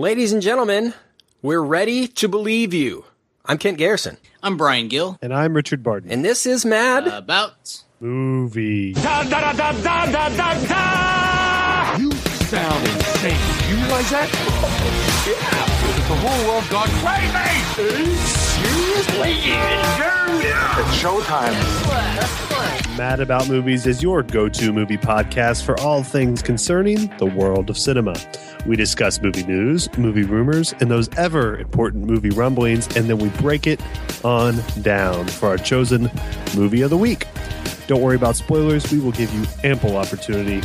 Ladies 0.00 0.32
and 0.32 0.40
gentlemen, 0.40 0.94
we're 1.42 1.60
ready 1.60 2.08
to 2.08 2.26
believe 2.26 2.72
you. 2.72 3.04
I'm 3.44 3.58
Kent 3.58 3.76
Garrison, 3.76 4.16
I'm 4.42 4.56
Brian 4.56 4.88
Gill. 4.88 5.18
And 5.20 5.34
I'm 5.34 5.52
Richard 5.52 5.82
Barton. 5.82 6.10
and 6.10 6.24
this 6.24 6.46
is 6.46 6.64
Mad. 6.64 7.06
About 7.06 7.82
Movie. 8.00 8.94
You 8.94 8.96
sound 8.96 9.30
insane. 12.88 13.36
You 13.68 13.76
realize 13.76 14.08
that? 14.08 14.32
yeah. 15.28 15.68
The 16.08 16.16
whole 16.16 16.48
world 16.48 16.64
gone 16.70 16.88
crazy. 17.04 18.49
Showtime. 21.00 21.56
Mad 22.98 23.20
About 23.20 23.48
Movies 23.48 23.86
is 23.86 24.02
your 24.02 24.22
go 24.22 24.48
to 24.48 24.72
movie 24.72 24.98
podcast 24.98 25.64
for 25.64 25.78
all 25.80 26.02
things 26.02 26.42
concerning 26.42 27.06
the 27.16 27.26
world 27.26 27.70
of 27.70 27.78
cinema. 27.78 28.14
We 28.66 28.76
discuss 28.76 29.22
movie 29.22 29.44
news, 29.44 29.88
movie 29.96 30.24
rumors, 30.24 30.74
and 30.80 30.90
those 30.90 31.08
ever 31.16 31.58
important 31.58 32.04
movie 32.04 32.30
rumblings, 32.30 32.86
and 32.96 33.08
then 33.08 33.18
we 33.18 33.30
break 33.30 33.66
it 33.66 33.80
on 34.24 34.62
down 34.82 35.26
for 35.28 35.48
our 35.48 35.56
chosen 35.56 36.10
movie 36.54 36.82
of 36.82 36.90
the 36.90 36.98
week. 36.98 37.26
Don't 37.86 38.02
worry 38.02 38.16
about 38.16 38.36
spoilers, 38.36 38.90
we 38.92 39.00
will 39.00 39.12
give 39.12 39.32
you 39.32 39.46
ample 39.64 39.96
opportunity 39.96 40.60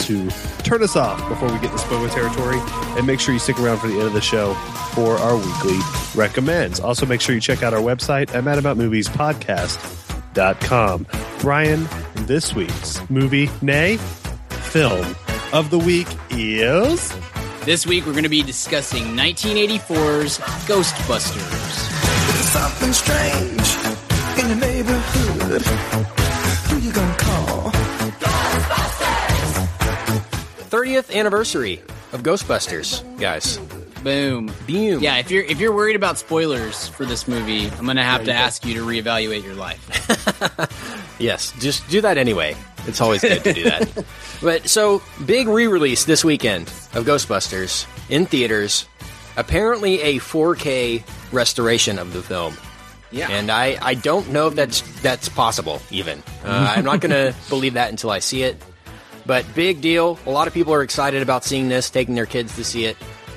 to 0.00 0.28
turn 0.62 0.82
us 0.82 0.96
off 0.96 1.26
before 1.28 1.52
we 1.52 1.58
get 1.60 1.70
to 1.72 1.78
spoiler 1.78 2.08
territory. 2.08 2.58
And 2.96 3.06
make 3.06 3.20
sure 3.20 3.32
you 3.34 3.40
stick 3.40 3.58
around 3.58 3.78
for 3.78 3.88
the 3.88 3.94
end 3.94 4.02
of 4.04 4.12
the 4.12 4.20
show 4.20 4.54
for 4.94 5.16
our 5.16 5.36
weekly 5.36 5.78
recommends. 6.14 6.80
Also, 6.80 7.06
make 7.06 7.20
sure 7.20 7.34
you 7.34 7.40
check 7.40 7.62
out 7.62 7.74
our 7.74 7.80
website 7.80 8.34
at 8.34 8.44
madaboutmoviespodcast.com. 8.44 11.06
Brian, 11.40 11.88
this 12.26 12.54
week's 12.54 13.00
movie, 13.10 13.48
nay, 13.62 13.96
film 14.50 15.14
of 15.52 15.70
the 15.70 15.78
week 15.78 16.08
is. 16.30 17.14
this 17.64 17.86
week, 17.86 18.04
we're 18.06 18.12
going 18.12 18.22
to 18.24 18.28
be 18.28 18.42
discussing 18.42 19.04
1984's 19.16 20.38
Ghostbusters. 20.66 21.86
Something 22.48 22.92
strange 22.92 23.76
in 24.40 24.48
the 24.48 24.54
neighborhood. 24.66 25.62
Who 26.68 26.78
you 26.78 26.92
gonna 26.92 27.16
call? 27.16 27.67
30th 30.88 31.14
anniversary 31.14 31.82
of 32.12 32.22
Ghostbusters, 32.22 33.02
guys. 33.20 33.58
Boom. 34.02 34.46
Boom. 34.66 35.02
Yeah, 35.02 35.16
if 35.16 35.30
you're 35.30 35.42
if 35.42 35.60
you're 35.60 35.74
worried 35.74 35.96
about 35.96 36.18
spoilers 36.18 36.88
for 36.88 37.04
this 37.04 37.28
movie, 37.28 37.68
I'm 37.68 37.84
going 37.84 37.96
to 37.96 38.02
have 38.02 38.24
to 38.24 38.32
ask 38.32 38.64
you 38.64 38.74
to 38.74 38.80
reevaluate 38.80 39.44
your 39.44 39.54
life. 39.54 39.84
Yes, 41.18 41.52
just 41.58 41.88
do 41.88 42.00
that 42.02 42.16
anyway. 42.16 42.54
It's 42.86 43.00
always 43.00 43.22
good 43.22 43.42
to 43.42 43.52
do 43.52 43.64
that. 43.64 44.04
but 44.40 44.68
so, 44.68 45.02
big 45.26 45.48
re 45.48 45.66
release 45.66 46.04
this 46.04 46.24
weekend 46.24 46.68
of 46.94 47.04
Ghostbusters 47.04 47.86
in 48.08 48.24
theaters. 48.24 48.86
Apparently, 49.36 50.00
a 50.00 50.20
4K 50.20 51.02
restoration 51.32 51.98
of 51.98 52.12
the 52.12 52.22
film. 52.22 52.54
Yeah. 53.10 53.28
And 53.30 53.50
I, 53.50 53.78
I 53.82 53.94
don't 53.94 54.30
know 54.30 54.46
if 54.46 54.54
that's 54.54 54.82
that's 55.00 55.28
possible 55.28 55.82
even. 55.90 56.22
Uh, 56.44 56.74
I'm 56.76 56.84
not 56.84 57.00
going 57.00 57.10
to 57.32 57.34
believe 57.48 57.74
that 57.74 57.90
until 57.90 58.10
I 58.10 58.20
see 58.20 58.44
it. 58.44 58.62
But 59.28 59.44
big 59.54 59.80
deal. 59.82 60.18
A 60.26 60.30
lot 60.30 60.48
of 60.48 60.54
people 60.54 60.72
are 60.74 60.82
excited 60.82 61.22
about 61.22 61.44
seeing 61.44 61.68
this, 61.68 61.90
taking 61.90 62.14
their 62.16 62.26
kids 62.26 62.56
to 62.56 62.64
see 62.64 62.86
it 62.86 62.96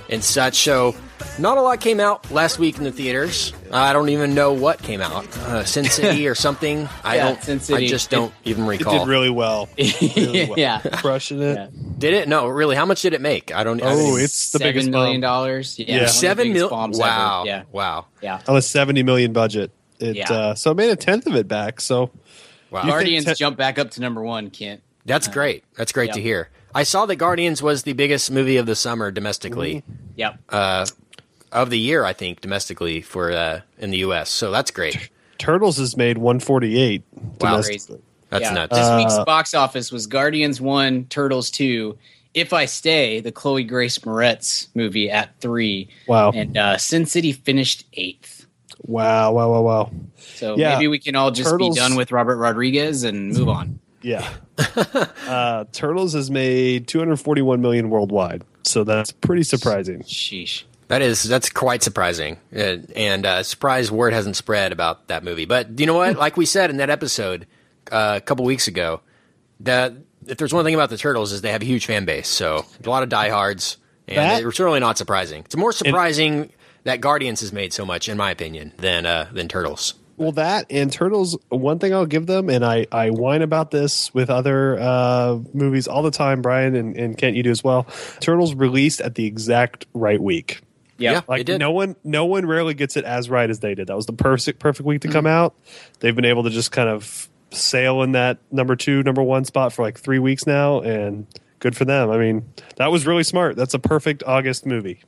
and 0.10 0.24
such. 0.24 0.56
So 0.56 0.96
not 1.38 1.58
a 1.58 1.62
lot 1.62 1.80
came 1.82 2.00
out 2.00 2.32
last 2.32 2.60
week 2.60 2.78
in 2.78 2.86
the 2.86 2.92
theaters. 2.94 3.52
I 3.74 3.92
don't 3.94 4.08
even 4.10 4.34
know 4.34 4.54
what 4.54 4.82
came 4.82 5.02
out. 5.02 5.28
Uh, 5.40 5.66
Sin 5.66 5.84
City 6.00 6.28
or 6.30 6.34
something. 6.36 6.88
I 7.04 7.18
Yeah, 7.18 7.24
don't. 7.28 7.44
Sin 7.44 7.60
City. 7.60 7.86
I 7.86 7.88
just 7.90 8.10
don't 8.10 8.34
even 8.46 8.66
recall. 8.66 8.96
It 8.96 9.00
did 9.00 9.08
really 9.10 9.30
well. 9.30 9.68
Really 9.78 10.46
well. 10.50 10.58
yeah. 10.58 10.80
Crushing 10.80 11.42
it. 11.42 11.56
Yeah. 11.58 11.68
Did 11.98 12.14
it? 12.14 12.28
No, 12.30 12.48
really. 12.48 12.76
How 12.78 12.86
much 12.86 13.02
did 13.02 13.14
it 13.14 13.22
make? 13.22 13.54
I 13.54 13.64
don't. 13.66 13.82
I 13.84 13.88
Oh, 13.92 13.96
didn't- 13.98 14.22
it's 14.24 14.52
the 14.54 14.60
Seven 14.60 14.74
biggest 14.74 14.90
million 14.90 15.22
bomb. 15.22 15.30
dollars. 15.30 15.78
Yeah. 15.78 15.86
Yeah. 15.88 15.94
one 15.94 16.02
of 16.04 16.08
the 16.08 16.14
seven 16.14 16.48
biggest 16.48 16.60
mil. 16.62 16.70
bombs 16.70 17.00
ever. 17.00 17.08
Wow. 17.10 17.44
Yeah. 17.46 17.64
Wow. 17.72 18.06
Yeah. 18.22 18.40
On 18.48 18.56
a 18.56 18.62
70 18.62 19.04
million 19.04 19.34
budget. 19.34 19.72
It, 20.00 20.16
Yeah. 20.16 20.32
uh, 20.32 20.56
so 20.56 20.72
it 20.72 20.78
made 20.78 20.90
a 20.90 20.96
tenth 20.96 21.28
of 21.28 21.36
it 21.36 21.48
back. 21.50 21.80
So 21.82 22.12
Wow. 22.72 22.84
Guardians 22.84 23.26
te- 23.26 23.34
jump 23.36 23.58
back 23.58 23.78
up 23.78 23.92
to 23.92 24.02
number 24.02 24.24
one, 24.24 24.50
Kent. 24.50 24.82
That's 25.06 25.28
great. 25.28 25.64
That's 25.76 25.92
great 25.92 26.10
yeah. 26.10 26.14
to 26.16 26.22
hear. 26.22 26.50
I 26.74 26.84
saw 26.84 27.06
that 27.08 27.16
Guardians 27.18 27.62
was 27.62 27.84
the 27.84 27.94
biggest 27.94 28.32
movie 28.32 28.58
of 28.58 28.66
the 28.66 28.76
summer 28.76 29.12
domestically. 29.12 29.84
Yep. 30.16 30.40
Uh, 30.50 30.86
of 31.52 31.70
the 31.70 31.80
year, 31.80 32.06
I 32.06 32.14
think, 32.14 32.40
domestically 32.42 33.02
for 33.02 33.32
uh, 33.32 33.62
in 33.78 33.92
the 33.92 33.98
U.S. 34.00 34.30
So 34.30 34.52
that's 34.52 34.72
great. 34.72 35.10
Turtles 35.38 35.78
has 35.78 35.98
made 35.98 36.18
148. 36.18 37.04
Wow. 37.12 37.32
domestically. 37.40 38.02
That's 38.30 38.44
Yeah. 38.44 38.54
nuts. 38.54 38.78
This 38.78 38.96
week's 38.96 39.14
Uh, 39.16 39.26
box 39.26 39.54
office 39.54 39.92
was 39.92 40.08
Guardians 40.08 40.62
1, 40.62 41.06
Turtles 41.10 41.50
2, 41.52 41.98
If 42.34 42.54
I 42.54 42.64
Stay, 42.66 43.20
the 43.20 43.32
Chloe 43.34 43.66
Grace 43.66 43.98
Moretz 44.00 44.68
movie 44.74 45.10
at 45.12 45.38
3. 45.42 45.90
Wow. 46.08 46.32
And 46.32 46.56
uh, 46.58 46.78
Sin 46.78 47.06
City 47.06 47.34
finished 47.34 47.84
8th. 47.92 48.46
Wow, 48.84 49.34
wow, 49.34 49.52
wow, 49.52 49.62
wow. 49.62 49.92
So 50.18 50.56
Yeah. 50.58 50.76
maybe 50.76 50.88
we 50.88 51.00
can 51.00 51.18
all 51.18 51.32
just 51.32 51.50
Turtles- 51.50 51.76
be 51.76 51.80
done 51.82 51.96
with 51.96 52.14
Robert 52.14 52.38
Rodriguez 52.38 53.04
and 53.04 53.34
move 53.34 53.50
on. 53.50 53.80
Yeah. 54.02 54.26
uh, 55.28 55.66
Turtles 55.72 56.14
has 56.14 56.30
made 56.32 56.88
241 56.88 57.62
million 57.62 57.90
worldwide. 57.90 58.44
So 58.64 58.84
that's 58.84 59.12
pretty 59.12 59.44
surprising. 59.44 60.02
Sheesh. 60.04 60.64
That 60.88 61.02
is 61.02 61.24
that's 61.24 61.50
quite 61.50 61.84
surprising, 61.84 62.38
uh, 62.54 62.78
and 62.98 63.26
uh, 63.26 63.44
surprised 63.44 63.92
word 63.92 64.12
hasn't 64.12 64.36
spread 64.36 64.74
about 64.74 65.08
that 65.08 65.24
movie. 65.24 65.46
But 65.46 65.80
you 65.80 65.86
know 65.86 65.94
what? 65.94 66.18
Like 66.18 66.36
we 66.36 66.46
said 66.46 66.70
in 66.70 66.78
that 66.78 66.90
episode 66.90 67.48
uh, 67.90 68.16
a 68.18 68.22
couple 68.22 68.44
weeks 68.44 68.68
ago, 68.68 69.00
that 69.62 69.94
if 70.28 70.38
there's 70.38 70.54
one 70.54 70.66
thing 70.66 70.74
about 70.74 70.90
the 70.90 70.98
Turtles 70.98 71.32
is 71.32 71.40
they 71.42 71.52
have 71.54 71.62
a 71.62 71.66
huge 71.66 71.86
fan 71.86 72.04
base. 72.04 72.28
So 72.28 72.66
a 72.86 72.90
lot 72.90 73.04
of 73.04 73.10
diehards, 73.10 73.78
and 74.08 74.18
That- 74.18 74.44
it's 74.44 74.60
really 74.60 74.82
not 74.82 74.98
surprising. 74.98 75.44
It's 75.46 75.56
more 75.56 75.72
surprising 75.72 76.52
that 76.84 77.00
Guardians 77.00 77.40
has 77.40 77.54
made 77.54 77.72
so 77.72 77.86
much, 77.86 78.10
in 78.10 78.18
my 78.18 78.30
opinion, 78.32 78.74
than 78.78 79.06
uh, 79.06 79.30
than 79.32 79.48
Turtles. 79.48 79.94
Well, 80.22 80.34
that 80.34 80.68
and 80.70 80.92
Turtles, 80.92 81.38
one 81.50 81.80
thing 81.80 81.94
I'll 81.94 82.06
give 82.06 82.28
them, 82.28 82.50
and 82.50 82.64
I, 82.64 82.86
I 82.92 83.10
whine 83.10 83.42
about 83.42 83.72
this 83.72 84.14
with 84.14 84.30
other 84.30 84.80
uh, 84.80 85.40
movies 85.54 85.88
all 85.88 86.04
the 86.04 86.12
time, 86.12 86.42
Brian 86.42 86.76
and, 86.76 86.96
and 86.96 87.18
Kent, 87.18 87.36
you 87.36 87.44
do 87.44 87.50
as 87.52 87.64
well. 87.64 87.88
Turtles 88.20 88.54
released 88.54 89.02
at 89.02 89.16
the 89.16 89.26
exact 89.26 89.88
right 89.94 90.22
week. 90.22 90.62
Yeah. 90.98 91.14
Yeah. 91.14 91.22
Like 91.28 91.40
They 91.40 91.44
did. 91.54 91.60
no 91.60 91.72
one, 91.72 91.96
no 92.04 92.26
one 92.26 92.46
rarely 92.46 92.76
gets 92.76 92.96
it 92.96 93.04
as 93.04 93.30
right 93.30 93.50
as 93.50 93.60
they 93.60 93.74
did. 93.74 93.88
That 93.88 93.96
was 93.96 94.06
the 94.06 94.14
perfect, 94.14 94.60
perfect 94.60 94.86
week 94.86 95.02
to 95.02 95.08
come 95.08 95.26
out. 95.26 95.56
They've 96.00 96.16
been 96.16 96.26
able 96.26 96.44
to 96.44 96.52
just 96.52 96.72
kind 96.72 96.88
of 96.88 97.28
sail 97.50 98.04
in 98.04 98.12
that 98.12 98.38
number 98.52 98.76
two, 98.76 99.02
number 99.02 99.24
one 99.24 99.44
spot 99.44 99.74
for 99.74 99.82
like 99.82 100.00
three 100.00 100.20
weeks 100.20 100.46
now, 100.46 100.82
and 100.82 101.26
good 101.58 101.76
for 101.76 101.86
them. 101.86 102.12
I 102.12 102.18
mean, 102.18 102.54
that 102.76 102.92
was 102.92 103.08
really 103.08 103.24
smart. 103.24 103.56
That's 103.56 103.74
a 103.74 103.80
perfect 103.80 104.24
August 104.28 104.66
movie. 104.68 105.02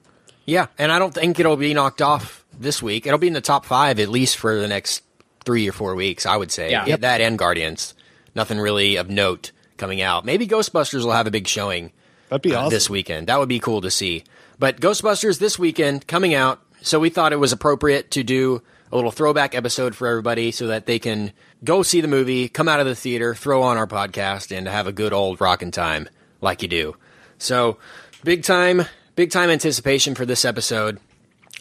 Yeah, 0.46 0.68
and 0.78 0.92
I 0.92 1.00
don't 1.00 1.14
think 1.14 1.40
it'll 1.40 1.56
be 1.56 1.74
knocked 1.74 2.02
off 2.02 2.43
this 2.60 2.82
week. 2.82 3.06
It'll 3.06 3.20
be 3.20 3.28
in 3.28 3.34
the 3.34 3.42
top 3.42 3.66
five 3.66 4.00
at 4.00 4.10
least 4.10 4.38
for 4.38 4.60
the 4.60 4.68
next 4.68 5.04
three 5.46 5.68
or 5.68 5.72
four 5.72 5.96
weeks. 5.96 6.26
I 6.26 6.38
would 6.38 6.52
say. 6.52 6.72
Yeah. 6.72 6.86
Yep. 6.86 7.00
that 7.02 7.22
and 7.22 7.38
Guardians. 7.38 7.94
Nothing 8.36 8.60
really 8.60 8.96
of 8.96 9.10
note 9.10 9.52
coming 9.78 10.02
out. 10.02 10.26
Maybe 10.26 10.48
Ghostbusters 10.48 11.04
will 11.04 11.12
have 11.12 11.28
a 11.28 11.32
big 11.32 11.48
showing. 11.48 11.92
That'd 12.30 12.42
be 12.42 12.56
uh, 12.56 12.62
awesome. 12.62 12.70
this 12.72 12.90
weekend. 12.90 13.28
That 13.28 13.40
would 13.40 13.50
be 13.50 13.60
cool 13.60 13.82
to 13.82 13.92
see. 13.92 14.24
But 14.60 14.80
Ghostbusters 14.80 15.40
this 15.40 15.60
weekend 15.60 16.08
coming 16.08 16.34
out, 16.34 16.62
so 16.82 17.00
we 17.00 17.10
thought 17.10 17.34
it 17.34 17.40
was 17.40 17.52
appropriate 17.52 18.12
to 18.12 18.24
do 18.24 18.62
a 18.92 18.96
little 18.96 19.12
throwback 19.12 19.56
episode 19.56 19.96
for 19.96 20.08
everybody 20.08 20.52
so 20.52 20.68
that 20.68 20.86
they 20.86 21.00
can 21.00 21.34
go 21.64 21.82
see 21.82 22.02
the 22.02 22.08
movie, 22.08 22.48
come 22.48 22.70
out 22.70 22.80
of 22.80 22.86
the 22.86 22.96
theater, 22.96 23.34
throw 23.34 23.64
on 23.64 23.78
our 23.78 23.88
podcast, 23.88 24.56
and 24.56 24.68
have 24.68 24.88
a 24.88 24.92
good 24.92 25.14
old 25.14 25.42
rockin' 25.42 25.72
time 25.72 26.08
like 26.42 26.62
you 26.62 26.68
do. 26.68 26.96
So, 27.40 27.78
big 28.24 28.44
time, 28.44 28.84
big 29.16 29.32
time 29.32 29.50
anticipation 29.50 30.14
for 30.14 30.26
this 30.26 30.46
episode. 30.46 31.00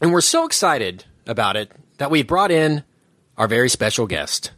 And 0.03 0.13
we're 0.13 0.21
so 0.21 0.45
excited 0.45 1.05
about 1.27 1.57
it 1.57 1.71
that 1.99 2.11
we've 2.11 2.27
brought 2.27 2.51
in 2.51 2.83
our 3.39 3.47
very 3.47 3.69
special 3.69 4.09
guest, 4.09 4.51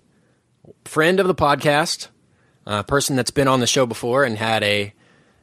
friend 0.87 1.21
of 1.21 1.27
the 1.27 1.35
podcast, 1.35 2.09
a 2.65 2.83
person 2.83 3.15
that's 3.15 3.31
been 3.31 3.47
on 3.47 3.61
the 3.61 3.67
show 3.67 3.85
before 3.85 4.25
and 4.25 4.39
had 4.39 4.63
a 4.63 4.95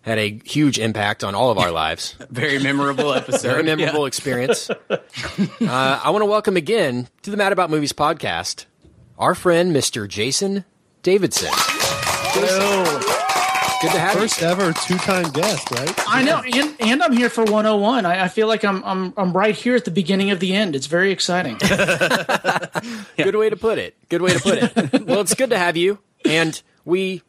had 0.01 0.17
a 0.17 0.39
huge 0.44 0.79
impact 0.79 1.23
on 1.23 1.35
all 1.35 1.51
of 1.51 1.59
our 1.59 1.69
lives. 1.84 2.16
Very 2.31 2.57
memorable 2.57 3.13
episode. 3.16 3.47
Very 3.47 3.63
memorable 3.63 4.06
experience. 4.07 4.71
Uh, 5.62 6.01
I 6.03 6.09
want 6.09 6.24
to 6.24 6.25
welcome 6.25 6.57
again 6.57 7.07
to 7.21 7.31
the 7.31 7.38
Mad 7.38 7.53
About 7.53 7.69
Movies 7.69 7.94
podcast 7.94 8.65
our 9.18 9.36
friend 9.36 9.74
Mr. 9.75 10.07
Jason 10.07 10.65
Davidson. 11.03 11.51
Good 13.81 13.94
to 13.94 14.00
have 14.00 14.13
First 14.13 14.44
ever 14.44 14.74
two-time 14.74 15.31
guest, 15.31 15.72
right? 15.72 15.92
I 16.07 16.22
know, 16.22 16.44
and, 16.45 16.75
and 16.80 17.01
I'm 17.01 17.13
here 17.13 17.30
for 17.30 17.44
101. 17.44 18.06
I, 18.06 18.25
I 18.25 18.28
feel 18.28 18.48
like 18.48 18.63
I'm 18.63 18.83
I'm 18.83 19.12
I'm 19.18 19.33
right 19.33 19.56
here 19.56 19.75
at 19.75 19.86
the 19.86 19.92
beginning 19.92 20.30
of 20.30 20.39
the 20.39 20.54
end. 20.54 20.75
It's 20.75 20.86
very 20.86 21.12
exciting. 21.12 21.54
you. 23.18 23.24
Good 23.24 23.36
way 23.36 23.50
to 23.50 23.56
put 23.56 23.80
it. 23.80 23.95
Good 24.07 24.22
way 24.22 24.33
to 24.33 24.39
put 24.39 24.57
it. 24.60 25.06
well, 25.07 25.22
it's 25.22 25.33
good 25.33 25.50
to 25.50 25.57
have 25.57 25.78
you. 25.78 25.98
And 26.25 26.62
we 26.86 27.24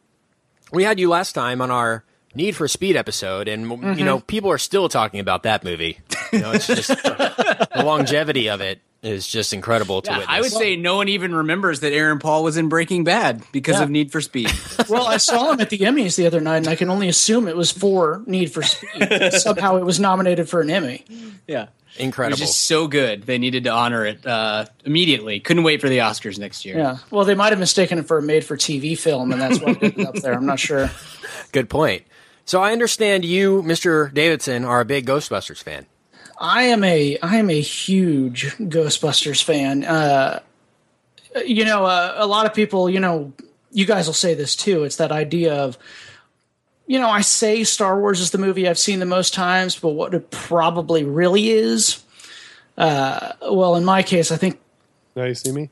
we 0.72 0.84
had 0.84 1.00
you 1.00 1.08
last 1.08 1.32
time 1.32 1.62
on 1.62 1.70
our 1.70 2.04
Need 2.34 2.55
for 2.55 2.69
Speed 2.69 2.96
episode, 2.96 3.48
and 3.48 3.62
you 3.98 4.05
know 4.05 4.19
mm-hmm. 4.19 4.26
people 4.26 4.50
are 4.50 4.58
still 4.58 4.90
talking 4.90 5.20
about 5.20 5.44
that 5.44 5.64
movie. 5.64 6.00
You 6.34 6.40
know, 6.40 6.52
it's 6.52 6.66
just 6.66 6.88
the 6.88 7.82
longevity 7.82 8.50
of 8.50 8.60
it 8.60 8.82
is 9.02 9.26
just 9.26 9.52
incredible 9.52 10.00
to 10.02 10.10
Yeah, 10.10 10.19
witness. 10.19 10.37
I 10.37 10.40
would 10.40 10.52
say 10.52 10.76
no 10.76 10.96
one 10.96 11.08
even 11.08 11.34
remembers 11.34 11.81
that 11.81 11.93
Aaron 11.93 12.19
Paul 12.20 12.44
was 12.44 12.56
in 12.56 12.69
Breaking 12.69 13.02
Bad 13.04 13.43
because 13.52 13.76
Yeah. 13.78 13.82
of 13.84 13.90
Need 13.90 14.12
for 14.12 14.20
Speed. 14.20 14.50
well, 14.88 15.06
I 15.06 15.16
saw 15.16 15.52
him 15.52 15.60
at 15.60 15.70
the 15.70 15.78
Emmys 15.78 16.16
the 16.16 16.26
other 16.26 16.40
night, 16.40 16.58
and 16.58 16.69
I 16.69 16.76
can 16.76 16.88
only 16.88 17.08
assume 17.08 17.49
it 17.49 17.56
was 17.56 17.70
for 17.72 18.22
Need 18.26 18.52
for 18.52 18.62
Speed. 18.62 19.32
Somehow, 19.32 19.76
it 19.76 19.84
was 19.84 19.99
nominated 19.99 20.49
for 20.49 20.60
an 20.60 20.70
Emmy. 20.70 21.04
Yeah. 21.49 21.66
It 21.96 22.04
Incredible. 22.04 22.34
was 22.34 22.40
just 22.40 22.60
so 22.62 22.87
good. 22.87 23.25
They 23.25 23.37
needed 23.38 23.64
to 23.64 23.70
honor 23.70 24.06
it 24.06 24.25
uh, 24.26 24.64
immediately. 24.84 25.40
Couldn't 25.40 25.62
wait 25.64 25.81
for 25.82 25.88
the 25.90 25.98
Oscars 25.98 26.38
next 26.38 26.64
year. 26.64 26.78
Yeah. 26.78 26.98
Well, 27.10 27.25
they 27.26 27.34
might 27.34 27.50
have 27.50 27.58
mistaken 27.58 27.98
it 27.98 28.06
for 28.06 28.16
a 28.19 28.22
made-for-TV 28.22 28.96
film, 28.98 29.31
and 29.32 29.40
that's 29.40 29.58
why 29.60 29.76
it's 29.82 30.06
up 30.08 30.14
there. 30.14 30.32
I'm 30.32 30.46
not 30.46 30.58
sure. 30.58 30.90
Good 31.52 31.69
point. 31.69 32.05
So 32.46 32.62
I 32.62 32.72
understand 32.72 33.25
you, 33.26 33.62
Mr. 33.62 34.12
Davidson, 34.14 34.64
are 34.64 34.81
a 34.81 34.84
big 34.87 35.06
Ghostbusters 35.06 35.62
fan. 35.62 35.84
I 36.42 36.64
am 36.64 36.82
a 36.82 37.16
I 37.22 37.36
am 37.36 37.48
a 37.48 37.60
huge 37.60 38.56
Ghostbusters 38.56 39.42
fan. 39.42 39.84
Uh, 39.84 40.40
you 41.46 41.64
know, 41.64 41.84
uh, 41.84 42.14
a 42.16 42.26
lot 42.26 42.46
of 42.46 42.52
people, 42.52 42.90
you 42.90 42.98
know, 42.98 43.32
you 43.70 43.86
guys 43.86 44.06
will 44.06 44.12
say 44.12 44.34
this 44.34 44.56
too. 44.56 44.82
It's 44.82 44.96
that 44.96 45.12
idea 45.12 45.54
of, 45.54 45.78
you 46.88 46.98
know, 46.98 47.08
I 47.08 47.20
say 47.20 47.62
Star 47.62 47.98
Wars 47.98 48.20
is 48.20 48.32
the 48.32 48.38
movie 48.38 48.68
I've 48.68 48.78
seen 48.78 48.98
the 48.98 49.06
most 49.06 49.32
times, 49.32 49.78
but 49.78 49.90
what 49.90 50.14
it 50.14 50.32
probably 50.32 51.04
really 51.04 51.50
is, 51.50 52.02
uh, 52.76 53.34
well, 53.48 53.76
in 53.76 53.84
my 53.84 54.02
case, 54.02 54.32
I 54.32 54.36
think 54.36 54.58
Now 55.14 55.24
you 55.24 55.34
see 55.34 55.52
me? 55.52 55.70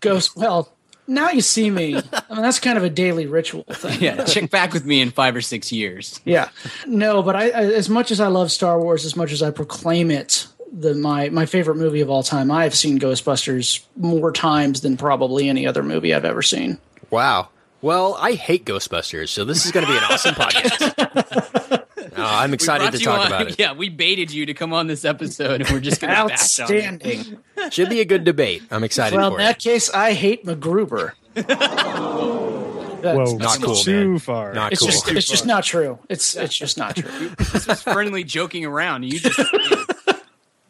Ghost. 0.00 0.36
Well, 0.36 0.72
now 1.06 1.30
you 1.30 1.40
see 1.40 1.70
me. 1.70 1.96
I 1.96 2.00
mean, 2.34 2.42
that's 2.42 2.60
kind 2.60 2.78
of 2.78 2.84
a 2.84 2.90
daily 2.90 3.26
ritual 3.26 3.64
thing. 3.64 4.00
Yeah, 4.04 4.24
check 4.24 4.50
back 4.50 4.72
with 4.72 4.84
me 4.84 5.00
in 5.00 5.10
five 5.10 5.36
or 5.36 5.40
six 5.40 5.72
years. 5.72 6.20
Yeah, 6.24 6.48
no, 6.86 7.22
but 7.22 7.36
I, 7.36 7.50
I 7.50 7.62
as 7.64 7.88
much 7.88 8.10
as 8.10 8.20
I 8.20 8.28
love 8.28 8.50
Star 8.50 8.80
Wars, 8.80 9.04
as 9.04 9.16
much 9.16 9.32
as 9.32 9.42
I 9.42 9.50
proclaim 9.50 10.10
it 10.10 10.46
the 10.72 10.94
my 10.94 11.28
my 11.28 11.46
favorite 11.46 11.76
movie 11.76 12.00
of 12.00 12.10
all 12.10 12.22
time, 12.22 12.50
I 12.50 12.64
have 12.64 12.74
seen 12.74 12.98
Ghostbusters 12.98 13.84
more 13.96 14.32
times 14.32 14.80
than 14.80 14.96
probably 14.96 15.48
any 15.48 15.66
other 15.66 15.82
movie 15.82 16.12
I've 16.12 16.24
ever 16.24 16.42
seen. 16.42 16.78
Wow. 17.10 17.48
Well, 17.80 18.16
I 18.18 18.32
hate 18.32 18.64
Ghostbusters, 18.64 19.28
so 19.28 19.44
this 19.44 19.66
is 19.66 19.72
going 19.72 19.84
to 19.86 19.92
be 19.92 19.98
an 19.98 20.04
awesome 20.04 20.34
podcast. 20.36 21.83
Uh, 22.16 22.22
I'm 22.24 22.54
excited 22.54 22.92
to 22.92 22.98
talk 23.04 23.20
on- 23.20 23.26
about 23.28 23.48
it. 23.48 23.56
Yeah, 23.58 23.72
we 23.72 23.88
baited 23.88 24.30
you 24.32 24.46
to 24.46 24.54
come 24.54 24.72
on 24.72 24.86
this 24.86 25.04
episode, 25.04 25.60
and 25.62 25.70
we're 25.70 25.80
just 25.80 26.00
going 26.00 26.14
to 26.14 26.26
bash 26.28 26.60
on 26.60 26.72
it. 26.74 26.84
Outstanding. 26.84 27.38
Should 27.70 27.88
be 27.88 28.00
a 28.00 28.04
good 28.04 28.24
debate. 28.24 28.62
I'm 28.70 28.84
excited 28.84 29.16
well, 29.16 29.30
for 29.32 29.38
in 29.38 29.44
that 29.46 29.56
it. 29.56 29.62
case, 29.70 29.90
I 29.90 30.12
hate 30.12 30.44
MacGruber. 30.44 31.12
That's- 31.34 33.30
Whoa, 33.32 33.36
Not 33.36 33.60
cool, 33.60 33.74
too 33.76 34.10
man. 34.12 34.18
far. 34.18 34.54
Not 34.54 34.72
It's 34.72 34.80
cool. 34.80 34.90
just 34.90 35.08
it's 35.10 35.26
just 35.26 35.44
not 35.44 35.62
true. 35.62 35.98
It's 36.08 36.34
it's 36.36 36.56
just 36.56 36.78
not 36.78 36.96
true. 36.96 37.28
This 37.36 37.66
was 37.66 37.82
friendly 37.82 38.24
joking 38.24 38.64
around. 38.64 39.02
You 39.04 39.18
just 39.20 39.38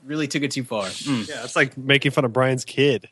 really 0.05 0.26
took 0.26 0.43
it 0.43 0.50
too 0.50 0.64
far. 0.64 0.87
Mm. 0.87 1.29
yeah, 1.29 1.44
it's 1.44 1.55
like 1.55 1.79
making 1.79 2.11
fun 2.11 2.25
of 2.25 2.32
Brian's 2.32 2.64
kid. 2.64 3.08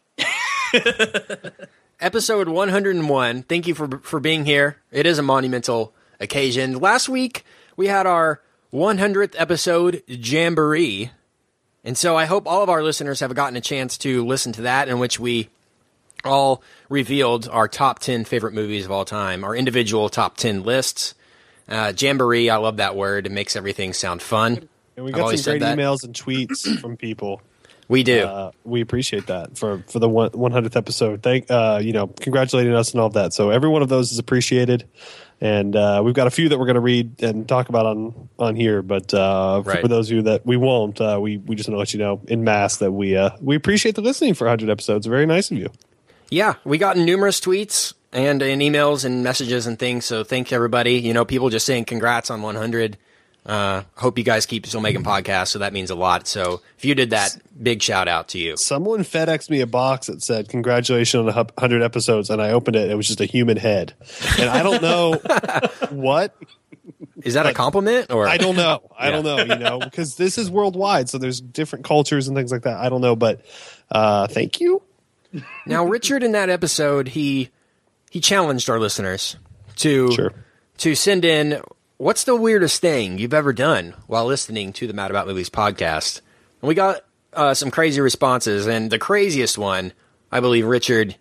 episode 2.01 2.49
101. 2.49 3.43
Thank 3.45 3.67
you 3.69 3.75
for 3.75 3.89
for 3.99 4.19
being 4.21 4.45
here. 4.45 4.79
It 4.91 5.07
is 5.07 5.19
a 5.19 5.23
monumental 5.23 5.95
occasion. 6.19 6.79
Last 6.79 7.09
week 7.09 7.45
we 7.77 7.87
had 7.89 8.07
our 8.07 8.41
100th 8.73 9.35
episode 9.37 10.03
jamboree, 10.07 11.11
and 11.85 11.97
so 11.99 12.17
I 12.17 12.27
hope 12.27 12.47
all 12.47 12.63
of 12.63 12.69
our 12.69 12.83
listeners 12.83 13.21
have 13.21 13.35
gotten 13.35 13.57
a 13.57 13.61
chance 13.61 13.99
to 13.99 14.25
listen 14.25 14.53
to 14.53 14.63
that, 14.63 14.89
in 14.89 14.99
which 14.99 15.19
we 15.19 15.49
all 16.25 16.63
revealed 16.89 17.49
our 17.49 17.69
top 17.69 17.99
10 17.99 18.25
favorite 18.25 18.55
movies 18.55 18.85
of 18.85 18.91
all 18.91 19.05
time, 19.05 19.45
our 19.45 19.57
individual 19.57 20.09
top 20.09 20.37
10 20.37 20.63
lists. 20.63 21.15
Uh, 21.69 21.93
jamboree, 21.97 22.51
I 22.51 22.57
love 22.57 22.77
that 22.77 22.97
word. 22.97 23.27
It 23.27 23.33
makes 23.33 23.57
everything 23.57 23.93
sound 23.93 24.23
fun. 24.23 24.69
And 24.97 25.05
we 25.05 25.13
got 25.13 25.39
some 25.39 25.59
great 25.59 25.63
emails 25.63 26.05
and 26.05 26.15
tweets 26.15 26.79
from 26.81 26.97
people. 26.97 27.41
We 27.89 28.03
do. 28.03 28.21
Uh, 28.21 28.53
we 28.65 28.81
appreciate 28.81 29.27
that 29.27 29.59
for 29.59 29.85
for 29.89 29.99
the 29.99 30.09
100th 30.09 30.77
episode. 30.77 31.23
Thank 31.23 31.51
uh, 31.51 31.81
you 31.83 31.93
know, 31.93 32.07
congratulating 32.07 32.75
us 32.75 32.93
and 32.93 33.01
all 33.01 33.09
of 33.09 33.15
that. 33.15 33.35
So 33.35 33.51
every 33.51 33.69
one 33.69 33.83
of 33.83 33.89
those 33.89 34.13
is 34.13 34.19
appreciated, 34.19 34.87
and 35.43 35.75
uh, 35.75 36.01
we've 36.05 36.15
got 36.15 36.29
a 36.29 36.31
few 36.31 36.49
that 36.51 36.59
we're 36.59 36.67
going 36.67 36.77
to 36.77 36.81
read 36.81 37.21
and 37.21 37.49
talk 37.49 37.69
about 37.69 37.85
on 37.85 38.29
on 38.39 38.55
here. 38.55 38.81
But 38.81 39.13
uh, 39.13 39.63
Right. 39.65 39.81
for 39.81 39.89
those 39.89 40.09
of 40.09 40.17
you 40.17 40.23
that 40.23 40.47
we 40.47 40.57
won't, 40.57 41.01
uh, 41.01 41.19
we 41.21 41.39
we 41.39 41.57
just 41.57 41.69
want 41.69 41.75
to 41.75 41.79
let 41.81 41.93
you 41.93 41.99
know 41.99 42.21
in 42.29 42.45
mass 42.45 42.77
that 42.77 42.93
we 42.93 43.17
uh, 43.17 43.31
we 43.41 43.57
appreciate 43.57 43.97
the 43.97 44.03
listening 44.03 44.35
for 44.35 44.45
100 44.45 44.71
episodes. 44.71 45.05
Very 45.07 45.27
nice 45.27 45.51
of 45.51 45.59
you. 45.59 45.69
Yeah, 46.31 46.55
we 46.65 46.79
got 46.79 46.97
numerous 46.97 47.41
tweets 47.41 47.93
and 48.13 48.41
in 48.41 48.61
emails 48.61 49.05
and 49.05 49.25
messages 49.25 49.67
and 49.67 49.79
things. 49.79 50.05
So 50.05 50.23
thank 50.23 50.53
everybody. 50.53 50.95
You 50.95 51.13
know, 51.13 51.25
people 51.25 51.51
just 51.51 51.67
saying 51.67 51.87
congrats 51.87 52.31
on 52.31 52.41
100. 52.41 52.97
Uh, 53.45 53.83
hope 53.97 54.19
you 54.19 54.25
guys 54.25 54.47
keep 54.47 54.65
still 54.67 54.81
making 54.81 55.03
podcasts. 55.03 55.49
So 55.49 55.59
that 55.59 55.73
means 55.73 55.91
a 55.91 55.97
lot. 55.97 56.29
So 56.29 56.61
if 56.79 56.85
you 56.85 56.95
did 56.95 57.11
that, 57.11 57.37
big 57.61 57.83
shout 57.83 58.07
out 58.07 58.29
to 58.29 58.39
you. 58.39 58.57
Someone 58.57 59.01
FedExed 59.01 59.51
me 59.51 59.61
a 59.61 59.67
box 59.67 60.07
that 60.07 60.23
said 60.23 60.49
"Congratulations 60.49 61.19
on 61.21 61.27
100 61.35 61.83
episodes," 61.83 62.31
and 62.31 62.41
I 62.41 62.53
opened 62.53 62.77
it. 62.77 62.83
and 62.85 62.93
It 62.93 62.95
was 62.95 63.09
just 63.09 63.21
a 63.21 63.25
human 63.25 63.57
head, 63.57 63.95
and 64.39 64.49
I 64.49 64.63
don't 64.63 64.81
know 64.81 65.15
what 65.91 66.37
Is 67.25 67.35
that 67.35 67.47
a 67.47 67.53
compliment 67.55 68.13
or 68.13 68.29
I 68.29 68.37
don't 68.37 68.57
know. 68.57 68.81
I 68.97 69.07
Yeah. 69.09 69.11
don't 69.21 69.25
know, 69.25 69.39
you 69.55 69.59
know, 69.61 69.79
because 69.81 70.15
this 70.17 70.39
is 70.39 70.49
worldwide, 70.51 71.09
so 71.09 71.19
there's 71.19 71.41
different 71.41 71.85
cultures 71.85 72.29
and 72.29 72.37
things 72.37 72.53
like 72.53 72.63
that. 72.63 72.77
I 72.77 72.89
don't 72.91 73.01
know, 73.01 73.17
but 73.17 73.41
uh 73.91 74.29
thank 74.29 74.61
you. 74.61 74.83
Now, 75.67 75.85
Richard 75.85 76.23
in 76.23 76.33
that 76.33 76.49
episode, 76.49 77.09
he 77.09 77.51
he 78.11 78.21
challenged 78.21 78.71
our 78.71 78.79
listeners 78.79 79.37
to 79.77 80.13
Sure. 80.13 80.33
to 80.79 80.95
send 80.95 81.25
in 81.25 81.61
what's 82.03 82.25
the 82.25 82.35
weirdest 82.35 82.81
thing 82.81 83.17
you've 83.17 83.33
ever 83.33 83.53
done 83.53 83.95
while 84.09 84.27
listening 84.27 84.73
to 84.73 84.89
the 84.89 84.93
Mad 84.93 85.13
About 85.13 85.29
Movies 85.29 85.49
podcast, 85.49 86.21
and 86.61 86.67
we 86.67 86.75
got 86.75 87.05
uh, 87.33 87.55
some 87.55 87.71
crazy 87.71 88.01
responses. 88.01 88.67
And 88.67 88.91
the 88.91 88.99
craziest 88.99 89.57
one, 89.57 89.93
I 90.33 90.41
believe, 90.41 90.67
Richard, 90.67 91.15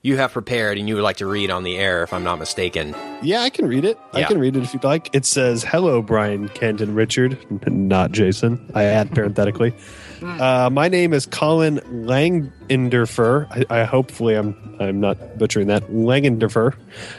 you 0.00 0.16
have 0.16 0.32
prepared 0.32 0.78
and 0.78 0.88
you 0.88 0.94
would 0.94 1.02
like 1.02 1.16
to 1.16 1.26
read 1.26 1.50
on 1.50 1.64
the 1.64 1.76
air, 1.76 2.04
if 2.04 2.12
I'm 2.12 2.22
not 2.22 2.38
mistaken. 2.38 2.94
Yeah, 3.20 3.40
I 3.40 3.50
can 3.50 3.66
read 3.66 3.84
it. 3.84 3.98
I 4.12 4.22
can 4.22 4.38
read 4.38 4.54
it 4.54 4.62
if 4.62 4.72
you'd 4.72 4.84
like. 4.84 5.12
It 5.12 5.26
says, 5.26 5.64
"Hello, 5.64 6.00
Brian, 6.02 6.48
Kent, 6.50 6.80
and 6.80 6.94
Richard." 6.94 7.36
Not 7.66 8.12
Jason. 8.12 8.70
I 8.76 8.84
add 8.84 9.12
parenthetically. 9.12 9.74
Uh, 10.22 10.68
my 10.72 10.88
name 10.88 11.12
is 11.12 11.26
Colin 11.26 11.78
Langenderfer. 11.78 13.46
I, 13.70 13.80
I 13.80 13.84
hopefully 13.84 14.34
I'm 14.34 14.76
I'm 14.80 15.00
not 15.00 15.38
butchering 15.38 15.68
that. 15.68 15.84
Langenderfer. 15.84 16.76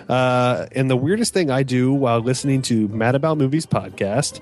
Uh, 0.07 0.67
and 0.73 0.89
the 0.89 0.97
weirdest 0.97 1.33
thing 1.33 1.49
I 1.49 1.63
do 1.63 1.93
while 1.93 2.19
listening 2.19 2.61
to 2.63 2.87
Mad 2.89 3.15
About 3.15 3.37
Movies 3.37 3.65
podcast 3.65 4.41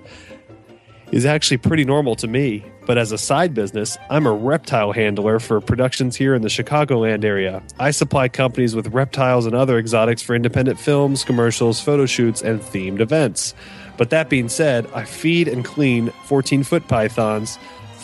is 1.11 1.25
actually 1.25 1.57
pretty 1.57 1.85
normal 1.85 2.15
to 2.15 2.27
me. 2.27 2.65
But 2.85 2.97
as 2.97 3.11
a 3.11 3.17
side 3.17 3.53
business, 3.53 3.97
I'm 4.09 4.25
a 4.25 4.31
reptile 4.33 4.91
handler 4.91 5.39
for 5.39 5.59
productions 5.59 6.15
here 6.15 6.35
in 6.35 6.41
the 6.41 6.47
Chicagoland 6.47 7.23
area. 7.23 7.61
I 7.79 7.91
supply 7.91 8.29
companies 8.29 8.75
with 8.75 8.87
reptiles 8.87 9.45
and 9.45 9.55
other 9.55 9.77
exotics 9.77 10.21
for 10.21 10.35
independent 10.35 10.79
films, 10.79 11.23
commercials, 11.23 11.81
photo 11.81 12.05
shoots, 12.05 12.41
and 12.41 12.61
themed 12.61 13.01
events. 13.01 13.53
But 13.97 14.09
that 14.11 14.29
being 14.29 14.47
said, 14.47 14.87
I 14.93 15.03
feed 15.05 15.47
and 15.47 15.65
clean 15.65 16.11
14 16.25 16.63
foot 16.63 16.87
pythons, 16.87 17.57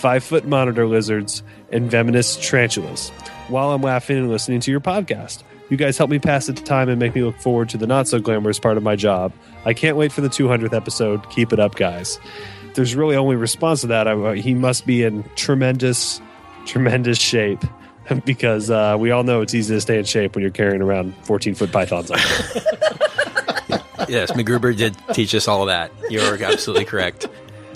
5 0.03 0.23
foot 0.23 0.45
monitor 0.45 0.85
lizards, 0.85 1.44
and 1.71 1.89
venomous 1.89 2.35
tarantulas 2.35 3.09
while 3.47 3.71
I'm 3.71 3.81
laughing 3.81 4.18
and 4.18 4.30
listening 4.30 4.59
to 4.59 4.71
your 4.71 4.81
podcast. 4.81 5.44
You 5.69 5.78
guys 5.78 5.97
help 5.97 6.09
me 6.09 6.19
pass 6.19 6.45
the 6.45 6.54
time 6.54 6.89
and 6.89 6.99
make 6.99 7.16
me 7.16 7.23
look 7.23 7.37
forward 7.39 7.69
to 7.69 7.78
the 7.78 7.87
not 7.87 8.07
so 8.07 8.19
glamorous 8.19 8.59
part 8.59 8.78
of 8.78 8.83
my 8.83 8.95
job. 8.95 9.33
I 9.66 9.73
can't 9.73 9.97
wait 9.97 10.11
for 10.11 10.21
the 10.21 10.28
200th 10.28 10.73
episode. 10.73 11.28
Keep 11.30 11.54
it 11.54 11.59
up, 11.59 11.75
guys 11.75 12.19
there's 12.73 12.95
really 12.95 13.16
only 13.16 13.35
response 13.35 13.81
to 13.81 13.87
that. 13.87 14.07
I, 14.07 14.35
he 14.35 14.54
must 14.54 14.85
be 14.85 15.04
in 15.04 15.23
tremendous, 15.35 16.21
tremendous 16.66 17.19
shape 17.19 17.63
because 18.25 18.69
uh, 18.69 18.97
we 18.99 19.11
all 19.11 19.23
know 19.23 19.42
it's 19.42 19.54
easy 19.54 19.75
to 19.75 19.81
stay 19.81 19.99
in 19.99 20.06
shape 20.06 20.35
when 20.35 20.42
you're 20.42 20.51
carrying 20.51 20.81
around 20.81 21.13
14 21.23 21.56
foot 21.56 21.71
pythons. 21.71 22.11
Yes, 24.09 24.31
MacGruber 24.31 24.75
did 24.75 24.95
teach 25.13 25.33
us 25.33 25.47
all 25.47 25.68
that. 25.68 25.89
You're 26.09 26.44
absolutely 26.44 26.83
correct. 26.83 27.25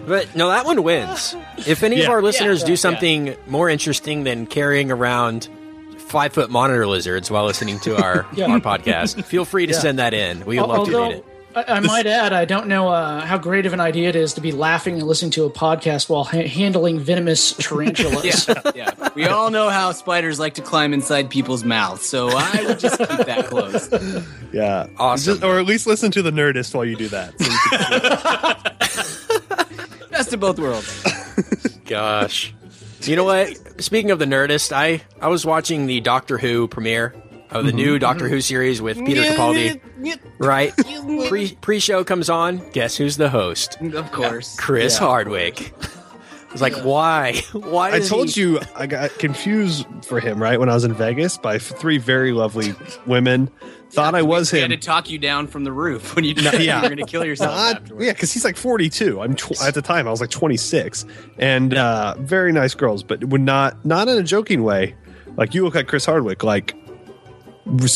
But 0.07 0.35
no, 0.35 0.47
that 0.49 0.65
one 0.65 0.81
wins. 0.83 1.35
If 1.67 1.83
any 1.83 2.01
of 2.01 2.09
our 2.09 2.21
listeners 2.21 2.61
Yeah, 2.61 2.65
do 2.67 2.71
yeah. 2.73 2.77
something 2.77 3.35
more 3.47 3.69
interesting 3.69 4.23
than 4.23 4.47
carrying 4.47 4.89
around 4.89 5.49
five 5.97 6.31
foot 6.33 6.49
monitor 6.49 6.87
lizards 6.87 7.29
while 7.29 7.43
listening 7.45 7.79
to 7.81 8.01
our, 8.01 8.25
Yeah. 8.33 8.47
our 8.51 8.59
podcast, 8.59 9.23
feel 9.25 9.43
free 9.43 9.65
to 9.67 9.73
send 9.73 9.99
that 9.99 10.13
in. 10.13 10.45
We 10.45 10.59
would 10.59 10.69
love 10.69 10.87
to 10.87 10.97
read 10.97 11.11
it. 11.17 11.25
I, 11.55 11.63
I 11.67 11.79
might 11.81 12.05
add, 12.21 12.31
I 12.33 12.45
don't 12.45 12.67
know 12.67 12.87
uh, 12.89 13.19
how 13.25 13.37
great 13.37 13.65
of 13.65 13.73
an 13.73 13.79
idea 13.81 14.07
it 14.09 14.15
is 14.15 14.35
to 14.35 14.41
be 14.41 14.51
laughing 14.53 14.93
and 14.99 15.03
listening 15.03 15.31
to 15.31 15.43
a 15.45 15.49
podcast 15.49 16.07
while 16.07 16.23
ha- 16.23 16.47
handling 16.47 16.99
venomous 16.99 17.53
tarantulas. 17.53 18.47
Yeah, 18.75 18.91
yeah. 18.99 19.09
We 19.15 19.25
all 19.25 19.49
know 19.49 19.69
how 19.69 19.91
spiders 19.91 20.39
like 20.39 20.53
to 20.53 20.61
climb 20.61 20.93
inside 20.93 21.29
people's 21.31 21.63
mouths, 21.65 22.05
so 22.05 22.29
I 22.31 22.63
would 22.67 22.79
just 22.79 22.99
keep 22.99 23.07
that 23.09 23.47
close. 23.47 23.89
yeah. 24.53 24.87
Awesome. 24.97 25.33
Just- 25.33 25.43
or 25.43 25.59
at 25.59 25.65
least 25.65 25.87
listen 25.87 26.11
to 26.11 26.21
the 26.21 26.31
Nerdist 26.31 26.73
while 26.75 26.85
you 26.85 26.95
do 26.95 27.07
that. 27.09 27.33
So 27.39 27.51
you 27.51 29.09
can- 29.17 29.23
Best 30.17 30.33
of 30.33 30.39
both 30.39 30.57
worlds. 30.57 31.77
Gosh. 31.85 32.51
You 33.03 33.15
know 33.15 33.23
what? 33.23 33.55
Speaking 33.83 34.09
of 34.09 34.17
the 34.17 34.25
Nerdist, 34.25 34.71
I, 34.71 35.03
I 35.21 35.27
was 35.27 35.45
watching 35.45 35.85
the 35.85 36.01
Doctor 36.01 36.39
Who 36.39 36.67
premiere 36.67 37.13
of 37.51 37.65
the 37.65 37.69
mm-hmm. 37.69 37.77
new 37.77 37.99
Doctor 37.99 38.27
Who 38.27 38.41
series 38.41 38.81
with 38.81 38.97
Peter 39.05 39.21
Capaldi. 39.21 39.79
Right? 40.39 40.73
Pre 41.27 41.53
pre 41.61 41.79
show 41.79 42.03
comes 42.03 42.31
on. 42.31 42.67
Guess 42.71 42.97
who's 42.97 43.17
the 43.17 43.29
host? 43.29 43.79
Of 43.79 44.11
course. 44.11 44.55
Chris 44.57 44.99
Yeah. 44.99 45.05
Hardwick. 45.05 45.71
It's 46.61 46.75
like 46.75 46.83
why? 46.85 47.41
Why? 47.53 47.91
I 47.93 47.99
told 47.99 48.29
he- 48.29 48.41
you 48.41 48.59
I 48.75 48.87
got 48.87 49.11
confused 49.19 49.85
for 50.05 50.19
him, 50.19 50.41
right? 50.41 50.59
When 50.59 50.69
I 50.69 50.73
was 50.73 50.83
in 50.83 50.93
Vegas 50.93 51.37
by 51.37 51.57
three 51.59 51.97
very 51.97 52.31
lovely 52.31 52.73
women. 53.05 53.49
Thought 53.89 54.15
I 54.15 54.21
was 54.21 54.51
We 54.51 54.59
him. 54.59 54.69
had 54.71 54.81
to 54.81 54.85
talk 54.85 55.09
you 55.09 55.17
down 55.17 55.47
from 55.47 55.63
the 55.63 55.71
roof 55.71 56.13
when 56.15 56.25
you 56.25 56.33
No, 56.35 56.51
you 56.51 56.73
were 56.73 56.81
going 56.81 56.97
to 56.97 57.05
kill 57.05 57.23
yourself 57.23 57.55
Not- 57.55 57.75
afterwards. 57.83 58.05
yeah, 58.05 58.11
because 58.13 58.33
he's 58.33 58.43
like 58.43 58.57
42. 58.57 59.21
I'm 59.21 59.33
tw- 59.33 59.61
at 59.61 59.75
the 59.75 59.81
time 59.81 60.07
I 60.07 60.11
was 60.11 60.19
like 60.19 60.29
26, 60.29 61.05
and 61.37 61.73
uh, 61.73 62.15
very 62.19 62.51
nice 62.51 62.73
girls, 62.73 63.01
but 63.03 63.23
would 63.25 63.39
not 63.41 63.85
not 63.85 64.07
in 64.09 64.17
a 64.17 64.23
joking 64.23 64.63
way. 64.63 64.93
Like 65.37 65.53
you 65.53 65.63
look 65.63 65.75
like 65.75 65.87
Chris 65.87 66.05
Hardwick, 66.05 66.43
like 66.43 66.75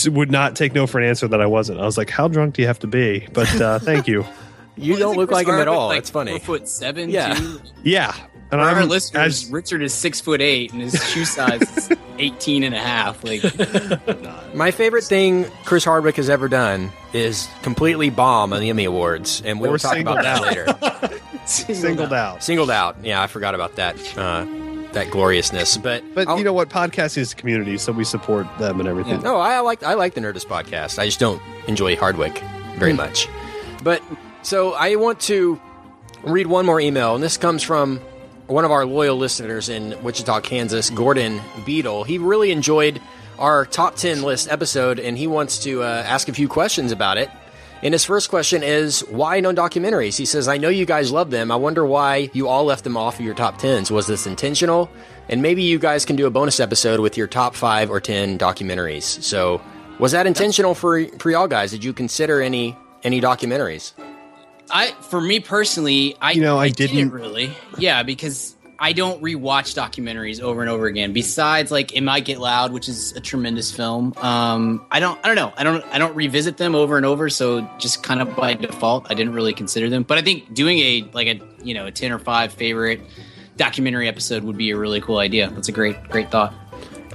would 0.08 0.32
not 0.32 0.56
take 0.56 0.74
no 0.74 0.86
for 0.88 1.00
an 1.00 1.08
answer 1.08 1.28
that 1.28 1.42
I 1.42 1.46
wasn't. 1.46 1.80
I 1.80 1.86
was 1.86 1.98
like, 1.98 2.10
how 2.10 2.28
drunk 2.28 2.56
do 2.56 2.62
you 2.62 2.68
have 2.68 2.80
to 2.80 2.88
be? 2.88 3.28
But 3.34 3.62
uh, 3.62 3.80
thank 3.80 4.08
you. 4.08 4.26
you 4.78 4.94
Well, 4.94 5.00
don't 5.00 5.10
isn't 5.12 5.18
look 5.20 5.30
Chris 5.30 5.36
like 5.36 5.48
him 5.48 5.54
at 5.56 5.68
Hardwick, 5.68 5.78
all. 5.78 5.88
like, 5.88 5.98
It's 6.00 6.10
funny. 6.10 6.32
Four 6.40 6.58
foot 6.58 6.68
seven. 6.70 7.10
Yeah. 7.10 7.34
too? 7.34 7.60
Yeah, 7.84 8.14
and 8.52 8.60
For 8.60 8.60
our 8.60 8.76
I'm 8.82 8.90
listeners, 8.90 9.44
as- 9.46 9.52
Richard 9.52 9.82
is 9.82 9.94
six 9.94 10.20
foot 10.22 10.42
eight 10.42 10.72
and 10.74 10.82
his 10.82 10.94
shoe 11.10 11.26
size 11.26 11.62
is 11.78 11.90
18 12.20 12.64
and 12.64 12.76
a 12.76 12.80
half. 12.80 13.24
Like, 13.24 13.42
My 14.56 14.72
favorite 14.72 15.04
thing 15.06 15.46
Chris 15.66 15.84
Hardwick 15.86 16.18
has 16.18 16.30
ever 16.30 16.48
done 16.48 16.92
is 17.14 17.48
completely 17.64 18.10
bomb 18.10 18.54
on 18.54 18.60
the 18.60 18.70
Emmy 18.70 18.86
Awards, 18.86 19.42
and 19.46 19.60
we 19.60 19.68
Or 19.68 19.72
will 19.72 19.80
talk 19.80 19.98
about 19.98 20.22
that 20.24 20.44
singled 20.44 20.82
later. 21.02 21.20
singled 21.46 22.14
out. 22.14 22.44
Singled 22.44 22.70
out. 22.72 22.98
Yeah, 23.04 23.22
I 23.22 23.28
forgot 23.28 23.56
about 23.56 23.76
that. 23.78 23.96
Uh, 24.18 24.46
that 24.94 25.10
gloriousness, 25.10 25.78
but 25.78 26.04
But 26.14 26.28
I'll- 26.28 26.38
you 26.38 26.44
know 26.44 26.52
what? 26.52 26.68
Podcast 26.70 27.18
is 27.18 27.32
a 27.32 27.36
community, 27.38 27.78
so 27.78 27.94
we 27.94 28.04
support 28.04 28.46
them 28.60 28.80
and 28.82 28.90
everything. 28.90 29.22
No, 29.22 29.38
I 29.38 29.62
like 29.62 29.84
I 29.84 29.94
like 29.94 30.16
the 30.16 30.22
Nerdist 30.22 30.48
podcast. 30.48 31.00
I 31.00 31.06
just 31.06 31.18
don't 31.20 31.42
enjoy 31.68 31.96
Hardwick 31.96 32.44
very 32.76 32.92
much. 32.92 33.30
But 33.84 34.04
so 34.42 34.74
I 34.74 34.96
want 34.98 35.22
to 35.22 35.60
read 36.24 36.48
one 36.48 36.66
more 36.66 36.82
email, 36.82 37.16
and 37.16 37.24
this 37.24 37.38
comes 37.38 37.64
from 37.64 38.02
one 38.52 38.66
of 38.66 38.72
our 38.72 38.86
loyal 38.86 39.16
listeners 39.16 39.70
in 39.70 40.02
Wichita, 40.04 40.42
Kansas, 40.42 40.90
Gordon 40.90 41.42
Beadle. 41.66 42.04
He 42.04 42.18
really 42.18 42.52
enjoyed 42.52 43.02
our 43.40 43.66
top 43.66 43.96
ten 43.96 44.22
list 44.22 44.52
episode, 44.52 45.00
and 45.00 45.18
he 45.18 45.26
wants 45.26 45.60
to 45.64 45.82
uh, 45.82 46.04
ask 46.06 46.28
a 46.28 46.34
few 46.34 46.48
questions 46.48 46.92
about 46.92 47.18
it. 47.18 47.30
And 47.82 47.94
his 47.94 48.06
first 48.06 48.30
question 48.30 48.62
is, 48.62 49.00
why 49.10 49.40
no 49.40 49.54
documentaries? 49.54 50.16
He 50.16 50.26
says, 50.26 50.48
I 50.48 50.58
know 50.58 50.70
you 50.70 50.86
guys 50.86 51.12
love 51.12 51.32
them. 51.32 51.50
I 51.50 51.56
wonder 51.56 51.84
why 51.84 52.30
you 52.34 52.48
all 52.48 52.66
left 52.66 52.84
them 52.84 52.96
off 52.96 53.18
of 53.18 53.26
your 53.26 53.34
top 53.34 53.58
tens. 53.58 53.90
Was 53.90 54.06
this 54.06 54.28
intentional? 54.28 54.88
And 55.30 55.42
maybe 55.42 55.64
you 55.64 55.80
guys 55.80 56.06
can 56.06 56.16
do 56.16 56.28
a 56.28 56.30
bonus 56.30 56.60
episode 56.60 57.00
with 57.00 57.18
your 57.18 57.28
top 57.28 57.56
five 57.56 57.90
or 57.90 58.00
ten 58.00 58.38
documentaries. 58.38 59.24
So, 59.24 59.62
was 59.98 60.12
that 60.12 60.28
intentional 60.28 60.76
for 60.76 61.08
for 61.20 61.32
y'all 61.32 61.48
guys? 61.48 61.72
Did 61.72 61.84
you 61.84 61.94
consider 61.94 62.42
any 62.42 62.78
any 63.04 63.22
documentaries? 63.22 63.94
I, 64.72 64.92
for 65.10 65.22
me 65.22 65.40
personally, 65.40 66.16
I, 66.22 66.32
You 66.32 66.42
know, 66.42 66.58
I 66.58 66.70
didn't, 66.70 66.96
didn't- 66.96 67.14
really. 67.14 67.56
Yeah, 67.78 68.04
because 68.04 68.56
I 68.80 68.94
don't 68.94 69.22
rewatch 69.22 69.76
documentaries 69.76 70.42
over 70.42 70.62
and 70.62 70.70
over 70.70 70.88
again. 70.88 71.14
Besides, 71.14 71.70
like, 71.72 71.94
It 71.94 72.02
Might 72.02 72.26
Get 72.26 72.40
Loud, 72.40 72.72
which 72.74 72.90
is 72.90 73.12
a 73.16 73.20
tremendous 73.20 73.72
film. 73.72 74.14
Um, 74.18 74.84
I 74.90 75.00
don't, 75.00 75.20
I 75.24 75.28
don't 75.28 75.36
know. 75.36 75.54
I 75.56 75.64
don't, 75.64 75.86
I 75.94 76.00
don't 76.00 76.16
revisit 76.16 76.58
them 76.58 76.74
over 76.74 76.98
and 76.98 77.06
over. 77.06 77.30
So 77.30 77.62
just 77.78 78.02
kind 78.02 78.22
of 78.22 78.36
by 78.36 78.56
default, 78.56 79.06
I 79.12 79.14
didn't 79.14 79.34
really 79.34 79.54
consider 79.54 79.88
them. 79.90 80.02
But 80.04 80.18
I 80.18 80.22
think 80.24 80.54
doing 80.54 80.80
a 80.80 81.10
like 81.14 81.28
a 81.28 81.40
you 81.64 81.76
know 81.76 81.86
a 81.86 81.92
ten 81.92 82.12
or 82.12 82.18
five 82.18 82.54
favorite 82.54 83.02
documentary 83.58 84.08
episode 84.08 84.44
would 84.44 84.58
be 84.58 84.72
a 84.72 84.78
really 84.78 85.00
cool 85.02 85.20
idea. 85.20 85.52
That's 85.52 85.68
a 85.70 85.72
great, 85.72 86.02
great 86.10 86.32
thought. 86.32 86.52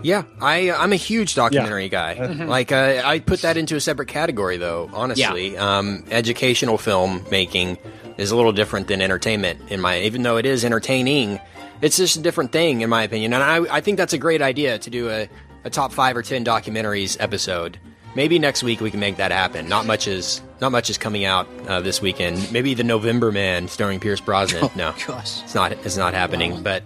Yeah, 0.07 0.23
I 0.41 0.71
I'm 0.71 0.93
a 0.93 0.97
huge 0.97 1.35
documentary 1.35 1.89
guy. 1.89 2.15
Like 2.47 2.71
uh, 2.71 3.03
I 3.05 3.19
put 3.19 3.43
that 3.43 3.57
into 3.57 3.75
a 3.75 3.81
separate 3.81 4.07
category 4.07 4.57
though. 4.57 4.89
Honestly, 4.93 5.57
um, 5.57 6.05
educational 6.13 6.79
film 6.79 7.25
making 7.29 7.77
is 8.17 8.31
a 8.31 8.37
little 8.37 8.53
different 8.53 8.87
than 8.87 9.03
entertainment 9.03 9.61
in 9.69 9.81
my. 9.81 10.03
Even 10.03 10.23
though 10.23 10.37
it 10.37 10.47
is 10.47 10.65
entertaining, 10.65 11.41
it's 11.83 11.97
just 11.97 12.17
a 12.17 12.21
different 12.21 12.53
thing 12.53 12.83
in 12.83 12.89
my 12.89 13.03
opinion. 13.03 13.33
And 13.33 13.43
I 13.43 13.79
I 13.79 13.81
think 13.81 13.97
that's 13.97 14.13
a 14.13 14.19
great 14.19 14.43
idea 14.43 14.79
to 14.79 14.91
do 14.91 15.11
a, 15.11 15.29
a 15.65 15.71
top 15.71 15.93
five 15.93 16.17
or 16.17 16.23
ten 16.23 16.45
documentaries 16.45 17.17
episode. 17.19 17.79
Maybe 18.15 18.39
next 18.39 18.63
week 18.63 18.81
we 18.81 18.93
can 18.93 19.01
make 19.01 19.17
that 19.17 19.33
happen. 19.33 19.69
Not 19.69 19.87
much 19.87 20.07
is 20.07 20.41
not 20.61 20.71
much 20.71 20.89
is 20.89 20.99
coming 20.99 21.25
out 21.25 21.49
uh, 21.67 21.81
this 21.81 22.01
weekend. 22.01 22.53
Maybe 22.53 22.75
the 22.75 22.85
November 22.85 23.33
Man 23.33 23.67
starring 23.67 23.99
Pierce 23.99 24.21
Brosnan. 24.21 24.71
no, 24.77 24.95
gosh. 25.05 25.43
it's 25.43 25.55
not 25.55 25.73
it's 25.73 25.97
not 25.97 26.15
happening. 26.15 26.63
But 26.63 26.85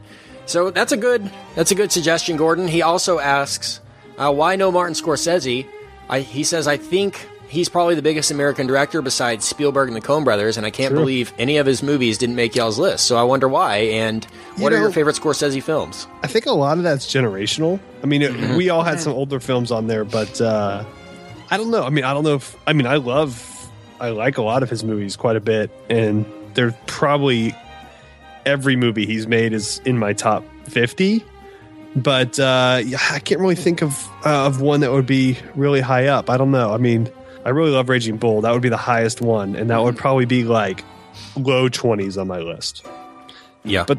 so 0.50 0.71
that's 0.71 0.92
a 0.92 0.97
good 0.97 1.30
that's 1.54 1.71
a 1.71 1.75
good 1.75 1.92
suggestion, 1.92 2.37
Gordon. 2.37 2.69
He 2.69 2.83
also 2.83 3.19
asks, 3.19 3.80
uh, 4.19 4.33
why 4.33 4.57
no 4.57 4.71
Martin 4.73 4.95
Scorsese? 4.95 5.66
I, 6.09 6.21
he 6.21 6.42
says, 6.45 6.66
I 6.66 6.76
think 6.76 7.26
he's 7.49 7.69
probably 7.69 7.95
the 7.95 8.02
biggest 8.02 8.30
American 8.30 8.66
director 8.66 9.00
besides 9.02 9.45
Spielberg 9.45 9.88
and 9.88 9.97
the 9.97 10.00
Coen 10.00 10.25
Brothers, 10.25 10.57
and 10.57 10.66
I 10.66 10.71
can't 10.71 10.95
believe 10.95 11.33
any 11.38 11.57
of 11.59 11.66
his 11.66 11.83
movies 11.83 12.19
didn't 12.19 12.37
make 12.37 12.54
y'all's 12.57 12.78
list. 12.78 13.07
So 13.07 13.16
I 13.16 13.23
wonder 13.23 13.49
why. 13.49 13.76
And 13.76 14.25
what 14.57 14.71
You 14.73 14.76
are 14.76 14.80
your 14.80 14.88
know- 14.88 14.92
favorite 14.95 15.16
Scorsese 15.16 15.62
films? 15.62 16.07
I 16.23 16.26
think 16.26 16.47
a 16.47 16.52
lot 16.52 16.78
of 16.78 16.85
that's 16.85 17.07
generational. 17.07 17.78
I 18.02 18.07
mean, 18.07 18.23
it, 18.23 18.33
Mm-hmm. 18.33 18.57
we 18.57 18.71
all 18.71 18.83
had 18.83 19.00
some 19.00 19.12
older 19.12 19.40
films 19.40 19.71
on 19.73 19.87
there, 19.87 20.04
but 20.04 20.40
uh, 20.40 20.85
I 21.50 21.57
don't 21.57 21.71
know. 21.71 21.85
I 21.85 21.90
mean, 21.90 22.04
I 22.04 22.12
don't 22.12 22.25
know 22.25 22.35
if 22.37 22.57
I 22.66 22.73
mean 22.73 22.87
I 22.87 22.97
love, 22.97 23.71
I 24.00 24.11
like 24.11 24.38
a 24.38 24.42
lot 24.42 24.62
of 24.62 24.71
his 24.71 24.83
movies 24.85 25.14
quite 25.16 25.37
a 25.37 25.40
bit, 25.40 25.71
and 25.88 26.25
they're 26.54 26.73
probably 26.87 27.54
every 28.50 28.76
movie 28.76 29.07
he's 29.07 29.26
made 29.26 29.52
is 29.52 29.80
in 29.85 29.97
my 29.99 30.12
top 30.12 30.45
fifty. 30.64 31.25
But 31.97 32.38
uh, 32.38 32.83
I 33.11 33.21
can't 33.25 33.40
really 33.40 33.54
think 33.57 33.83
of 33.83 34.09
uh, 34.25 34.47
of 34.47 34.61
one 34.61 34.80
that 34.80 34.92
would 34.92 35.07
be 35.07 35.38
really 35.54 35.80
high 35.80 36.07
up. 36.07 36.28
I 36.30 36.37
don't 36.37 36.50
know. 36.50 36.73
I 36.73 36.76
mean, 36.76 37.11
I 37.45 37.50
really 37.50 37.71
love 37.71 37.88
Raging 37.88 38.16
Bull. 38.16 38.42
That 38.42 38.52
would 38.52 38.62
be 38.62 38.69
the 38.69 38.76
highest 38.76 39.21
one, 39.21 39.57
and 39.57 39.71
that 39.71 39.83
would 39.83 39.97
probably 39.97 40.26
be 40.26 40.45
like 40.45 40.85
low 41.37 41.69
twenties 41.69 42.16
on 42.19 42.28
my 42.28 42.38
list. 42.38 42.87
Yeah, 43.64 43.85
But 43.87 43.99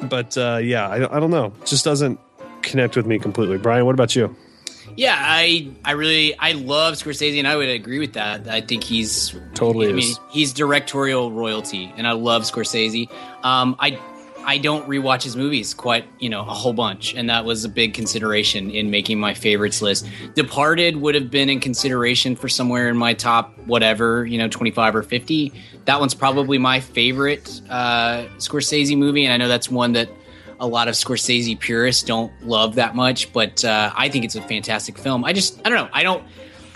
but 0.00 0.36
uh, 0.38 0.58
yeah, 0.62 0.88
I, 0.88 1.16
I 1.16 1.20
don't 1.20 1.30
know. 1.30 1.52
It 1.60 1.66
just 1.66 1.84
doesn't 1.84 2.18
connect 2.62 2.96
with 2.96 3.06
me 3.06 3.18
completely. 3.18 3.58
Brian, 3.58 3.86
what 3.86 3.94
about 3.94 4.14
you? 4.16 4.34
Yeah, 4.96 5.16
I 5.18 5.70
I 5.84 5.92
really 5.92 6.36
I 6.38 6.52
love 6.52 6.94
Scorsese, 6.94 7.38
and 7.38 7.48
I 7.48 7.56
would 7.56 7.68
agree 7.68 7.98
with 7.98 8.12
that. 8.14 8.48
I 8.48 8.60
think 8.60 8.84
he's 8.84 9.34
Totally 9.54 9.88
I 9.88 9.92
mean, 9.92 10.10
is. 10.10 10.20
he's 10.30 10.52
directorial 10.52 11.32
royalty, 11.32 11.92
and 11.96 12.06
I 12.06 12.12
love 12.12 12.42
Scorsese. 12.42 13.10
Um, 13.44 13.76
I 13.78 13.98
I 14.44 14.58
don't 14.58 14.88
rewatch 14.88 15.22
his 15.22 15.36
movies 15.36 15.72
quite 15.72 16.04
you 16.18 16.28
know 16.28 16.40
a 16.40 16.44
whole 16.44 16.72
bunch, 16.72 17.14
and 17.14 17.30
that 17.30 17.44
was 17.44 17.64
a 17.64 17.68
big 17.68 17.94
consideration 17.94 18.70
in 18.70 18.90
making 18.90 19.20
my 19.20 19.34
favorites 19.34 19.80
list. 19.82 20.08
Departed 20.34 20.96
would 20.96 21.14
have 21.14 21.30
been 21.30 21.48
in 21.48 21.60
consideration 21.60 22.34
for 22.34 22.48
somewhere 22.48 22.88
in 22.88 22.96
my 22.96 23.14
top 23.14 23.56
whatever 23.66 24.26
you 24.26 24.38
know 24.38 24.48
twenty 24.48 24.70
five 24.72 24.94
or 24.96 25.02
fifty. 25.02 25.52
That 25.84 26.00
one's 26.00 26.14
probably 26.14 26.58
my 26.58 26.80
favorite 26.80 27.60
uh, 27.70 28.24
Scorsese 28.38 28.96
movie, 28.96 29.24
and 29.24 29.32
I 29.32 29.36
know 29.36 29.48
that's 29.48 29.70
one 29.70 29.92
that 29.92 30.08
a 30.62 30.66
lot 30.66 30.86
of 30.86 30.94
Scorsese 30.94 31.58
purists 31.58 32.04
don't 32.04 32.32
love 32.46 32.76
that 32.76 32.94
much, 32.94 33.32
but 33.32 33.64
uh, 33.64 33.92
I 33.96 34.08
think 34.08 34.24
it's 34.24 34.36
a 34.36 34.40
fantastic 34.42 34.96
film. 34.96 35.24
I 35.24 35.32
just, 35.32 35.60
I 35.64 35.68
don't 35.68 35.78
know, 35.84 35.90
I 35.92 36.04
don't, 36.04 36.22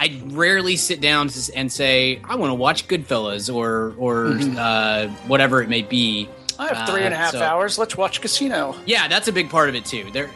I 0.01 0.21
rarely 0.27 0.75
sit 0.77 1.01
down 1.01 1.29
to- 1.29 1.53
and 1.57 1.71
say 1.73 2.21
I 2.29 2.35
want 2.35 2.51
to 2.51 2.55
watch 2.55 2.89
Goodfellas 2.89 3.49
or 3.55 3.95
or 3.97 4.37
uh, 4.61 5.09
whatever 5.29 5.63
it 5.63 5.69
may 5.69 5.83
be. 5.83 6.29
I 6.59 6.67
have 6.75 6.89
three 6.89 7.03
and 7.03 7.15
a 7.15 7.17
Uh, 7.17 7.21
half 7.21 7.31
so- 7.33 7.41
hours. 7.43 7.79
Let's 7.79 7.97
watch 7.97 8.21
Casino. 8.21 8.75
Yeah, 8.87 9.07
that's 9.09 9.29
a 9.29 9.33
big 9.33 9.49
part 9.51 9.69
of 9.69 9.75
it 9.77 9.85
too. 9.85 10.11
There, 10.13 10.31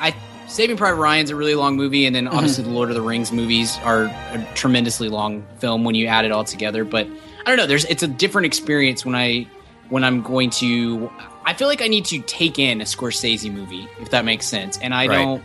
I 0.00 0.14
Saving 0.46 0.76
Private 0.78 1.00
Ryan's 1.00 1.28
a 1.30 1.36
really 1.36 1.54
long 1.56 1.76
movie, 1.76 2.06
and 2.06 2.14
then 2.16 2.28
obviously 2.28 2.64
the 2.64 2.70
Lord 2.70 2.88
of 2.90 2.94
the 2.94 3.02
Rings 3.02 3.32
movies 3.32 3.76
are 3.82 4.04
a 4.04 4.48
tremendously 4.54 5.08
long 5.10 5.44
film 5.58 5.84
when 5.84 5.94
you 5.94 6.06
add 6.06 6.24
it 6.24 6.32
all 6.32 6.44
together. 6.44 6.84
But 6.84 7.06
I 7.44 7.44
don't 7.50 7.56
know. 7.58 7.66
There's 7.66 7.84
it's 7.86 8.02
a 8.04 8.08
different 8.08 8.46
experience 8.46 9.04
when 9.04 9.14
I 9.16 9.46
when 9.90 10.04
I'm 10.04 10.22
going 10.22 10.48
to. 10.50 11.10
I 11.48 11.54
feel 11.54 11.66
like 11.66 11.80
I 11.80 11.88
need 11.88 12.04
to 12.06 12.20
take 12.20 12.58
in 12.58 12.82
a 12.82 12.84
Scorsese 12.84 13.50
movie, 13.50 13.88
if 14.00 14.10
that 14.10 14.24
makes 14.26 14.46
sense, 14.46 14.78
and 14.78 14.92
I 14.94 15.06
Right. 15.06 15.14
don't. 15.24 15.42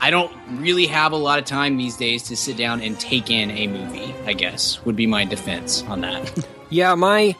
I 0.00 0.10
don't 0.10 0.32
really 0.50 0.86
have 0.86 1.10
a 1.12 1.16
lot 1.16 1.38
of 1.40 1.44
time 1.44 1.76
these 1.76 1.96
days 1.96 2.22
to 2.24 2.36
sit 2.36 2.56
down 2.56 2.80
and 2.80 2.98
take 3.00 3.30
in 3.30 3.50
a 3.50 3.66
movie. 3.68 4.14
I 4.26 4.32
guess 4.32 4.84
would 4.84 4.94
be 4.96 5.06
my 5.06 5.24
defense 5.24 5.82
on 5.88 6.00
that. 6.02 6.44
Yeah, 6.70 6.94
my 6.96 7.34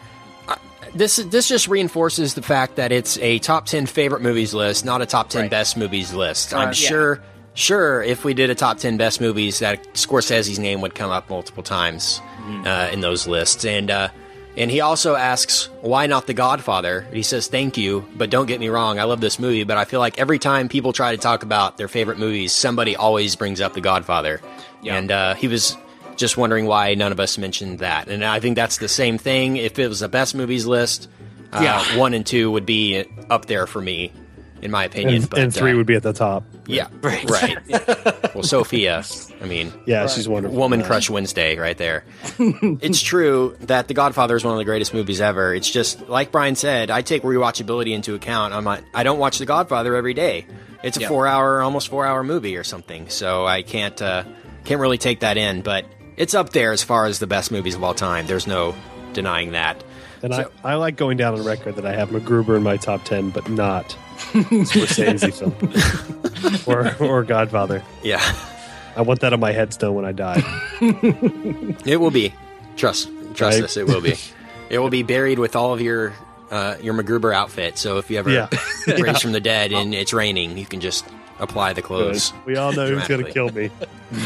uh, 0.49 0.55
this 0.95 1.17
this 1.17 1.49
just 1.49 1.69
reinforces 1.69 2.35
the 2.35 2.41
fact 2.43 2.77
that 2.77 2.93
it's 2.93 3.19
a 3.19 3.39
top 3.41 3.67
10 3.67 3.87
favorite 3.87 4.23
movies 4.23 4.55
list, 4.55 4.85
not 4.87 5.03
a 5.03 5.07
top 5.07 5.29
10 5.29 5.43
Right. 5.43 5.51
best 5.51 5.77
movies 5.77 6.15
list. 6.15 6.55
I'm 6.55 6.61
Uh, 6.61 6.65
yeah. 6.67 6.73
sure 6.73 7.21
sure 7.55 8.03
if 8.03 8.25
we 8.25 8.33
did 8.33 8.49
a 8.49 8.55
top 8.55 8.79
10 8.79 8.97
best 8.97 9.21
movies 9.21 9.59
that 9.59 9.83
Scorsese's 9.95 10.59
name 10.59 10.81
would 10.81 10.95
come 10.95 11.11
up 11.11 11.29
multiple 11.29 11.63
times 11.65 12.23
uh, 12.65 12.89
in 12.93 13.01
those 13.01 13.27
lists. 13.27 13.65
And 13.67 13.91
uh 13.91 14.09
and 14.59 14.71
he 14.71 14.81
also 14.81 15.15
asks, 15.15 15.71
why 15.81 16.07
not 16.07 16.27
The 16.27 16.35
Godfather? 16.35 17.07
He 17.13 17.23
says, 17.23 17.47
thank 17.49 17.79
you, 17.79 18.07
but 18.17 18.29
don't 18.29 18.47
get 18.47 18.61
me 18.61 18.69
wrong, 18.69 18.99
I 18.99 19.05
love 19.05 19.21
this 19.21 19.39
movie, 19.39 19.65
but 19.65 19.79
I 19.79 19.85
feel 19.87 20.01
like 20.01 20.19
every 20.19 20.39
time 20.39 20.69
people 20.69 20.93
try 20.93 21.13
to 21.13 21.19
talk 21.23 21.43
about 21.43 21.79
their 21.79 21.89
favorite 21.89 22.19
movies, 22.19 22.53
somebody 22.53 22.97
always 22.97 23.37
brings 23.37 23.61
up 23.61 23.73
The 23.73 23.81
Godfather. 23.81 24.41
Yeah. 24.83 24.97
And 24.97 25.11
uh, 25.11 25.35
he 25.35 25.49
was 25.49 25.77
just 26.17 26.37
wondering 26.37 26.67
why 26.67 26.95
none 26.95 27.13
of 27.13 27.21
us 27.21 27.39
mentioned 27.39 27.79
that. 27.79 28.09
And 28.09 28.25
I 28.25 28.41
think 28.41 28.57
that's 28.57 28.79
the 28.79 28.89
same 28.89 29.17
thing. 29.19 29.57
If 29.57 29.79
it 29.79 29.89
was 29.89 30.03
a 30.03 30.09
best 30.09 30.35
movies 30.35 30.67
list, 30.67 31.09
uh, 31.53 31.61
Yeah. 31.63 31.97
one 31.99 32.13
and 32.13 32.27
two 32.27 32.51
would 32.51 32.67
be 32.67 33.05
up 33.31 33.47
there 33.47 33.67
for 33.67 33.81
me. 33.81 34.13
In 34.61 34.71
my 34.71 34.85
opinion. 34.85 35.15
and, 35.23 35.31
but, 35.31 35.39
and 35.39 35.55
three 35.55 35.73
uh, 35.73 35.77
would 35.77 35.87
be 35.87 35.95
at 35.95 36.03
the 36.03 36.13
top. 36.13 36.43
yeah, 36.67 36.89
right. 37.03 37.57
well, 38.35 38.43
Sofia, 38.43 39.05
I 39.41 39.47
mean, 39.47 39.73
Yeah, 39.87 40.07
she's 40.09 40.29
wonderful. 40.29 40.59
Woman 40.59 40.83
Crush 40.83 41.09
Wednesday, 41.09 41.57
right 41.57 41.79
there. 41.79 42.05
it's 42.39 43.01
true 43.01 43.57
that 43.61 43.87
The 43.89 43.95
Godfather 43.95 44.35
is 44.37 44.45
one 44.45 44.55
of 44.55 44.59
the 44.59 44.65
greatest 44.65 44.93
movies 44.93 45.21
ever. 45.21 45.55
It's 45.55 45.71
just 45.71 46.09
like 46.09 46.33
Brian 46.33 46.57
said. 46.57 46.91
I 46.91 47.03
take 47.03 47.23
rewatchability 47.23 47.93
into 47.95 48.15
account. 48.15 48.53
I'm 48.55 48.65
not. 48.65 48.83
I 48.93 49.05
don't 49.05 49.19
watch 49.19 49.39
The 49.39 49.47
Godfather 49.47 49.95
every 49.95 50.15
day. 50.15 50.47
It's 50.83 50.97
a 50.97 51.01
Yeah. 51.03 51.09
four-hour, 51.09 51.61
almost 51.63 51.89
four-hour 51.89 52.23
movie 52.25 52.57
or 52.57 52.65
something, 52.65 53.09
so 53.09 53.47
I 53.47 53.63
can't 53.63 54.01
uh, 54.03 54.25
can't 54.65 54.81
really 54.81 54.99
take 54.99 55.21
that 55.21 55.37
in. 55.37 55.63
But 55.63 55.87
it's 56.17 56.35
up 56.35 56.51
there 56.51 56.73
as 56.73 56.83
far 56.83 57.07
as 57.07 57.19
the 57.21 57.27
best 57.29 57.51
movies 57.53 57.75
of 57.77 57.85
all 57.85 57.95
time. 57.95 58.27
There's 58.27 58.47
no 58.47 58.75
denying 59.13 59.53
that. 59.53 59.83
And 60.23 60.35
So- 60.35 60.51
I, 60.65 60.73
I 60.73 60.75
like 60.75 60.97
going 60.97 61.17
down 61.17 61.35
on 61.35 61.45
record 61.45 61.77
that 61.77 61.87
I 61.87 61.95
have 61.95 62.11
MacGruber 62.11 62.57
in 62.57 62.63
my 62.65 62.77
top 62.77 63.05
ten, 63.05 63.31
but 63.31 63.49
not 63.49 63.97
Scorsese 64.19 65.33
film 65.35 66.67
or 66.67 66.95
or 67.05 67.25
Godfather. 67.25 67.83
Yeah, 68.03 68.21
I 68.97 69.03
want 69.03 69.21
that 69.21 69.33
on 69.33 69.41
my 69.41 69.53
headstone 69.53 69.95
when 69.95 70.05
I 70.05 70.13
die. 70.13 70.43
it 71.87 71.99
will 72.01 72.11
be. 72.11 72.35
Trust 72.77 73.09
trust 73.35 73.57
Right. 73.59 73.65
us, 73.65 73.77
it 73.77 73.87
will 73.87 74.01
be. 74.01 74.15
It 74.71 74.81
will 74.81 74.91
be 74.91 75.03
buried 75.03 75.39
with 75.39 75.57
all 75.57 75.73
of 75.73 75.81
your 75.81 76.13
uh, 76.51 76.77
your 76.83 76.93
MacGruber 76.93 77.35
outfit. 77.35 77.79
So 77.79 77.97
if 77.97 78.11
you 78.11 78.19
ever 78.19 78.29
Yeah. 78.31 78.49
raise 78.87 79.23
from 79.23 79.33
the 79.33 79.41
dead 79.41 79.73
and 79.73 79.95
it's 79.95 80.13
raining, 80.13 80.59
you 80.59 80.67
can 80.67 80.83
just 80.83 81.07
apply 81.39 81.73
the 81.73 81.81
clothes. 81.81 82.35
we 82.45 82.57
all 82.57 82.73
know 82.73 82.87
who's 82.87 83.09
going 83.09 83.25
to 83.25 83.31
kill 83.33 83.49
me, 83.49 83.71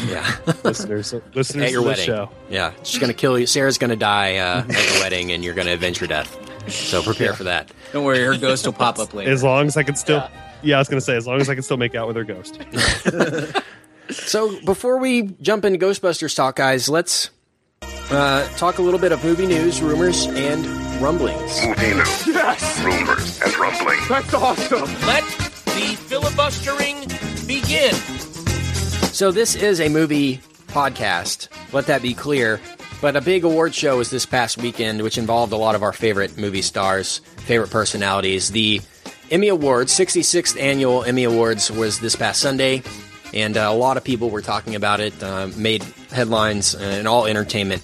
Yeah, 0.08 0.28
listeners. 0.64 1.14
Listeners 1.32 1.64
at 1.66 1.70
your 1.70 1.82
to 1.82 1.86
wedding. 1.86 2.06
show. 2.06 2.28
Yeah, 2.50 2.72
she's 2.82 2.98
gonna 2.98 3.14
kill 3.14 3.38
you. 3.38 3.46
Sarah's 3.46 3.78
gonna 3.78 3.94
die 3.94 4.38
uh, 4.38 4.64
at 4.68 4.90
your 4.92 5.00
wedding, 5.02 5.30
and 5.30 5.44
you're 5.44 5.54
gonna 5.54 5.74
avenge 5.74 5.98
her 5.98 6.08
death. 6.08 6.36
So 6.68 7.02
prepare 7.02 7.34
for 7.34 7.44
that. 7.44 7.70
Don't 7.92 8.04
worry, 8.04 8.20
her 8.24 8.36
ghost 8.36 8.64
will 8.66 8.72
pop 8.72 8.98
up 8.98 9.12
later. 9.14 9.30
As 9.30 9.42
long 9.42 9.66
as 9.66 9.76
I 9.76 9.82
can 9.82 9.96
still, 9.96 10.26
yeah. 10.62 10.76
I 10.76 10.78
was 10.78 10.88
going 10.88 10.98
to 11.00 11.04
say, 11.04 11.16
as 11.16 11.26
long 11.26 11.40
as 11.40 11.48
I 11.50 11.54
can 11.54 11.62
still 11.62 11.76
make 11.76 11.94
out 11.94 12.06
with 12.06 12.16
her 12.16 12.24
ghost. 12.24 12.60
So 14.10 14.60
before 14.62 14.98
we 14.98 15.22
jump 15.40 15.64
into 15.64 15.78
Ghostbusters 15.78 16.34
talk, 16.36 16.56
guys, 16.56 16.88
let's 16.88 17.30
uh, 18.10 18.46
talk 18.56 18.78
a 18.78 18.82
little 18.82 18.98
bit 19.00 19.12
of 19.12 19.24
movie 19.24 19.46
news, 19.46 19.80
rumors, 19.80 20.26
and 20.26 20.66
rumblings. 21.00 21.64
Movie 21.64 21.94
news, 21.94 22.26
Yes! 22.26 22.80
rumors, 22.84 23.40
and 23.40 23.56
rumblings. 23.56 24.08
That's 24.08 24.34
awesome! 24.34 24.82
Let 25.06 25.24
the 25.66 25.96
filibustering 26.08 26.98
begin. 27.46 27.94
So 29.14 29.30
this 29.30 29.54
is 29.54 29.80
a 29.80 29.88
movie 29.88 30.38
podcast. 30.66 31.48
Let 31.72 31.86
that 31.86 32.02
be 32.02 32.12
clear. 32.12 32.60
But 33.02 33.16
a 33.16 33.20
big 33.20 33.42
award 33.42 33.74
show 33.74 33.96
was 33.96 34.10
this 34.10 34.24
past 34.24 34.58
weekend, 34.58 35.02
which 35.02 35.18
involved 35.18 35.52
a 35.52 35.56
lot 35.56 35.74
of 35.74 35.82
our 35.82 35.92
favorite 35.92 36.38
movie 36.38 36.62
stars, 36.62 37.18
favorite 37.38 37.70
personalities. 37.70 38.52
The 38.52 38.80
Emmy 39.28 39.48
Awards, 39.48 39.92
66th 39.92 40.56
annual 40.58 41.02
Emmy 41.02 41.24
Awards, 41.24 41.68
was 41.68 41.98
this 41.98 42.14
past 42.14 42.40
Sunday, 42.40 42.84
and 43.34 43.56
uh, 43.56 43.62
a 43.68 43.74
lot 43.74 43.96
of 43.96 44.04
people 44.04 44.30
were 44.30 44.40
talking 44.40 44.76
about 44.76 45.00
it. 45.00 45.20
Uh, 45.20 45.48
made 45.56 45.82
headlines 46.12 46.76
in 46.76 47.08
all 47.08 47.26
entertainment 47.26 47.82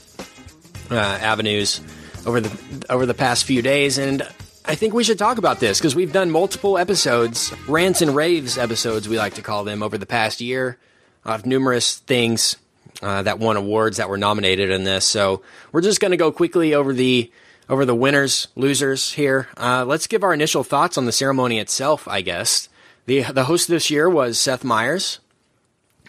uh, 0.89 0.95
avenues 0.95 1.81
over 2.25 2.41
the 2.41 2.87
over 2.89 3.05
the 3.05 3.13
past 3.13 3.45
few 3.45 3.61
days, 3.61 3.99
and 3.99 4.23
I 4.67 4.77
think 4.77 4.95
we 4.95 5.03
should 5.03 5.19
talk 5.19 5.39
about 5.39 5.59
this 5.59 5.81
because 5.81 5.97
we've 5.97 6.13
done 6.13 6.31
multiple 6.31 6.79
episodes, 6.79 7.53
rants 7.67 8.03
and 8.03 8.15
raves 8.15 8.57
episodes, 8.57 9.09
we 9.09 9.19
like 9.19 9.35
to 9.35 9.43
call 9.43 9.65
them, 9.65 9.83
over 9.83 9.99
the 9.99 10.07
past 10.07 10.41
year 10.41 10.79
of 11.25 11.45
numerous 11.45 11.97
things 11.97 12.55
uh, 13.03 13.23
that 13.23 13.39
won 13.39 13.57
awards 13.57 13.97
that 13.99 14.09
were 14.09 14.19
nominated 14.19 14.71
in 14.71 14.85
this. 14.85 15.05
So 15.05 15.43
we're 15.73 15.81
just 15.81 16.01
going 16.01 16.11
to 16.11 16.17
go 16.17 16.33
quickly 16.33 16.75
over 16.75 16.93
the 16.93 17.31
over 17.69 17.85
the 17.85 17.95
winners, 17.95 18.49
losers 18.57 19.13
here. 19.13 19.49
Uh, 19.57 19.85
let's 19.85 20.07
give 20.07 20.25
our 20.25 20.33
initial 20.33 20.65
thoughts 20.65 20.97
on 20.97 21.05
the 21.05 21.13
ceremony 21.13 21.59
itself. 21.59 22.09
I 22.09 22.23
guess 22.23 22.69
the 23.07 23.23
the 23.23 23.45
host 23.45 23.69
this 23.69 23.91
year 23.91 24.09
was 24.09 24.41
Seth 24.41 24.65
Meyers, 24.65 25.21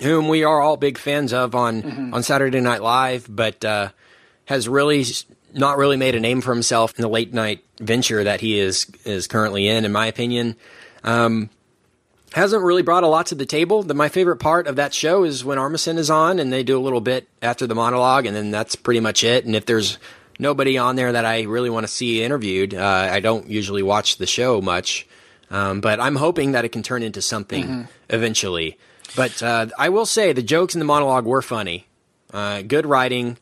whom 0.01 0.27
we 0.27 0.43
are 0.43 0.61
all 0.61 0.77
big 0.77 0.97
fans 0.97 1.33
of 1.33 1.55
on 1.55 2.13
on 2.13 2.23
Saturday 2.23 2.61
Night 2.61 2.81
Live, 2.81 3.27
but 3.29 3.63
uh, 3.63 3.89
has 4.45 4.67
really 4.67 5.05
not 5.53 5.77
really 5.77 5.97
made 5.97 6.15
a 6.15 6.19
name 6.19 6.41
for 6.41 6.53
himself 6.53 6.97
in 6.97 7.01
the 7.01 7.09
late 7.09 7.33
night 7.33 7.63
venture 7.79 8.23
that 8.23 8.41
he 8.41 8.59
is 8.59 8.87
is 9.05 9.27
currently 9.27 9.67
in, 9.67 9.85
in 9.85 9.91
my 9.91 10.07
opinion. 10.07 10.55
Um, 11.03 11.49
hasn't 12.33 12.63
really 12.63 12.81
brought 12.81 13.03
a 13.03 13.07
lot 13.07 13.27
to 13.27 13.35
the 13.35 13.45
table. 13.45 13.83
The, 13.83 13.93
my 13.93 14.09
favorite 14.09 14.37
part 14.37 14.67
of 14.67 14.75
that 14.75 14.93
show 14.93 15.23
is 15.23 15.43
when 15.43 15.57
Armisen 15.57 15.97
is 15.97 16.09
on 16.09 16.39
and 16.39 16.51
they 16.51 16.63
do 16.63 16.77
a 16.77 16.81
little 16.81 17.01
bit 17.01 17.27
after 17.41 17.65
the 17.67 17.75
monologue, 17.75 18.25
and 18.25 18.35
then 18.35 18.51
that's 18.51 18.75
pretty 18.75 18.99
much 18.99 19.23
it. 19.23 19.45
And 19.45 19.55
if 19.55 19.65
there's 19.65 19.97
nobody 20.37 20.77
on 20.77 20.95
there 20.95 21.11
that 21.11 21.25
I 21.25 21.43
really 21.43 21.69
want 21.69 21.85
to 21.85 21.91
see 21.91 22.23
interviewed, 22.23 22.73
uh, 22.73 23.09
I 23.11 23.19
don't 23.19 23.47
usually 23.49 23.83
watch 23.83 24.17
the 24.17 24.27
show 24.27 24.61
much. 24.61 25.07
Um, 25.51 25.81
but 25.81 25.99
I'm 25.99 26.15
hoping 26.15 26.51
that 26.51 26.65
it 26.65 26.69
can 26.69 26.83
turn 26.83 27.01
into 27.01 27.21
something 27.21 27.87
eventually. 28.09 28.77
But 29.15 29.41
uh, 29.41 29.67
I 29.77 29.89
will 29.89 30.05
say 30.05 30.31
the 30.31 30.43
jokes 30.43 30.75
in 30.75 30.79
the 30.79 30.85
monologue 30.85 31.25
were 31.25 31.41
funny. 31.41 31.87
Uh, 32.31 32.61
good 32.61 32.85
writing 32.85 33.37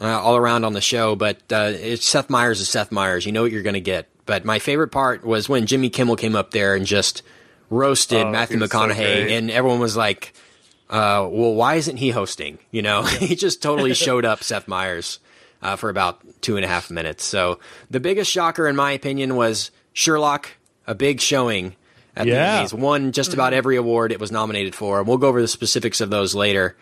uh, 0.00 0.20
all 0.20 0.36
around 0.36 0.64
on 0.64 0.72
the 0.72 0.80
show, 0.80 1.14
but 1.14 1.36
uh, 1.52 1.72
it's 1.74 2.06
Seth 2.06 2.28
Meyers 2.28 2.60
is 2.60 2.68
Seth 2.68 2.90
Meyers. 2.90 3.24
You 3.24 3.30
know 3.30 3.42
what 3.42 3.52
you're 3.52 3.62
going 3.62 3.74
to 3.74 3.80
get. 3.80 4.08
But 4.26 4.44
my 4.44 4.58
favorite 4.58 4.88
part 4.88 5.24
was 5.24 5.48
when 5.48 5.66
Jimmy 5.66 5.90
Kimmel 5.90 6.16
came 6.16 6.34
up 6.34 6.50
there 6.50 6.74
and 6.74 6.84
just 6.84 7.22
roasted 7.72 8.26
Oh, 8.26 8.30
Matthew 8.30 8.58
he 8.58 8.60
was 8.62 8.70
so 8.70 8.78
McConaughey, 8.78 9.30
and 9.30 9.50
everyone 9.50 9.80
was 9.80 9.96
like, 9.96 10.32
uh, 10.90 11.26
"Well, 11.30 11.54
why 11.54 11.76
isn't 11.76 11.96
he 11.96 12.10
hosting?" 12.10 12.58
You 12.70 12.82
know, 12.82 13.02
he 13.20 13.34
just 13.34 13.62
totally 13.62 13.94
showed 14.06 14.24
up 14.24 14.44
Seth 14.44 14.68
Meyers 14.68 15.18
uh, 15.62 15.76
for 15.76 15.88
about 15.90 16.20
two 16.42 16.56
and 16.56 16.64
a 16.64 16.68
half 16.68 16.90
minutes. 16.90 17.24
So 17.24 17.58
the 17.90 18.00
biggest 18.00 18.30
shocker, 18.30 18.68
in 18.68 18.76
my 18.76 18.92
opinion, 18.92 19.34
was 19.36 19.70
Sherlock. 19.92 20.50
A 20.84 20.96
big 20.96 21.20
showing 21.20 21.76
at 22.16 22.26
Yeah. 22.26 22.64
the 22.64 22.68
Emmys. 22.68 22.72
Won 22.78 23.12
just 23.12 23.32
about 23.34 23.52
every 23.52 23.76
award 23.76 24.10
it 24.10 24.18
was 24.18 24.32
nominated 24.32 24.74
for. 24.74 25.00
We'll 25.04 25.16
go 25.16 25.28
over 25.28 25.40
the 25.40 25.46
specifics 25.46 26.00
of 26.00 26.10
those 26.10 26.34
later. 26.34 26.76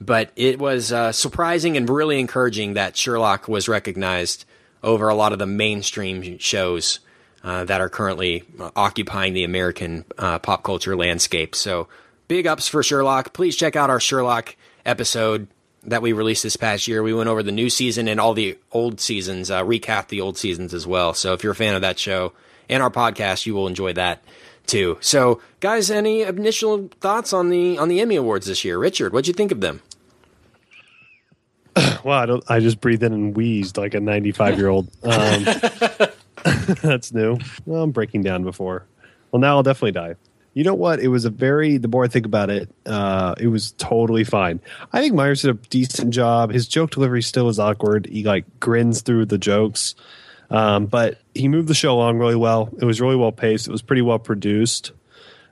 But 0.00 0.32
it 0.34 0.58
was 0.58 0.90
uh, 0.92 1.12
surprising 1.12 1.76
and 1.76 1.88
really 1.88 2.18
encouraging 2.18 2.74
that 2.74 2.96
Sherlock 2.96 3.46
was 3.46 3.68
recognized 3.68 4.44
over 4.82 5.08
a 5.08 5.14
lot 5.14 5.32
of 5.32 5.38
the 5.38 5.46
mainstream 5.46 6.36
shows 6.38 6.98
uh, 7.44 7.64
that 7.64 7.80
are 7.80 7.90
currently 7.90 8.42
occupying 8.74 9.34
the 9.34 9.44
American 9.44 10.04
uh, 10.18 10.38
pop 10.38 10.62
culture 10.64 10.96
landscape. 10.96 11.54
So 11.54 11.88
big 12.26 12.46
ups 12.46 12.66
for 12.66 12.82
Sherlock. 12.82 13.34
Please 13.34 13.54
check 13.54 13.76
out 13.76 13.90
our 13.90 14.00
Sherlock 14.00 14.56
episode 14.86 15.46
that 15.82 16.00
we 16.00 16.14
released 16.14 16.42
this 16.42 16.56
past 16.56 16.88
year. 16.88 17.02
We 17.02 17.12
went 17.12 17.28
over 17.28 17.42
the 17.42 17.52
new 17.52 17.68
season 17.68 18.08
and 18.08 18.18
all 18.18 18.32
the 18.32 18.58
old 18.72 18.98
seasons, 18.98 19.50
uh, 19.50 19.62
recap 19.62 20.08
the 20.08 20.22
old 20.22 20.38
seasons 20.38 20.72
as 20.72 20.86
well. 20.86 21.12
So 21.12 21.34
if 21.34 21.42
you're 21.44 21.52
a 21.52 21.56
fan 21.56 21.74
of 21.74 21.82
that 21.82 21.98
show 21.98 22.32
and 22.70 22.82
our 22.82 22.90
podcast, 22.90 23.44
you 23.44 23.54
will 23.54 23.66
enjoy 23.66 23.92
that 23.92 24.24
too. 24.66 24.96
So, 25.02 25.42
guys, 25.60 25.90
any 25.90 26.22
initial 26.22 26.88
thoughts 27.02 27.34
on 27.34 27.50
the 27.50 27.76
on 27.76 27.88
the 27.88 28.00
Emmy 28.00 28.16
Awards 28.16 28.46
this 28.46 28.64
year? 28.64 28.78
Richard, 28.78 29.12
what'd 29.12 29.28
you 29.28 29.34
think 29.34 29.52
of 29.52 29.60
them? 29.60 29.82
well, 32.04 32.18
I, 32.18 32.24
don't, 32.24 32.44
I 32.48 32.60
just 32.60 32.80
breathed 32.80 33.02
in 33.02 33.12
and 33.12 33.36
wheezed 33.36 33.76
like 33.76 33.92
a 33.92 34.00
95 34.00 34.58
year 34.58 34.68
old. 34.68 34.88
Um, 35.04 35.44
that's 36.82 37.12
new. 37.12 37.38
Well, 37.64 37.82
I'm 37.82 37.90
breaking 37.90 38.22
down 38.22 38.44
before. 38.44 38.86
Well, 39.30 39.40
now 39.40 39.56
I'll 39.56 39.62
definitely 39.62 39.92
die. 39.92 40.16
You 40.52 40.62
know 40.62 40.74
what? 40.74 41.00
It 41.00 41.08
was 41.08 41.24
a 41.24 41.30
very. 41.30 41.78
The 41.78 41.88
more 41.88 42.04
I 42.04 42.08
think 42.08 42.26
about 42.26 42.50
it, 42.50 42.70
uh, 42.86 43.34
it 43.40 43.48
was 43.48 43.72
totally 43.72 44.22
fine. 44.22 44.60
I 44.92 45.00
think 45.00 45.14
Myers 45.14 45.42
did 45.42 45.50
a 45.50 45.54
decent 45.68 46.12
job. 46.14 46.52
His 46.52 46.68
joke 46.68 46.90
delivery 46.90 47.22
still 47.22 47.48
is 47.48 47.58
awkward. 47.58 48.06
He 48.06 48.22
like 48.22 48.44
grins 48.60 49.02
through 49.02 49.26
the 49.26 49.38
jokes, 49.38 49.96
um, 50.50 50.86
but 50.86 51.18
he 51.34 51.48
moved 51.48 51.66
the 51.66 51.74
show 51.74 51.92
along 51.92 52.18
really 52.18 52.36
well. 52.36 52.68
It 52.78 52.84
was 52.84 53.00
really 53.00 53.16
well 53.16 53.32
paced. 53.32 53.66
It 53.66 53.72
was 53.72 53.82
pretty 53.82 54.02
well 54.02 54.20
produced. 54.20 54.92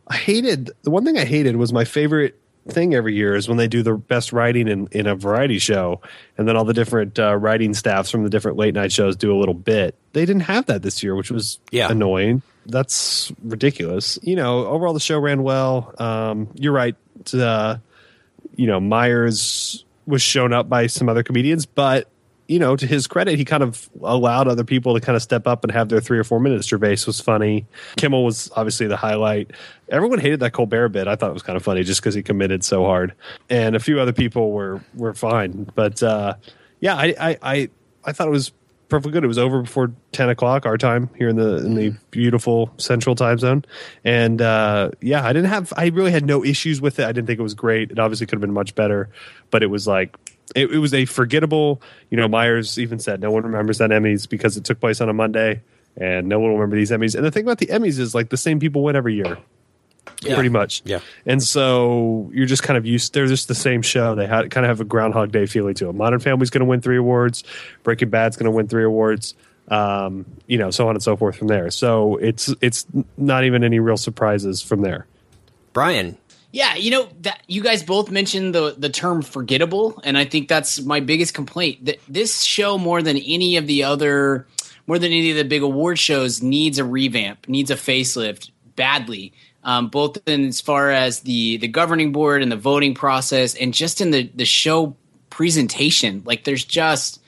I 0.07 0.17
hated 0.17 0.71
the 0.83 0.91
one 0.91 1.05
thing 1.05 1.19
I 1.19 1.25
hated 1.25 1.57
was 1.57 1.73
my 1.73 1.85
favorite 1.85 2.39
thing 2.69 2.95
every 2.95 3.15
year 3.15 3.35
is 3.35 3.49
when 3.49 3.57
they 3.59 3.69
do 3.69 3.83
the 3.83 3.95
best 3.95 4.33
writing 4.33 4.69
in, 4.69 4.89
in 4.93 5.07
a 5.07 5.15
variety 5.17 5.59
show, 5.59 6.01
and 6.39 6.47
then 6.47 6.57
all 6.57 6.65
the 6.65 6.75
different 6.75 7.19
uh, 7.19 7.37
writing 7.37 7.75
staffs 7.75 8.11
from 8.11 8.23
the 8.25 8.31
different 8.31 8.57
late 8.57 8.75
night 8.75 8.93
shows 8.93 9.17
do 9.17 9.35
a 9.35 9.39
little 9.39 9.55
bit. 9.55 9.95
They 10.13 10.25
didn't 10.25 10.43
have 10.43 10.67
that 10.67 10.83
this 10.83 11.03
year, 11.03 11.15
which 11.17 11.31
was 11.31 11.59
Yeah. 11.71 11.91
annoying. 11.91 12.43
That's 12.67 13.33
ridiculous. 13.43 14.19
You 14.23 14.37
know, 14.37 14.67
overall 14.67 14.95
the 14.95 15.01
show 15.01 15.19
ran 15.19 15.43
well. 15.43 15.93
Um, 15.99 16.49
you're 16.55 16.73
right. 16.73 16.95
Uh, 17.35 17.79
you 18.55 18.67
know, 18.69 18.79
Myers 18.81 19.85
was 20.07 20.23
shown 20.23 20.53
up 20.53 20.69
by 20.69 20.87
some 20.87 21.09
other 21.09 21.23
comedians, 21.23 21.67
but 21.67 22.09
you 22.53 22.59
know, 22.59 22.77
to 22.77 22.87
his 22.87 23.07
credit, 23.07 23.39
he 23.39 23.47
kind 23.47 23.63
of 23.63 23.89
allowed 24.03 24.47
other 24.47 24.63
people 24.63 24.93
to 24.93 25.01
kind 25.01 25.17
of 25.17 25.23
step 25.23 25.47
up 25.47 25.65
and 25.65 25.73
have 25.73 25.89
their 25.89 26.03
three 26.03 26.19
or 26.19 26.25
four 26.25 26.39
minutes. 26.39 26.69
Gervais 26.69 26.99
was 27.07 27.19
funny. 27.19 27.65
Kimmel 27.97 28.27
was 28.27 28.51
obviously 28.55 28.87
the 28.87 28.97
highlight. 28.97 29.53
Everyone 29.89 30.19
hated 30.19 30.41
that 30.41 30.53
Colbert 30.53 30.91
bit. 30.91 31.09
I 31.09 31.17
thought 31.17 31.31
it 31.31 31.35
was 31.35 31.43
kind 31.43 31.57
of 31.57 31.63
funny 31.63 31.83
just 31.83 32.03
because 32.03 32.15
he 32.15 32.23
committed 32.23 32.63
so 32.63 32.85
hard, 32.85 33.15
and 33.49 33.75
a 33.75 33.81
few 33.81 33.99
other 33.99 34.13
people 34.13 34.53
were 34.53 34.85
were 34.95 35.15
fine. 35.15 35.71
But 35.75 36.03
uh, 36.03 36.35
yeah, 36.81 36.95
I, 36.95 37.15
I 37.19 37.39
I 37.43 37.71
I 38.05 38.13
thought 38.13 38.29
it 38.29 38.33
was 38.33 38.53
perfectly 38.91 39.13
good. 39.13 39.25
It 39.25 39.29
was 39.29 39.39
over 39.39 39.63
before 39.63 39.91
ten 40.13 40.29
o'clock 40.29 40.67
our 40.67 40.77
time 40.77 41.09
here 41.17 41.31
in 41.31 41.37
the 41.37 41.57
in 41.57 41.75
the 41.75 41.97
beautiful 42.11 42.71
Central 42.77 43.15
Time 43.15 43.39
Zone, 43.39 43.65
and 44.05 44.43
uh, 44.43 44.91
yeah, 45.01 45.25
I 45.25 45.33
didn't 45.33 45.49
have. 45.49 45.73
I 45.75 45.87
really 45.87 46.13
had 46.13 46.27
no 46.27 46.45
issues 46.45 46.83
with 46.83 46.99
it. 46.99 47.07
I 47.07 47.13
didn't 47.13 47.29
think 47.29 47.41
it 47.41 47.43
was 47.43 47.55
great. 47.55 47.91
It 47.91 47.99
obviously 47.99 48.27
could 48.27 48.37
have 48.37 48.43
been 48.43 48.53
much 48.53 48.75
better, 48.75 49.09
but 49.51 49.63
it 49.63 49.69
was 49.69 49.87
like 49.87 50.17
it, 50.55 50.71
it 50.71 50.79
was 50.79 50.95
a 50.95 51.05
forgettable. 51.05 51.83
You 52.11 52.17
know, 52.17 52.29
Myers 52.29 52.79
even 52.79 52.99
said 52.99 53.21
no 53.21 53.31
one 53.31 53.43
remembers 53.43 53.79
that 53.79 53.91
Emmys 53.91 54.29
because 54.29 54.57
it 54.57 54.65
took 54.65 54.81
place 54.81 55.01
on 55.01 55.09
a 55.09 55.13
Monday, 55.13 55.63
and 55.97 56.29
no 56.29 56.39
one 56.39 56.51
will 56.51 56.59
remember 56.59 56.77
these 56.77 56.91
Emmys. 56.91 57.15
And 57.15 57.25
the 57.25 57.31
thing 57.31 57.45
about 57.45 57.59
the 57.59 57.67
Emmys 57.67 57.99
is 57.99 58.15
like 58.15 58.31
the 58.31 58.37
same 58.37 58.59
people 58.61 58.83
win 58.83 58.97
every 58.97 59.15
year. 59.15 59.39
pretty 60.35 60.49
much. 60.49 60.83
Yeah. 60.85 61.01
And 61.27 61.43
so 61.43 62.31
you're 62.33 62.47
just 62.47 62.63
kind 62.63 62.77
of 62.77 62.87
used. 62.87 63.15
They're 63.15 63.27
just 63.27 63.49
the 63.49 63.55
same 63.55 63.83
show. 63.83 64.15
They 64.15 64.27
had, 64.27 64.51
kind 64.51 64.65
of 64.65 64.69
have 64.69 64.81
a 64.81 64.85
Groundhog 64.85 65.33
Day 65.33 65.47
feeling 65.47 65.75
to 65.75 65.89
it. 65.89 65.95
Modern 65.95 66.21
Family's 66.21 66.51
going 66.51 66.61
to 66.61 66.67
win 66.67 66.81
three 66.81 66.97
awards. 66.97 67.45
Breaking 67.83 68.11
Bad's 68.11 68.37
going 68.37 68.45
to 68.45 68.51
win 68.51 68.69
three 68.69 68.85
awards. 68.85 69.35
Um, 69.69 70.27
you 70.47 70.59
know, 70.59 70.71
so 70.71 70.89
on 70.89 70.97
and 70.97 71.03
so 71.03 71.17
forth 71.17 71.37
from 71.37 71.49
there. 71.49 71.71
So 71.71 72.17
it's 72.17 72.53
it's 72.61 72.87
not 73.17 73.45
even 73.45 73.63
any 73.65 73.79
real 73.79 73.97
surprises 73.97 74.61
from 74.61 74.83
there. 74.83 75.07
Brian, 75.73 76.19
Yeah, 76.53 76.75
you 76.75 76.91
know 76.91 77.09
that 77.23 77.43
you 77.49 77.63
guys 77.63 77.83
both 77.83 78.11
mentioned 78.11 78.55
the 78.55 78.75
the 78.77 78.91
term 78.91 79.23
forgettable, 79.23 79.99
and 80.05 80.19
I 80.19 80.27
think 80.27 80.49
that's 80.49 80.83
my 80.83 81.01
biggest 81.01 81.33
complaint. 81.33 81.87
That 81.87 81.99
this 82.09 82.43
show, 82.43 82.77
more 82.77 83.03
than 83.03 83.17
any 83.17 83.57
of 83.57 83.67
the 83.67 83.85
other, 83.85 84.47
more 84.87 84.99
than 84.99 85.13
any 85.13 85.31
of 85.31 85.39
the 85.39 85.45
big 85.45 85.63
award 85.63 85.99
shows, 85.99 86.43
needs 86.43 86.79
a 86.79 86.85
revamp, 86.85 87.49
needs 87.49 87.71
a 87.71 87.75
facelift 87.75 88.51
badly. 88.77 89.33
Um, 89.65 89.89
both 89.89 90.19
in 90.27 90.47
as 90.47 90.61
far 90.61 90.91
as 90.91 91.21
the 91.21 91.57
the 91.57 91.69
governing 91.69 92.13
board 92.13 92.43
and 92.43 92.53
the 92.53 92.57
voting 92.57 92.95
process, 92.95 93.55
and 93.55 93.73
just 93.73 94.03
in 94.03 94.11
the 94.11 94.31
the 94.35 94.45
show 94.45 94.95
presentation. 95.33 96.23
Like, 96.27 96.45
there's 96.45 96.65
just 96.65 97.22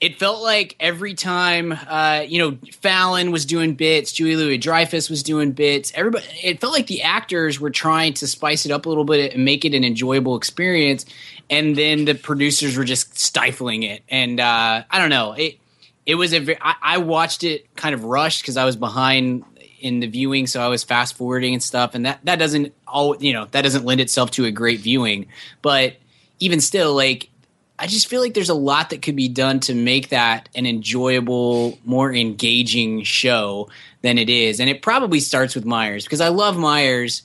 it 0.00 0.18
felt 0.18 0.42
like 0.42 0.76
every 0.78 1.14
time 1.14 1.72
uh, 1.72 2.22
you 2.26 2.38
know 2.38 2.58
Fallon 2.80 3.30
was 3.30 3.46
doing 3.46 3.74
bits, 3.74 4.12
Julie 4.12 4.36
Louis 4.36 4.58
Dreyfus 4.58 5.08
was 5.08 5.22
doing 5.22 5.52
bits. 5.52 5.92
Everybody, 5.94 6.26
it 6.42 6.60
felt 6.60 6.72
like 6.72 6.86
the 6.86 7.02
actors 7.02 7.58
were 7.58 7.70
trying 7.70 8.12
to 8.14 8.26
spice 8.26 8.66
it 8.66 8.72
up 8.72 8.86
a 8.86 8.88
little 8.88 9.04
bit 9.04 9.32
and 9.32 9.44
make 9.44 9.64
it 9.64 9.74
an 9.74 9.84
enjoyable 9.84 10.36
experience, 10.36 11.06
and 11.48 11.76
then 11.76 12.04
the 12.04 12.14
producers 12.14 12.76
were 12.76 12.84
just 12.84 13.18
stifling 13.18 13.84
it. 13.84 14.02
And 14.08 14.38
uh, 14.38 14.84
I 14.90 14.98
don't 14.98 15.10
know, 15.10 15.32
it 15.32 15.58
it 16.04 16.16
was 16.16 16.34
a. 16.34 16.40
ve- 16.40 16.58
I, 16.60 16.74
I 16.82 16.98
watched 16.98 17.42
it 17.42 17.74
kind 17.74 17.94
of 17.94 18.04
rushed 18.04 18.42
because 18.42 18.56
I 18.56 18.64
was 18.64 18.76
behind 18.76 19.44
in 19.80 20.00
the 20.00 20.06
viewing, 20.06 20.46
so 20.46 20.60
I 20.60 20.68
was 20.68 20.84
fast 20.84 21.16
forwarding 21.16 21.54
and 21.54 21.62
stuff, 21.62 21.94
and 21.94 22.04
that 22.04 22.20
that 22.24 22.38
doesn't 22.38 22.74
all 22.86 23.16
you 23.16 23.32
know 23.32 23.46
that 23.52 23.62
doesn't 23.62 23.84
lend 23.86 24.02
itself 24.02 24.30
to 24.32 24.44
a 24.44 24.50
great 24.50 24.80
viewing, 24.80 25.26
but 25.62 25.94
even 26.38 26.60
still, 26.60 26.94
like 26.94 27.30
I 27.78 27.86
just 27.86 28.08
feel 28.08 28.20
like 28.20 28.34
there's 28.34 28.48
a 28.48 28.54
lot 28.54 28.90
that 28.90 29.02
could 29.02 29.16
be 29.16 29.28
done 29.28 29.60
to 29.60 29.74
make 29.74 30.08
that 30.08 30.48
an 30.54 30.66
enjoyable, 30.66 31.78
more 31.84 32.12
engaging 32.12 33.02
show 33.02 33.68
than 34.02 34.18
it 34.18 34.30
is. 34.30 34.60
And 34.60 34.70
it 34.70 34.80
probably 34.82 35.20
starts 35.20 35.54
with 35.54 35.64
Myers 35.64 36.04
because 36.04 36.20
I 36.20 36.28
love 36.28 36.56
Myers, 36.56 37.22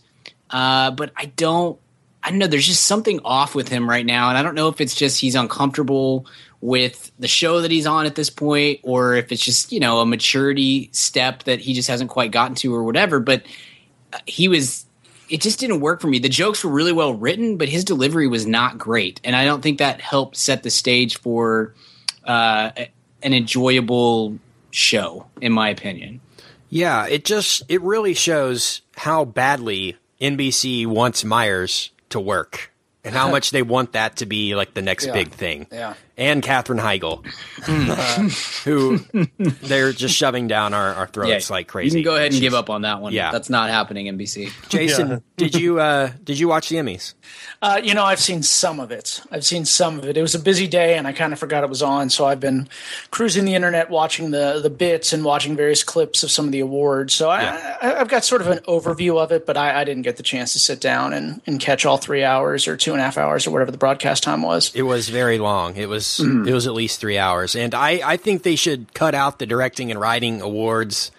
uh, 0.50 0.92
but 0.92 1.12
I 1.16 1.26
don't. 1.26 1.80
I 2.24 2.30
don't 2.30 2.38
know. 2.38 2.46
There's 2.46 2.68
just 2.68 2.86
something 2.86 3.20
off 3.26 3.56
with 3.56 3.68
him 3.68 3.90
right 3.90 4.06
now, 4.06 4.30
and 4.30 4.38
I 4.38 4.44
don't 4.44 4.54
know 4.54 4.68
if 4.68 4.80
it's 4.80 4.94
just 4.94 5.20
he's 5.20 5.34
uncomfortable 5.34 6.28
with 6.60 7.12
the 7.18 7.28
show 7.28 7.62
that 7.62 7.72
he's 7.72 7.88
on 7.88 8.06
at 8.06 8.14
this 8.14 8.30
point, 8.30 8.80
or 8.84 9.16
if 9.16 9.32
it's 9.32 9.44
just 9.44 9.72
you 9.72 9.80
know 9.80 10.02
a 10.02 10.06
maturity 10.06 10.90
step 10.92 11.44
that 11.44 11.60
he 11.60 11.74
just 11.74 11.88
hasn't 11.88 12.12
quite 12.12 12.30
gotten 12.30 12.54
to, 12.58 12.76
or 12.76 12.84
whatever. 12.84 13.20
But 13.20 13.44
uh, 14.14 14.20
he 14.28 14.48
was 14.48 14.86
it 15.32 15.42
just 15.42 15.60
didn't 15.60 15.80
work 15.80 16.02
for 16.02 16.08
me. 16.08 16.20
The 16.20 16.30
jokes 16.30 16.64
were 16.64 16.72
really 16.72 16.92
well 16.92 17.14
written, 17.14 17.58
but 17.58 17.70
his 17.70 17.84
delivery 17.84 18.28
was 18.28 18.46
not 18.46 18.78
great, 18.78 19.20
and 19.24 19.36
I 19.36 19.46
don't 19.46 19.62
think 19.62 19.80
that 19.80 20.02
helped 20.02 20.36
set 20.38 20.64
the 20.64 20.70
stage 20.70 21.18
for 21.20 21.74
uh, 22.26 22.72
an 23.24 23.34
enjoyable 23.34 24.38
show, 24.72 25.26
in 25.42 25.52
my 25.52 25.70
opinion. 25.70 26.22
Yeah, 26.70 27.08
it 27.08 27.26
just 27.26 27.64
it 27.70 27.82
really 27.82 28.14
shows 28.14 28.82
how 28.96 29.26
badly 29.26 29.98
NBC 30.22 30.86
wants 30.88 31.24
Myers 31.24 31.92
to 32.10 32.20
work 32.20 32.72
and 33.04 33.14
how 33.16 33.30
much 33.36 33.52
they 33.52 33.62
want 33.62 33.94
that 33.94 34.18
to 34.18 34.26
be 34.26 34.56
like 34.56 34.74
the 34.74 34.82
next 34.82 35.08
Yeah. 35.08 35.14
big 35.14 35.32
thing. 35.32 35.68
Yeah. 35.72 35.96
And 36.22 36.44
Katherine 36.44 36.78
Heigl, 36.78 37.26
uh, 37.68 38.30
who 38.64 39.00
they're 39.66 39.92
just 39.92 40.16
shoving 40.16 40.48
down 40.48 40.76
our, 40.76 40.94
our 40.94 41.08
throats 41.08 41.50
like 41.50 41.68
crazy. 41.68 41.98
You 41.98 42.04
can 42.04 42.12
go 42.12 42.16
ahead 42.16 42.32
and 42.32 42.40
give 42.40 42.54
up 42.54 42.70
on 42.70 42.84
that 42.84 43.02
one. 43.02 43.12
Yeah. 43.12 43.32
that's 43.32 43.50
not 43.50 43.72
happening. 43.72 44.06
NBC. 44.06 44.52
Jason, 44.70 45.10
Yeah. 45.10 45.18
did 45.38 45.56
you 45.56 45.80
uh, 45.80 46.12
did 46.24 46.38
you 46.38 46.48
watch 46.48 46.70
the 46.70 46.76
Emmys? 46.76 47.16
Uh, 47.62 47.82
you 47.84 47.96
know, 47.96 48.04
I've 48.04 48.20
seen 48.20 48.44
some 48.44 48.80
of 48.80 48.92
it. 48.92 49.22
I've 49.32 49.44
seen 49.44 49.66
some 49.66 49.98
of 49.98 50.06
it. 50.06 50.16
It 50.16 50.22
was 50.22 50.36
a 50.36 50.40
busy 50.40 50.68
day, 50.68 50.96
and 50.96 51.08
I 51.08 51.14
kind 51.14 51.34
of 51.34 51.40
forgot 51.40 51.64
it 51.64 51.70
was 51.70 51.82
on. 51.82 52.12
So 52.12 52.26
I've 52.26 52.40
been 52.40 52.70
cruising 53.10 53.46
the 53.46 53.56
internet, 53.56 53.90
watching 53.90 54.30
the 54.30 54.60
the 54.62 54.70
bits 54.70 55.14
and 55.14 55.26
watching 55.26 55.56
various 55.56 55.84
clips 55.84 56.22
of 56.22 56.30
some 56.30 56.46
of 56.46 56.52
the 56.52 56.60
awards. 56.60 57.16
So 57.16 57.30
I, 57.32 57.78
I, 57.82 57.96
I've 58.00 58.10
got 58.10 58.24
sort 58.24 58.42
of 58.42 58.48
an 58.48 58.60
overview 58.68 59.18
of 59.20 59.32
it, 59.32 59.48
but 59.48 59.58
I, 59.58 59.82
I 59.82 59.84
didn't 59.86 60.04
get 60.04 60.18
the 60.18 60.24
chance 60.24 60.54
to 60.54 60.60
sit 60.60 60.80
down 60.80 61.14
and, 61.14 61.42
and 61.48 61.60
catch 61.60 61.84
all 61.86 61.98
three 61.98 62.24
hours 62.24 62.68
or 62.68 62.78
two 62.78 62.92
and 62.92 63.02
a 63.02 63.04
half 63.04 63.18
hours 63.18 63.48
or 63.48 63.52
whatever 63.52 63.72
the 63.72 63.78
broadcast 63.80 64.22
time 64.22 64.44
was. 64.44 64.72
It 64.76 64.84
was 64.84 65.10
very 65.10 65.40
long. 65.40 65.76
It 65.78 65.90
was 65.90 66.11
Mm-hmm. 66.20 66.48
it 66.48 66.54
was 66.54 66.68
at 66.68 66.74
least 66.74 67.00
three 67.00 67.18
hours, 67.18 67.56
and 67.56 67.74
I, 67.74 68.02
I 68.04 68.18
think 68.18 68.44
they 68.44 68.56
should 68.56 68.94
cut 68.94 69.16
out 69.16 69.40
the 69.40 69.46
directing 69.46 69.92
and 69.92 70.00
writing 70.00 70.42
awards. 70.42 71.12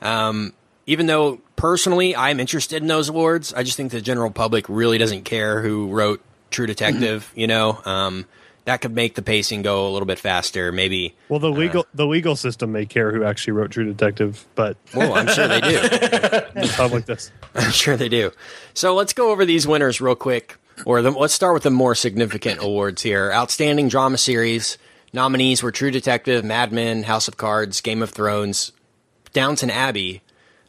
Um, 0.00 0.52
even 0.86 1.06
though 1.06 1.40
personally 1.56 2.16
I'm 2.16 2.40
interested 2.40 2.80
in 2.80 2.88
those 2.88 3.08
awards, 3.08 3.52
I 3.52 3.62
just 3.62 3.76
think 3.76 3.92
the 3.92 4.00
general 4.00 4.30
public 4.30 4.68
really 4.68 4.96
doesn't 4.96 5.24
care 5.24 5.60
who 5.60 5.88
wrote 5.88 6.22
True 6.50 6.66
Detective. 6.66 7.28
Mm-hmm. 7.30 7.40
You 7.40 7.46
know, 7.48 7.82
um, 7.84 8.26
that 8.64 8.82
could 8.82 8.94
make 8.94 9.14
the 9.14 9.22
pacing 9.22 9.62
go 9.62 9.88
a 9.88 9.90
little 9.90 10.06
bit 10.06 10.18
faster. 10.18 10.72
Maybe. 10.72 11.14
Well, 11.28 11.40
the 11.40 11.50
legal 11.50 11.86
the 11.94 12.06
legal 12.06 12.36
system 12.36 12.72
may 12.72 12.86
care 12.86 13.12
who 13.12 13.24
actually 13.24 13.54
wrote 13.54 13.70
True 13.70 13.84
Detective, 13.84 14.46
but 14.54 14.76
Well, 14.94 15.14
I'm 15.14 15.26
sure 15.28 15.48
they 15.48 15.60
do. 15.60 15.72
the 15.80 16.74
public 16.76 17.06
does. 17.06 17.32
I'm 17.54 17.70
sure 17.70 17.96
they 17.96 18.08
do. 18.08 18.30
So 18.74 18.94
let's 18.94 19.12
go 19.12 19.30
over 19.30 19.44
these 19.44 19.66
winners 19.66 20.00
real 20.00 20.14
quick. 20.14 20.56
Or 20.84 21.02
the, 21.02 21.10
let's 21.10 21.34
start 21.34 21.54
with 21.54 21.62
the 21.62 21.70
more 21.70 21.94
significant 21.94 22.62
awards 22.62 23.02
here. 23.02 23.32
Outstanding 23.32 23.88
drama 23.88 24.18
series 24.18 24.78
nominees 25.12 25.62
were 25.62 25.72
True 25.72 25.90
Detective, 25.90 26.44
Mad 26.44 26.72
Men, 26.72 27.04
House 27.04 27.28
of 27.28 27.36
Cards, 27.36 27.80
Game 27.80 28.02
of 28.02 28.10
Thrones, 28.10 28.72
Downton 29.32 29.70
Abbey. 29.70 30.22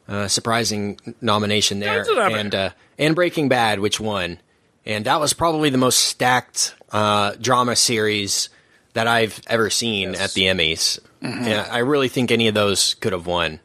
Uh, 0.07 0.27
surprising 0.27 0.99
nomination 1.21 1.77
there, 1.79 2.03
and 2.19 2.55
uh, 2.55 2.71
and 2.97 3.13
Breaking 3.13 3.47
Bad, 3.47 3.79
which 3.79 3.99
won. 3.99 4.39
And 4.83 5.05
that 5.05 5.19
was 5.19 5.33
probably 5.33 5.69
the 5.69 5.77
most 5.77 5.99
stacked 5.99 6.73
uh, 6.91 7.33
drama 7.39 7.75
series 7.75 8.49
that 8.93 9.05
I've 9.05 9.39
ever 9.45 9.69
seen 9.69 10.15
at 10.15 10.33
the 10.33 10.45
Emmys. 10.45 10.99
Yeah, 11.21 11.67
I 11.69 11.79
really 11.79 12.07
think 12.07 12.31
any 12.31 12.47
of 12.47 12.55
those 12.55 12.95
could 12.95 13.13
have 13.13 13.27
won. 13.27 13.59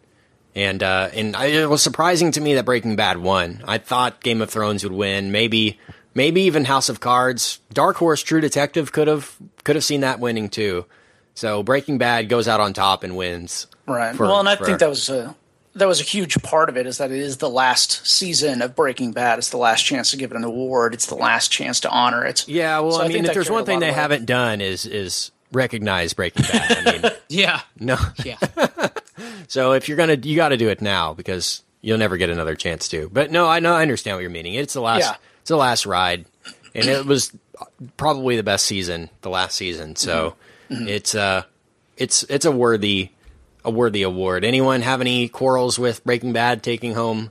And 0.55 0.83
uh, 0.83 1.09
and 1.15 1.35
I, 1.35 1.47
it 1.47 1.71
was 1.71 1.83
surprising 1.83 2.31
to 2.33 2.43
me 2.43 2.55
that 2.57 2.67
Breaking 2.67 2.95
Bad 2.95 3.17
won. 3.17 3.65
I 3.67 3.79
thought 3.79 4.23
Game 4.23 4.43
of 4.43 4.51
Thrones 4.51 4.85
would 4.85 4.93
win. 4.93 5.33
Maybe 5.33 5.81
maybe 6.15 6.43
even 6.43 6.65
House 6.65 6.89
of 6.89 7.01
Cards. 7.01 7.59
Dark 7.73 7.97
Horse 7.97 8.23
True 8.23 8.41
Detective 8.41 8.93
could 8.93 9.09
have 9.09 9.37
could 9.65 9.77
have 9.77 9.85
seen 9.85 10.01
that 10.03 10.21
winning 10.21 10.49
too. 10.49 10.87
So 11.35 11.63
Breaking 11.63 11.99
Bad 11.99 12.29
goes 12.29 12.47
out 12.49 12.61
on 12.61 12.73
top 12.73 13.03
and 13.05 13.17
wins. 13.17 13.67
Right. 13.87 14.15
For- 14.15 14.25
well, 14.27 14.41
and 14.41 14.49
I 14.49 14.57
for- 14.57 14.65
think 14.65 14.79
that 14.79 14.89
was 14.89 15.09
a 15.09 15.35
that 15.77 15.89
was 15.89 16.01
a 16.01 16.05
huge 16.05 16.41
part 16.43 16.69
of 16.69 16.77
it 16.77 16.87
is 16.87 16.99
that 16.99 17.11
it 17.11 17.19
is 17.19 17.39
the 17.39 17.51
last 17.51 18.07
season 18.07 18.63
of 18.63 18.77
Breaking 18.77 19.11
Bad. 19.11 19.39
It's 19.41 19.51
the 19.51 19.57
last 19.57 19.83
chance 19.85 20.13
to 20.13 20.17
give 20.17 20.31
it 20.31 20.37
an 20.37 20.45
award. 20.45 20.95
It's 20.95 21.07
the 21.07 21.17
last 21.17 21.49
chance 21.51 21.81
to 21.81 21.91
honor 21.91 22.25
it. 22.25 22.47
Yeah, 22.47 22.79
well, 22.79 22.93
So 22.93 23.01
I 23.01 23.05
I 23.05 23.09
mean, 23.09 23.17
think 23.17 23.27
if 23.27 23.35
there's 23.35 23.51
one 23.51 23.65
thing 23.65 23.81
they 23.81 23.91
haven't 23.93 24.25
done 24.27 24.61
is 24.61 24.87
is 24.87 25.33
recognize 25.51 26.13
Breaking 26.15 26.45
Bad. 26.45 26.87
I 26.89 26.93
mean, 26.93 27.13
Yeah, 27.29 27.61
no. 27.81 27.97
yeah. 28.25 28.39
So 29.49 29.73
if 29.73 29.89
you're 29.89 29.97
gonna, 29.97 30.15
you 30.15 30.37
got 30.37 30.49
to 30.49 30.57
do 30.57 30.69
it 30.71 30.81
now 30.81 31.13
because 31.15 31.63
you'll 31.81 31.99
never 31.99 32.17
get 32.17 32.31
another 32.31 32.57
chance 32.57 32.89
to. 32.89 33.09
But 33.13 33.31
no, 33.31 33.47
I 33.47 33.61
know, 33.61 33.75
I 33.75 33.83
understand 33.83 34.17
what 34.17 34.23
you're 34.23 34.31
meaning. 34.31 34.55
It's 34.55 34.73
the 34.75 34.81
last, 34.81 35.01
Yeah. 35.01 35.17
It's 35.45 35.51
the 35.51 35.57
last 35.59 35.85
ride, 35.85 36.25
and 36.75 36.87
it 36.87 37.05
was 37.05 37.31
probably 37.99 38.37
the 38.37 38.43
best 38.43 38.65
season, 38.65 39.11
the 39.21 39.29
last 39.31 39.57
season. 39.57 39.95
So 39.97 40.37
Mm-hmm. 40.71 40.89
it's 40.89 41.15
uh, 41.15 41.43
it's 41.99 42.23
it's 42.25 42.47
a 42.47 42.51
worthy, 42.51 43.11
a 43.63 43.71
worthy 43.71 44.03
award. 44.03 44.43
Anyone 44.47 44.81
have 44.81 45.03
any 45.03 45.29
quarrels 45.29 45.79
with 45.79 46.03
Breaking 46.03 46.33
Bad 46.33 46.63
taking 46.63 46.95
home 46.95 47.31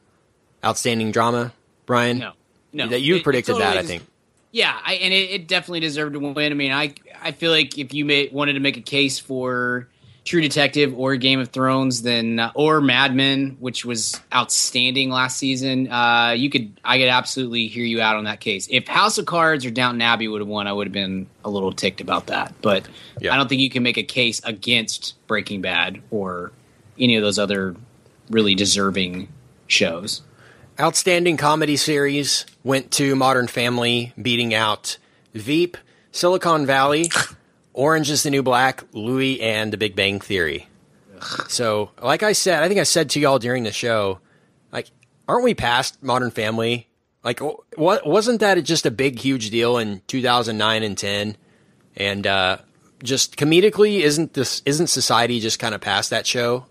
outstanding 0.64 1.12
drama, 1.12 1.52
Brian? 1.88 2.20
No, 2.20 2.34
no. 2.72 2.88
that 2.90 3.02
you 3.02 3.16
It- 3.16 3.18
it 3.18 3.24
predicted 3.24 3.56
totally 3.56 3.74
that. 3.74 3.84
I 3.84 3.88
think. 3.88 4.04
Yeah, 4.52 4.78
I, 4.86 4.94
and 4.94 5.12
it, 5.12 5.32
it 5.32 5.48
definitely 5.48 5.80
deserved 5.80 6.14
to 6.14 6.20
win. 6.20 6.52
I 6.52 6.56
mean, 6.56 6.72
I 6.72 6.94
I 7.24 7.32
feel 7.32 7.50
like 7.50 7.80
if 7.80 7.92
you 7.96 8.06
made, 8.06 8.32
wanted 8.32 8.54
to 8.54 8.60
make 8.60 8.78
a 8.78 8.82
case 8.82 9.18
for 9.18 9.88
True 10.26 10.40
Detective 10.40 10.98
or 10.98 11.18
Game 11.18 11.42
of 11.42 11.50
Thrones, 11.50 12.02
then 12.02 12.40
uh, 12.40 12.52
or 12.56 12.80
Mad 12.80 13.14
Men, 13.14 13.58
which 13.60 13.84
was 13.84 14.22
outstanding 14.34 15.10
last 15.10 15.38
season, 15.38 15.92
uh, 15.92 16.34
you 16.38 16.50
could 16.50 16.80
I 16.84 16.98
could 16.98 17.10
absolutely 17.10 17.68
hear 17.68 17.84
you 17.84 18.00
out 18.00 18.16
on 18.16 18.24
that 18.24 18.40
case. 18.40 18.68
If 18.72 18.88
House 18.88 19.18
of 19.18 19.26
Cards 19.26 19.66
or 19.66 19.70
Downton 19.70 20.02
Abbey 20.02 20.30
would 20.30 20.40
have 20.40 20.48
won, 20.48 20.66
I 20.66 20.72
would 20.72 20.88
have 20.88 20.94
been 20.94 21.28
a 21.44 21.50
little 21.50 21.74
ticked 21.74 22.00
about 22.00 22.28
that. 22.28 22.54
But 22.62 22.88
Yeah. 23.20 23.34
I 23.34 23.38
don't 23.38 23.50
think 23.50 23.62
you 23.62 23.70
can 23.70 23.84
make 23.84 23.98
a 23.98 24.04
case 24.04 24.42
against 24.46 25.16
Breaking 25.28 25.62
Bad 25.62 26.02
or 26.10 26.54
any 26.98 27.18
of 27.18 27.22
those 27.22 27.38
other 27.38 27.76
really 28.30 28.56
deserving 28.56 29.28
shows. 29.68 30.22
Outstanding 30.80 31.36
comedy 31.38 31.76
series 31.76 32.46
went 32.64 32.92
to 32.92 33.16
Modern 33.16 33.48
Family, 33.48 34.14
beating 34.20 34.54
out 34.54 34.98
Veep, 35.34 35.78
Silicon 36.12 36.66
Valley, 36.66 37.12
Orange 37.74 38.10
is 38.10 38.24
the 38.24 38.30
New 38.30 38.44
Black, 38.44 38.84
Louie, 38.94 39.42
and 39.42 39.74
The 39.74 39.78
Big 39.78 39.96
Bang 39.96 40.20
Theory. 40.20 40.68
So, 41.48 41.92
like 42.02 42.22
I 42.22 42.34
said, 42.34 42.62
I 42.64 42.68
think 42.68 42.80
I 42.80 42.84
said 42.84 43.10
to 43.12 43.20
y'all 43.20 43.40
during 43.40 43.64
the 43.64 43.72
show, 43.72 44.20
like, 44.72 44.90
aren't 45.28 45.44
we 45.46 45.54
past 45.54 46.02
Modern 46.04 46.32
Family? 46.32 46.90
Like, 47.24 47.40
what 47.78 48.06
wasn't 48.06 48.42
that 48.42 48.62
just 48.64 48.86
a 48.86 48.92
big, 48.92 49.20
huge 49.20 49.50
deal 49.50 49.78
in 49.78 50.02
2009 50.08 50.84
and 50.84 50.98
10? 50.98 51.38
And 51.96 52.28
uh, 52.28 52.58
just 53.02 53.38
comedically, 53.38 54.02
isn't 54.02 54.34
this 54.34 54.62
isn't 54.66 54.88
society 54.88 55.40
just 55.40 55.60
kind 55.60 55.74
of 55.74 55.80
past 55.80 56.10
that 56.10 56.28
show? 56.28 56.66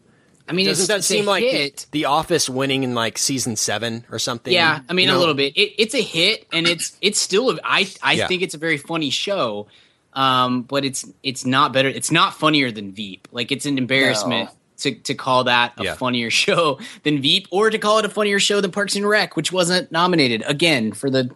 I 0.46 0.52
mean, 0.52 0.66
Doesn't 0.66 0.88
that 0.88 1.04
seem 1.04 1.24
like 1.24 1.44
hit. 1.44 1.86
The 1.92 2.04
Office 2.06 2.50
winning 2.50 2.82
in 2.82 2.94
like 2.94 3.16
season 3.16 3.56
seven 3.56 4.04
or 4.10 4.18
something? 4.18 4.52
Yeah, 4.52 4.80
I 4.88 4.92
mean 4.92 5.08
You 5.08 5.14
a 5.14 5.18
little 5.18 5.34
bit. 5.34 5.56
It, 5.56 5.80
it's 5.80 5.94
a 5.94 6.02
hit, 6.02 6.46
and 6.52 6.66
it's 6.66 6.96
it's 7.00 7.18
still. 7.20 7.50
A, 7.50 7.58
I 7.64 7.88
I 8.02 8.14
Yeah. 8.14 8.26
think 8.26 8.42
it's 8.42 8.54
a 8.54 8.58
very 8.58 8.76
funny 8.76 9.08
show, 9.08 9.68
um, 10.14 10.62
but 10.62 10.84
it's 10.84 11.04
it's 11.22 11.44
not 11.46 11.72
better. 11.72 11.88
It's 11.88 12.10
not 12.10 12.34
funnier 12.34 12.70
than 12.70 12.92
Veep. 12.92 13.28
Like 13.32 13.50
it's 13.52 13.66
an 13.66 13.78
embarrassment 13.78 14.48
No. 14.50 14.54
to 14.78 14.94
to 14.94 15.14
call 15.14 15.44
that 15.44 15.72
a 15.78 15.84
Yeah. 15.84 15.94
funnier 15.94 16.30
show 16.44 16.78
than 17.02 17.20
Veep, 17.22 17.48
or 17.50 17.70
to 17.70 17.78
call 17.78 17.98
it 17.98 18.04
a 18.04 18.08
funnier 18.08 18.38
show 18.40 18.60
than 18.60 18.70
Parks 18.70 18.96
and 18.96 19.08
Rec, 19.08 19.36
which 19.36 19.52
wasn't 19.52 19.90
nominated 19.92 20.42
again 20.46 20.92
for 20.92 21.08
the 21.10 21.30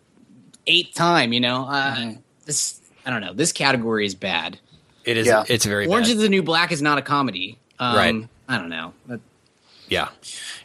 eighth 0.66 0.94
time. 0.94 1.32
You 1.32 1.40
know, 1.40 1.66
uh, 1.66 2.12
this 2.44 2.80
I 3.04 3.10
don't 3.10 3.20
know. 3.20 3.32
This 3.32 3.52
category 3.52 4.04
is 4.06 4.14
bad. 4.14 4.58
It 5.04 5.16
is. 5.16 5.26
Yeah. 5.26 5.44
It's 5.48 5.64
very 5.64 5.86
Orange 5.86 6.06
bad. 6.08 6.16
is 6.16 6.22
the 6.22 6.28
New 6.28 6.42
Black 6.42 6.72
is 6.72 6.82
not 6.82 6.98
a 6.98 7.02
comedy. 7.02 7.58
Um, 7.78 7.96
Right. 7.96 8.28
I 8.48 8.58
don't 8.58 8.68
know. 8.68 8.92
But 9.06 9.20
yeah. 9.88 10.08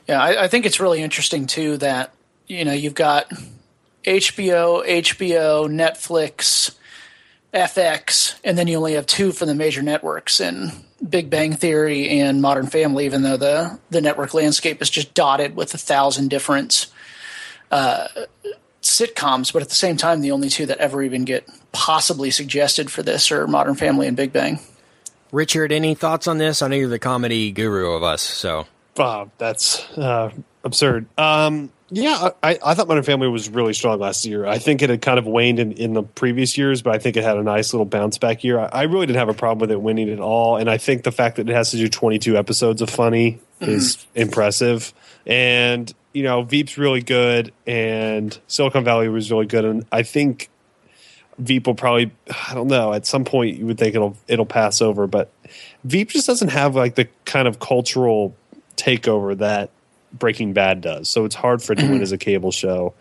Yeah, 0.10 0.22
I, 0.22 0.44
I 0.44 0.48
think 0.48 0.66
it's 0.66 0.80
really 0.80 1.02
interesting 1.02 1.46
too 1.46 1.78
that 1.78 2.14
you 2.48 2.66
know 2.66 2.74
you've 2.74 2.96
got 2.96 3.32
HBO, 4.04 4.84
HBO, 4.86 5.70
Netflix, 5.70 6.74
FX, 7.54 8.40
and 8.44 8.58
then 8.58 8.68
you 8.68 8.78
only 8.78 8.94
have 8.94 9.06
two 9.06 9.32
for 9.32 9.46
the 9.46 9.56
major 9.56 9.82
networks 9.82 10.40
in 10.40 10.72
Big 11.08 11.30
Bang 11.30 11.54
Theory 11.54 12.10
and 12.10 12.42
Modern 12.42 12.68
Family. 12.68 13.06
Even 13.06 13.24
though 13.24 13.38
the 13.38 13.80
the 13.90 14.02
network 14.02 14.34
landscape 14.34 14.82
is 14.82 14.90
just 14.90 15.14
dotted 15.14 15.56
with 15.56 15.74
a 15.74 15.78
thousand 15.78 16.30
different 16.30 16.88
uh, 17.72 18.08
sitcoms, 18.82 19.52
but 19.52 19.62
at 19.62 19.70
the 19.70 19.76
same 19.76 19.98
time, 19.98 20.22
the 20.22 20.32
only 20.32 20.50
two 20.50 20.66
that 20.66 20.78
ever 20.78 21.04
even 21.04 21.26
get 21.26 21.48
possibly 21.72 22.32
suggested 22.32 22.90
for 22.90 23.04
this 23.04 23.32
are 23.32 23.48
Modern 23.48 23.76
Family 23.76 24.08
and 24.08 24.16
Big 24.16 24.32
Bang. 24.32 24.60
Richard, 25.32 25.72
any 25.72 25.96
thoughts 25.96 26.28
on 26.28 26.38
this? 26.38 26.62
I 26.62 26.68
know 26.68 26.76
you're 26.76 26.90
the 26.90 27.00
comedy 27.00 27.52
guru 27.52 27.92
of 27.92 28.04
us, 28.04 28.22
so 28.22 28.66
Bob, 28.96 29.32
that's 29.38 29.90
uh, 29.98 30.32
absurd. 30.64 31.06
Um, 31.18 31.72
yeah, 31.94 32.30
I, 32.42 32.58
I 32.66 32.74
thought 32.74 32.88
Modern 32.88 33.04
Family 33.04 33.28
was 33.28 33.50
really 33.50 33.74
strong 33.74 34.00
last 34.00 34.26
year. 34.26 34.46
I 34.46 34.60
think 34.60 34.82
it 34.82 34.90
had 34.90 35.02
kind 35.02 35.20
of 35.20 35.26
waned 35.26 35.60
in, 35.60 35.74
in 35.74 35.94
the 35.94 36.04
previous 36.04 36.58
years, 36.58 36.82
but 36.82 36.96
I 36.96 37.00
think 37.00 37.18
it 37.18 37.24
had 37.24 37.36
a 37.36 37.44
nice 37.44 37.74
little 37.74 37.86
bounce 37.86 38.18
back 38.18 38.46
year. 38.46 38.60
I, 38.60 38.66
I 38.68 38.84
really 38.84 39.06
didn't 39.08 39.20
have 39.20 39.28
a 39.28 39.34
problem 39.34 39.60
with 39.60 39.72
it 39.72 39.82
winning 39.82 40.10
at 40.10 40.20
all, 40.20 40.56
and 40.56 40.70
I 40.70 40.78
think 40.78 41.04
the 41.04 41.12
fact 41.12 41.36
that 41.36 41.50
it 41.50 41.54
has 41.54 41.72
to 41.72 41.78
do 41.78 41.90
22 41.90 42.38
episodes 42.38 42.82
of 42.82 42.90
funny 42.90 43.42
mm-hmm. 43.60 43.72
is 43.72 44.06
impressive. 44.16 44.94
And 45.26 45.94
you 46.14 46.24
know, 46.24 46.44
Veep's 46.44 46.78
really 46.78 47.02
good, 47.02 47.54
and 47.68 48.38
Silicon 48.48 48.86
Valley 48.86 49.10
was 49.10 49.30
really 49.30 49.46
good, 49.46 49.66
and 49.66 49.86
I 49.92 50.04
think 50.04 50.50
Veep 51.40 51.68
will 51.68 51.76
probably 51.76 52.12
I 52.50 52.54
don't 52.54 52.68
know 52.68 52.94
at 52.94 53.06
some 53.06 53.26
point 53.26 53.58
you 53.58 53.66
would 53.66 53.78
think 53.78 53.96
it'll 53.96 54.16
it'll 54.30 54.46
pass 54.46 54.82
over, 54.82 55.08
but 55.08 55.30
Veep 55.84 56.10
just 56.10 56.26
doesn't 56.26 56.50
have 56.50 56.74
like 56.74 56.96
the 56.96 57.10
kind 57.26 57.50
of 57.50 57.60
cultural 57.60 58.34
takeover 58.78 59.38
that 59.38 59.72
Breaking 60.14 60.54
Bad 60.54 60.82
does. 60.82 61.10
So 61.10 61.26
it's 61.26 61.36
hard 61.36 61.62
for 61.62 61.74
it 61.74 61.80
to 61.80 61.90
win 61.90 62.02
as 62.02 62.12
a 62.12 62.18
cable 62.18 62.52
show. 62.52 62.94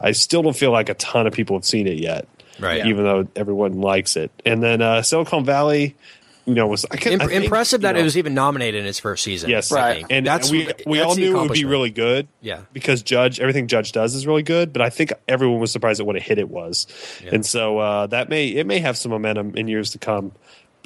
I 0.00 0.12
still 0.12 0.42
don't 0.42 0.56
feel 0.56 0.72
like 0.72 0.88
a 0.88 0.94
ton 0.94 1.26
of 1.26 1.32
people 1.32 1.56
have 1.56 1.64
seen 1.64 1.86
it 1.86 1.98
yet, 1.98 2.28
right. 2.60 2.84
even 2.86 3.04
though 3.04 3.28
everyone 3.34 3.80
likes 3.80 4.16
it. 4.16 4.30
And 4.44 4.62
then 4.62 4.82
uh, 4.82 5.00
Silicon 5.02 5.44
Valley, 5.44 5.96
you 6.44 6.54
know, 6.54 6.66
was 6.66 6.84
I 6.90 6.96
can, 6.96 7.14
Imp- 7.14 7.22
I 7.22 7.26
think, 7.28 7.44
impressive 7.44 7.80
that 7.80 7.94
know, 7.94 8.00
it 8.00 8.04
was 8.04 8.16
even 8.18 8.34
nominated 8.34 8.82
in 8.82 8.86
its 8.86 9.00
first 9.00 9.24
season. 9.24 9.50
Yes, 9.50 9.72
I 9.72 9.80
Right. 9.80 10.06
and 10.10 10.26
that's 10.26 10.50
we 10.50 10.68
we 10.86 10.98
that's 10.98 11.10
all 11.10 11.16
knew 11.16 11.36
it 11.36 11.40
would 11.40 11.52
be 11.52 11.64
really 11.64 11.90
good. 11.90 12.28
Yeah. 12.40 12.60
because 12.72 13.02
Judge 13.02 13.40
everything 13.40 13.66
Judge 13.68 13.90
does 13.92 14.14
is 14.14 14.26
really 14.26 14.44
good, 14.44 14.72
but 14.72 14.80
I 14.82 14.90
think 14.90 15.12
everyone 15.26 15.58
was 15.60 15.72
surprised 15.72 15.98
at 15.98 16.06
what 16.06 16.14
a 16.14 16.20
hit 16.20 16.38
it 16.38 16.48
was, 16.48 16.86
and 17.32 17.44
so 17.44 17.78
uh, 17.78 18.06
that 18.08 18.28
may 18.28 18.48
it 18.48 18.66
may 18.66 18.78
have 18.80 18.96
some 18.96 19.10
momentum 19.10 19.56
in 19.56 19.66
years 19.66 19.90
to 19.92 19.98
come. 19.98 20.32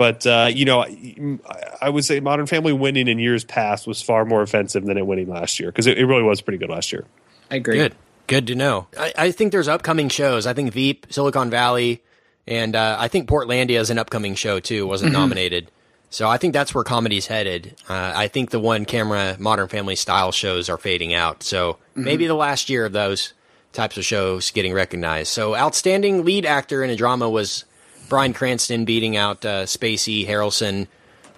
But 0.00 0.26
uh, 0.26 0.48
you 0.50 0.64
know, 0.64 0.82
I, 0.82 1.36
I 1.82 1.90
would 1.90 2.06
say 2.06 2.20
Modern 2.20 2.46
Family 2.46 2.72
winning 2.72 3.06
in 3.06 3.18
years 3.18 3.44
past 3.44 3.86
was 3.86 4.00
far 4.00 4.24
more 4.24 4.40
offensive 4.40 4.86
than 4.86 4.96
it 4.96 5.06
winning 5.06 5.28
last 5.28 5.60
year 5.60 5.68
because 5.68 5.86
it, 5.86 5.98
it 5.98 6.06
really 6.06 6.22
was 6.22 6.40
pretty 6.40 6.56
good 6.56 6.70
last 6.70 6.90
year. 6.90 7.04
I 7.50 7.56
agree. 7.56 7.76
Good. 7.76 7.94
Good 8.26 8.46
to 8.46 8.54
know. 8.54 8.86
I, 8.98 9.12
I 9.18 9.30
think 9.30 9.52
there's 9.52 9.68
upcoming 9.68 10.08
shows. 10.08 10.46
I 10.46 10.54
think 10.54 10.72
Veep, 10.72 11.08
Silicon 11.10 11.50
Valley, 11.50 12.02
and 12.46 12.74
uh, 12.74 12.96
I 12.98 13.08
think 13.08 13.28
Portlandia 13.28 13.78
is 13.78 13.90
an 13.90 13.98
upcoming 13.98 14.34
show 14.36 14.58
too. 14.58 14.86
Wasn't 14.86 15.12
nominated, 15.12 15.70
so 16.08 16.30
I 16.30 16.38
think 16.38 16.54
that's 16.54 16.74
where 16.74 16.82
comedy's 16.82 17.26
headed. 17.26 17.76
Uh, 17.86 18.14
I 18.16 18.28
think 18.28 18.52
the 18.52 18.58
one 18.58 18.86
camera 18.86 19.36
Modern 19.38 19.68
Family 19.68 19.96
style 19.96 20.32
shows 20.32 20.70
are 20.70 20.78
fading 20.78 21.12
out. 21.12 21.42
So 21.42 21.76
maybe 21.94 22.26
the 22.26 22.32
last 22.32 22.70
year 22.70 22.86
of 22.86 22.92
those 22.92 23.34
types 23.74 23.98
of 23.98 24.06
shows 24.06 24.50
getting 24.50 24.72
recognized. 24.72 25.28
So 25.28 25.54
outstanding 25.54 26.24
lead 26.24 26.46
actor 26.46 26.82
in 26.82 26.88
a 26.88 26.96
drama 26.96 27.28
was 27.28 27.66
Bryan 28.10 28.34
Cranston 28.34 28.84
beating 28.84 29.16
out 29.16 29.46
uh, 29.46 29.62
Spacey, 29.64 30.26
Harrelson, 30.26 30.86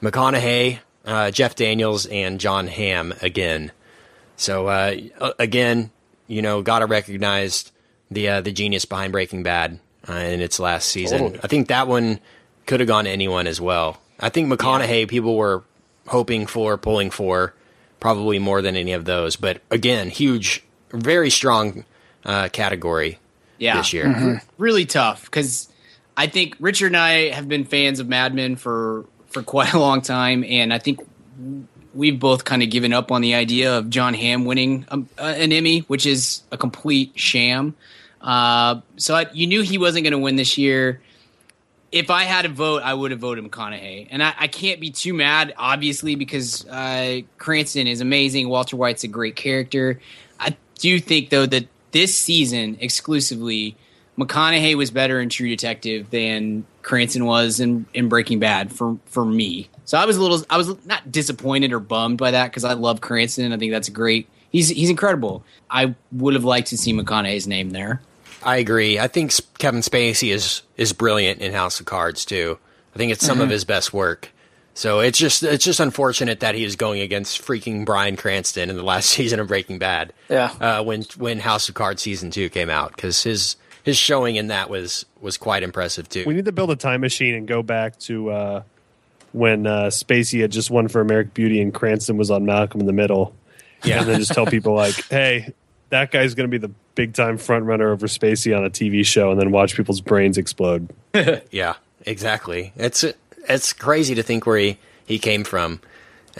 McConaughey, 0.02 0.80
uh, 1.04 1.30
Jeff 1.30 1.54
Daniels, 1.54 2.06
and 2.06 2.40
Jon 2.40 2.66
Hamm 2.66 3.14
again. 3.22 3.70
So 4.36 4.66
uh, 4.66 4.96
again, 5.38 5.92
you 6.26 6.42
know, 6.42 6.62
gotta 6.62 6.86
recognize 6.86 7.70
the 8.10 8.28
uh, 8.28 8.40
the 8.40 8.50
genius 8.50 8.84
behind 8.84 9.12
Breaking 9.12 9.42
Bad 9.44 9.78
uh, 10.08 10.14
in 10.14 10.40
its 10.40 10.58
last 10.58 10.88
season. 10.88 11.18
Totally. 11.18 11.40
I 11.44 11.46
think 11.46 11.68
that 11.68 11.86
one 11.86 12.18
could 12.66 12.80
have 12.80 12.86
gone 12.88 13.04
to 13.04 13.10
anyone 13.10 13.46
as 13.46 13.60
well. 13.60 14.00
I 14.18 14.28
think 14.30 14.52
McConaughey 14.52 15.08
people 15.08 15.36
were 15.36 15.62
hoping 16.08 16.46
for, 16.46 16.76
pulling 16.78 17.10
for, 17.10 17.54
probably 18.00 18.38
more 18.38 18.62
than 18.62 18.76
any 18.76 18.92
of 18.92 19.04
those. 19.04 19.36
But 19.36 19.60
again, 19.70 20.10
huge, 20.10 20.64
very 20.90 21.30
strong 21.30 21.84
uh, 22.24 22.48
category 22.52 23.18
Yeah. 23.58 23.76
this 23.76 23.92
year. 23.92 24.42
really 24.58 24.86
tough 24.86 25.24
because 25.24 25.68
I 26.16 26.26
think 26.26 26.56
Richard 26.60 26.88
and 26.88 26.96
I 26.96 27.30
have 27.30 27.48
been 27.48 27.64
fans 27.64 28.00
of 28.00 28.08
Mad 28.08 28.34
Men 28.34 28.56
for 28.56 29.06
for 29.28 29.42
quite 29.42 29.72
a 29.72 29.78
long 29.78 30.02
time, 30.02 30.44
and 30.44 30.72
I 30.72 30.78
think 30.78 31.00
we've 31.94 32.18
both 32.18 32.44
kind 32.44 32.62
of 32.62 32.70
given 32.70 32.92
up 32.92 33.10
on 33.10 33.20
the 33.20 33.34
idea 33.34 33.76
of 33.76 33.90
Jon 33.90 34.14
Hamm 34.14 34.44
winning 34.44 34.86
um, 34.90 35.08
uh, 35.18 35.34
an 35.36 35.52
Emmy, 35.52 35.80
which 35.80 36.06
is 36.06 36.42
a 36.50 36.56
complete 36.56 37.12
sham. 37.14 37.74
Uh, 38.20 38.80
so 38.96 39.14
I, 39.14 39.26
you 39.32 39.46
knew 39.46 39.62
he 39.62 39.78
wasn't 39.78 40.04
going 40.04 40.12
to 40.12 40.18
win 40.18 40.36
this 40.36 40.56
year. 40.56 41.00
If 41.90 42.08
I 42.08 42.22
had 42.22 42.46
a 42.46 42.48
vote, 42.48 42.82
I 42.82 42.94
would 42.94 43.10
have 43.10 43.20
voted 43.20 43.44
McConaughey, 43.44 44.08
and 44.10 44.22
I, 44.22 44.34
I 44.38 44.46
can't 44.48 44.80
be 44.80 44.90
too 44.90 45.12
mad, 45.12 45.52
obviously, 45.58 46.14
because 46.14 46.66
uh, 46.66 47.20
Cranston 47.36 47.86
is 47.86 48.00
amazing. 48.00 48.48
Walter 48.48 48.76
White's 48.76 49.04
a 49.04 49.08
great 49.08 49.36
character. 49.36 50.00
I 50.40 50.56
do 50.78 50.98
think 50.98 51.30
though 51.30 51.46
that 51.46 51.66
this 51.90 52.18
season 52.18 52.78
exclusively, 52.80 53.76
McConaughey 54.22 54.74
was 54.76 54.90
better 54.90 55.20
in 55.20 55.28
True 55.28 55.48
Detective 55.48 56.10
than 56.10 56.64
Cranston 56.82 57.24
was 57.24 57.60
in, 57.60 57.86
in 57.94 58.08
Breaking 58.08 58.38
Bad 58.38 58.72
for 58.72 58.98
for 59.06 59.24
me. 59.24 59.68
So 59.84 59.98
I 59.98 60.04
was 60.04 60.16
a 60.16 60.22
little, 60.22 60.44
I 60.48 60.56
was 60.56 60.74
not 60.86 61.10
disappointed 61.10 61.72
or 61.72 61.80
bummed 61.80 62.18
by 62.18 62.30
that 62.32 62.50
because 62.50 62.64
I 62.64 62.74
love 62.74 63.00
Cranston. 63.00 63.52
I 63.52 63.56
think 63.58 63.72
that's 63.72 63.88
great. 63.88 64.28
He's 64.50 64.68
he's 64.68 64.90
incredible. 64.90 65.44
I 65.70 65.94
would 66.12 66.34
have 66.34 66.44
liked 66.44 66.68
to 66.68 66.78
see 66.78 66.92
McConaughey's 66.92 67.46
name 67.46 67.70
there. 67.70 68.02
I 68.44 68.56
agree. 68.56 68.98
I 68.98 69.08
think 69.08 69.32
Kevin 69.58 69.80
Spacey 69.80 70.32
is 70.32 70.62
is 70.76 70.92
brilliant 70.92 71.40
in 71.40 71.52
House 71.52 71.80
of 71.80 71.86
Cards 71.86 72.24
too. 72.24 72.58
I 72.94 72.98
think 72.98 73.12
it's 73.12 73.24
some 73.24 73.40
of 73.40 73.48
his 73.48 73.64
best 73.64 73.92
work. 73.92 74.30
So 74.74 75.00
it's 75.00 75.18
just 75.18 75.42
it's 75.42 75.64
just 75.64 75.80
unfortunate 75.80 76.40
that 76.40 76.54
he 76.54 76.64
is 76.64 76.76
going 76.76 77.00
against 77.00 77.42
freaking 77.42 77.84
Bryan 77.84 78.16
Cranston 78.16 78.70
in 78.70 78.76
the 78.76 78.82
last 78.82 79.08
season 79.10 79.40
of 79.40 79.48
Breaking 79.48 79.78
Bad. 79.78 80.12
Yeah. 80.28 80.52
Uh, 80.60 80.82
when 80.82 81.02
when 81.16 81.38
House 81.38 81.68
of 81.68 81.74
Cards 81.74 82.02
season 82.02 82.30
two 82.30 82.48
came 82.48 82.70
out, 82.70 82.94
because 82.94 83.22
his 83.22 83.56
his 83.82 83.96
showing 83.96 84.36
in 84.36 84.48
that 84.48 84.70
was 84.70 85.06
was 85.20 85.36
quite 85.36 85.62
impressive 85.62 86.08
too. 86.08 86.24
We 86.26 86.34
need 86.34 86.44
to 86.44 86.52
build 86.52 86.70
a 86.70 86.76
time 86.76 87.00
machine 87.00 87.34
and 87.34 87.46
go 87.46 87.62
back 87.62 87.98
to 88.00 88.30
uh, 88.30 88.62
when 89.32 89.66
uh, 89.66 89.84
Spacey 89.86 90.40
had 90.40 90.52
just 90.52 90.70
won 90.70 90.88
for 90.88 91.00
American 91.00 91.32
Beauty 91.34 91.60
and 91.60 91.72
Cranston 91.72 92.16
was 92.16 92.30
on 92.30 92.44
Malcolm 92.44 92.80
in 92.80 92.86
the 92.86 92.92
Middle. 92.92 93.34
Yeah. 93.84 94.00
And 94.00 94.08
then 94.08 94.20
just 94.20 94.32
tell 94.32 94.46
people 94.46 94.74
like, 94.74 94.94
hey, 95.10 95.52
that 95.88 96.10
guy's 96.10 96.34
going 96.34 96.48
to 96.48 96.50
be 96.50 96.58
the 96.58 96.72
big 96.94 97.14
time 97.14 97.38
front 97.38 97.64
runner 97.64 97.90
over 97.90 98.06
Spacey 98.06 98.56
on 98.56 98.64
a 98.64 98.70
TV 98.70 99.04
show, 99.04 99.30
and 99.30 99.40
then 99.40 99.50
watch 99.50 99.76
people's 99.76 100.00
brains 100.00 100.38
explode. 100.38 100.88
Yeah, 101.50 101.74
exactly. 102.06 102.72
It's 102.74 103.04
it's 103.48 103.72
crazy 103.74 104.14
to 104.14 104.22
think 104.22 104.46
where 104.46 104.56
he, 104.56 104.78
he 105.04 105.18
came 105.18 105.44
from, 105.44 105.80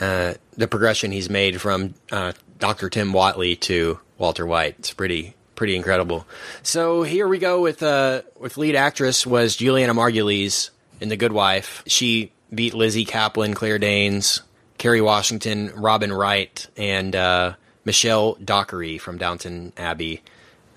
uh, 0.01 0.33
the 0.57 0.67
progression 0.67 1.11
he's 1.11 1.29
made 1.29 1.61
from 1.61 1.93
uh, 2.11 2.33
Dr. 2.57 2.89
Tim 2.89 3.13
Whatley 3.13 3.59
to 3.61 3.99
Walter 4.17 4.47
White. 4.47 4.75
It's 4.79 4.93
pretty 4.93 5.35
pretty 5.55 5.75
incredible. 5.75 6.25
So 6.61 7.03
here 7.03 7.27
we 7.27 7.39
go 7.39 7.61
with 7.61 7.83
uh, 7.83 8.23
with 8.39 8.57
lead 8.57 8.75
actress 8.75 9.25
was 9.25 9.55
Julianna 9.55 9.93
Margulies 9.93 10.69
in 10.99 11.09
The 11.09 11.17
Good 11.17 11.31
Wife. 11.31 11.83
She 11.87 12.31
beat 12.53 12.73
Lizzy 12.73 13.05
Caplan, 13.05 13.55
Claire 13.55 13.79
Danes, 13.79 14.41
Kerry 14.77 15.01
Washington, 15.01 15.71
Robin 15.75 16.11
Wright, 16.11 16.67
and 16.77 17.15
uh, 17.15 17.53
Michelle 17.85 18.35
Dockery 18.35 18.97
from 18.97 19.17
Downton 19.17 19.73
Abbey. 19.77 20.21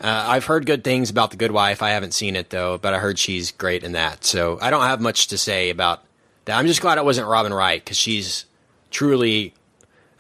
Uh, 0.00 0.24
I've 0.28 0.44
heard 0.44 0.66
good 0.66 0.84
things 0.84 1.08
about 1.08 1.30
The 1.30 1.36
Good 1.36 1.52
Wife. 1.52 1.82
I 1.82 1.90
haven't 1.90 2.12
seen 2.12 2.36
it 2.36 2.50
though, 2.50 2.78
but 2.78 2.92
I 2.92 2.98
heard 2.98 3.18
she's 3.18 3.50
great 3.52 3.82
in 3.82 3.92
that. 3.92 4.24
So 4.24 4.58
I 4.60 4.70
don't 4.70 4.82
have 4.82 5.00
much 5.00 5.28
to 5.28 5.38
say 5.38 5.70
about 5.70 6.04
that. 6.44 6.58
I'm 6.58 6.66
just 6.66 6.80
glad 6.80 6.98
it 6.98 7.04
wasn't 7.04 7.28
Robin 7.28 7.52
Wright 7.52 7.82
because 7.82 7.96
she's 7.96 8.44
truly 8.90 9.54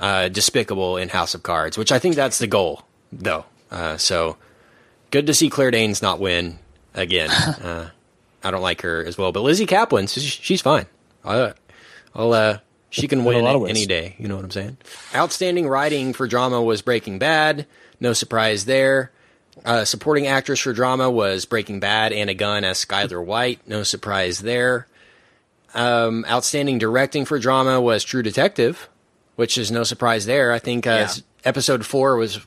uh, 0.00 0.28
despicable 0.28 0.96
in 0.96 1.08
House 1.08 1.34
of 1.34 1.42
Cards, 1.42 1.76
which 1.76 1.92
I 1.92 1.98
think 1.98 2.14
that's 2.14 2.38
the 2.38 2.46
goal, 2.46 2.82
though. 3.12 3.44
Uh, 3.70 3.96
so 3.96 4.36
good 5.10 5.26
to 5.26 5.34
see 5.34 5.48
Claire 5.50 5.70
Danes 5.70 6.02
not 6.02 6.20
win 6.20 6.58
again. 6.94 7.30
uh, 7.30 7.90
I 8.44 8.50
don't 8.50 8.62
like 8.62 8.82
her 8.82 9.04
as 9.04 9.16
well, 9.18 9.32
but 9.32 9.42
Lizzy 9.42 9.66
Caplan, 9.66 10.12
she's, 10.12 10.22
she's 10.24 10.60
fine. 10.62 10.86
I, 11.24 11.52
I'll 12.14 12.32
uh, 12.32 12.58
She 12.90 13.08
can 13.08 13.20
a 13.20 13.24
win 13.24 13.42
lot 13.42 13.52
it 13.52 13.56
of 13.56 13.62
ways. 13.62 13.70
any 13.70 13.86
day. 13.86 14.14
You 14.18 14.28
know 14.28 14.36
what 14.36 14.44
I'm 14.44 14.50
saying? 14.50 14.76
Outstanding 15.14 15.68
writing 15.68 16.12
for 16.12 16.26
drama 16.26 16.62
was 16.62 16.82
Breaking 16.82 17.18
Bad. 17.18 17.66
No 18.00 18.12
surprise 18.12 18.64
there. 18.66 19.10
Uh, 19.64 19.84
supporting 19.84 20.26
actress 20.26 20.60
for 20.60 20.72
drama 20.72 21.10
was 21.10 21.44
Breaking 21.46 21.80
Bad. 21.80 22.12
And 22.12 22.20
Anna 22.22 22.34
Gunn 22.34 22.64
as 22.64 22.84
Skyler 22.84 23.24
White. 23.24 23.60
No 23.66 23.82
surprise 23.82 24.40
there. 24.40 24.86
Um, 25.74 26.24
outstanding 26.28 26.78
directing 26.78 27.24
for 27.24 27.38
drama 27.38 27.80
was 27.80 28.04
True 28.04 28.22
Detective, 28.22 28.88
which 29.34 29.58
is 29.58 29.70
no 29.70 29.82
surprise 29.82 30.24
there. 30.26 30.52
I 30.52 30.58
think 30.58 30.86
uh, 30.86 30.90
Yeah. 30.90 31.22
S- 31.38 31.46
episode 31.46 31.84
four 31.86 32.16
was 32.16 32.40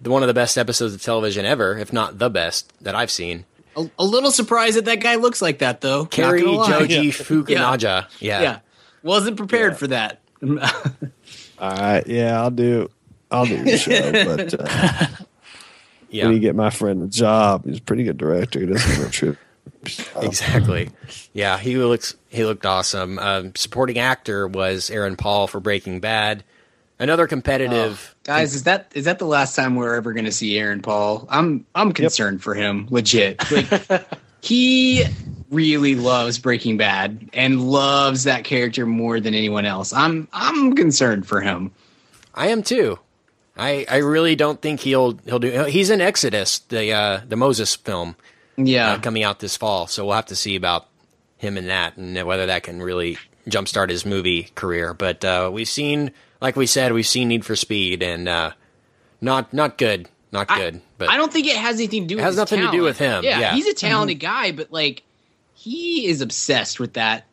the, 0.00 0.10
one 0.10 0.22
of 0.22 0.26
the 0.28 0.34
best 0.34 0.58
episodes 0.58 0.94
of 0.94 1.02
television 1.02 1.44
ever, 1.44 1.76
if 1.78 1.92
not 1.92 2.18
the 2.18 2.30
best 2.30 2.72
that 2.82 2.94
I've 2.94 3.10
seen. 3.10 3.44
A, 3.76 3.88
a 3.98 4.04
little 4.04 4.30
surprised 4.30 4.76
that 4.76 4.84
that 4.86 5.00
guy 5.00 5.14
looks 5.16 5.40
like 5.40 5.58
that 5.60 5.80
though. 5.80 6.02
Not 6.02 6.10
Cary 6.10 6.42
gonna. 6.42 6.66
Joji 6.80 7.08
Fukunaga. 7.12 8.06
Yeah. 8.20 8.42
Yeah, 8.42 8.58
wasn't 9.02 9.36
prepared 9.36 9.76
for 9.78 9.86
that. 9.88 10.20
All 10.42 11.70
right, 11.70 12.06
yeah, 12.06 12.40
I'll 12.40 12.50
do. 12.50 12.90
I'll 13.30 13.46
do 13.46 13.62
the 13.64 13.78
show, 13.78 14.12
but 14.36 14.54
uh, 14.60 15.06
Yeah. 16.10 16.24
when 16.26 16.34
you 16.34 16.40
get 16.40 16.54
my 16.54 16.68
friend 16.70 17.02
a 17.02 17.06
job, 17.06 17.64
he's 17.64 17.78
a 17.78 17.82
pretty 17.82 18.04
good 18.04 18.18
director. 18.18 18.60
He 18.60 18.66
doesn't 18.66 18.90
have 18.96 19.06
a 19.06 19.10
trip. 19.10 19.38
Exactly. 20.20 20.90
Yeah, 21.32 21.56
he 21.58 21.76
looks 21.76 22.14
he 22.28 22.44
looked 22.44 22.66
awesome. 22.66 23.18
Um, 23.18 23.54
supporting 23.54 23.98
actor 23.98 24.46
was 24.46 24.90
Aaron 24.90 25.16
Paul 25.16 25.46
for 25.46 25.60
Breaking 25.60 26.00
Bad. 26.00 26.44
Another 26.98 27.26
competitive. 27.26 28.11
Guys, 28.24 28.54
is 28.54 28.62
that 28.64 28.92
is 28.94 29.04
that 29.06 29.18
the 29.18 29.26
last 29.26 29.56
time 29.56 29.74
we're 29.74 29.94
ever 29.94 30.12
going 30.12 30.26
to 30.26 30.32
see 30.32 30.56
Aaron 30.58 30.80
Paul? 30.80 31.26
I'm 31.28 31.66
I'm 31.74 31.92
concerned 31.92 32.42
for 32.42 32.54
him, 32.54 32.86
legit. 32.90 33.50
Like 33.50 34.06
he 34.40 35.04
really 35.50 35.96
loves 35.96 36.38
Breaking 36.38 36.76
Bad 36.76 37.30
and 37.32 37.68
loves 37.68 38.24
that 38.24 38.44
character 38.44 38.86
more 38.86 39.18
than 39.18 39.34
anyone 39.34 39.66
else. 39.66 39.92
I'm 39.92 40.28
I'm 40.32 40.74
concerned 40.76 41.26
for 41.26 41.40
him. 41.40 41.72
I 42.34 42.48
am 42.48 42.62
too. 42.62 42.98
I 43.56 43.86
I 43.90 43.96
really 43.98 44.36
don't 44.36 44.62
think 44.62 44.80
he'll 44.80 45.18
he'll 45.24 45.40
do. 45.40 45.64
He's 45.64 45.90
in 45.90 46.00
Exodus, 46.00 46.60
the 46.60 46.92
uh, 46.92 47.20
the 47.26 47.36
Moses 47.36 47.74
film 47.74 48.14
Yeah, 48.56 48.92
uh, 48.92 48.98
coming 49.00 49.24
out 49.24 49.40
this 49.40 49.56
fall. 49.56 49.88
So 49.88 50.06
we'll 50.06 50.14
have 50.14 50.26
to 50.26 50.36
see 50.36 50.54
about 50.54 50.86
him 51.38 51.58
in 51.58 51.66
that 51.66 51.96
and 51.96 52.22
whether 52.24 52.46
that 52.46 52.62
can 52.62 52.80
really 52.80 53.18
jumpstart 53.48 53.90
his 53.90 54.04
movie 54.06 54.44
career. 54.54 54.94
But 54.94 55.24
uh, 55.24 55.50
we've 55.52 55.68
seen, 55.68 56.12
like 56.40 56.56
we 56.56 56.66
said, 56.66 56.92
we've 56.92 57.06
seen 57.06 57.28
Need 57.28 57.44
for 57.44 57.56
Speed 57.56 58.02
and 58.02 58.28
uh, 58.28 58.52
not 59.20 59.52
not 59.52 59.78
good, 59.78 60.08
not 60.32 60.50
I- 60.50 60.58
good. 60.58 60.80
but 60.98 61.08
I 61.10 61.16
don't 61.16 61.32
think 61.32 61.46
it 61.46 61.56
has 61.56 61.76
anything 61.76 62.02
to 62.02 62.08
do. 62.08 62.16
with 62.16 62.24
has 62.24 62.36
nothing 62.36 62.60
to 62.60 62.70
do 62.70 62.82
with 62.82 62.98
him, 62.98 63.24
Yeah, 63.24 63.38
yeah. 63.40 63.54
he's 63.54 63.66
a 63.66 63.74
talented 63.74 64.20
guy, 64.20 64.52
but 64.52 64.72
like 64.72 65.02
he 65.54 66.06
is 66.06 66.20
obsessed 66.20 66.80
with 66.80 66.94
that. 66.94 67.24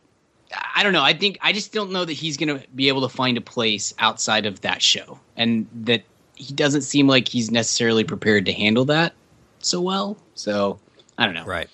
I 0.76 0.82
don't 0.84 0.94
know. 0.94 1.04
I 1.04 1.14
think 1.14 1.38
I 1.42 1.54
just 1.54 1.74
don't 1.74 1.92
know 1.92 2.04
that 2.06 2.14
he's 2.14 2.38
going 2.38 2.60
to 2.60 2.68
be 2.76 2.88
able 2.88 3.02
to 3.02 3.10
find 3.10 3.38
a 3.38 3.42
place 3.42 3.94
outside 4.00 4.46
of 4.48 4.62
that 4.62 4.82
show, 4.82 5.20
and 5.38 5.68
that 5.84 6.04
he 6.36 6.54
doesn't 6.54 6.82
seem 6.82 7.08
like 7.08 7.28
he's 7.28 7.52
necessarily 7.52 8.04
prepared 8.04 8.46
to 8.48 8.54
handle 8.54 8.86
that 8.86 9.14
so 9.60 9.80
well. 9.82 10.18
So 10.34 10.80
I 11.20 11.26
don't 11.26 11.36
know. 11.36 11.46
right. 11.46 11.70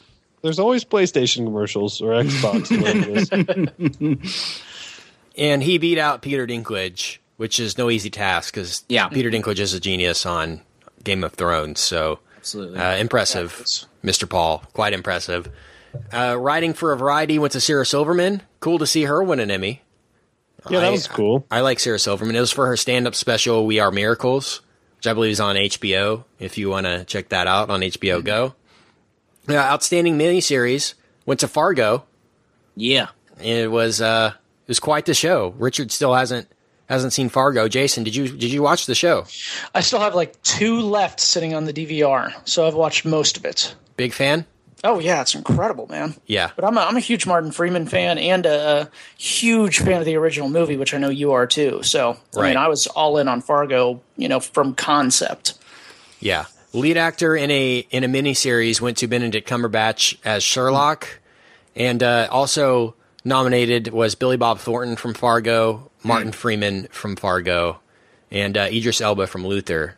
There's 0.46 0.60
always 0.60 0.86
PlayStation 0.86 1.44
commercials 1.44 2.02
or 2.02 2.12
Xbox. 2.14 2.70
whatever. 2.80 4.22
And 5.38 5.64
he 5.64 5.78
beat 5.80 5.98
out 5.98 6.22
Peter 6.22 6.46
Dinklage, 6.48 7.18
which 7.38 7.60
is 7.60 7.78
no 7.78 7.90
easy 7.90 8.10
task 8.10 8.54
because 8.54 8.84
Yeah. 8.88 9.08
Peter 9.08 9.30
Dinklage 9.32 9.60
is 9.60 9.74
a 9.74 9.80
genius 9.80 10.26
on 10.26 10.62
Game 11.04 11.24
of 11.24 11.34
Thrones. 11.34 11.80
So 11.80 12.20
Absolutely. 12.38 12.78
uh, 12.80 12.96
impressive, 12.98 13.54
Mr. 14.04 14.30
Paul. 14.30 14.64
Quite 14.74 14.94
impressive. 14.94 15.50
Uh, 16.14 16.36
writing 16.40 16.74
for 16.74 16.92
a 16.94 16.98
variety 16.98 17.40
went 17.40 17.54
to 17.54 17.60
Sarah 17.60 17.86
Silverman. 17.86 18.44
Cool 18.60 18.78
to 18.80 18.86
see 18.88 19.06
her 19.06 19.24
win 19.24 19.40
an 19.40 19.50
Emmy. 19.50 19.82
Yeah, 20.70 20.80
that 20.82 20.88
I- 20.88 20.92
was 20.92 21.08
cool. 21.08 21.46
I 21.52 21.62
like 21.62 21.80
Sarah 21.80 22.00
Silverman. 22.00 22.36
It 22.36 22.40
was 22.40 22.52
for 22.52 22.68
her 22.68 22.78
stand-up 22.78 23.16
special 23.16 23.66
"We 23.66 23.80
Are 23.80 23.92
Miracles," 23.92 24.62
which 24.98 25.08
I 25.08 25.14
believe 25.14 25.32
is 25.32 25.40
on 25.40 25.56
HBO. 25.58 26.24
If 26.40 26.58
you 26.58 26.70
want 26.70 26.86
to 26.86 27.04
check 27.06 27.30
that 27.30 27.48
out 27.48 27.70
on 27.70 27.82
HBO 27.82 28.22
Go. 28.24 28.56
Uh, 29.48 29.54
outstanding 29.56 30.18
miniseries 30.18 30.94
went 31.26 31.40
to 31.42 31.48
Fargo. 31.48 32.06
yeah. 32.76 33.08
It 33.44 33.70
was 33.70 34.00
uh, 34.00 34.32
it 34.34 34.68
was 34.70 34.80
quite 34.80 35.06
the 35.06 35.14
show. 35.14 35.54
Richard 35.58 35.92
still 35.92 36.14
hasn't 36.14 36.48
hasn't 36.88 37.12
seen 37.12 37.28
Fargo. 37.28 37.68
Jason, 37.68 38.04
did 38.06 38.16
you 38.16 38.30
did 38.30 38.50
you 38.52 38.62
watch 38.62 38.86
the 38.86 38.96
show? 38.96 39.26
I 39.76 39.82
still 39.82 40.00
have 40.00 40.16
like 40.16 40.42
two 40.42 40.80
left 40.80 41.20
sitting 41.20 41.54
on 41.54 41.66
the 41.66 41.74
DVR, 41.74 42.34
so 42.46 42.66
I've 42.66 42.76
watched 42.76 43.04
most 43.04 43.36
of 43.36 43.44
it. 43.44 43.76
Big 43.98 44.14
fan? 44.14 44.46
Oh 44.86 45.00
yeah, 45.00 45.20
it's 45.20 45.36
incredible, 45.36 45.88
man. 45.88 46.16
Yeah. 46.28 46.52
But 46.56 46.64
I'm 46.64 46.78
a, 46.78 46.82
I'm 46.82 46.96
a 46.96 47.02
huge 47.02 47.26
Martin 47.28 47.52
Freeman 47.52 47.88
fan 47.88 48.18
and 48.18 48.46
a, 48.46 48.84
a 48.84 48.90
huge 49.18 49.80
fan 49.80 50.00
of 50.00 50.06
the 50.06 50.16
original 50.16 50.48
movie, 50.48 50.78
which 50.78 50.94
I 50.94 50.98
know 50.98 51.10
you 51.10 51.34
are 51.34 51.46
too. 51.48 51.82
So 51.84 52.12
I 52.38 52.40
Right. 52.40 52.48
mean, 52.50 52.58
I 52.58 52.70
was 52.70 52.88
all 52.88 53.18
in 53.18 53.28
on 53.28 53.42
Fargo, 53.42 54.00
you 54.16 54.30
know, 54.30 54.40
from 54.40 54.76
concept. 54.76 55.56
Yeah. 56.22 56.46
Lead 56.76 56.98
actor 56.98 57.36
in 57.36 57.50
a 57.52 57.88
in 57.90 58.04
a 58.04 58.08
miniseries 58.08 58.82
went 58.82 58.98
to 58.98 59.08
Benedict 59.08 59.48
Cumberbatch 59.48 60.18
as 60.26 60.44
Sherlock, 60.44 61.22
and 61.76 62.04
uh, 62.04 62.28
also 62.30 62.96
nominated 63.24 63.88
was 63.88 64.16
Billy 64.16 64.36
Bob 64.38 64.60
Thornton 64.60 64.98
from 64.98 65.14
Fargo, 65.14 65.90
Martin 66.04 66.34
Freeman 66.34 66.88
from 66.92 67.16
Fargo, 67.16 67.80
and 68.30 68.58
uh, 68.58 68.68
Idris 68.72 69.00
Elba 69.00 69.28
from 69.28 69.48
Luther. 69.48 69.96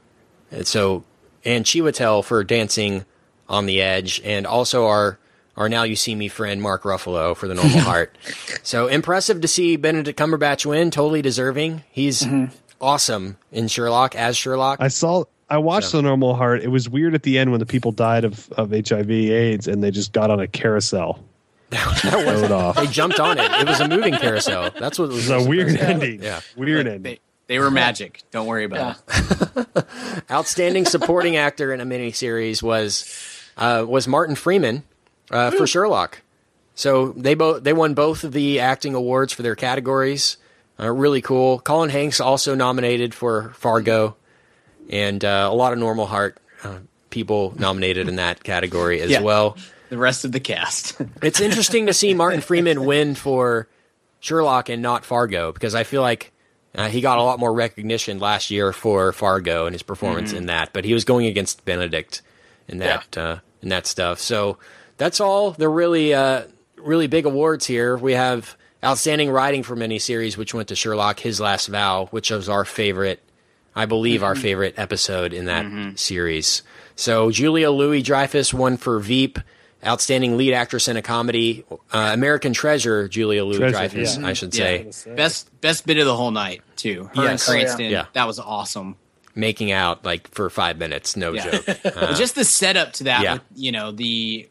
And 0.51 0.67
so 0.67 1.03
and 1.43 1.65
Chiwetel 1.65 2.23
for 2.23 2.43
Dancing 2.43 3.05
on 3.49 3.65
the 3.65 3.81
Edge, 3.81 4.21
and 4.23 4.45
also 4.45 4.85
our 4.85 5.17
our 5.55 5.67
Now 5.69 5.81
You 5.81 5.95
See 5.95 6.13
Me 6.13 6.27
friend 6.27 6.61
Mark 6.61 6.83
Ruffalo 6.83 7.35
for 7.35 7.47
The 7.47 7.55
Normal 7.55 7.79
Heart. 7.79 8.15
So 8.61 8.85
impressive 8.85 9.41
to 9.41 9.47
see 9.47 9.77
Benedict 9.77 10.19
Cumberbatch 10.19 10.65
win, 10.65 10.91
totally 10.91 11.23
deserving. 11.23 11.83
He's 11.89 12.23
awesome 12.79 13.37
in 13.51 13.67
Sherlock 13.67 14.15
as 14.15 14.37
Sherlock. 14.37 14.79
I 14.79 14.89
saw. 14.89 15.23
I 15.49 15.57
watched 15.59 15.91
the 15.93 16.01
normal 16.01 16.35
heart. 16.35 16.61
It 16.61 16.67
was 16.67 16.89
weird 16.89 17.13
at 17.15 17.23
the 17.23 17.37
end 17.39 17.51
when 17.51 17.59
the 17.59 17.65
people 17.65 17.91
died 17.91 18.25
of, 18.25 18.51
of 18.53 18.71
HIV/AIDS 18.71 19.67
and 19.67 19.81
they 19.81 19.91
just 19.91 20.11
got 20.11 20.29
on 20.29 20.39
a 20.39 20.47
carousel. 20.47 21.23
That 21.69 22.25
was 22.25 22.41
Rode 22.41 22.51
off. 22.51 22.75
They 22.77 22.87
jumped 22.87 23.19
on 23.19 23.37
it. 23.37 23.51
It 23.51 23.67
was 23.67 23.81
a 23.81 23.89
moving 23.89 24.13
carousel. 24.15 24.71
That's 24.79 24.97
what 24.97 25.05
it 25.05 25.13
was. 25.13 25.29
It 25.29 25.35
was 25.35 25.45
a 25.45 25.49
weird 25.49 25.75
ending. 25.75 26.23
Yeah. 26.23 26.39
weird 26.55 26.85
They, 26.85 26.91
ending. 26.93 27.17
they 27.47 27.59
were 27.59 27.69
magic. 27.69 28.23
Don't 28.31 28.47
worry 28.47 28.63
about 28.63 28.97
Yeah. 29.09 29.63
it. 29.75 29.85
Outstanding 30.31 30.85
supporting 30.85 31.35
actor 31.35 31.73
in 31.73 31.81
a 31.81 31.85
miniseries 31.85 32.63
was 32.63 33.05
uh, 33.57 33.83
was 33.87 34.07
Martin 34.07 34.35
Freeman 34.35 34.83
uh, 35.29 35.51
for 35.51 35.67
Sherlock. 35.67 36.21
So 36.75 37.09
they 37.13 37.33
both 37.33 37.63
they 37.63 37.73
won 37.73 37.93
both 37.93 38.23
of 38.23 38.31
the 38.31 38.61
acting 38.61 38.93
awards 38.95 39.33
for 39.33 39.41
their 39.43 39.55
categories. 39.55 40.37
Uh, 40.79 40.89
really 40.91 41.21
cool. 41.21 41.59
Colin 41.59 41.89
Hanks 41.89 42.21
also 42.21 42.55
nominated 42.55 43.13
for 43.13 43.49
Fargo, 43.57 44.15
and 44.89 45.23
uh, 45.23 45.47
a 45.51 45.55
lot 45.55 45.73
of 45.73 45.79
Normal 45.79 46.05
Heart 46.05 46.37
uh, 46.63 46.79
people 47.09 47.53
nominated 47.57 48.07
in 48.07 48.15
that 48.17 48.43
category 48.43 49.01
as 49.01 49.11
Yeah. 49.11 49.21
well. 49.21 49.57
The 49.89 49.97
rest 49.97 50.25
of 50.25 50.31
the 50.33 50.39
cast. 50.39 50.99
It's 51.23 51.39
interesting 51.39 51.85
to 51.87 51.93
see 51.93 52.13
Martin 52.13 52.41
Freeman 52.41 52.85
win 52.85 53.15
for 53.15 53.67
Sherlock 54.19 54.69
and 54.69 54.81
not 54.81 55.05
Fargo 55.05 55.51
because 55.51 55.75
I 55.75 55.83
feel 55.83 56.01
like 56.01 56.31
uh, 56.75 56.89
he 56.89 57.01
got 57.01 57.17
a 57.17 57.23
lot 57.23 57.39
more 57.39 57.53
recognition 57.53 58.19
last 58.19 58.51
year 58.51 58.73
for 58.73 59.11
Fargo 59.13 59.65
and 59.65 59.73
his 59.73 59.83
performance 59.83 60.33
in 60.33 60.47
that, 60.47 60.73
but 60.73 60.83
he 60.85 60.93
was 60.93 61.05
going 61.05 61.25
against 61.25 61.63
Benedict 61.65 62.21
in 62.67 62.79
that 62.79 63.17
uh, 63.17 63.37
in 63.61 63.69
that 63.69 63.87
stuff. 63.87 64.19
So 64.19 64.57
that's 64.97 65.19
all 65.21 65.51
the 65.51 65.69
really 65.69 66.13
uh, 66.13 66.43
really 66.77 67.07
big 67.07 67.25
awards 67.25 67.65
here. 67.65 67.95
We 67.97 68.13
have 68.13 68.57
outstanding 68.83 69.31
writing 69.31 69.63
for 69.63 69.75
miniseries, 69.75 70.37
which 70.37 70.53
went 70.53 70.67
to 70.67 70.75
Sherlock. 70.75 71.19
His 71.21 71.39
Last 71.39 71.67
Vow, 71.67 72.07
which 72.11 72.29
was 72.29 72.49
our 72.49 72.65
favorite, 72.65 73.23
I 73.77 73.85
believe, 73.85 74.23
our 74.23 74.33
mm-hmm. 74.33 74.41
favorite 74.41 74.73
episode 74.77 75.33
in 75.33 75.45
that 75.45 75.65
mm-hmm. 75.65 75.95
series. 75.95 76.63
So 76.95 77.29
Julia 77.31 77.69
Louis 77.71 78.01
Dreyfus 78.01 78.53
won 78.53 78.77
for 78.77 78.99
Veep. 78.99 79.39
Outstanding 79.85 80.37
lead 80.37 80.53
actress 80.53 80.87
in 80.87 80.97
a 80.97 81.03
comedy, 81.03 81.63
uh, 81.69 82.09
American 82.11 82.51
Treasure. 82.51 83.07
Julia 83.07 83.45
Louis 83.45 83.59
Treasure, 83.59 83.77
Dreyfus, 83.77 84.17
yeah. 84.17 84.27
I 84.27 84.33
should 84.33 84.55
Yeah. 84.55 84.89
say, 84.91 85.13
Best 85.15 85.61
best 85.61 85.85
bit 85.85 85.99
of 85.99 86.07
the 86.07 86.15
whole 86.15 86.31
night 86.31 86.63
too. 86.75 87.11
Her 87.15 87.23
Yes. 87.23 87.47
and 87.47 87.55
Oh, 87.55 87.57
yeah. 87.59 87.63
Cranston. 87.63 87.91
Yeah. 87.91 88.05
That 88.13 88.25
was 88.25 88.39
awesome. 88.39 88.95
making 89.35 89.71
out 89.71 90.03
like 90.03 90.27
for 90.33 90.49
five 90.49 90.79
minutes, 90.79 91.15
no 91.15 91.33
Yeah. 91.33 91.51
joke. 91.51 91.67
Uh, 91.85 91.91
but 92.07 92.15
just 92.15 92.33
the 92.33 92.43
setup 92.43 92.93
to 92.93 93.03
that, 93.03 93.21
yeah. 93.21 93.33
with, 93.33 93.41
you 93.55 93.71
know, 93.71 93.91
the 93.91 94.49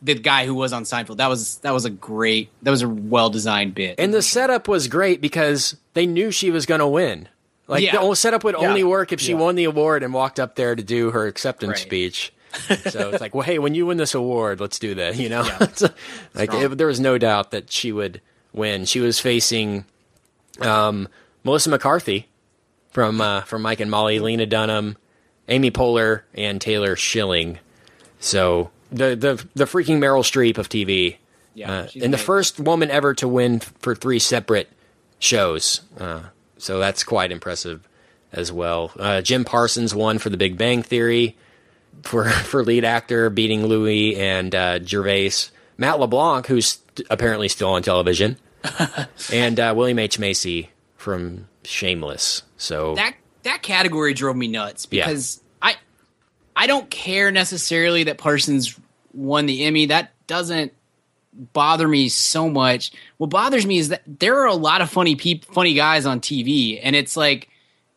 the 0.00 0.14
guy 0.14 0.46
who 0.46 0.54
was 0.54 0.72
on 0.72 0.84
Seinfeld. 0.84 1.18
That 1.18 1.28
was 1.28 1.58
that 1.58 1.72
was 1.72 1.84
a 1.84 1.90
great. 1.90 2.48
That 2.62 2.70
was 2.70 2.82
a 2.82 2.88
well 2.88 3.28
designed 3.28 3.74
bit. 3.74 3.96
And 3.98 4.12
the 4.12 4.22
setup 4.22 4.68
was 4.68 4.88
great 4.88 5.20
because 5.20 5.76
they 5.92 6.06
knew 6.06 6.30
she 6.30 6.50
was 6.50 6.64
going 6.66 6.80
to 6.80 6.88
win. 6.88 7.28
Like 7.72 7.82
Yeah. 7.84 7.92
the 7.92 7.98
whole 8.00 8.14
setup 8.14 8.44
would 8.44 8.54
only 8.54 8.84
work 8.84 9.12
if 9.12 9.20
she 9.20 9.34
won 9.34 9.54
the 9.56 9.64
award 9.64 10.02
and 10.02 10.12
walked 10.14 10.38
up 10.38 10.54
there 10.56 10.74
to 10.76 10.82
do 10.82 11.10
her 11.10 11.26
acceptance 11.26 11.70
Right. 11.70 11.78
speech. 11.78 12.32
so 12.90 13.10
it's 13.10 13.20
like, 13.20 13.34
well, 13.34 13.42
hey, 13.44 13.58
when 13.58 13.74
you 13.74 13.86
win 13.86 13.96
this 13.96 14.14
award, 14.14 14.60
let's 14.60 14.78
do 14.78 14.94
that. 14.96 15.16
You 15.16 15.28
know, 15.30 15.42
Yeah. 15.44 15.88
Like 16.34 16.52
it, 16.52 16.76
there 16.78 16.86
was 16.86 17.00
no 17.00 17.16
doubt 17.18 17.50
that 17.52 17.72
she 17.72 17.92
would 17.92 18.20
win. 18.52 18.84
She 18.84 19.00
was 19.00 19.18
facing 19.20 19.84
um, 20.60 21.08
Melissa 21.44 21.70
McCarthy 21.70 22.28
from 22.90 23.20
uh, 23.20 23.40
from 23.42 23.62
Mike 23.62 23.80
and 23.80 23.90
Molly, 23.90 24.18
Lena 24.18 24.44
Dunham, 24.46 24.96
Amy 25.48 25.70
Poehler, 25.70 26.22
and 26.34 26.60
Taylor 26.60 26.94
Schilling. 26.94 27.58
So 28.20 28.70
the 28.90 29.16
the 29.16 29.46
the 29.54 29.64
freaking 29.64 29.98
Meryl 29.98 30.22
Streep 30.22 30.58
of 30.58 30.68
TV. 30.68 31.16
Yeah, 31.54 31.70
Uh, 31.72 31.86
and 32.02 32.12
the 32.14 32.18
first 32.18 32.60
woman 32.60 32.90
ever 32.90 33.12
to 33.14 33.28
win 33.28 33.60
for 33.60 33.94
three 33.94 34.18
separate 34.18 34.68
shows. 35.18 35.82
Uh, 35.98 36.20
so 36.62 36.78
that's 36.78 37.02
quite 37.04 37.32
impressive 37.32 37.88
as 38.32 38.52
well. 38.52 38.92
Uh, 38.98 39.20
Jim 39.20 39.44
Parsons 39.44 39.94
won 39.94 40.18
for 40.18 40.30
The 40.30 40.36
Big 40.36 40.56
Bang 40.56 40.82
Theory 40.82 41.36
for 42.02 42.28
for 42.30 42.64
lead 42.64 42.84
actor, 42.84 43.28
beating 43.30 43.66
Louis 43.66 44.16
and 44.16 44.54
uh, 44.54 44.82
Gervais. 44.82 45.32
Matt 45.76 45.98
LeBlanc, 45.98 46.46
who's 46.46 46.78
apparently 47.10 47.48
still 47.48 47.70
on 47.70 47.82
television, 47.82 48.36
and 49.32 49.58
uh, 49.58 49.74
William 49.76 49.98
H 49.98 50.18
Macy 50.18 50.70
from 50.96 51.48
Shameless. 51.64 52.42
So 52.56 52.94
that 52.94 53.14
that 53.42 53.62
category 53.62 54.14
drove 54.14 54.36
me 54.36 54.46
nuts 54.48 54.86
Yeah. 54.90 55.06
because 55.06 55.40
I 55.60 55.74
I 56.54 56.66
don't 56.68 56.88
care 56.90 57.30
necessarily 57.32 58.04
that 58.04 58.18
Parsons 58.18 58.78
won 59.12 59.46
the 59.46 59.64
Emmy. 59.64 59.86
That 59.86 60.12
doesn't 60.26 60.72
bother 61.32 61.88
me 61.88 62.08
so 62.08 62.48
much. 62.48 62.92
What 63.18 63.30
bothers 63.30 63.64
me 63.66 63.78
is 63.78 63.88
that 63.88 64.02
there 64.06 64.40
are 64.40 64.46
a 64.46 64.54
lot 64.54 64.80
of 64.82 64.90
funny 64.90 65.16
peop- 65.16 65.46
funny 65.46 65.74
guys 65.74 66.06
on 66.06 66.20
TV, 66.20 66.80
and 66.82 66.94
it's 66.96 67.16
like 67.16 67.48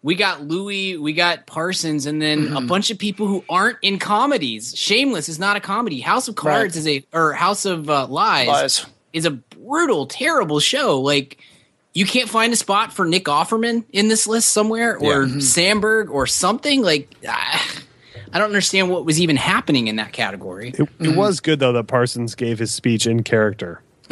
we 0.01 0.13
got 0.15 0.43
Louis, 0.43 0.97
we 0.97 1.13
got 1.13 1.47
Parsons, 1.47 2.05
and 2.05 2.21
then 2.21 2.45
Mm-hmm. 2.45 2.57
a 2.57 2.61
bunch 2.61 2.91
of 2.91 2.99
people 2.99 3.27
who 3.27 3.43
aren't 3.49 3.77
in 3.81 3.97
comedies. 3.99 4.75
Shameless 4.77 5.29
is 5.29 5.39
not 5.39 5.57
a 5.57 5.59
comedy. 5.59 5.99
House 5.99 6.27
of 6.27 6.35
Cards 6.35 6.75
Right. 6.75 6.79
is 6.79 6.87
a 6.87 7.05
or 7.17 7.33
House 7.33 7.65
of 7.65 7.89
uh, 7.89 8.07
Lies, 8.07 8.47
Lies. 8.47 8.85
is 9.13 9.25
a 9.25 9.31
brutal, 9.31 10.05
terrible 10.05 10.59
show. 10.59 11.01
Like 11.01 11.37
you 11.93 12.05
can't 12.05 12.29
find 12.29 12.53
a 12.53 12.55
spot 12.57 12.93
for 12.93 13.05
Nick 13.05 13.23
Offerman 13.25 13.83
in 13.91 14.07
this 14.09 14.27
list 14.27 14.51
somewhere, 14.51 14.95
or 14.97 15.23
Mm-hmm. 15.25 15.39
Samberg, 15.39 16.09
or 16.11 16.27
something. 16.27 16.83
Like 16.83 17.09
ah, 17.27 17.67
I 18.33 18.39
don't 18.39 18.47
understand 18.47 18.89
what 18.89 19.05
was 19.05 19.19
even 19.19 19.35
happening 19.35 19.87
in 19.87 19.95
that 19.97 20.13
category. 20.13 20.73
It, 20.77 20.89
it 20.99 21.15
was 21.15 21.39
good 21.39 21.59
though 21.59 21.73
that 21.73 21.87
Parsons 21.87 22.35
gave 22.35 22.59
his 22.59 22.73
speech 22.73 23.07
in 23.07 23.23
character. 23.23 23.81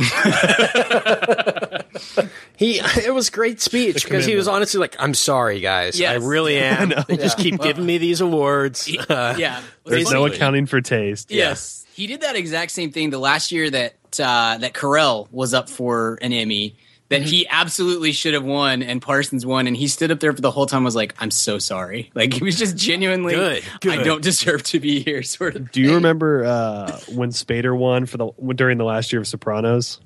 he 2.58 2.80
it 2.80 3.14
was 3.14 3.30
great 3.30 3.62
speech 3.62 4.04
because 4.04 4.26
he 4.26 4.36
was 4.36 4.48
honestly 4.48 4.80
like, 4.80 4.96
"I'm 4.98 5.14
sorry, 5.14 5.60
guys. 5.60 6.02
I 6.02 6.16
really 6.16 6.58
am. 6.58 6.92
They 7.08 7.18
just 7.18 7.38
keep 7.38 7.62
giving 7.62 7.86
me 7.86 8.00
these 8.00 8.22
awards." 8.22 8.90
Uh, 9.10 9.36
yeah, 9.38 9.62
There's 9.86 10.12
no 10.12 10.26
accounting 10.26 10.66
for 10.66 10.80
taste. 10.82 11.30
Yes, 11.30 11.86
he 11.94 12.08
did 12.08 12.22
that 12.22 12.36
exact 12.36 12.72
same 12.72 12.92
thing 12.92 13.10
the 13.10 13.20
last 13.20 13.52
year 13.52 13.70
that 13.70 13.94
uh, 14.20 14.58
that 14.58 14.74
Carell 14.74 15.28
was 15.32 15.54
up 15.54 15.70
for 15.70 16.18
an 16.22 16.34
Emmy 16.34 16.76
that 17.14 17.22
he 17.24 17.48
absolutely 17.48 18.12
should 18.12 18.34
have 18.34 18.44
won, 18.44 18.84
and 18.84 19.02
Parsons 19.02 19.46
won, 19.46 19.68
and 19.68 19.78
he 19.78 19.88
stood 19.88 20.12
up 20.12 20.20
there 20.20 20.34
for 20.34 20.42
the 20.42 20.52
whole 20.52 20.66
time. 20.66 20.84
Was 20.84 20.96
like, 20.96 21.16
"I'm 21.20 21.32
so 21.32 21.58
sorry." 21.60 22.12
Like 22.16 22.34
he 22.34 22.44
was 22.44 22.58
just 22.58 22.76
genuinely, 22.78 23.34
Good, 23.34 23.64
good. 23.82 24.00
I 24.00 24.04
don't 24.04 24.22
deserve 24.22 24.64
to 24.64 24.80
be 24.80 25.02
here. 25.04 25.24
Sort 25.24 25.56
of. 25.56 25.72
Do 25.72 25.82
you 25.82 25.96
remember 25.96 26.46
uh, 26.46 27.00
when 27.14 27.30
Spader 27.30 27.78
won 27.78 28.06
for 28.06 28.18
the 28.18 28.32
during 28.56 28.78
the 28.78 28.86
last 28.86 29.12
year 29.12 29.22
of 29.22 29.28
Sopranos? 29.28 30.00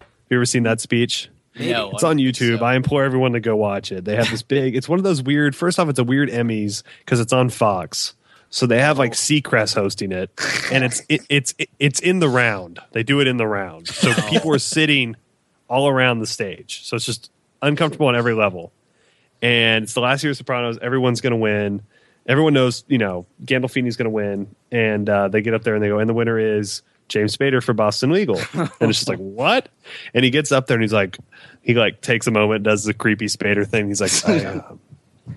Have 0.00 0.08
you 0.30 0.38
ever 0.38 0.44
seen 0.46 0.64
that 0.64 0.80
speech? 0.80 1.28
No, 1.58 1.90
It's 1.92 2.02
on 2.04 2.18
YouTube. 2.18 2.58
so. 2.58 2.64
I 2.64 2.74
implore 2.74 3.04
everyone 3.04 3.32
to 3.32 3.40
go 3.40 3.56
watch 3.56 3.90
it. 3.92 4.04
They 4.04 4.16
have 4.16 4.30
this 4.30 4.42
big. 4.42 4.76
It's 4.76 4.88
one 4.88 4.98
of 4.98 5.04
those 5.04 5.22
weird. 5.22 5.56
First 5.56 5.78
off, 5.78 5.88
it's 5.88 5.98
a 5.98 6.04
weird 6.04 6.28
Emmys 6.28 6.82
because 6.98 7.20
it's 7.20 7.32
on 7.32 7.48
Fox. 7.48 8.14
So 8.50 8.66
they 8.66 8.80
have 8.80 8.98
like 8.98 9.12
Seacrest 9.12 9.74
hosting 9.74 10.12
it, 10.12 10.30
and 10.72 10.84
it's 10.84 11.02
it, 11.08 11.22
it's 11.28 11.54
it, 11.58 11.68
it's 11.78 12.00
in 12.00 12.20
the 12.20 12.28
round. 12.28 12.78
They 12.92 13.02
do 13.02 13.20
it 13.20 13.26
in 13.26 13.38
the 13.38 13.46
round, 13.46 13.88
so 13.88 14.12
people 14.28 14.52
are 14.54 14.58
sitting 14.58 15.16
all 15.68 15.88
around 15.88 16.20
the 16.20 16.26
stage. 16.26 16.84
So 16.84 16.96
it's 16.96 17.06
just 17.06 17.30
uncomfortable 17.62 18.06
on 18.06 18.16
every 18.16 18.34
level. 18.34 18.72
And 19.42 19.84
it's 19.84 19.94
the 19.94 20.00
last 20.00 20.22
year 20.22 20.30
of 20.30 20.36
Sopranos. 20.36 20.78
Everyone's 20.80 21.20
going 21.20 21.32
to 21.32 21.36
win. 21.36 21.82
Everyone 22.26 22.54
knows, 22.54 22.84
you 22.88 22.98
know, 22.98 23.26
Gandolfini's 23.44 23.96
going 23.96 24.06
to 24.06 24.10
win. 24.10 24.54
And 24.72 25.08
uh, 25.08 25.28
they 25.28 25.42
get 25.42 25.54
up 25.54 25.62
there 25.62 25.74
and 25.74 25.82
they 25.82 25.88
go, 25.88 25.98
and 25.98 26.08
the 26.08 26.14
winner 26.14 26.38
is 26.38 26.82
James 27.08 27.36
Spader 27.36 27.62
for 27.62 27.72
Boston 27.72 28.10
Legal. 28.10 28.38
and 28.52 28.70
it's 28.80 28.98
just 28.98 29.08
like, 29.08 29.18
what? 29.18 29.68
And 30.14 30.24
he 30.24 30.30
gets 30.30 30.52
up 30.52 30.66
there 30.66 30.76
and 30.76 30.82
he's 30.82 30.92
like, 30.92 31.18
he 31.62 31.74
like 31.74 32.00
takes 32.00 32.26
a 32.26 32.30
moment, 32.30 32.64
does 32.64 32.84
the 32.84 32.94
creepy 32.94 33.26
Spader 33.26 33.66
thing. 33.66 33.88
He's 33.88 34.00
like, 34.00 34.28
I, 34.28 34.44
uh, 34.44 34.74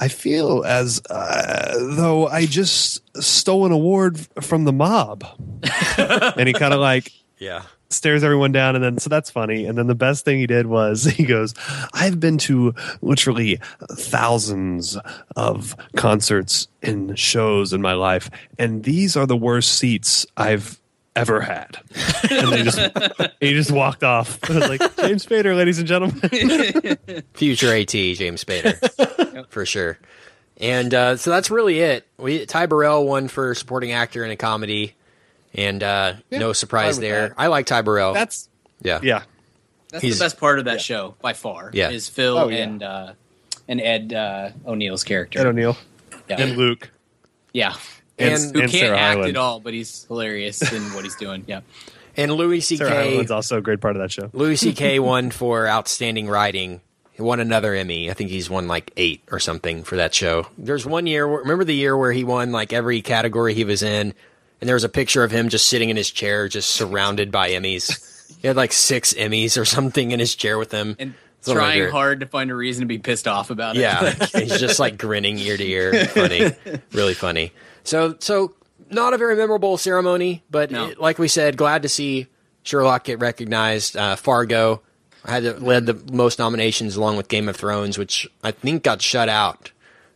I 0.00 0.08
feel 0.08 0.64
as 0.64 1.02
uh, 1.10 1.74
though 1.96 2.28
I 2.28 2.46
just 2.46 3.02
stole 3.20 3.66
an 3.66 3.72
award 3.72 4.18
from 4.40 4.64
the 4.64 4.72
mob. 4.72 5.24
and 5.98 6.46
he 6.46 6.52
kind 6.52 6.72
of 6.72 6.80
like 6.80 7.12
yeah. 7.38 7.62
Stares 7.90 8.22
everyone 8.22 8.52
down 8.52 8.74
and 8.74 8.84
then 8.84 8.98
so 8.98 9.08
that's 9.08 9.30
funny. 9.30 9.64
And 9.64 9.78
then 9.78 9.86
the 9.86 9.94
best 9.94 10.24
thing 10.24 10.38
he 10.38 10.46
did 10.46 10.66
was 10.66 11.04
he 11.18 11.24
goes 11.24 11.54
i've 11.94 12.20
been 12.20 12.38
to 12.38 12.74
literally 13.00 13.60
thousands 13.92 14.98
of 15.36 15.74
concerts 15.96 16.68
and 16.82 17.18
shows 17.18 17.72
in 17.72 17.80
my 17.80 17.94
life 17.94 18.30
and 18.58 18.84
these 18.84 19.16
are 19.16 19.26
the 19.26 19.36
worst 19.36 19.78
seats 19.78 20.26
i've 20.36 20.80
ever 21.16 21.40
had. 21.40 21.78
And 22.30 22.52
they 22.52 22.62
just 22.62 22.78
he 23.40 23.52
just 23.52 23.70
walked 23.70 24.04
off. 24.04 24.38
Like 24.48 24.80
james 24.96 25.24
spader 25.24 25.56
ladies 25.56 25.78
and 25.78 25.86
gentlemen. 25.86 26.20
Future 27.34 27.74
AT 27.74 27.88
James 27.88 28.44
Spader 28.44 29.46
for 29.48 29.64
sure. 29.64 29.98
And 30.60 30.92
uh, 30.92 31.16
so 31.16 31.30
that's 31.30 31.50
really 31.50 31.78
it. 31.80 32.06
We 32.18 32.44
Ty 32.44 32.66
Burrell 32.66 33.06
won 33.06 33.28
for 33.28 33.54
supporting 33.54 33.92
actor 33.92 34.24
in 34.24 34.30
a 34.30 34.36
comedy, 34.36 34.94
and 35.54 35.82
uh, 35.82 36.14
no 36.30 36.52
surprise 36.52 36.96
fine 36.96 37.02
there. 37.02 37.28
that. 37.28 37.34
I 37.38 37.46
like 37.48 37.66
Ty 37.66 37.82
Burrell. 37.82 38.12
that's 38.14 38.48
yeah, 38.82 39.00
yeah 39.02 39.22
That's 39.90 40.02
He's- 40.02 40.18
the 40.18 40.24
best 40.24 40.38
part 40.38 40.58
of 40.58 40.66
that 40.66 40.80
show 40.80 41.14
by 41.20 41.32
far. 41.32 41.70
Yeah. 41.72 41.90
is 41.90 42.08
Phil 42.08 42.36
Oh, 42.38 42.48
yeah. 42.48 42.56
and 42.58 42.82
uh, 42.82 43.12
and 43.66 43.80
Ed 43.80 44.12
uh, 44.12 44.50
O'Neill's 44.66 45.04
character. 45.04 45.40
ed 45.40 45.46
o'neill 45.46 45.76
yeah. 46.28 46.40
and 46.40 46.56
luke 46.56 46.90
yeah, 47.52 47.74
And- 48.18 48.34
and, 48.34 48.54
who 48.54 48.62
and 48.62 48.70
can't 48.70 48.80
sarah 48.82 48.98
act 48.98 49.16
Hyland. 49.16 49.36
at 49.36 49.40
all, 49.40 49.60
but 49.60 49.74
he's 49.74 50.04
hilarious 50.04 50.72
in 50.72 50.82
what 50.94 51.04
he's 51.04 51.16
doing. 51.16 51.44
Yeah, 51.46 51.60
and 52.16 52.32
Louis 52.32 52.60
C.K. 52.60 52.84
Hyland's 52.88 53.30
also 53.30 53.58
a 53.58 53.60
great 53.60 53.80
part 53.80 53.96
of 53.96 54.02
that 54.02 54.12
show 54.12 54.30
Louis 54.32 54.56
C.K. 54.56 54.98
won 55.00 55.30
for 55.30 55.66
outstanding 55.68 56.28
writing. 56.28 56.80
He 57.12 57.22
won 57.22 57.40
another 57.40 57.74
Emmy. 57.74 58.10
I 58.10 58.14
think 58.14 58.30
he's 58.30 58.48
won 58.48 58.68
like 58.68 58.92
eight 58.96 59.22
or 59.32 59.40
something 59.40 59.82
for 59.82 59.96
that 59.96 60.14
show. 60.14 60.46
There's 60.56 60.86
one 60.86 61.06
year. 61.08 61.26
Remember 61.26 61.64
the 61.64 61.74
year 61.74 61.96
where 61.96 62.12
he 62.12 62.22
won 62.22 62.52
like 62.52 62.72
every 62.72 63.02
category 63.02 63.54
he 63.54 63.64
was 63.64 63.82
in, 63.82 64.14
and 64.60 64.68
there 64.68 64.74
was 64.74 64.84
a 64.84 64.88
picture 64.88 65.24
of 65.24 65.30
him 65.30 65.48
just 65.48 65.68
sitting 65.68 65.90
in 65.90 65.96
his 65.96 66.10
chair, 66.10 66.48
just 66.48 66.70
surrounded 66.70 67.30
by 67.30 67.50
Emmys. 67.50 68.36
he 68.40 68.46
had 68.48 68.56
like 68.56 68.72
six 68.72 69.14
Emmys 69.14 69.60
or 69.60 69.64
something 69.64 70.10
in 70.10 70.20
his 70.20 70.34
chair 70.34 70.58
with 70.58 70.72
him. 70.72 70.96
and 70.98 71.14
Something 71.40 71.60
trying 71.64 71.90
hard 71.90 72.20
to 72.20 72.26
find 72.26 72.50
a 72.50 72.54
reason 72.54 72.80
to 72.82 72.86
be 72.86 72.98
pissed 72.98 73.28
off 73.28 73.50
about 73.50 73.76
it. 73.76 73.80
Yeah, 73.80 74.12
he's 74.34 74.58
just 74.58 74.80
like 74.80 74.98
grinning 74.98 75.38
ear 75.38 75.56
to 75.56 75.64
ear. 75.64 76.06
Funny, 76.06 76.50
really 76.92 77.14
funny. 77.14 77.52
So, 77.84 78.16
so 78.18 78.54
not 78.90 79.14
a 79.14 79.18
very 79.18 79.36
memorable 79.36 79.76
ceremony, 79.76 80.42
but 80.50 80.70
No. 80.72 80.88
it- 80.88 81.00
like 81.00 81.18
we 81.18 81.28
said, 81.28 81.56
glad 81.56 81.82
to 81.82 81.88
see 81.88 82.26
Sherlock 82.64 83.04
get 83.04 83.20
recognized. 83.20 83.96
Uh, 83.96 84.16
Fargo 84.16 84.82
had 85.24 85.44
the, 85.44 85.54
led 85.54 85.86
the 85.86 85.94
most 86.12 86.38
nominations 86.40 86.96
along 86.96 87.16
with 87.16 87.28
Game 87.28 87.48
of 87.48 87.54
Thrones, 87.56 87.96
which 87.98 88.26
I 88.42 88.50
think 88.50 88.82
got 88.82 89.00
shut 89.00 89.28
out. 89.28 89.70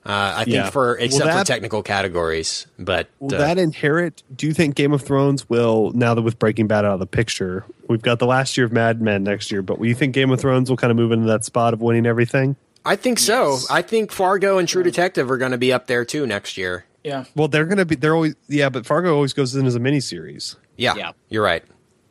Uh, 0.04 0.34
I 0.38 0.44
think 0.44 0.54
Yeah. 0.56 0.70
for 0.70 0.96
Well, 0.96 1.04
except 1.04 1.38
for 1.38 1.44
technical 1.44 1.82
categories, 1.82 2.66
but 2.78 3.08
Will 3.20 3.34
uh, 3.36 3.38
that 3.38 3.58
inherit? 3.58 4.22
Do 4.34 4.48
you 4.48 4.52
think 4.52 4.74
Game 4.74 4.92
of 4.92 5.02
Thrones 5.02 5.48
will 5.48 5.92
now 5.94 6.14
that 6.14 6.22
with 6.22 6.38
Breaking 6.40 6.66
Bad 6.66 6.84
out 6.84 6.94
of 6.94 6.98
the 7.00 7.06
picture, 7.06 7.64
we've 7.88 8.02
got 8.02 8.18
the 8.18 8.26
last 8.26 8.56
year 8.56 8.66
of 8.66 8.72
Mad 8.72 9.00
Men 9.00 9.22
next 9.22 9.52
year, 9.52 9.62
but 9.62 9.78
will 9.78 9.86
you 9.86 9.94
think 9.94 10.12
Game 10.14 10.30
of 10.32 10.40
Thrones 10.40 10.68
will 10.68 10.76
kind 10.76 10.90
of 10.90 10.96
move 10.96 11.12
into 11.12 11.26
that 11.28 11.44
spot 11.44 11.72
of 11.72 11.80
winning 11.80 12.04
everything? 12.06 12.56
I 12.84 12.96
think 12.96 13.20
so. 13.20 13.58
I 13.70 13.80
think 13.82 14.10
Fargo 14.10 14.58
and 14.58 14.66
True 14.68 14.82
Detective 14.82 15.30
are 15.30 15.38
going 15.38 15.52
to 15.52 15.58
be 15.58 15.72
up 15.72 15.86
there 15.86 16.04
too 16.04 16.26
next 16.26 16.56
year. 16.56 16.84
Yeah. 17.04 17.24
Well, 17.36 17.46
they're 17.46 17.64
going 17.66 17.78
to 17.78 17.84
be. 17.84 17.94
They're 17.94 18.14
always 18.14 18.34
yeah, 18.48 18.70
but 18.70 18.84
Fargo 18.86 19.14
always 19.14 19.32
goes 19.32 19.54
in 19.54 19.66
as 19.66 19.76
a 19.76 19.80
miniseries. 19.80 20.56
Yeah, 20.76 20.94
Yeah. 20.96 21.12
you're 21.28 21.44
right. 21.44 21.62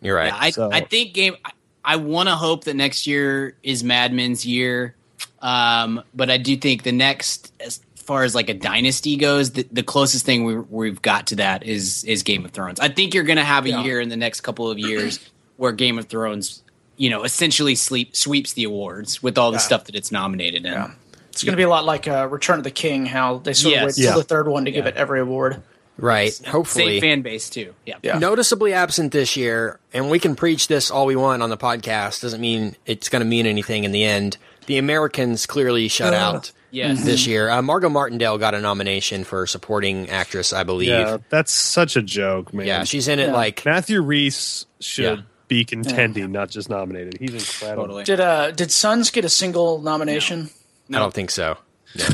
You're 0.01 0.15
right. 0.15 0.27
Yeah, 0.27 0.37
I, 0.39 0.49
So- 0.51 0.69
I 0.71 0.79
think 0.81 1.13
game. 1.13 1.35
I, 1.43 1.51
I 1.83 1.95
want 1.97 2.29
to 2.29 2.35
hope 2.35 2.63
that 2.65 2.75
next 2.75 3.05
year 3.07 3.55
is 3.63 3.83
Mad 3.83 4.13
Men's 4.13 4.45
year, 4.45 4.95
um, 5.41 6.03
but 6.13 6.29
I 6.29 6.37
do 6.37 6.55
think 6.57 6.83
the 6.83 6.91
next, 6.91 7.51
as 7.59 7.81
far 7.95 8.23
as 8.23 8.35
like 8.35 8.49
a 8.49 8.53
dynasty 8.53 9.15
goes, 9.15 9.51
the, 9.51 9.67
the 9.71 9.83
closest 9.83 10.25
thing 10.25 10.43
we, 10.45 10.55
we've 10.55 11.01
got 11.01 11.27
to 11.27 11.35
that 11.37 11.63
is 11.63 12.03
is 12.03 12.23
Game 12.23 12.45
of 12.45 12.51
Thrones. 12.51 12.79
I 12.79 12.89
think 12.89 13.13
you're 13.13 13.23
going 13.23 13.37
to 13.37 13.43
have 13.43 13.65
a 13.65 13.69
Yeah. 13.69 13.83
year 13.83 13.99
in 13.99 14.09
the 14.09 14.17
next 14.17 14.41
couple 14.41 14.69
of 14.69 14.77
years 14.79 15.19
where 15.57 15.71
Game 15.71 15.97
of 15.99 16.05
Thrones, 16.07 16.63
you 16.97 17.09
know, 17.09 17.23
essentially 17.23 17.75
sleep 17.75 18.15
sweeps 18.15 18.53
the 18.53 18.63
awards 18.65 19.21
with 19.23 19.37
all 19.37 19.51
the 19.51 19.55
Yeah. 19.55 19.61
stuff 19.61 19.85
that 19.85 19.95
it's 19.95 20.11
nominated 20.11 20.65
in. 20.65 20.73
Yeah. 20.73 20.91
It's 21.29 21.43
going 21.43 21.53
to 21.53 21.57
be 21.57 21.63
a 21.63 21.69
lot 21.69 21.85
like 21.85 22.07
uh, 22.07 22.27
Return 22.29 22.57
of 22.57 22.63
the 22.65 22.71
King, 22.71 23.05
how 23.05 23.37
they 23.37 23.53
sort 23.53 23.75
of 23.75 23.81
Yes. 23.81 23.97
wait 23.97 24.03
till 24.05 24.17
the 24.17 24.23
third 24.23 24.47
one 24.49 24.65
to 24.65 24.71
give 24.71 24.85
it 24.85 24.95
every 24.97 25.21
award. 25.21 25.61
right. 25.97 26.33
Same 26.33 26.51
Hopefully, 26.51 26.99
fan 26.99 27.21
base 27.21 27.49
too. 27.49 27.73
Yeah. 27.85 27.95
Yeah. 28.03 28.17
noticeably 28.19 28.73
absent 28.73 29.11
this 29.13 29.37
year, 29.37 29.79
and 29.93 30.09
we 30.09 30.19
can 30.19 30.35
preach 30.35 30.67
this 30.67 30.91
all 30.91 31.05
we 31.05 31.15
want 31.15 31.41
on 31.43 31.49
the 31.49 31.57
podcast. 31.57 32.21
Doesn't 32.21 32.41
mean 32.41 32.75
it's 32.85 33.07
going 33.07 33.21
to 33.21 33.25
mean 33.25 33.45
anything 33.45 33.83
in 33.85 33.91
the 33.93 34.03
end. 34.03 34.37
The 34.67 34.77
Americans 34.77 35.45
clearly 35.45 35.87
shut 35.87 36.13
out 36.13 36.51
Yes. 36.71 37.03
this 37.03 37.27
year. 37.27 37.49
Uh, 37.49 37.61
Margot 37.61 37.89
Martindale 37.89 38.37
got 38.37 38.53
a 38.53 38.61
nomination 38.61 39.23
for 39.23 39.45
supporting 39.47 40.09
actress, 40.09 40.53
I 40.53 40.63
believe. 40.63 40.89
Yeah, 40.89 40.99
Yeah, 40.99 41.17
that's 41.29 41.51
such 41.51 41.95
a 41.97 42.01
joke, 42.01 42.53
man. 42.53 42.65
Yeah, 42.67 42.83
she's 42.85 43.07
in 43.07 43.19
it 43.19 43.27
Yeah. 43.27 43.33
like 43.33 43.65
Matthew 43.65 44.01
Rhys 44.01 44.65
should 44.79 45.17
Yeah. 45.19 45.23
be 45.47 45.65
contending, 45.65 46.31
not 46.31 46.49
just 46.49 46.69
nominated. 46.69 47.17
He's 47.19 47.33
incredible. 47.33 47.83
Totally. 47.83 48.03
Did 48.05 48.19
uh 48.21 48.51
did 48.51 48.71
Sons 48.71 49.09
get 49.11 49.25
a 49.25 49.29
single 49.29 49.81
nomination? 49.81 50.49
No, 50.87 50.99
I 50.99 51.01
don't 51.01 51.13
think 51.13 51.31
so. 51.31 51.57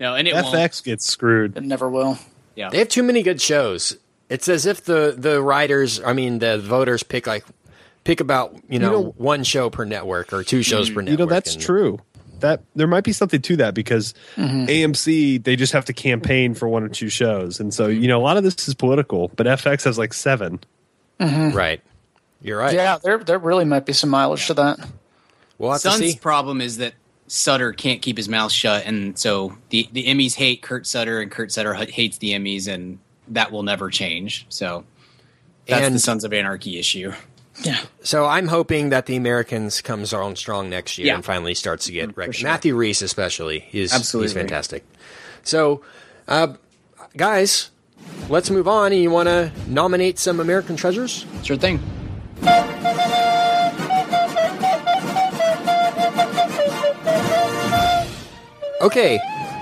No, 0.00 0.16
and 0.16 0.26
it 0.26 0.34
won't. 0.34 0.46
FX 0.46 0.82
gets 0.82 1.06
screwed. 1.06 1.56
It 1.56 1.62
never 1.62 1.88
will. 1.88 2.18
Yeah. 2.56 2.70
They 2.70 2.78
have 2.78 2.88
too 2.88 3.04
many 3.04 3.22
good 3.22 3.40
shows. 3.40 3.96
It's 4.28 4.48
as 4.48 4.66
if 4.66 4.84
the 4.84 5.14
the 5.16 5.40
writers, 5.40 6.00
I 6.04 6.12
mean, 6.12 6.40
the 6.40 6.58
voters 6.58 7.02
pick 7.04 7.26
like 7.28 7.44
pick 8.04 8.20
about 8.20 8.56
you 8.68 8.78
know, 8.78 8.90
know- 8.90 9.14
one 9.16 9.44
show 9.44 9.70
per 9.70 9.84
network 9.84 10.32
or 10.32 10.42
two 10.42 10.62
shows 10.62 10.90
mm, 10.90 10.94
per 10.94 11.02
network. 11.02 11.18
You 11.18 11.24
know, 11.24 11.30
that's 11.30 11.54
and- 11.54 11.62
true. 11.62 12.00
That 12.40 12.60
there 12.74 12.88
might 12.88 13.04
be 13.04 13.12
something 13.12 13.40
to 13.40 13.56
that 13.58 13.72
because 13.72 14.14
mm-hmm. 14.34 14.64
AMC 14.64 15.44
they 15.44 15.54
just 15.54 15.72
have 15.74 15.84
to 15.84 15.92
campaign 15.92 16.54
for 16.54 16.66
one 16.66 16.82
or 16.82 16.88
two 16.88 17.08
shows, 17.08 17.60
and 17.60 17.72
so 17.72 17.86
you 17.86 18.08
know 18.08 18.18
a 18.18 18.24
lot 18.24 18.36
of 18.36 18.42
this 18.42 18.66
is 18.66 18.74
political. 18.74 19.28
But 19.36 19.46
FX 19.46 19.84
has 19.84 19.96
like 19.96 20.12
seven. 20.12 20.58
Mm-hmm. 21.20 21.56
Right. 21.56 21.80
You're 22.40 22.58
right. 22.58 22.74
Yeah, 22.74 22.98
there 22.98 23.18
there 23.18 23.38
really 23.38 23.64
might 23.64 23.86
be 23.86 23.92
some 23.92 24.10
mileage 24.10 24.44
to 24.48 24.54
that. 24.54 24.80
We'll 25.58 25.70
have 25.70 25.82
to 25.82 25.90
Sun's 25.92 26.14
see. 26.14 26.18
problem 26.18 26.60
is 26.60 26.78
that 26.78 26.94
Sutter 27.28 27.72
can't 27.72 28.02
keep 28.02 28.16
his 28.16 28.28
mouth 28.28 28.50
shut, 28.50 28.86
and 28.86 29.16
so 29.16 29.56
the 29.68 29.88
the 29.92 30.06
Emmys 30.06 30.34
hate 30.34 30.62
Kurt 30.62 30.84
Sutter, 30.84 31.20
and 31.20 31.30
Kurt 31.30 31.52
Sutter 31.52 31.76
h- 31.76 31.92
hates 31.92 32.18
the 32.18 32.32
Emmys, 32.32 32.66
and 32.66 32.98
that 33.28 33.52
will 33.52 33.62
never 33.62 33.88
change. 33.88 34.46
So 34.48 34.82
that's 35.68 35.86
And- 35.86 35.94
the 35.94 36.00
Sons 36.00 36.24
of 36.24 36.32
Anarchy 36.32 36.76
issue. 36.80 37.12
Yeah. 37.64 37.78
So 38.02 38.26
I'm 38.26 38.48
hoping 38.48 38.90
that 38.90 39.06
the 39.06 39.16
Americans 39.16 39.80
comes 39.80 40.12
on 40.12 40.36
strong 40.36 40.68
next 40.70 40.98
year 40.98 41.08
Yeah. 41.08 41.14
and 41.16 41.24
finally 41.24 41.54
starts 41.54 41.86
to 41.86 41.92
get 41.92 42.16
recognized. 42.16 42.38
sure. 42.40 42.50
Matthew 42.50 42.74
Rhys, 42.76 43.02
especially, 43.02 43.60
he's 43.60 43.92
Absolutely. 43.92 44.28
he's 44.28 44.34
fantastic. 44.34 44.84
So, 45.44 45.82
uh, 46.28 46.54
guys, 47.16 47.70
let's 48.28 48.50
move 48.50 48.66
on. 48.68 48.92
And 48.92 49.00
you 49.02 49.10
want 49.10 49.28
to 49.28 49.52
nominate 49.68 50.18
some 50.18 50.40
American 50.40 50.76
treasures? 50.76 51.24
Sure 51.42 51.56
thing. 51.56 51.80
Okay, 58.80 59.20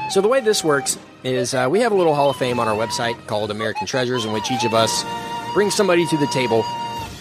so 0.09 0.21
the 0.23 0.29
way 0.29 0.41
this 0.41 0.65
works 0.65 0.99
is 1.25 1.53
uh, 1.53 1.69
we 1.71 1.81
have 1.81 1.93
a 1.93 1.95
little 1.95 2.15
Hall 2.15 2.31
of 2.31 2.37
Fame 2.37 2.59
on 2.59 2.67
our 2.69 2.75
website 2.75 3.27
called 3.27 3.51
American 3.51 3.87
Treasures, 3.87 4.25
in 4.25 4.33
which 4.33 4.51
each 4.51 4.65
of 4.65 4.73
us 4.73 5.05
brings 5.53 5.75
somebody 5.75 6.07
to 6.07 6.17
the 6.17 6.27
table, 6.29 6.63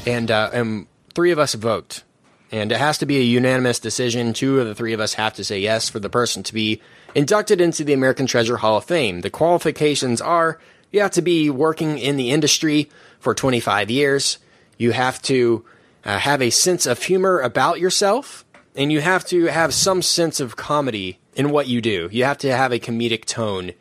and 0.06 0.32
uh, 0.32 0.50
and 0.54 0.88
three 1.14 1.32
of 1.32 1.40
us 1.40 1.54
vote, 1.54 2.04
and 2.52 2.72
it 2.72 2.78
has 2.78 2.98
to 3.00 3.06
be 3.06 3.18
a 3.18 3.24
unanimous 3.24 3.80
decision. 3.80 4.34
Two 4.34 4.60
of 4.60 4.68
the 4.68 4.76
three 4.76 4.94
of 4.94 5.00
us 5.00 5.14
have 5.16 5.34
to 5.36 5.44
say 5.44 5.60
yes 5.60 5.90
for 5.90 6.00
the 6.00 6.10
person 6.10 6.44
to 6.44 6.54
be 6.54 6.82
inducted 7.16 7.62
into 7.62 7.84
the 7.84 7.94
American 7.94 8.26
Treasure 8.26 8.58
Hall 8.58 8.78
of 8.78 8.86
Fame. 8.86 9.22
The 9.22 9.30
qualifications 9.30 10.22
are 10.22 10.60
you 10.92 11.02
have 11.02 11.12
to 11.12 11.22
be 11.22 11.50
working 11.50 12.00
in 12.00 12.18
the 12.18 12.32
industry 12.32 12.90
for 13.20 13.36
25 13.36 13.92
years, 13.92 14.40
you 14.78 14.92
have 14.92 15.22
to 15.24 15.66
uh, 16.06 16.18
have 16.18 16.42
a 16.42 16.50
sense 16.50 16.86
of 16.86 17.04
humor 17.04 17.42
about 17.42 17.80
yourself, 17.80 18.46
and 18.76 18.92
you 18.92 19.02
have 19.02 19.26
to 19.26 19.46
have 19.46 19.74
some 19.74 20.02
sense 20.02 20.40
of 20.40 20.56
comedy 20.56 21.20
in 21.36 21.52
what 21.52 21.68
you 21.68 21.82
do. 21.82 22.10
You 22.12 22.24
have 22.24 22.38
to 22.40 22.56
have 22.56 22.72
a 22.72 22.80
comedic 22.80 23.26
tone, 23.26 23.74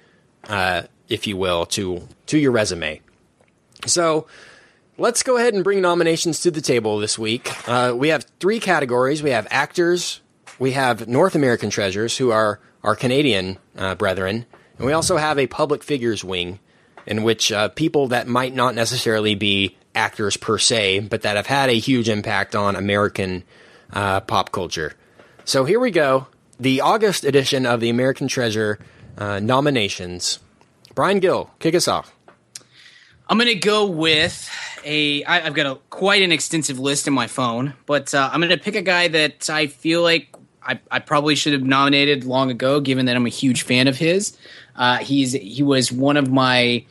uh, 0.48 0.82
if 1.08 1.26
you 1.26 1.36
will, 1.36 1.66
to 1.66 2.08
to 2.26 2.38
your 2.38 2.52
resume. 2.52 3.00
So 3.86 4.26
let's 4.98 5.22
go 5.22 5.36
ahead 5.36 5.54
and 5.54 5.62
bring 5.62 5.80
nominations 5.80 6.40
to 6.40 6.50
the 6.50 6.60
table 6.60 6.98
this 6.98 7.18
week. 7.18 7.50
Uh, 7.68 7.94
we 7.96 8.08
have 8.08 8.26
three 8.40 8.58
categories. 8.58 9.22
We 9.22 9.30
have 9.30 9.46
actors, 9.50 10.20
we 10.58 10.72
have 10.72 11.06
North 11.06 11.34
American 11.34 11.70
treasures, 11.70 12.16
who 12.16 12.30
are 12.30 12.60
our 12.82 12.96
Canadian 12.96 13.58
uh, 13.76 13.94
brethren, 13.94 14.44
and 14.76 14.86
we 14.86 14.92
also 14.92 15.16
have 15.16 15.38
a 15.38 15.46
public 15.46 15.82
figures 15.82 16.24
wing, 16.24 16.58
in 17.06 17.22
which 17.22 17.50
uh, 17.52 17.68
people 17.68 18.08
that 18.08 18.26
might 18.26 18.54
not 18.54 18.74
necessarily 18.74 19.34
be 19.34 19.76
actors 19.94 20.36
per 20.36 20.58
se, 20.58 21.00
but 21.00 21.22
that 21.22 21.36
have 21.36 21.46
had 21.46 21.70
a 21.70 21.78
huge 21.78 22.08
impact 22.08 22.54
on 22.54 22.76
American 22.76 23.44
uh, 23.92 24.20
pop 24.20 24.52
culture. 24.52 24.94
So 25.44 25.64
here 25.64 25.80
we 25.80 25.90
go. 25.90 26.26
The 26.60 26.80
August 26.80 27.24
edition 27.24 27.66
of 27.66 27.80
the 27.80 27.88
American 27.88 28.28
Treasure 28.28 28.78
uh, 29.16 29.40
nominations. 29.40 30.40
Brian 30.94 31.20
Gill, 31.20 31.50
kick 31.60 31.74
us 31.74 31.88
off. 31.88 32.17
I'm 33.28 33.36
gonna 33.36 33.54
go 33.54 33.86
with 33.86 34.50
a. 34.84 35.22
I, 35.24 35.46
I've 35.46 35.54
got 35.54 35.66
a 35.66 35.78
quite 35.90 36.22
an 36.22 36.32
extensive 36.32 36.78
list 36.78 37.06
in 37.06 37.12
my 37.12 37.26
phone, 37.26 37.74
but 37.84 38.14
uh, 38.14 38.30
I'm 38.32 38.40
gonna 38.40 38.56
pick 38.56 38.74
a 38.74 38.82
guy 38.82 39.08
that 39.08 39.50
I 39.50 39.66
feel 39.66 40.02
like 40.02 40.34
I, 40.62 40.80
I 40.90 40.98
probably 40.98 41.34
should 41.34 41.52
have 41.52 41.62
nominated 41.62 42.24
long 42.24 42.50
ago, 42.50 42.80
given 42.80 43.06
that 43.06 43.16
I'm 43.16 43.26
a 43.26 43.30
huge 43.30 43.62
fan 43.62 43.86
of 43.86 43.96
his. 43.96 44.36
Uh, 44.76 44.98
he's 44.98 45.32
he 45.32 45.62
was 45.62 45.92
one 45.92 46.16
of 46.16 46.30
my 46.30 46.84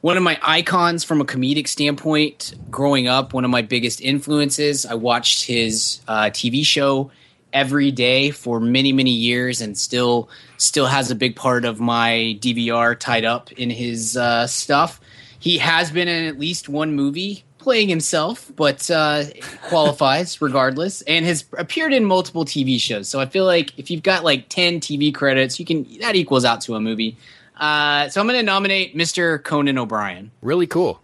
one 0.00 0.16
of 0.16 0.22
my 0.22 0.38
icons 0.42 1.04
from 1.04 1.20
a 1.20 1.24
comedic 1.26 1.68
standpoint 1.68 2.54
growing 2.70 3.06
up. 3.06 3.34
One 3.34 3.44
of 3.44 3.50
my 3.50 3.62
biggest 3.62 4.00
influences. 4.00 4.86
I 4.86 4.94
watched 4.94 5.44
his 5.44 6.00
uh, 6.08 6.24
TV 6.24 6.64
show 6.64 7.10
every 7.52 7.90
day 7.90 8.30
for 8.30 8.60
many 8.60 8.92
many 8.92 9.10
years, 9.10 9.60
and 9.60 9.76
still 9.76 10.30
still 10.56 10.86
has 10.86 11.10
a 11.10 11.14
big 11.14 11.36
part 11.36 11.66
of 11.66 11.80
my 11.80 12.38
DVR 12.40 12.98
tied 12.98 13.26
up 13.26 13.52
in 13.52 13.68
his 13.68 14.16
uh, 14.16 14.46
stuff. 14.46 15.00
He 15.46 15.58
has 15.58 15.92
been 15.92 16.08
in 16.08 16.24
at 16.26 16.40
least 16.40 16.68
one 16.68 16.96
movie 16.96 17.44
playing 17.58 17.88
himself, 17.88 18.50
but 18.56 18.90
uh, 18.90 19.22
qualifies 19.62 20.42
regardless, 20.42 21.02
and 21.02 21.24
has 21.24 21.44
appeared 21.56 21.92
in 21.92 22.04
multiple 22.04 22.44
TV 22.44 22.80
shows. 22.80 23.08
So 23.08 23.20
I 23.20 23.26
feel 23.26 23.44
like 23.44 23.78
if 23.78 23.88
you've 23.88 24.02
got 24.02 24.24
like 24.24 24.48
ten 24.48 24.80
TV 24.80 25.14
credits, 25.14 25.60
you 25.60 25.64
can 25.64 25.86
that 26.00 26.16
equals 26.16 26.44
out 26.44 26.62
to 26.62 26.74
a 26.74 26.80
movie. 26.80 27.16
Uh, 27.56 28.08
so 28.08 28.20
I'm 28.20 28.26
going 28.26 28.40
to 28.40 28.44
nominate 28.44 28.96
Mr. 28.96 29.40
Conan 29.40 29.78
O'Brien 29.78 30.32
Really 30.42 30.66
cool. 30.66 31.00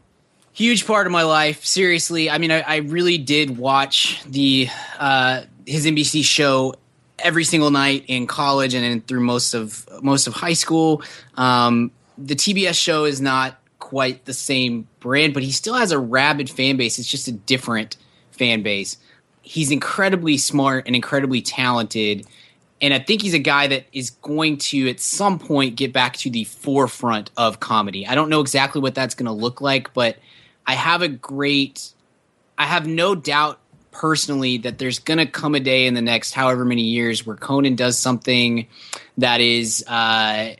huge 0.52 0.88
part 0.88 1.06
of 1.06 1.12
my 1.12 1.22
life. 1.22 1.64
Seriously, 1.64 2.28
I 2.28 2.38
mean, 2.38 2.50
I, 2.50 2.62
I 2.62 2.76
really 2.78 3.18
did 3.18 3.56
watch 3.56 4.24
the 4.24 4.66
uh, 4.98 5.42
his 5.66 5.86
NBC 5.86 6.24
show 6.24 6.74
every 7.20 7.44
single 7.44 7.70
night 7.70 8.06
in 8.08 8.26
college 8.26 8.74
and 8.74 8.82
then 8.82 9.02
through 9.02 9.20
most 9.20 9.54
of 9.54 9.88
most 10.02 10.26
of 10.26 10.32
high 10.34 10.54
school. 10.54 11.00
Um, 11.36 11.92
the 12.18 12.34
TBS 12.34 12.74
show 12.74 13.04
is 13.04 13.20
not 13.20 13.61
quite 13.92 14.24
the 14.24 14.32
same 14.32 14.88
brand, 15.00 15.34
but 15.34 15.42
he 15.42 15.52
still 15.52 15.74
has 15.74 15.92
a 15.92 15.98
rabid 15.98 16.48
fan 16.48 16.78
base. 16.78 16.98
It's 16.98 17.06
just 17.06 17.28
a 17.28 17.32
different 17.32 17.98
fan 18.30 18.62
base. 18.62 18.96
He's 19.42 19.70
incredibly 19.70 20.38
smart 20.38 20.86
and 20.86 20.96
incredibly 20.96 21.42
talented. 21.42 22.26
And 22.80 22.94
I 22.94 23.00
think 23.00 23.20
he's 23.20 23.34
a 23.34 23.38
guy 23.38 23.66
that 23.66 23.84
is 23.92 24.08
going 24.08 24.56
to, 24.58 24.88
at 24.88 24.98
some 24.98 25.38
point, 25.38 25.76
get 25.76 25.92
back 25.92 26.16
to 26.18 26.30
the 26.30 26.44
forefront 26.44 27.30
of 27.36 27.60
comedy. 27.60 28.06
I 28.06 28.14
don't 28.14 28.30
know 28.30 28.40
exactly 28.40 28.80
what 28.80 28.94
that's 28.94 29.14
going 29.14 29.26
to 29.26 29.32
look 29.32 29.60
like, 29.60 29.92
but 29.92 30.16
I 30.66 30.72
have 30.72 31.02
a 31.02 31.08
great, 31.08 31.92
I 32.56 32.64
have 32.64 32.86
no 32.86 33.14
doubt 33.14 33.58
personally 33.90 34.56
that 34.56 34.78
there's 34.78 35.00
going 35.00 35.18
to 35.18 35.26
come 35.26 35.54
a 35.54 35.60
day 35.60 35.86
in 35.86 35.92
the 35.92 36.00
next 36.00 36.32
however 36.32 36.64
many 36.64 36.84
years 36.84 37.26
where 37.26 37.36
Conan 37.36 37.76
does 37.76 37.98
something 37.98 38.68
that 39.18 39.42
is, 39.42 39.84
uh, 39.86 40.54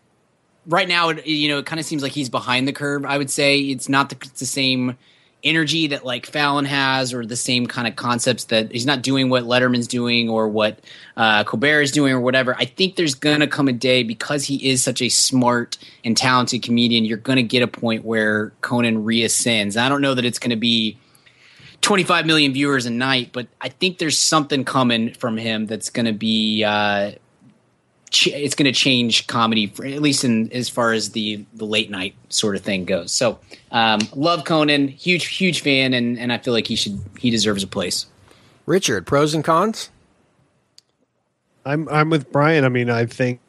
right 0.67 0.89
now, 0.89 1.11
it, 1.11 1.27
you 1.27 1.49
know, 1.49 1.59
it 1.59 1.67
kind 1.67 1.81
of 1.81 1.87
seems 1.87 2.03
like 2.03 2.13
he's 2.13 2.29
behind 2.29 2.69
the 2.69 2.73
curve. 2.73 3.05
I 3.05 3.19
would 3.19 3.31
say 3.31 3.59
it's 3.59 3.89
not 3.89 4.11
the, 4.11 4.17
it's 4.17 4.41
the 4.41 4.47
same 4.47 4.97
energy 5.45 5.89
that 5.89 6.05
like 6.05 6.27
Fallon 6.27 6.65
has, 6.65 7.13
or 7.13 7.27
the 7.27 7.37
same 7.37 7.67
kind 7.67 7.89
of 7.89 7.97
concepts 7.97 8.45
that 8.45 8.71
he's 8.71 8.87
not 8.87 9.03
doing 9.03 9.29
what 9.29 9.45
Letterman's 9.45 9.89
doing 9.89 10.29
or 10.29 10.49
what 10.49 10.81
uh, 11.17 11.45
Colbert 11.45 11.83
is 11.83 11.91
doing 11.91 12.13
or 12.13 12.21
whatever. 12.21 12.55
I 12.57 12.65
think 12.65 12.97
there's 12.97 13.15
gonna 13.15 13.49
come 13.49 13.69
a 13.69 13.73
day 13.73 14.03
because 14.03 14.45
he 14.45 14.69
is 14.71 14.83
such 14.83 15.03
a 15.03 15.09
smart 15.09 15.79
and 16.05 16.17
talented 16.17 16.63
comedian. 16.63 17.05
You're 17.05 17.19
gonna 17.19 17.43
get 17.43 17.63
a 17.63 17.69
point 17.69 18.05
where 18.05 18.53
Conan 18.61 19.05
reascends. 19.05 19.77
I 19.77 19.89
don't 19.89 20.01
know 20.01 20.15
that 20.15 20.25
it's 20.25 20.39
gonna 20.39 20.57
be 20.57 20.97
25 21.81 22.25
million 22.27 22.53
viewers 22.53 22.87
a 22.87 22.91
night, 22.91 23.31
but 23.33 23.49
I 23.61 23.69
think 23.69 23.99
there's 23.99 24.19
something 24.19 24.65
coming 24.65 25.13
from 25.15 25.37
him 25.37 25.67
that's 25.67 25.91
gonna 25.91 26.13
be. 26.13 26.65
Uh, 26.65 27.13
ch- 28.13 28.29
it's 28.29 28.55
going 28.55 28.73
to 28.73 28.79
change 28.79 29.27
comedy, 29.27 29.67
for, 29.67 29.85
at 29.85 30.01
least 30.01 30.23
in 30.25 30.53
as 30.53 30.69
far 30.69 30.93
as 30.93 31.11
the 31.11 31.45
the 31.55 31.65
late 31.65 31.91
night 31.91 32.15
sort 32.29 32.55
of 32.55 32.63
thing 32.63 32.85
goes. 32.85 33.11
So, 33.11 33.41
um, 33.73 34.01
love 34.15 34.45
Conan, 34.45 34.89
huge 34.89 35.27
huge 35.27 35.63
fan, 35.63 35.95
and 35.95 36.19
and 36.19 36.33
I 36.33 36.39
feel 36.39 36.55
like 36.55 36.67
he 36.67 36.77
should 36.77 37.01
he 37.19 37.31
deserves 37.31 37.63
a 37.63 37.67
place. 37.67 38.07
Richard, 38.67 39.07
pros 39.07 39.35
and 39.35 39.43
cons? 39.43 39.91
I'm 41.65 41.89
I'm 41.89 42.11
with 42.11 42.31
Brian. 42.31 42.65
I 42.65 42.69
mean, 42.69 42.91
I 42.91 43.07
think 43.07 43.41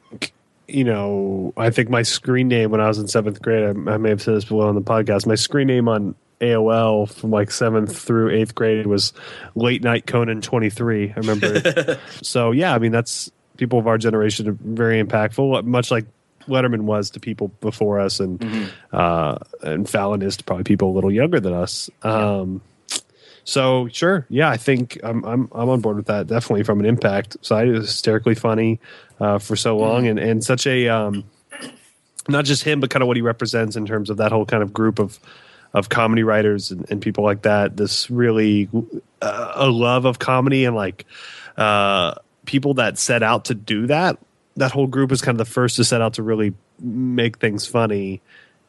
you 0.67 0.83
know, 0.83 1.53
I 1.57 1.69
think 1.69 1.89
my 1.89 2.01
screen 2.01 2.47
name 2.47 2.71
when 2.71 2.81
I 2.81 2.87
was 2.87 2.97
in 2.97 3.07
seventh 3.07 3.41
grade, 3.41 3.63
I, 3.63 3.91
I 3.91 3.97
may 3.97 4.09
have 4.09 4.21
said 4.21 4.35
this 4.35 4.45
below 4.45 4.67
on 4.67 4.75
the 4.75 4.81
podcast. 4.81 5.27
My 5.27 5.35
screen 5.35 5.67
name 5.67 5.87
on 5.87 6.15
AOL 6.41 7.11
from 7.11 7.31
like 7.31 7.51
seventh 7.51 7.97
through 7.97 8.31
eighth 8.31 8.55
grade 8.55 8.87
was 8.87 9.13
Late 9.55 9.83
Night 9.83 10.07
Conan 10.07 10.41
twenty 10.41 10.69
three. 10.69 11.11
I 11.11 11.19
remember. 11.19 11.99
so 12.21 12.51
yeah, 12.51 12.73
I 12.73 12.79
mean 12.79 12.91
that's 12.91 13.31
people 13.57 13.79
of 13.79 13.87
our 13.87 13.97
generation 13.97 14.47
are 14.47 14.57
very 14.59 15.01
impactful, 15.01 15.63
much 15.65 15.91
like 15.91 16.05
Letterman 16.47 16.81
was 16.81 17.11
to 17.11 17.19
people 17.19 17.49
before 17.61 17.99
us, 17.99 18.19
and 18.19 18.71
uh, 18.91 19.37
and 19.61 19.89
Fallon 19.89 20.21
is 20.21 20.37
to 20.37 20.43
probably 20.43 20.63
people 20.63 20.91
a 20.91 20.93
little 20.93 21.11
younger 21.11 21.39
than 21.39 21.53
us. 21.53 21.89
Um, 22.01 22.61
so 23.45 23.87
sure, 23.89 24.25
yeah, 24.29 24.49
I 24.49 24.57
think 24.57 24.99
I'm 25.03 25.23
I'm 25.25 25.49
I'm 25.51 25.69
on 25.69 25.81
board 25.81 25.97
with 25.97 26.07
that. 26.07 26.27
Definitely 26.27 26.63
from 26.63 26.79
an 26.79 26.85
impact 26.85 27.37
side, 27.45 27.67
it 27.67 27.73
was 27.73 27.87
hysterically 27.87 28.35
funny 28.35 28.79
uh, 29.19 29.39
for 29.39 29.55
so 29.55 29.77
long, 29.77 30.07
and 30.07 30.19
and 30.19 30.43
such 30.43 30.67
a 30.67 30.87
um, 30.89 31.23
not 32.27 32.45
just 32.45 32.63
him, 32.63 32.79
but 32.79 32.89
kind 32.89 33.03
of 33.03 33.07
what 33.07 33.17
he 33.17 33.21
represents 33.21 33.75
in 33.75 33.85
terms 33.85 34.09
of 34.09 34.17
that 34.17 34.31
whole 34.31 34.45
kind 34.45 34.63
of 34.63 34.73
group 34.73 34.99
of 34.99 35.19
of 35.73 35.89
comedy 35.89 36.23
writers 36.23 36.71
and, 36.71 36.89
and 36.89 37.01
people 37.01 37.23
like 37.23 37.41
that. 37.41 37.75
This 37.75 38.09
really 38.09 38.69
uh, 39.21 39.51
a 39.55 39.69
love 39.69 40.05
of 40.05 40.19
comedy 40.19 40.65
and 40.65 40.75
like 40.75 41.05
uh, 41.57 42.15
people 42.45 42.75
that 42.75 42.97
set 42.97 43.23
out 43.23 43.45
to 43.45 43.55
do 43.55 43.87
that. 43.87 44.17
That 44.55 44.71
whole 44.71 44.87
group 44.87 45.11
is 45.11 45.21
kind 45.21 45.39
of 45.39 45.45
the 45.45 45.51
first 45.51 45.77
to 45.77 45.83
set 45.83 46.01
out 46.01 46.13
to 46.15 46.23
really 46.23 46.53
make 46.79 47.39
things 47.39 47.65
funny 47.65 48.21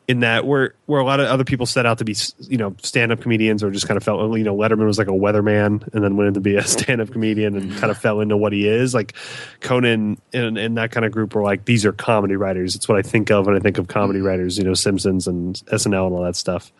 in 0.06 0.20
that 0.20 0.44
where 0.44 0.74
where 0.86 1.00
a 1.00 1.04
lot 1.04 1.18
of 1.18 1.26
other 1.26 1.44
people 1.44 1.64
set 1.64 1.86
out 1.86 1.98
to 1.98 2.04
be 2.04 2.14
you 2.40 2.58
know 2.58 2.76
stand 2.82 3.10
up 3.10 3.20
comedians 3.22 3.62
or 3.62 3.70
just 3.70 3.88
kind 3.88 3.96
of 3.96 4.02
felt 4.04 4.36
you 4.36 4.44
know 4.44 4.54
Letterman 4.54 4.84
was 4.84 4.98
like 4.98 5.08
a 5.08 5.12
weatherman 5.12 5.86
and 5.94 6.04
then 6.04 6.16
went 6.16 6.28
into 6.28 6.40
be 6.40 6.56
a 6.56 6.62
stand 6.66 7.00
up 7.00 7.10
comedian 7.10 7.56
and 7.56 7.74
kind 7.76 7.90
of 7.90 7.98
fell 7.98 8.20
into 8.20 8.36
what 8.36 8.52
he 8.52 8.68
is. 8.68 8.92
Like 8.92 9.14
Conan 9.60 10.18
and, 10.32 10.58
and 10.58 10.76
that 10.76 10.90
kind 10.90 11.06
of 11.06 11.12
group 11.12 11.34
were 11.34 11.42
like 11.42 11.64
these 11.64 11.84
are 11.84 11.92
comedy 11.92 12.36
writers. 12.36 12.76
It's 12.76 12.88
what 12.88 12.98
I 12.98 13.02
think 13.02 13.30
of 13.30 13.46
when 13.46 13.56
I 13.56 13.60
think 13.60 13.78
of 13.78 13.88
comedy 13.88 14.20
writers 14.20 14.58
you 14.58 14.64
know 14.64 14.74
Simpsons 14.74 15.26
and 15.26 15.54
SNL 15.66 16.06
and 16.06 16.14
all 16.14 16.22
that 16.22 16.36
stuff. 16.36 16.72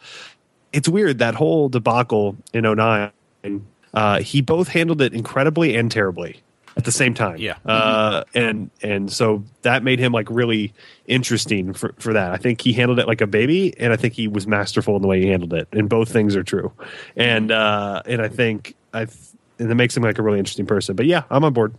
It's 0.73 0.89
weird 0.89 1.19
that 1.19 1.35
whole 1.35 1.69
debacle 1.69 2.37
in 2.53 2.65
09 2.65 3.11
uh, 3.95 4.21
he 4.21 4.43
both 4.43 4.69
handled 4.69 5.01
it 5.01 5.15
incredibly 5.15 5.77
and 5.77 5.91
terribly 5.91 6.43
at 6.85 6.87
the 6.87 6.93
same 6.93 7.15
time. 7.15 7.39
Yeah. 7.39 7.57
Uh, 7.65 8.25
and 8.35 8.71
and 8.83 9.11
so 9.11 9.43
that 9.63 9.83
made 9.83 9.99
him 9.99 10.13
like 10.13 10.29
really 10.29 10.75
interesting 11.07 11.73
for, 11.73 11.95
for 11.99 12.13
that. 12.13 12.33
I 12.33 12.37
think 12.37 12.61
he 12.61 12.75
handled 12.75 12.99
it 12.99 13.07
like 13.07 13.23
a 13.23 13.27
baby, 13.27 13.75
and 13.79 13.91
I 13.91 13.97
think 13.97 14.13
he 14.13 14.29
was 14.29 14.47
masterful 14.47 14.95
in 14.97 15.03
the 15.03 15.09
way 15.09 15.23
he 15.23 15.29
handled 15.29 15.55
it. 15.55 15.67
And 15.73 15.89
both 15.89 16.13
things 16.13 16.37
are 16.37 16.43
true. 16.43 16.73
And 17.17 17.51
uh, 17.51 18.03
and 18.05 18.21
I 18.21 18.29
think 18.29 18.77
I 18.93 19.07
and 19.59 19.71
it 19.71 19.75
makes 19.75 19.97
him 19.97 20.03
like 20.03 20.19
a 20.19 20.23
really 20.23 20.39
interesting 20.39 20.67
person. 20.67 20.95
But 20.95 21.07
yeah, 21.07 21.23
I'm 21.31 21.43
on 21.43 21.55
board. 21.55 21.75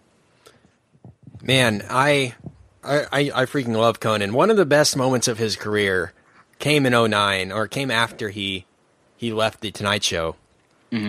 Man, 1.44 1.86
I, 1.88 2.34
I, 2.84 3.02
I 3.12 3.20
I 3.20 3.46
freaking 3.46 3.76
love 3.76 4.00
Conan. 4.00 4.34
One 4.34 4.50
of 4.50 4.58
the 4.58 4.66
best 4.66 4.98
moments 4.98 5.28
of 5.28 5.38
his 5.38 5.56
career 5.56 6.14
came 6.58 6.88
in 6.88 6.94
09 6.94 7.52
or 7.52 7.68
came 7.68 7.92
after 7.92 8.30
he 8.30 8.66
he 9.16 9.32
left 9.32 9.62
the 9.62 9.70
Tonight 9.70 10.04
Show 10.04 10.36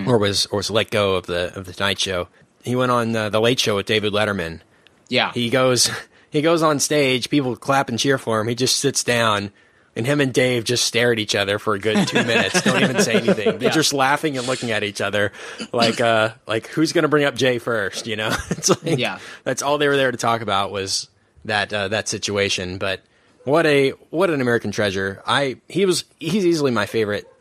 or 0.06 0.18
was 0.18 0.46
or 0.46 0.56
was 0.58 0.70
let 0.70 0.90
go 0.90 1.14
of 1.14 1.26
the 1.26 1.56
of 1.56 1.64
the 1.64 1.72
Tonight 1.72 1.98
Show. 1.98 2.28
He 2.66 2.76
went 2.76 2.92
on 2.92 3.16
uh, 3.16 3.30
the 3.30 3.40
Late 3.40 3.58
Show 3.60 3.76
with 3.76 3.86
David 3.86 4.12
Letterman. 4.12 4.60
Yeah. 5.08 5.32
He 5.32 5.48
goes 5.50 5.90
he 6.30 6.42
goes 6.42 6.62
on 6.62 6.80
stage, 6.80 7.30
people 7.30 7.56
clap 7.56 7.88
and 7.88 7.98
cheer 7.98 8.18
for 8.18 8.40
him. 8.40 8.48
He 8.48 8.54
just 8.54 8.78
sits 8.80 9.02
down 9.04 9.52
and 9.94 10.04
him 10.06 10.20
and 10.20 10.30
Dave 10.34 10.64
just 10.64 10.84
stare 10.84 11.12
at 11.12 11.18
each 11.18 11.34
other 11.34 11.58
for 11.58 11.74
a 11.74 11.78
good 11.78 12.06
two 12.08 12.22
minutes. 12.26 12.60
Don't 12.62 12.82
even 12.82 13.00
say 13.00 13.14
anything. 13.14 13.58
They're 13.58 13.70
just 13.70 13.94
laughing 13.94 14.36
and 14.36 14.46
looking 14.46 14.70
at 14.70 14.84
each 14.84 15.00
other, 15.00 15.32
like, 15.72 16.02
uh, 16.02 16.30
like 16.46 16.66
who's 16.66 16.92
going 16.92 17.04
to 17.04 17.08
bring 17.08 17.24
up 17.24 17.34
Jay 17.34 17.58
first? 17.58 18.06
You 18.06 18.16
know, 18.16 18.28
it's 18.50 18.68
like, 18.68 18.98
Yeah. 18.98 19.20
that's 19.44 19.62
all 19.62 19.78
they 19.78 19.88
were 19.88 19.96
there 19.96 20.10
to 20.10 20.18
talk 20.18 20.42
about 20.42 20.70
was 20.70 21.08
that 21.46 21.72
uh, 21.72 21.88
that 21.88 22.08
situation. 22.08 22.76
But 22.78 23.00
what 23.44 23.64
a 23.64 23.90
what 24.10 24.28
an 24.28 24.40
American 24.42 24.70
treasure! 24.72 25.22
I 25.26 25.58
he 25.68 25.86
was 25.86 26.04
he's 26.18 26.44
easily 26.44 26.72
my 26.72 26.84
favorite 26.86 27.32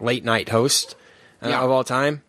late 0.00 0.24
night 0.24 0.48
host 0.48 0.96
uh, 1.40 1.48
Yeah. 1.48 1.60
of 1.62 1.70
all 1.70 1.84
time. 1.84 2.22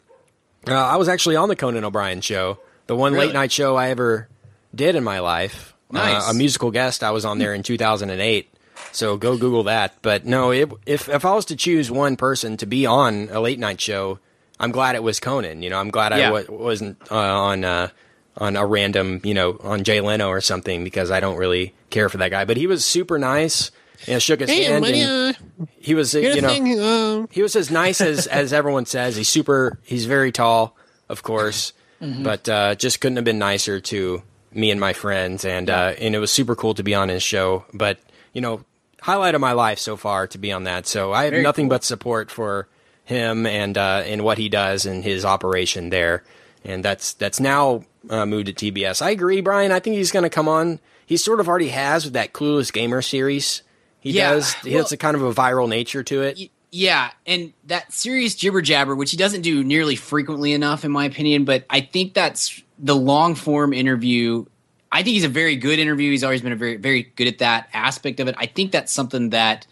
Uh, 0.68 0.74
I 0.74 0.96
was 0.98 1.10
actually 1.10 1.36
on 1.36 1.50
the 1.50 1.56
Conan 1.56 1.84
O'Brien 1.84 2.22
show, 2.22 2.58
the 2.88 2.96
one 2.96 3.14
Really? 3.14 3.28
late 3.28 3.34
night 3.34 3.52
show 3.52 3.76
I 3.76 3.90
ever 3.90 4.28
did 4.74 4.96
in 4.96 5.04
my 5.04 5.20
life. 5.20 5.74
Nice. 5.92 6.28
Uh, 6.28 6.32
a 6.32 6.34
musical 6.34 6.72
guest. 6.72 7.04
I 7.04 7.12
was 7.12 7.26
on 7.26 7.38
there 7.38 7.54
in 7.54 7.64
2008. 7.64 8.50
So 8.92 9.18
go 9.18 9.38
Google 9.38 9.64
that. 9.64 9.96
But 10.02 10.26
no, 10.26 10.52
it, 10.52 10.72
if 10.86 11.10
if 11.10 11.26
I 11.26 11.34
was 11.34 11.46
to 11.46 11.56
choose 11.56 11.92
one 11.92 12.16
person 12.16 12.58
to 12.58 12.66
be 12.66 12.86
on 12.86 13.30
a 13.32 13.40
late 13.40 13.60
night 13.60 13.80
show, 13.82 14.20
I'm 14.60 14.72
glad 14.72 14.96
it 14.96 15.04
was 15.04 15.20
Conan. 15.20 15.62
You 15.64 15.70
know, 15.70 15.80
I'm 15.80 15.90
glad 15.92 16.14
I 16.14 16.20
Yeah. 16.20 16.30
w- 16.32 16.48
wasn't 16.52 16.98
uh, 17.12 17.16
on 17.18 17.64
uh, 17.64 17.90
on 18.38 18.56
a 18.56 18.66
random, 18.66 19.20
you 19.24 19.34
know, 19.34 19.58
on 19.62 19.84
Jay 19.84 20.02
Leno 20.02 20.30
or 20.30 20.42
something 20.42 20.84
because 20.84 21.12
I 21.12 21.20
don't 21.20 21.38
really 21.38 21.74
care 21.90 22.10
for 22.10 22.18
that 22.18 22.30
guy. 22.32 22.46
But 22.46 22.58
he 22.58 22.66
was 22.68 22.84
super 22.86 23.20
nice. 23.20 23.70
Know, 24.08 24.20
shook 24.20 24.40
his 24.42 24.50
hand. 24.50 24.86
and 24.86 25.38
he 25.78 25.96
was, 25.96 26.14
uh, 26.16 26.20
you 26.20 26.42
know, 26.42 27.28
he 27.32 27.42
was 27.42 27.56
as 27.56 27.72
nice 27.72 28.02
as 28.02 28.28
as 28.28 28.52
everyone 28.54 28.86
says. 28.86 29.16
He's 29.16 29.30
super. 29.30 29.80
He's 29.84 30.06
very 30.06 30.32
tall, 30.32 30.76
of 31.10 31.24
course, 31.24 31.74
but 32.00 32.48
uh, 32.50 32.76
just 32.76 33.00
couldn't 33.02 33.16
have 33.16 33.26
been 33.26 33.40
nicer 33.40 33.80
to 33.80 34.22
me 34.52 34.72
and 34.72 34.80
my 34.80 34.94
friends. 34.94 35.46
And 35.46 35.70
uh, 35.70 35.94
and 36.00 36.16
it 36.16 36.20
was 36.20 36.32
super 36.32 36.56
cool 36.56 36.74
to 36.76 36.84
be 36.84 36.94
on 36.96 37.10
his 37.10 37.24
show. 37.24 37.66
But 37.74 38.00
you 38.34 38.42
know, 38.42 38.66
highlight 39.02 39.36
of 39.36 39.42
my 39.42 39.54
life 39.54 39.80
so 39.80 39.96
far 39.96 40.28
to 40.28 40.38
be 40.38 40.52
on 40.52 40.64
that. 40.66 40.86
So 40.88 41.14
I 41.14 41.24
have 41.26 41.32
Very 41.32 41.44
nothing 41.44 41.66
cool. 41.66 41.70
but 41.78 41.84
support 41.84 42.30
for 42.32 42.68
him 43.06 43.46
and 43.46 43.78
uh, 43.78 44.04
and 44.06 44.24
what 44.24 44.38
he 44.38 44.50
does 44.50 44.86
and 44.86 45.04
his 45.04 45.24
operation 45.26 45.90
there. 45.90 46.24
And 46.66 46.84
that's 46.84 47.14
that's 47.14 47.40
now 47.40 47.84
uh, 48.10 48.26
moved 48.26 48.48
to 48.48 48.54
TBS. 48.54 49.02
I 49.02 49.12
agree, 49.12 49.42
Brian. 49.42 49.72
I 49.72 49.80
think 49.80 49.96
he's 49.98 50.12
going 50.12 50.24
to 50.24 50.30
come 50.30 50.48
on. 50.48 50.80
He 51.06 51.18
sort 51.18 51.40
of 51.42 51.48
already 51.50 51.70
has 51.70 52.06
with 52.06 52.14
that 52.14 52.34
Clueless 52.34 52.72
Gamer 52.72 53.02
series. 53.02 53.62
He 54.04 54.12
Yeah, 54.12 54.34
does. 54.34 54.54
He 54.56 54.72
well- 54.74 54.84
has 54.84 54.92
a 54.92 54.98
kind 54.98 55.16
of 55.16 55.24
a 55.24 55.34
viral 55.34 55.68
nature 55.68 56.04
to 56.04 56.22
it. 56.22 56.38
Y- 56.38 56.50
Yeah, 56.76 57.12
and 57.28 57.54
that 57.68 57.94
serious 57.94 58.36
jibber 58.36 58.62
jabber, 58.62 58.96
which 58.96 59.12
he 59.12 59.18
doesn't 59.18 59.42
do 59.42 59.64
nearly 59.64 59.96
frequently 59.96 60.54
enough, 60.54 60.84
in 60.84 60.92
my 60.92 61.06
opinion, 61.06 61.46
but 61.46 61.66
I 61.70 61.82
think 61.82 62.14
that's 62.14 62.62
the 62.80 62.96
long 62.96 63.36
form 63.36 63.74
interview. 63.74 64.46
I 64.92 65.04
think 65.04 65.14
he's 65.14 65.24
a 65.24 65.30
very 65.30 65.56
good 65.56 65.78
interview. 65.80 66.10
He's 66.12 66.24
always 66.24 66.42
been 66.42 66.52
a 66.52 66.56
very, 66.56 66.78
very 66.78 67.04
good 67.16 67.28
at 67.28 67.38
that 67.40 67.70
aspect 67.74 68.20
of 68.20 68.28
it. 68.28 68.36
I 68.38 68.48
think 68.48 68.72
that's 68.72 68.92
something 68.92 69.30
that 69.30 69.66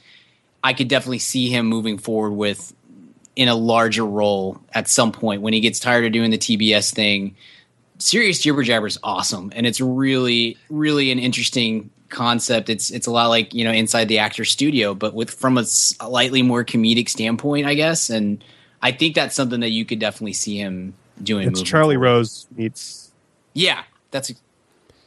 I 0.63 0.73
could 0.73 0.87
definitely 0.87 1.19
see 1.19 1.49
him 1.49 1.65
moving 1.65 1.97
forward 1.97 2.31
with 2.33 2.71
in 3.35 3.47
a 3.47 3.55
larger 3.55 4.05
role 4.05 4.61
at 4.73 4.87
some 4.87 5.11
point 5.11 5.41
when 5.41 5.53
he 5.53 5.59
gets 5.59 5.79
tired 5.79 6.05
of 6.05 6.11
doing 6.11 6.29
the 6.31 6.37
TBS 6.37 6.93
thing. 6.93 7.35
Serious 7.97 8.39
Jibber 8.39 8.61
Jabber 8.63 8.87
is 8.87 8.99
awesome, 9.03 9.51
and 9.55 9.65
it's 9.65 9.81
really, 9.81 10.57
really 10.69 11.11
an 11.11 11.17
interesting 11.19 11.89
concept. 12.11 12.69
It's 12.69 12.91
it's 12.91 13.07
a 13.07 13.11
lot 13.11 13.27
like 13.27 13.53
you 13.53 13.63
know 13.63 13.71
inside 13.71 14.05
the 14.05 14.19
actor 14.19 14.45
studio, 14.45 14.93
but 14.93 15.13
with 15.13 15.31
from 15.31 15.57
a 15.57 15.65
slightly 15.65 16.41
more 16.41 16.63
comedic 16.63 17.09
standpoint, 17.09 17.65
I 17.65 17.73
guess. 17.73 18.09
And 18.09 18.43
I 18.81 18.91
think 18.91 19.15
that's 19.15 19.35
something 19.35 19.61
that 19.61 19.71
you 19.71 19.85
could 19.85 19.99
definitely 19.99 20.33
see 20.33 20.57
him 20.57 20.93
doing. 21.21 21.47
It's 21.47 21.61
Charlie 21.61 21.95
forward. 21.95 22.07
Rose 22.07 22.47
meets 22.55 23.11
Yeah, 23.53 23.83
that's 24.11 24.31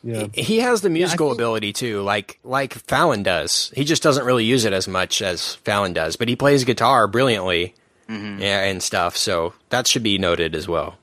yeah. 0.02 0.26
He 0.34 0.58
has 0.58 0.82
the 0.82 0.90
musical 0.90 1.32
ability 1.32 1.72
too, 1.72 2.02
like 2.02 2.38
like 2.44 2.74
Fallon 2.74 3.22
does. 3.22 3.72
He 3.74 3.84
just 3.84 4.02
doesn't 4.02 4.24
really 4.24 4.44
use 4.44 4.64
it 4.64 4.72
as 4.72 4.86
much 4.86 5.22
as 5.22 5.54
Fallon 5.56 5.92
does, 5.92 6.16
but 6.16 6.28
he 6.28 6.36
plays 6.36 6.64
guitar 6.64 7.06
brilliantly 7.06 7.74
yeah, 8.08 8.64
and 8.64 8.82
stuff. 8.82 9.16
So 9.16 9.54
that 9.70 9.86
should 9.86 10.02
be 10.02 10.18
noted 10.18 10.54
as 10.54 10.68
well 10.68 10.98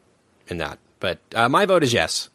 in 0.48 0.58
that. 0.58 0.78
But 1.00 1.20
uh, 1.34 1.50
my 1.50 1.66
vote 1.66 1.84
is 1.84 1.94
yes. 1.94 2.30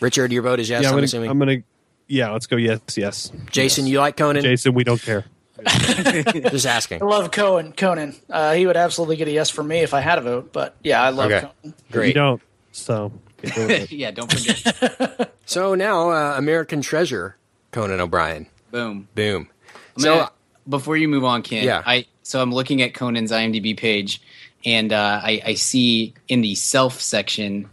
Richard, 0.00 0.32
your 0.32 0.42
vote 0.42 0.60
is 0.60 0.68
yes. 0.68 0.82
yeah, 0.82 0.88
I'm, 0.88 0.94
I'm 0.94 0.96
gonna, 0.96 1.04
assuming. 1.04 1.30
I'm 1.30 1.38
gonna 1.38 1.62
yeah, 2.08 2.30
let's 2.30 2.46
go 2.46 2.56
yes, 2.56 2.80
yes. 2.96 3.32
Jason, 3.50 3.86
you 3.86 3.98
like 4.00 4.16
Conan? 4.16 4.42
Jason, 4.42 4.74
we 4.74 4.84
don't 4.84 5.00
care. 5.00 5.24
Just 5.66 6.66
asking. 6.66 7.02
I 7.02 7.06
love 7.06 7.30
Cohen. 7.30 7.72
Conan. 7.72 8.14
Uh, 8.28 8.54
he 8.54 8.66
would 8.66 8.76
absolutely 8.76 9.16
get 9.16 9.28
a 9.28 9.30
yes 9.30 9.50
from 9.50 9.68
me 9.68 9.78
if 9.80 9.94
I 9.94 10.00
had 10.00 10.18
a 10.18 10.20
vote. 10.20 10.52
But 10.52 10.74
yeah, 10.82 11.02
I 11.02 11.10
love 11.10 11.30
Okay. 11.30 11.40
Conan. 11.40 11.54
You 11.64 11.72
Great. 11.92 12.14
don't. 12.14 12.42
So 12.72 13.12
get 13.40 13.56
rid 13.56 13.64
of 13.64 13.70
it. 13.70 13.92
yeah. 13.92 14.10
Don't 14.10 14.30
forget. 14.32 15.30
So 15.46 15.74
now, 15.74 16.10
uh, 16.10 16.34
American 16.38 16.80
Treasure, 16.80 17.36
Conan 17.70 18.00
O'Brien. 18.00 18.46
Boom. 18.70 19.08
Boom. 19.14 19.48
I'm 19.94 20.00
So 20.02 20.14
gonna- 20.16 20.30
before 20.66 20.96
you 20.96 21.06
move 21.06 21.22
on, 21.24 21.42
Ken, 21.42 21.64
Yeah. 21.64 21.82
I 21.84 22.06
so 22.22 22.40
I'm 22.40 22.50
looking 22.50 22.80
at 22.80 22.94
Conan's 22.94 23.30
IMDb 23.30 23.76
page, 23.76 24.22
and 24.64 24.90
uh, 24.90 25.20
I, 25.22 25.42
I 25.44 25.54
see 25.54 26.14
in 26.28 26.40
the 26.40 26.54
self 26.54 26.98
section 27.00 27.68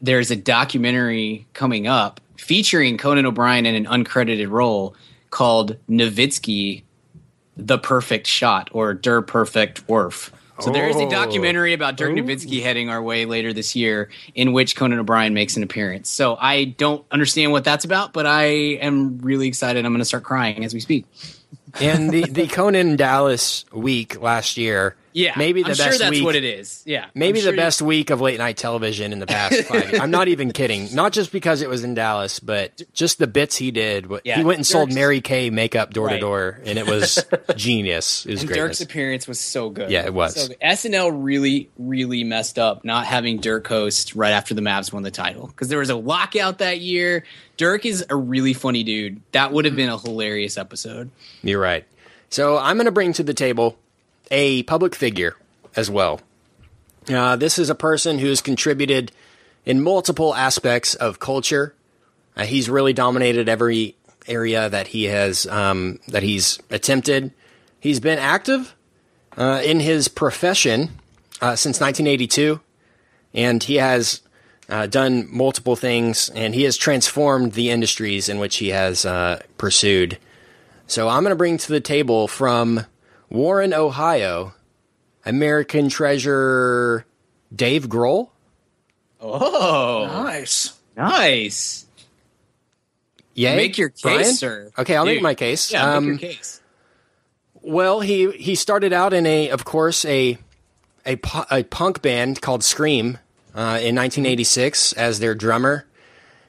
there's 0.00 0.30
a 0.30 0.36
documentary 0.36 1.46
coming 1.52 1.86
up 1.86 2.18
featuring 2.44 2.98
Conan 2.98 3.24
O'Brien 3.24 3.64
in 3.64 3.74
an 3.74 3.86
uncredited 3.86 4.50
role 4.50 4.94
called 5.30 5.78
Nowitzki, 5.88 6.82
the 7.56 7.78
Perfect 7.78 8.26
Shot 8.26 8.68
or 8.72 8.92
Der 8.92 9.22
Perfect 9.22 9.88
Werf. 9.88 10.30
So 10.60 10.70
there 10.70 10.86
is 10.86 10.96
a 10.96 11.06
Oh. 11.06 11.10
documentary 11.10 11.72
about 11.72 11.96
Dirk 11.96 12.10
oh. 12.10 12.14
Nowitzki 12.14 12.62
heading 12.62 12.90
our 12.90 13.02
way 13.02 13.24
later 13.24 13.52
this 13.54 13.74
year, 13.74 14.10
in 14.34 14.52
which 14.52 14.76
Conan 14.76 14.98
O'Brien 14.98 15.32
makes 15.32 15.56
an 15.56 15.62
appearance. 15.62 16.10
So 16.10 16.36
I 16.38 16.64
don't 16.64 17.02
understand 17.10 17.50
what 17.50 17.64
that's 17.64 17.86
about, 17.86 18.12
but 18.12 18.26
I 18.26 18.44
am 18.44 19.18
really 19.22 19.48
excited. 19.48 19.84
I'm 19.86 19.92
going 19.92 20.00
to 20.00 20.04
start 20.04 20.22
crying 20.22 20.64
as 20.66 20.74
we 20.74 20.80
speak. 20.80 21.06
and 21.80 22.10
the 22.10 22.22
the 22.24 22.46
Conan 22.46 22.96
Dallas 22.96 23.64
week 23.72 24.20
last 24.20 24.56
year. 24.56 24.96
Yeah, 25.16 25.32
maybe 25.36 25.62
the 25.62 25.66
I'm 25.70 25.76
best 25.76 25.80
sure 25.90 25.96
that's 25.98 26.10
week. 26.10 26.24
what 26.24 26.34
it 26.34 26.42
is. 26.42 26.82
Yeah, 26.84 27.06
Maybe 27.14 27.38
I'm 27.38 27.44
the 27.44 27.50
sure- 27.52 27.56
best 27.56 27.80
week 27.80 28.10
of 28.10 28.20
late 28.20 28.36
night 28.36 28.56
television 28.56 29.12
in 29.12 29.20
the 29.20 29.28
past 29.28 29.62
five 29.68 29.90
years. 29.90 30.00
I'm 30.00 30.10
not 30.10 30.26
even 30.26 30.50
kidding. 30.50 30.92
Not 30.92 31.12
just 31.12 31.30
because 31.30 31.62
it 31.62 31.68
was 31.68 31.84
in 31.84 31.94
Dallas, 31.94 32.40
but 32.40 32.82
just 32.94 33.20
the 33.20 33.28
bits 33.28 33.54
he 33.54 33.70
did. 33.70 34.10
Yeah, 34.24 34.38
he 34.38 34.42
went 34.42 34.58
and 34.58 34.66
sold 34.66 34.92
Mary 34.92 35.20
Kay 35.20 35.50
makeup 35.50 35.92
door 35.92 36.08
to 36.08 36.18
door, 36.18 36.60
and 36.64 36.80
it 36.80 36.88
was 36.88 37.24
genius. 37.54 38.26
It 38.26 38.32
was 38.32 38.40
And. 38.42 38.50
Dirk's 38.50 38.80
appearance 38.80 39.28
was 39.28 39.38
so 39.38 39.70
good. 39.70 39.88
Yeah, 39.88 40.04
it 40.04 40.12
was. 40.12 40.34
So. 40.34 40.52
SNL 40.54 41.12
really, 41.14 41.70
really 41.78 42.24
messed 42.24 42.58
up 42.58 42.84
not 42.84 43.06
having 43.06 43.38
Dirk 43.38 43.68
host 43.68 44.16
right 44.16 44.32
after 44.32 44.54
the 44.54 44.62
Mavs 44.62 44.92
won 44.92 45.04
the 45.04 45.12
title 45.12 45.46
because 45.46 45.68
there 45.68 45.78
was 45.78 45.90
a 45.90 45.96
lockout 45.96 46.58
that 46.58 46.80
year. 46.80 47.22
Dirk 47.56 47.86
is 47.86 48.04
a 48.10 48.16
really 48.16 48.52
funny 48.52 48.82
dude. 48.82 49.20
That 49.32 49.52
would 49.52 49.64
have 49.64 49.76
been 49.76 49.88
a 49.88 49.98
hilarious 49.98 50.58
episode. 50.58 51.10
You're 51.42 51.60
right. 51.60 51.84
So 52.30 52.58
I'm 52.58 52.76
going 52.76 52.86
to 52.86 52.92
bring 52.92 53.12
to 53.14 53.22
the 53.22 53.34
table 53.34 53.78
a 54.30 54.62
public 54.64 54.94
figure 54.94 55.36
as 55.76 55.90
well. 55.90 56.20
Uh, 57.08 57.36
this 57.36 57.58
is 57.58 57.70
a 57.70 57.74
person 57.74 58.18
who's 58.18 58.40
contributed 58.40 59.12
in 59.64 59.82
multiple 59.82 60.34
aspects 60.34 60.94
of 60.94 61.20
culture. 61.20 61.74
Uh, 62.36 62.44
he's 62.44 62.68
really 62.68 62.92
dominated 62.92 63.48
every 63.48 63.94
area 64.26 64.68
that 64.68 64.88
he 64.88 65.04
has 65.04 65.46
um, 65.46 66.00
that 66.08 66.22
he's 66.22 66.58
attempted. 66.70 67.30
He's 67.78 68.00
been 68.00 68.18
active 68.18 68.74
uh, 69.36 69.60
in 69.64 69.80
his 69.80 70.08
profession 70.08 70.90
uh, 71.40 71.56
since 71.56 71.80
1982, 71.80 72.60
and 73.34 73.62
he 73.62 73.76
has 73.76 74.20
uh, 74.68 74.86
done 74.86 75.28
multiple 75.30 75.76
things, 75.76 76.28
and 76.30 76.54
he 76.54 76.62
has 76.64 76.76
transformed 76.76 77.52
the 77.52 77.70
industries 77.70 78.28
in 78.28 78.38
which 78.38 78.56
he 78.56 78.68
has 78.70 79.04
uh, 79.04 79.42
pursued. 79.58 80.18
So 80.86 81.08
I'm 81.08 81.22
going 81.22 81.30
to 81.32 81.36
bring 81.36 81.56
to 81.58 81.68
the 81.72 81.80
table 81.80 82.28
from 82.28 82.84
Warren, 83.30 83.72
Ohio, 83.74 84.54
American 85.24 85.88
treasure 85.88 87.04
Dave 87.54 87.88
Grohl. 87.88 88.30
Oh, 89.20 90.06
Nice. 90.06 90.74
nice. 90.96 91.86
Yay, 93.34 93.56
Make 93.56 93.78
your 93.78 93.88
case, 93.88 94.02
Brian? 94.02 94.34
sir. 94.34 94.70
Okay, 94.78 94.94
I'll 94.96 95.06
make 95.06 95.22
my 95.22 95.34
case. 95.34 95.72
Yeah, 95.72 95.94
Um, 95.96 96.10
make 96.12 96.20
your 96.22 96.30
case. 96.32 96.60
Well, 97.62 98.00
he 98.00 98.30
he 98.32 98.54
started 98.54 98.92
out 98.92 99.12
in 99.14 99.26
a, 99.26 99.48
of 99.48 99.64
course, 99.64 100.04
a 100.04 100.38
a, 101.06 101.18
a 101.50 101.62
punk 101.64 102.00
band 102.02 102.40
called 102.42 102.62
Scream 102.62 103.18
uh, 103.54 103.78
in 103.80 103.94
1986 103.94 104.92
as 104.94 105.18
their 105.20 105.34
drummer, 105.34 105.86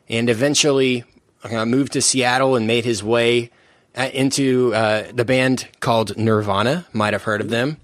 and 0.09 0.29
eventually 0.29 1.03
uh, 1.43 1.65
moved 1.65 1.93
to 1.93 2.01
Seattle 2.01 2.55
and 2.55 2.67
made 2.67 2.85
his 2.85 3.03
way 3.03 3.51
uh, 3.95 4.09
into 4.13 4.73
uh, 4.73 5.03
the 5.13 5.25
band 5.25 5.67
called 5.79 6.17
Nirvana. 6.17 6.85
Might 6.93 7.13
have 7.13 7.23
heard 7.23 7.41
of 7.41 7.49
them. 7.49 7.77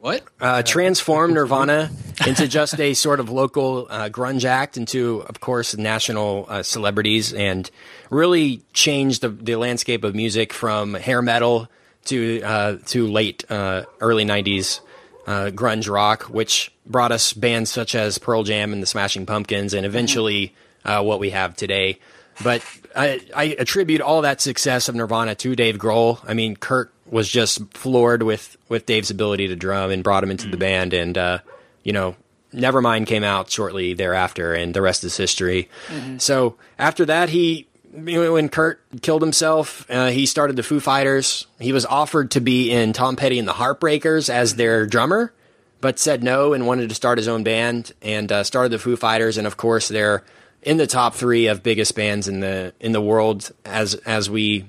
What? 0.00 0.22
Uh, 0.40 0.62
transformed 0.62 1.34
Nirvana 1.34 1.90
into 2.24 2.46
just 2.46 2.78
a 2.78 2.94
sort 2.94 3.18
of 3.18 3.30
local 3.30 3.88
uh, 3.90 4.08
grunge 4.08 4.44
act 4.44 4.76
into, 4.76 5.24
of 5.28 5.40
course, 5.40 5.76
national 5.76 6.46
uh, 6.48 6.62
celebrities, 6.62 7.32
and 7.32 7.68
really 8.08 8.62
changed 8.72 9.22
the, 9.22 9.28
the 9.28 9.56
landscape 9.56 10.04
of 10.04 10.14
music 10.14 10.52
from 10.52 10.94
hair 10.94 11.20
metal 11.20 11.68
to 12.04 12.40
uh, 12.42 12.76
to 12.86 13.08
late 13.08 13.44
uh, 13.50 13.84
early 14.00 14.24
'90s 14.24 14.80
uh, 15.28 15.50
grunge 15.50 15.92
rock, 15.92 16.22
which 16.24 16.72
brought 16.86 17.12
us 17.12 17.34
bands 17.34 17.70
such 17.70 17.94
as 17.94 18.16
Pearl 18.16 18.44
Jam 18.44 18.72
and 18.72 18.82
the 18.82 18.86
Smashing 18.86 19.26
Pumpkins, 19.26 19.74
and 19.74 19.84
eventually 19.84 20.54
uh, 20.86 21.02
what 21.02 21.20
we 21.20 21.30
have 21.30 21.54
today. 21.54 21.98
But 22.42 22.64
I, 22.96 23.20
I 23.36 23.44
attribute 23.58 24.00
all 24.00 24.22
that 24.22 24.40
success 24.40 24.88
of 24.88 24.94
Nirvana 24.94 25.34
to 25.34 25.54
Dave 25.54 25.76
Grohl. 25.76 26.18
I 26.26 26.32
mean, 26.32 26.56
Kurt 26.56 26.90
was 27.10 27.28
just 27.28 27.60
floored 27.74 28.22
with 28.22 28.56
with 28.70 28.86
Dave's 28.86 29.10
ability 29.10 29.48
to 29.48 29.56
drum 29.56 29.90
and 29.90 30.02
brought 30.02 30.24
him 30.24 30.30
into 30.30 30.48
the 30.48 30.56
band, 30.56 30.94
and 30.94 31.18
uh, 31.18 31.38
you 31.82 31.92
know, 31.92 32.16
Nevermind 32.54 33.06
came 33.06 33.22
out 33.22 33.50
shortly 33.50 33.92
thereafter, 33.92 34.54
and 34.54 34.72
the 34.72 34.80
rest 34.80 35.04
is 35.04 35.14
history. 35.14 35.68
So 36.16 36.56
after 36.78 37.04
that, 37.04 37.28
he 37.28 37.67
when 37.92 38.48
Kurt 38.48 38.80
killed 39.02 39.22
himself, 39.22 39.88
uh, 39.90 40.08
he 40.08 40.26
started 40.26 40.56
the 40.56 40.62
Foo 40.62 40.80
Fighters. 40.80 41.46
He 41.58 41.72
was 41.72 41.86
offered 41.86 42.32
to 42.32 42.40
be 42.40 42.70
in 42.70 42.92
Tom 42.92 43.16
Petty 43.16 43.38
and 43.38 43.48
the 43.48 43.52
Heartbreakers 43.52 44.28
as 44.28 44.56
their 44.56 44.86
drummer, 44.86 45.32
but 45.80 45.98
said 45.98 46.22
no 46.22 46.52
and 46.52 46.66
wanted 46.66 46.88
to 46.88 46.94
start 46.94 47.18
his 47.18 47.28
own 47.28 47.44
band 47.44 47.92
and 48.02 48.30
uh, 48.30 48.44
started 48.44 48.72
the 48.72 48.78
Foo 48.78 48.96
Fighters. 48.96 49.38
And 49.38 49.46
of 49.46 49.56
course, 49.56 49.88
they're 49.88 50.22
in 50.62 50.76
the 50.76 50.86
top 50.86 51.14
three 51.14 51.46
of 51.46 51.62
biggest 51.62 51.94
bands 51.94 52.28
in 52.28 52.40
the 52.40 52.74
in 52.80 52.92
the 52.92 53.00
world 53.00 53.50
as 53.64 53.94
as 53.94 54.28
we 54.28 54.66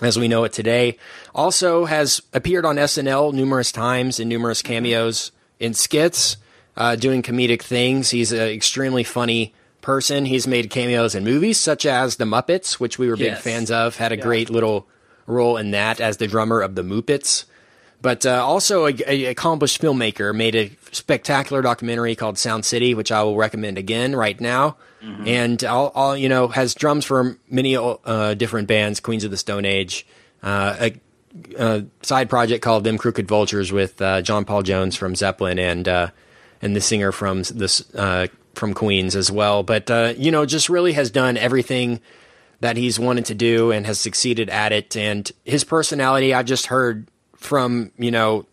as 0.00 0.18
we 0.18 0.28
know 0.28 0.44
it 0.44 0.52
today. 0.52 0.96
Also 1.34 1.84
has 1.84 2.22
appeared 2.32 2.64
on 2.64 2.76
SNL 2.76 3.32
numerous 3.32 3.72
times 3.72 4.20
in 4.20 4.28
numerous 4.28 4.62
cameos 4.62 5.32
in 5.58 5.74
skits, 5.74 6.36
uh, 6.76 6.96
doing 6.96 7.22
comedic 7.22 7.62
things. 7.62 8.10
He's 8.10 8.32
an 8.32 8.48
extremely 8.48 9.04
funny 9.04 9.54
person. 9.88 10.26
He's 10.26 10.46
made 10.46 10.68
cameos 10.68 11.14
in 11.14 11.24
movies 11.24 11.56
such 11.58 11.86
as 11.86 12.16
The 12.16 12.26
Muppets, 12.26 12.74
which 12.74 12.98
we 12.98 13.08
were 13.08 13.16
big 13.16 13.32
Yes. 13.32 13.40
fans 13.42 13.70
of. 13.70 13.96
Had 13.96 14.12
a 14.12 14.18
great 14.18 14.50
little 14.50 14.86
role 15.26 15.56
in 15.56 15.70
that 15.70 15.98
as 15.98 16.18
the 16.18 16.26
drummer 16.26 16.60
of 16.60 16.74
the 16.74 16.82
Muppets. 16.82 17.46
But 18.02 18.26
uh, 18.26 18.44
also 18.44 18.84
a, 18.86 18.94
a 19.06 19.24
accomplished 19.24 19.80
filmmaker 19.80 20.34
made 20.34 20.54
a 20.54 20.70
spectacular 20.92 21.62
documentary 21.62 22.14
called 22.16 22.36
Sound 22.36 22.66
City, 22.66 22.92
which 22.92 23.10
I 23.10 23.22
will 23.22 23.34
recommend 23.36 23.78
again 23.78 24.14
right 24.14 24.38
now. 24.38 24.76
And 25.24 25.64
all, 25.64 25.90
all 25.94 26.14
you 26.14 26.28
know 26.28 26.48
has 26.48 26.74
drums 26.74 27.06
for 27.06 27.38
many 27.48 27.74
uh, 27.76 28.34
different 28.34 28.68
bands, 28.68 29.00
Queens 29.00 29.24
of 29.24 29.30
the 29.30 29.36
Stone 29.38 29.64
Age, 29.64 30.06
uh, 30.42 30.76
a, 30.90 31.00
a 31.58 31.84
side 32.02 32.28
project 32.28 32.62
called 32.62 32.84
Them 32.84 32.98
Crooked 32.98 33.26
Vultures 33.26 33.72
with 33.72 34.02
uh, 34.02 34.20
John 34.20 34.44
Paul 34.44 34.62
Jones 34.64 34.96
from 34.96 35.14
Zeppelin 35.14 35.58
and 35.58 35.88
uh, 35.88 36.08
and 36.60 36.76
the 36.76 36.80
singer 36.82 37.10
from 37.10 37.42
this 37.44 37.82
uh, 37.94 38.26
from 38.58 38.74
Queens 38.74 39.16
as 39.16 39.30
well. 39.30 39.62
But 39.62 39.90
uh, 39.90 40.14
you 40.16 40.30
know, 40.30 40.44
just 40.44 40.68
really 40.68 40.92
has 40.92 41.10
done 41.10 41.36
everything 41.36 42.00
that 42.60 42.76
he's 42.76 42.98
wanted 42.98 43.26
to 43.26 43.34
do 43.34 43.70
and 43.70 43.86
has 43.86 44.00
succeeded 44.00 44.50
at 44.50 44.72
it. 44.72 44.96
And 44.96 45.30
his 45.44 45.64
personality, 45.64 46.34
I've 46.34 46.46
just 46.46 46.66
heard 46.66 47.08
from 47.36 47.92
you 47.98 48.10
know 48.10 48.46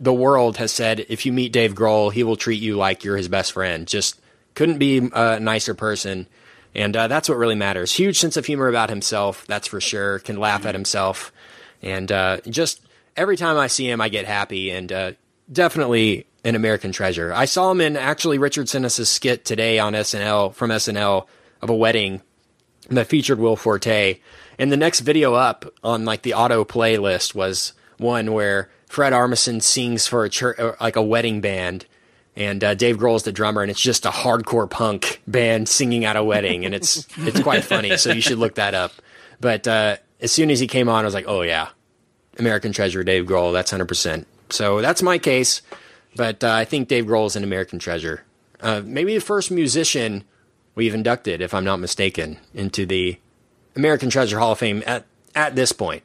the 0.00 0.12
world 0.12 0.56
has 0.56 0.72
said 0.72 1.06
if 1.08 1.24
you 1.24 1.32
meet 1.32 1.52
Dave 1.52 1.74
Grohl, 1.74 2.12
he 2.12 2.24
will 2.24 2.36
treat 2.36 2.60
you 2.60 2.76
like 2.76 3.04
you're 3.04 3.16
his 3.16 3.28
best 3.28 3.52
friend. 3.52 3.86
Just 3.86 4.20
couldn't 4.54 4.78
be 4.78 5.10
a 5.12 5.40
nicer 5.40 5.74
person. 5.74 6.26
And 6.74 6.96
uh, 6.96 7.06
that's 7.06 7.28
what 7.28 7.36
really 7.36 7.54
matters. 7.54 7.92
Huge 7.92 8.18
sense 8.18 8.38
of 8.38 8.46
humor 8.46 8.66
about 8.68 8.88
himself, 8.88 9.46
that's 9.46 9.68
for 9.68 9.80
sure. 9.80 10.20
Can 10.20 10.38
laugh 10.38 10.64
at 10.64 10.74
himself, 10.74 11.30
and 11.82 12.10
uh, 12.10 12.38
just 12.48 12.80
every 13.14 13.36
time 13.36 13.58
I 13.58 13.66
see 13.66 13.90
him, 13.90 14.00
I 14.00 14.08
get 14.08 14.24
happy. 14.24 14.70
And 14.70 14.90
uh, 14.90 15.12
definitely 15.52 16.26
an 16.44 16.54
American 16.54 16.92
treasure. 16.92 17.32
I 17.32 17.44
saw 17.44 17.70
him 17.70 17.80
in 17.80 17.96
actually 17.96 18.38
Richard 18.38 18.68
sent 18.68 18.84
us 18.84 18.98
a 18.98 19.06
skit 19.06 19.44
today 19.44 19.78
on 19.78 19.92
SNL 19.92 20.54
from 20.54 20.70
SNL 20.70 21.26
of 21.60 21.70
a 21.70 21.74
wedding 21.74 22.22
that 22.90 23.06
featured 23.06 23.38
Will 23.38 23.56
Forte. 23.56 24.18
And 24.58 24.72
the 24.72 24.76
next 24.76 25.00
video 25.00 25.34
up 25.34 25.72
on 25.82 26.04
like 26.04 26.22
the 26.22 26.34
auto 26.34 26.64
playlist 26.64 27.34
was 27.34 27.72
one 27.98 28.32
where 28.32 28.70
Fred 28.86 29.12
Armisen 29.12 29.62
sings 29.62 30.06
for 30.06 30.24
a 30.24 30.30
church, 30.30 30.58
like 30.80 30.96
a 30.96 31.02
wedding 31.02 31.40
band, 31.40 31.86
and 32.36 32.62
uh, 32.62 32.74
Dave 32.74 32.96
Grohl's 32.96 33.22
the 33.22 33.32
drummer, 33.32 33.62
and 33.62 33.70
it's 33.70 33.80
just 33.80 34.04
a 34.04 34.10
hardcore 34.10 34.68
punk 34.68 35.22
band 35.26 35.68
singing 35.68 36.04
at 36.04 36.16
a 36.16 36.24
wedding, 36.24 36.64
and 36.64 36.74
it's 36.74 37.06
it's 37.18 37.40
quite 37.40 37.64
funny. 37.64 37.96
So 37.96 38.12
you 38.12 38.20
should 38.20 38.38
look 38.38 38.56
that 38.56 38.74
up. 38.74 38.92
But 39.40 39.66
uh, 39.66 39.96
as 40.20 40.32
soon 40.32 40.50
as 40.50 40.60
he 40.60 40.66
came 40.66 40.88
on, 40.88 41.02
I 41.02 41.04
was 41.04 41.14
like, 41.14 41.26
oh 41.26 41.42
yeah, 41.42 41.68
American 42.38 42.72
Treasure, 42.72 43.02
Dave 43.04 43.26
Grohl. 43.26 43.52
That's 43.52 43.70
hundred 43.70 43.88
percent. 43.88 44.26
So 44.50 44.80
that's 44.80 45.02
my 45.02 45.18
case. 45.18 45.62
But 46.16 46.44
uh, 46.44 46.50
I 46.52 46.64
think 46.64 46.88
Dave 46.88 47.06
Grohl 47.06 47.26
is 47.26 47.36
an 47.36 47.44
American 47.44 47.78
treasure. 47.78 48.24
Uh, 48.60 48.82
maybe 48.84 49.14
the 49.14 49.20
first 49.20 49.50
musician 49.50 50.24
we've 50.74 50.94
inducted, 50.94 51.40
if 51.40 51.54
I'm 51.54 51.64
not 51.64 51.78
mistaken, 51.78 52.38
into 52.54 52.86
the 52.86 53.18
American 53.76 54.10
Treasure 54.10 54.38
Hall 54.38 54.52
of 54.52 54.58
Fame 54.58 54.82
at 54.86 55.06
at 55.34 55.54
this 55.56 55.72
point. 55.72 56.02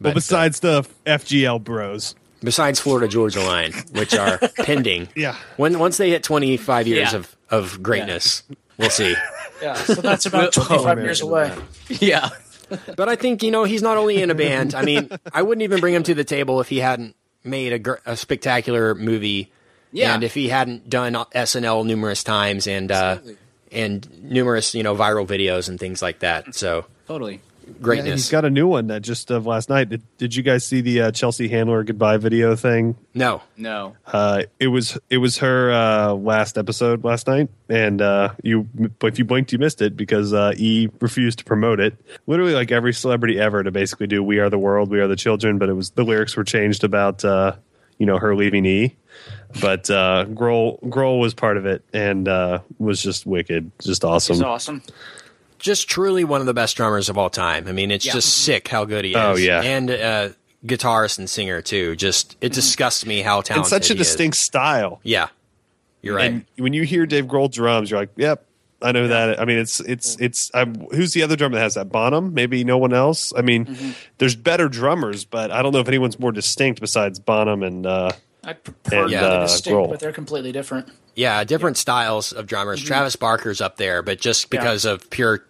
But, 0.00 0.10
uh, 0.10 0.14
besides 0.14 0.60
the 0.60 0.86
FGL 1.06 1.64
Bros. 1.64 2.14
besides 2.42 2.78
Florida 2.78 3.08
Georgia 3.08 3.40
Line, 3.40 3.72
which 3.92 4.14
are 4.14 4.38
pending. 4.58 5.08
Yeah. 5.16 5.36
When 5.56 5.78
once 5.78 5.96
they 5.96 6.10
hit 6.10 6.22
25 6.22 6.86
years 6.86 7.12
Yeah. 7.12 7.18
of 7.18 7.36
of 7.50 7.82
greatness, 7.82 8.42
we'll 8.78 8.90
see. 8.90 9.14
Yeah, 9.62 9.72
so 9.72 9.94
that's 9.94 10.26
about 10.26 10.52
25 10.52 10.98
years 10.98 11.22
away. 11.22 11.50
Yeah. 11.88 12.28
But 12.94 13.08
I 13.08 13.16
think 13.16 13.42
you 13.42 13.50
know 13.50 13.64
he's 13.64 13.80
not 13.80 13.96
only 13.96 14.20
in 14.20 14.30
a 14.30 14.34
band. 14.34 14.74
I 14.74 14.82
mean, 14.82 15.08
I 15.32 15.40
wouldn't 15.40 15.62
even 15.62 15.80
bring 15.80 15.94
him 15.94 16.02
to 16.02 16.14
the 16.14 16.24
table 16.24 16.60
if 16.60 16.68
he 16.68 16.80
hadn't 16.80 17.16
made 17.46 17.72
a, 17.72 17.78
gr- 17.78 17.94
a 18.04 18.16
spectacular 18.16 18.94
movie. 18.94 19.50
Yeah. 19.92 20.14
and 20.14 20.24
if 20.24 20.34
he 20.34 20.48
hadn't 20.48 20.90
done 20.90 21.14
SNL 21.14 21.86
numerous 21.86 22.22
times 22.22 22.66
and 22.66 22.92
uh, 22.92 23.18
and 23.72 24.06
numerous 24.22 24.74
you 24.74 24.82
know 24.82 24.94
viral 24.94 25.26
videos 25.26 25.68
and 25.68 25.80
things 25.80 26.02
like 26.02 26.18
that. 26.18 26.54
So 26.54 26.84
Totally. 27.06 27.40
Yeah, 28.06 28.12
he's 28.12 28.30
got 28.30 28.44
a 28.44 28.50
new 28.50 28.66
one 28.66 28.86
that 28.88 29.02
just 29.02 29.30
of 29.30 29.46
last 29.46 29.68
night. 29.68 29.88
Did, 29.88 30.02
did 30.18 30.36
you 30.36 30.42
guys 30.42 30.64
see 30.64 30.80
the 30.80 31.02
uh, 31.02 31.10
Chelsea 31.10 31.48
Handler 31.48 31.82
goodbye 31.84 32.16
video 32.16 32.54
thing? 32.56 32.96
no, 33.14 33.42
No. 33.56 33.96
Uh, 34.06 34.44
it 34.60 34.68
was 34.68 34.98
it 35.10 35.18
was 35.18 35.38
her 35.38 35.72
uh, 35.72 36.12
last 36.12 36.58
episode 36.58 37.04
last 37.04 37.26
night, 37.26 37.48
and 37.68 38.00
uh, 38.00 38.34
you 38.42 38.68
if 39.02 39.18
you 39.18 39.24
blinked, 39.24 39.52
you 39.52 39.58
missed 39.58 39.82
it 39.82 39.96
because 39.96 40.32
uh, 40.32 40.52
E 40.56 40.88
refused 41.00 41.38
to 41.40 41.44
promote 41.44 41.80
it. 41.80 41.96
Literally, 42.26 42.54
like 42.54 42.70
every 42.70 42.92
celebrity 42.92 43.38
ever 43.40 43.62
to 43.62 43.70
basically 43.70 44.06
do 44.06 44.22
"We 44.22 44.38
Are 44.38 44.48
the 44.50 44.58
World, 44.58 44.90
We 44.90 45.00
Are 45.00 45.08
the 45.08 45.16
Children," 45.16 45.58
but 45.58 45.68
it 45.68 45.74
was 45.74 45.90
the 45.90 46.04
lyrics 46.04 46.36
were 46.36 46.44
changed 46.44 46.84
about 46.84 47.24
uh, 47.24 47.56
you 47.98 48.06
know 48.06 48.18
her 48.18 48.34
leaving 48.34 48.64
E. 48.66 48.96
But 49.60 49.88
uh, 49.90 50.26
Grohl 50.28 50.80
Grohl 50.84 51.20
was 51.20 51.34
part 51.34 51.56
of 51.56 51.66
it 51.66 51.82
and 51.92 52.28
uh, 52.28 52.60
was 52.78 53.02
just 53.02 53.26
wicked, 53.26 53.70
just 53.80 54.04
awesome. 54.04 54.34
He's 54.36 54.42
awesome. 54.42 54.82
Just 55.58 55.88
truly 55.88 56.24
one 56.24 56.40
of 56.40 56.46
the 56.46 56.54
best 56.54 56.76
drummers 56.76 57.08
of 57.08 57.16
all 57.18 57.30
time. 57.30 57.66
I 57.68 57.72
mean, 57.72 57.90
it's 57.90 58.04
Yeah. 58.06 58.12
just 58.12 58.38
sick 58.44 58.68
how 58.68 58.84
good 58.84 59.04
he 59.04 59.10
is. 59.12 59.16
Oh, 59.16 59.36
yeah. 59.36 59.62
and 59.62 59.90
uh, 59.90 60.28
guitarist 60.64 61.18
and 61.18 61.28
singer 61.30 61.62
too. 61.62 61.96
Just 61.96 62.36
it 62.40 62.52
disgusts 62.52 63.06
me 63.06 63.20
how 63.22 63.40
talented. 63.40 63.56
and 63.72 63.82
such 63.84 63.90
a 63.90 63.94
he 63.94 64.00
is. 64.00 64.06
distinct 64.08 64.36
style. 64.36 65.00
Yeah, 65.02 65.28
you're 66.02 66.16
right. 66.16 66.30
And 66.32 66.44
when 66.56 66.72
you 66.72 66.82
hear 66.84 67.06
Dave 67.06 67.24
Grohl 67.26 67.50
drums, 67.50 67.90
you're 67.90 68.00
like, 68.00 68.10
"Yep, 68.16 68.44
I 68.82 68.92
know 68.92 69.08
that." 69.08 69.40
I 69.40 69.44
mean, 69.44 69.58
it's 69.58 69.80
it's 69.80 70.16
it's. 70.20 70.50
I'm, 70.54 70.74
who's 70.90 71.12
the 71.12 71.22
other 71.22 71.36
drummer 71.36 71.54
that 71.56 71.62
has 71.62 71.74
that? 71.74 71.90
Bonham? 71.90 72.34
Maybe 72.34 72.64
no 72.64 72.78
one 72.78 72.92
else. 72.92 73.32
I 73.36 73.42
mean, 73.42 73.66
Mm-hmm. 73.66 73.90
there's 74.18 74.36
better 74.36 74.68
drummers, 74.68 75.24
but 75.24 75.50
I 75.50 75.62
don't 75.62 75.72
know 75.72 75.80
if 75.80 75.88
anyone's 75.88 76.18
more 76.18 76.32
distinct 76.32 76.80
besides 76.80 77.18
Bonham 77.18 77.62
and. 77.62 77.86
uh 77.86 78.10
I 78.46 78.52
prefer 78.54 79.02
And, 79.02 79.10
to 79.10 79.16
uh, 79.20 79.40
distinct, 79.42 79.76
Grohl. 79.76 79.90
but 79.90 80.00
they're 80.00 80.12
completely 80.12 80.52
different. 80.52 80.88
yeah, 81.14 81.42
different 81.44 81.76
styles 81.76 82.32
of 82.32 82.46
drummers. 82.46 82.78
Mm-hmm. 82.80 82.86
Travis 82.86 83.16
Barker's 83.16 83.60
up 83.60 83.76
there, 83.76 84.02
but 84.02 84.20
just 84.20 84.48
because 84.50 84.84
of 84.84 85.10
pure 85.10 85.44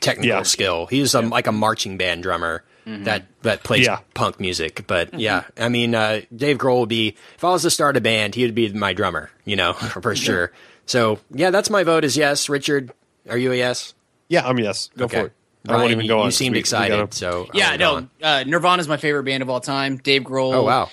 technical 0.00 0.28
Yeah. 0.38 0.42
skill, 0.42 0.86
he's 0.86 1.14
um, 1.14 1.30
like 1.30 1.46
a 1.46 1.52
marching 1.52 1.96
band 1.96 2.22
drummer. 2.22 2.62
That 2.84 3.26
that 3.42 3.62
plays 3.62 3.86
Yeah. 3.86 4.00
punk 4.14 4.40
music, 4.40 4.88
but 4.88 5.14
yeah, 5.14 5.44
I 5.56 5.68
mean, 5.68 5.94
uh, 5.94 6.22
Dave 6.34 6.58
Grohl 6.58 6.80
would 6.80 6.88
be 6.88 7.14
if 7.36 7.44
I 7.44 7.50
was 7.50 7.62
to 7.62 7.70
start 7.70 7.96
a 7.96 8.00
band, 8.00 8.34
he 8.34 8.42
would 8.42 8.56
be 8.56 8.72
my 8.72 8.92
drummer, 8.92 9.30
you 9.44 9.54
know, 9.54 9.72
for 10.02 10.16
sure. 10.16 10.50
So 10.84 11.20
yeah, 11.30 11.50
that's 11.50 11.70
my 11.70 11.84
vote 11.84 12.02
is 12.02 12.16
yes. 12.16 12.48
Richard, 12.48 12.92
are 13.30 13.38
you 13.38 13.52
a 13.52 13.54
yes? 13.54 13.94
Yeah, 14.26 14.44
I'm 14.44 14.58
yes. 14.58 14.90
Go 14.96 15.04
Okay. 15.04 15.20
for 15.20 15.26
it. 15.26 15.32
I 15.68 15.70
won't 15.74 15.78
Brian, 15.82 15.90
even 15.92 16.04
you- 16.06 16.08
go 16.08 16.18
on. 16.18 16.24
You 16.24 16.30
seemed 16.32 16.54
We- 16.54 16.56
we 16.56 16.60
excited, 16.60 16.96
gotta- 16.96 17.14
so 17.14 17.48
Yeah, 17.54 17.76
no. 17.76 17.90
go 17.92 17.96
on. 17.98 18.10
Uh, 18.20 18.42
Nirvana's 18.48 18.88
my 18.88 18.96
favorite 18.96 19.22
band 19.22 19.44
of 19.44 19.48
all 19.48 19.60
time. 19.60 19.98
Dave 19.98 20.22
Grohl. 20.24 20.52
Oh 20.52 20.62
wow. 20.64 20.90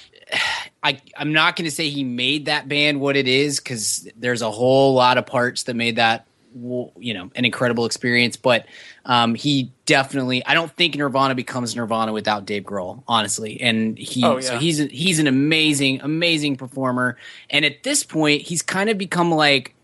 I 0.84 1.00
I'm 1.18 1.34
not 1.34 1.56
going 1.56 1.66
to 1.66 1.72
say 1.72 1.90
he 1.90 2.04
made 2.04 2.46
that 2.46 2.68
band 2.68 3.02
what 3.02 3.18
it 3.18 3.28
is 3.28 3.60
because 3.60 4.08
there's 4.16 4.42
a 4.42 4.52
whole 4.52 4.94
lot 4.94 5.18
of 5.18 5.26
parts 5.26 5.64
that 5.64 5.76
made 5.76 5.98
that 5.98 6.26
you 6.54 7.14
know 7.14 7.30
an 7.36 7.46
incredible 7.46 7.86
experience. 7.86 8.36
But 8.38 8.66
um, 9.06 9.36
he 9.36 9.72
definitely 9.86 10.46
I 10.46 10.54
don't 10.54 10.72
think 10.72 10.96
Nirvana 10.96 11.36
becomes 11.36 11.76
Nirvana 11.76 12.14
without 12.14 12.46
Dave 12.46 12.64
Grohl, 12.64 13.04
honestly. 13.08 13.60
And 13.62 13.98
he 13.98 14.24
Oh, 14.24 14.40
so 14.40 14.58
he's 14.58 14.78
he's 14.78 15.20
an 15.20 15.28
amazing 15.28 16.02
amazing 16.02 16.56
performer. 16.56 17.18
And 17.50 17.66
at 17.66 17.84
this 17.84 18.04
point, 18.04 18.44
he's 18.44 18.62
kind 18.62 18.90
of 18.90 18.98
become 18.98 19.32
like 19.32 19.76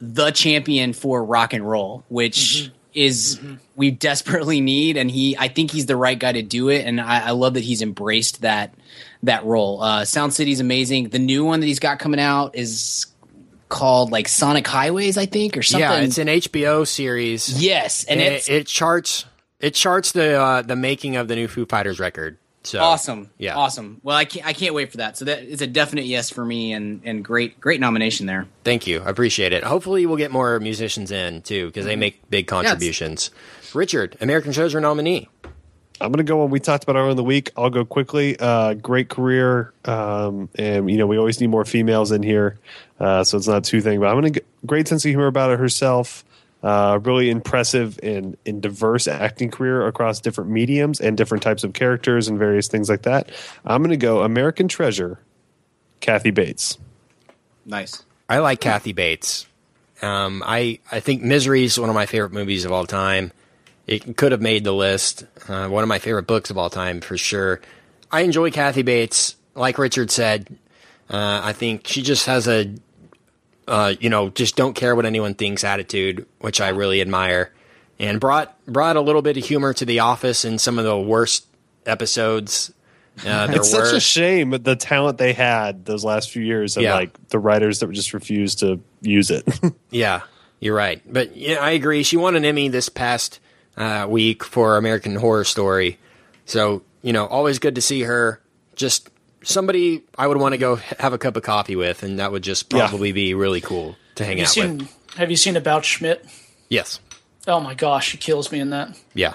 the 0.00 0.30
champion 0.30 0.92
for 0.92 1.24
rock 1.24 1.52
and 1.52 1.68
roll, 1.68 2.04
which 2.08 2.70
is 2.94 3.40
we 3.76 3.90
desperately 3.90 4.60
need. 4.60 4.96
And 4.96 5.10
he, 5.10 5.36
I 5.38 5.48
think 5.48 5.70
he's 5.70 5.86
the 5.86 5.96
right 5.96 6.18
guy 6.18 6.32
to 6.32 6.42
do 6.42 6.68
it. 6.68 6.86
And 6.86 7.00
I, 7.00 7.28
I 7.28 7.30
love 7.30 7.54
that 7.54 7.64
he's 7.64 7.82
embraced 7.82 8.42
that 8.42 8.74
that 9.22 9.44
role. 9.44 9.82
Uh, 9.82 10.04
Sound 10.04 10.32
City's 10.34 10.60
amazing. 10.60 11.08
The 11.10 11.18
new 11.18 11.44
one 11.44 11.60
that 11.60 11.66
he's 11.66 11.78
got 11.78 11.98
coming 11.98 12.20
out 12.20 12.56
is 12.56 13.06
called 13.68 14.10
like 14.12 14.28
Sonic 14.28 14.66
Highways, 14.66 15.16
I 15.16 15.26
think, 15.26 15.56
or 15.56 15.62
something. 15.62 15.88
Yeah, 15.88 16.00
it's 16.00 16.18
an 16.18 16.28
HBO 16.28 16.86
series. 16.86 17.62
yes, 17.62 18.04
and 18.04 18.20
And 18.20 18.34
it's 18.34 18.48
it, 18.48 18.54
it 18.54 18.66
charts 18.66 19.24
it 19.60 19.74
charts 19.74 20.12
the 20.12 20.38
uh, 20.38 20.62
the 20.62 20.76
making 20.76 21.16
of 21.16 21.28
the 21.28 21.36
new 21.36 21.48
Foo 21.48 21.64
Fighters 21.66 21.98
record. 21.98 22.36
So 22.64 22.80
awesome. 22.80 23.30
Yeah. 23.38 23.56
awesome. 23.56 24.00
Well, 24.02 24.16
I 24.16 24.24
can't, 24.24 24.46
I 24.46 24.52
can't 24.52 24.74
wait 24.74 24.90
for 24.90 24.98
that. 24.98 25.16
So 25.16 25.24
that 25.24 25.42
is 25.42 25.62
a 25.62 25.66
definite 25.66 26.04
yes 26.04 26.30
for 26.30 26.44
me, 26.44 26.72
and 26.72 27.02
and 27.04 27.24
great 27.24 27.60
great 27.60 27.80
nomination 27.80 28.26
there. 28.26 28.46
Thank 28.64 28.86
you. 28.86 29.02
I 29.02 29.10
appreciate 29.10 29.52
it. 29.52 29.64
Hopefully, 29.64 30.06
we'll 30.06 30.16
get 30.16 30.30
more 30.30 30.60
musicians 30.60 31.10
in 31.10 31.42
too 31.42 31.66
because 31.66 31.84
they 31.84 31.96
make 31.96 32.20
big 32.30 32.46
contributions. 32.46 33.30
Richard, 33.74 34.16
American 34.20 34.52
Treasure 34.52 34.80
nominee. 34.80 35.28
I'm 36.00 36.10
going 36.10 36.24
to 36.24 36.28
go 36.28 36.42
when 36.42 36.50
we 36.50 36.58
talked 36.58 36.82
about 36.82 36.96
our 36.96 37.10
in 37.10 37.16
the 37.16 37.22
week. 37.22 37.50
I'll 37.56 37.70
go 37.70 37.84
quickly. 37.84 38.36
Uh, 38.38 38.74
great 38.74 39.08
career, 39.08 39.72
um, 39.84 40.48
and 40.56 40.90
you 40.90 40.98
know 40.98 41.06
we 41.06 41.16
always 41.16 41.40
need 41.40 41.46
more 41.46 41.64
females 41.64 42.10
in 42.10 42.22
here, 42.24 42.58
uh, 42.98 43.22
so 43.22 43.38
it's 43.38 43.46
not 43.46 43.62
too 43.64 43.80
thing. 43.80 44.00
But 44.00 44.08
I'm 44.08 44.20
going 44.20 44.32
to 44.32 44.42
great 44.66 44.88
sense 44.88 45.04
of 45.04 45.10
humor 45.10 45.28
about 45.28 45.52
it 45.52 45.58
herself. 45.60 46.24
Uh, 46.62 47.00
really 47.02 47.28
impressive 47.28 47.98
and, 48.04 48.36
and 48.46 48.62
diverse 48.62 49.08
acting 49.08 49.50
career 49.50 49.84
across 49.86 50.20
different 50.20 50.48
mediums 50.48 51.00
and 51.00 51.16
different 51.16 51.42
types 51.42 51.64
of 51.64 51.72
characters 51.72 52.28
and 52.28 52.38
various 52.38 52.68
things 52.68 52.88
like 52.88 53.02
that. 53.02 53.32
I'm 53.64 53.82
going 53.82 53.90
to 53.90 53.96
go 53.96 54.22
American 54.22 54.68
Treasure, 54.68 55.18
Kathy 55.98 56.30
Bates. 56.30 56.78
Nice. 57.66 58.04
I 58.28 58.38
like 58.38 58.60
Kathy 58.60 58.92
Bates. 58.92 59.46
Um, 60.02 60.42
I 60.46 60.78
I 60.90 61.00
think 61.00 61.22
Misery 61.22 61.64
is 61.64 61.78
one 61.78 61.88
of 61.88 61.94
my 61.94 62.06
favorite 62.06 62.32
movies 62.32 62.64
of 62.64 62.72
all 62.72 62.86
time. 62.86 63.32
It 63.86 64.16
could 64.16 64.32
have 64.32 64.40
made 64.40 64.64
the 64.64 64.72
list. 64.72 65.24
Uh, 65.48 65.68
one 65.68 65.82
of 65.82 65.88
my 65.88 65.98
favorite 65.98 66.26
books 66.26 66.50
of 66.50 66.58
all 66.58 66.70
time 66.70 67.00
for 67.00 67.16
sure. 67.16 67.60
I 68.10 68.20
enjoy 68.20 68.50
Kathy 68.50 68.82
Bates. 68.82 69.36
Like 69.54 69.78
Richard 69.78 70.10
said, 70.10 70.56
uh, 71.10 71.40
I 71.42 71.52
think 71.52 71.86
she 71.86 72.02
just 72.02 72.26
has 72.26 72.48
a, 72.48 72.74
uh, 73.72 73.94
you 73.98 74.10
know, 74.10 74.28
just 74.28 74.54
don't 74.54 74.74
care 74.74 74.94
what 74.94 75.06
anyone 75.06 75.32
thinks 75.34 75.64
attitude, 75.64 76.26
which 76.40 76.60
I 76.60 76.68
really 76.68 77.00
admire, 77.00 77.50
and 77.98 78.20
brought 78.20 78.54
brought 78.66 78.96
a 78.96 79.00
little 79.00 79.22
bit 79.22 79.36
of 79.38 79.44
humor 79.44 79.72
to 79.72 79.84
The 79.86 80.00
Office 80.00 80.44
in 80.44 80.58
some 80.58 80.78
of 80.78 80.84
the 80.84 80.98
worst 80.98 81.46
episodes. 81.86 82.72
Uh, 83.26 83.46
there 83.46 83.56
It's 83.56 83.72
were. 83.74 83.84
such 83.84 83.94
a 83.96 84.00
shame 84.00 84.50
the 84.50 84.74
talent 84.76 85.18
they 85.18 85.32
had 85.34 85.84
those 85.84 86.02
last 86.04 86.30
few 86.30 86.42
years 86.42 86.76
and 86.76 86.84
Yeah. 86.84 86.94
like 86.94 87.28
the 87.28 87.38
writers 87.38 87.80
that 87.80 87.90
just 87.92 88.14
refused 88.14 88.60
to 88.60 88.80
use 89.00 89.30
it. 89.30 89.46
Yeah, 89.90 90.22
you're 90.60 90.74
right. 90.74 91.02
But 91.06 91.36
yeah, 91.36 91.56
I 91.56 91.70
agree. 91.72 92.02
She 92.02 92.16
won 92.16 92.34
an 92.36 92.44
Emmy 92.46 92.68
this 92.68 92.88
past 92.88 93.40
uh, 93.76 94.06
week 94.08 94.42
for 94.44 94.76
American 94.78 95.16
Horror 95.16 95.44
Story. 95.44 95.98
So, 96.46 96.82
you 97.02 97.12
know, 97.12 97.26
always 97.26 97.58
good 97.58 97.74
to 97.74 97.82
see 97.82 98.02
her. 98.02 98.40
Just 98.76 99.10
somebody 99.42 100.02
I 100.16 100.26
would 100.26 100.36
want 100.38 100.52
to 100.52 100.58
go 100.58 100.76
have 100.76 101.12
a 101.12 101.18
cup 101.18 101.36
of 101.36 101.42
coffee 101.42 101.76
with, 101.76 102.02
and 102.02 102.18
that 102.18 102.32
would 102.32 102.42
just 102.42 102.72
Yeah. 102.72 102.88
probably 102.88 103.12
be 103.12 103.34
really 103.34 103.60
cool 103.60 103.96
to 104.16 104.24
hang 104.24 104.38
Have 104.38 104.56
you 104.56 104.62
out 104.62 104.70
with. 104.78 104.96
Have 105.16 105.30
you 105.30 105.36
seen 105.36 105.56
About 105.56 105.84
Schmidt? 105.84 106.24
Yes. 106.68 107.00
Oh 107.46 107.60
my 107.60 107.74
gosh, 107.74 108.08
she 108.08 108.16
kills 108.18 108.50
me 108.52 108.60
in 108.60 108.70
that. 108.70 108.96
Yeah. 109.14 109.34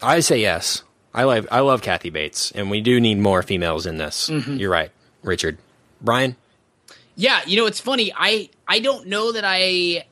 I 0.00 0.20
say 0.20 0.40
yes. 0.40 0.82
I 1.14 1.24
love 1.24 1.46
I 1.50 1.60
love 1.60 1.82
Kathy 1.82 2.10
Bates, 2.10 2.52
and 2.52 2.70
we 2.70 2.80
do 2.80 3.00
need 3.00 3.18
more 3.18 3.42
females 3.42 3.84
in 3.86 3.98
this. 3.98 4.30
Mm-hmm. 4.30 4.56
You're 4.56 4.70
right, 4.70 4.90
Richard. 5.22 5.58
Brian? 6.00 6.36
Yeah, 7.16 7.40
you 7.46 7.56
know 7.58 7.66
it's 7.66 7.80
funny. 7.80 8.12
I 8.16 8.48
I 8.66 8.80
don't 8.80 9.06
know 9.08 9.32
that 9.32 9.44
I 9.46 10.06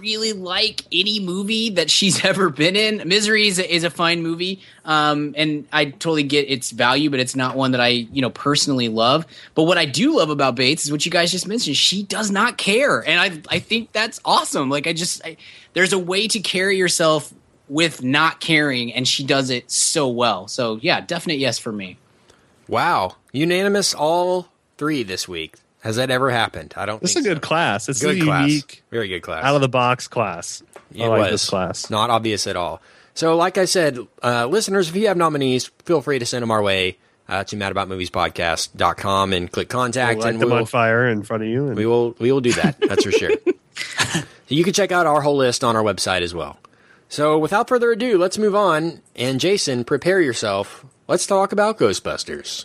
really 0.00 0.32
like 0.32 0.82
any 0.92 1.20
movie 1.20 1.70
that 1.70 1.90
she's 1.90 2.24
ever 2.24 2.50
been 2.50 2.76
in. 2.76 3.06
Misery 3.06 3.48
is 3.48 3.58
a, 3.58 3.74
is 3.74 3.84
a 3.84 3.90
fine 3.90 4.22
movie, 4.22 4.60
um, 4.84 5.34
and 5.36 5.66
I 5.72 5.86
totally 5.86 6.22
get 6.22 6.50
its 6.50 6.70
value, 6.70 7.10
but 7.10 7.20
it's 7.20 7.36
not 7.36 7.56
one 7.56 7.72
that 7.72 7.80
I 7.80 7.88
you 7.88 8.22
know 8.22 8.30
personally 8.30 8.88
love. 8.88 9.26
But 9.54 9.64
what 9.64 9.78
I 9.78 9.84
do 9.84 10.16
love 10.16 10.30
about 10.30 10.54
Bates 10.54 10.84
is 10.84 10.92
what 10.92 11.04
you 11.04 11.12
guys 11.12 11.30
just 11.30 11.46
mentioned. 11.46 11.76
She 11.76 12.02
does 12.02 12.30
not 12.30 12.58
care, 12.58 13.06
and 13.06 13.20
I 13.20 13.54
I 13.54 13.58
think 13.58 13.92
that's 13.92 14.20
awesome. 14.24 14.70
Like 14.70 14.86
I 14.86 14.92
just 14.92 15.24
I, 15.24 15.36
there's 15.72 15.92
a 15.92 15.98
way 15.98 16.28
to 16.28 16.40
carry 16.40 16.76
yourself 16.76 17.32
with 17.68 18.02
not 18.02 18.40
caring, 18.40 18.92
and 18.92 19.06
she 19.06 19.24
does 19.24 19.50
it 19.50 19.70
so 19.70 20.08
well. 20.08 20.48
So 20.48 20.78
yeah, 20.82 21.00
definite 21.00 21.38
yes 21.38 21.58
for 21.58 21.72
me. 21.72 21.98
Wow. 22.68 23.16
Unanimous 23.32 23.94
all 23.94 24.48
three 24.76 25.02
this 25.02 25.28
week. 25.28 25.56
Has 25.86 25.96
that 25.96 26.10
ever 26.10 26.30
happened? 26.30 26.74
I 26.76 26.84
don't 26.84 27.00
This 27.00 27.10
is 27.12 27.16
a 27.16 27.20
think 27.22 27.26
good 27.36 27.44
so. 27.44 27.48
class. 27.48 27.88
It's 27.88 28.02
Good 28.02 28.20
a 28.20 28.24
class. 28.24 28.48
unique, 28.48 28.82
Very 28.90 29.06
good 29.08 29.20
class. 29.22 29.44
out 29.44 29.54
of 29.54 29.60
the 29.60 29.68
box 29.68 30.08
class. 30.08 30.62
I 30.92 31.04
It 31.04 31.06
like 31.08 31.18
was 31.20 31.30
this 31.30 31.48
class. 31.48 31.90
Not 31.90 32.10
obvious 32.10 32.46
at 32.48 32.56
all. 32.56 32.82
So, 33.14 33.36
like 33.36 33.56
I 33.56 33.64
said, 33.66 33.98
uh, 34.22 34.46
listeners, 34.46 34.88
if 34.88 34.96
you 34.96 35.06
have 35.06 35.16
nominees, 35.16 35.70
feel 35.84 36.02
free 36.02 36.18
to 36.18 36.26
send 36.26 36.42
them 36.42 36.50
our 36.50 36.60
way 36.60 36.98
uh, 37.28 37.44
to 37.44 37.56
madaboutmoviespodcast.com 37.56 39.32
and 39.32 39.50
click 39.50 39.68
contact, 39.68 40.20
Light 40.20 40.30
and 40.30 40.42
them 40.42 40.50
we'll, 40.50 40.58
on 40.58 40.66
fire 40.66 41.08
in 41.08 41.22
front 41.22 41.44
of 41.44 41.48
you. 41.48 41.68
And 41.68 41.76
we 41.76 41.86
will 41.86 42.16
we 42.18 42.30
will 42.32 42.40
do 42.40 42.52
that. 42.54 42.78
That's 42.80 43.04
for 43.04 43.12
sure. 43.12 43.30
you 44.48 44.64
can 44.64 44.72
check 44.72 44.90
out 44.92 45.06
our 45.06 45.20
whole 45.20 45.36
list 45.36 45.62
on 45.64 45.76
our 45.76 45.82
website 45.82 46.22
as 46.22 46.34
well. 46.34 46.58
So, 47.08 47.38
without 47.38 47.68
further 47.68 47.92
ado, 47.92 48.18
let's 48.18 48.38
move 48.38 48.54
on. 48.56 49.02
And 49.14 49.38
Jason, 49.40 49.84
prepare 49.84 50.20
yourself. 50.20 50.84
Let's 51.06 51.26
talk 51.26 51.52
about 51.52 51.78
Ghostbusters. 51.78 52.64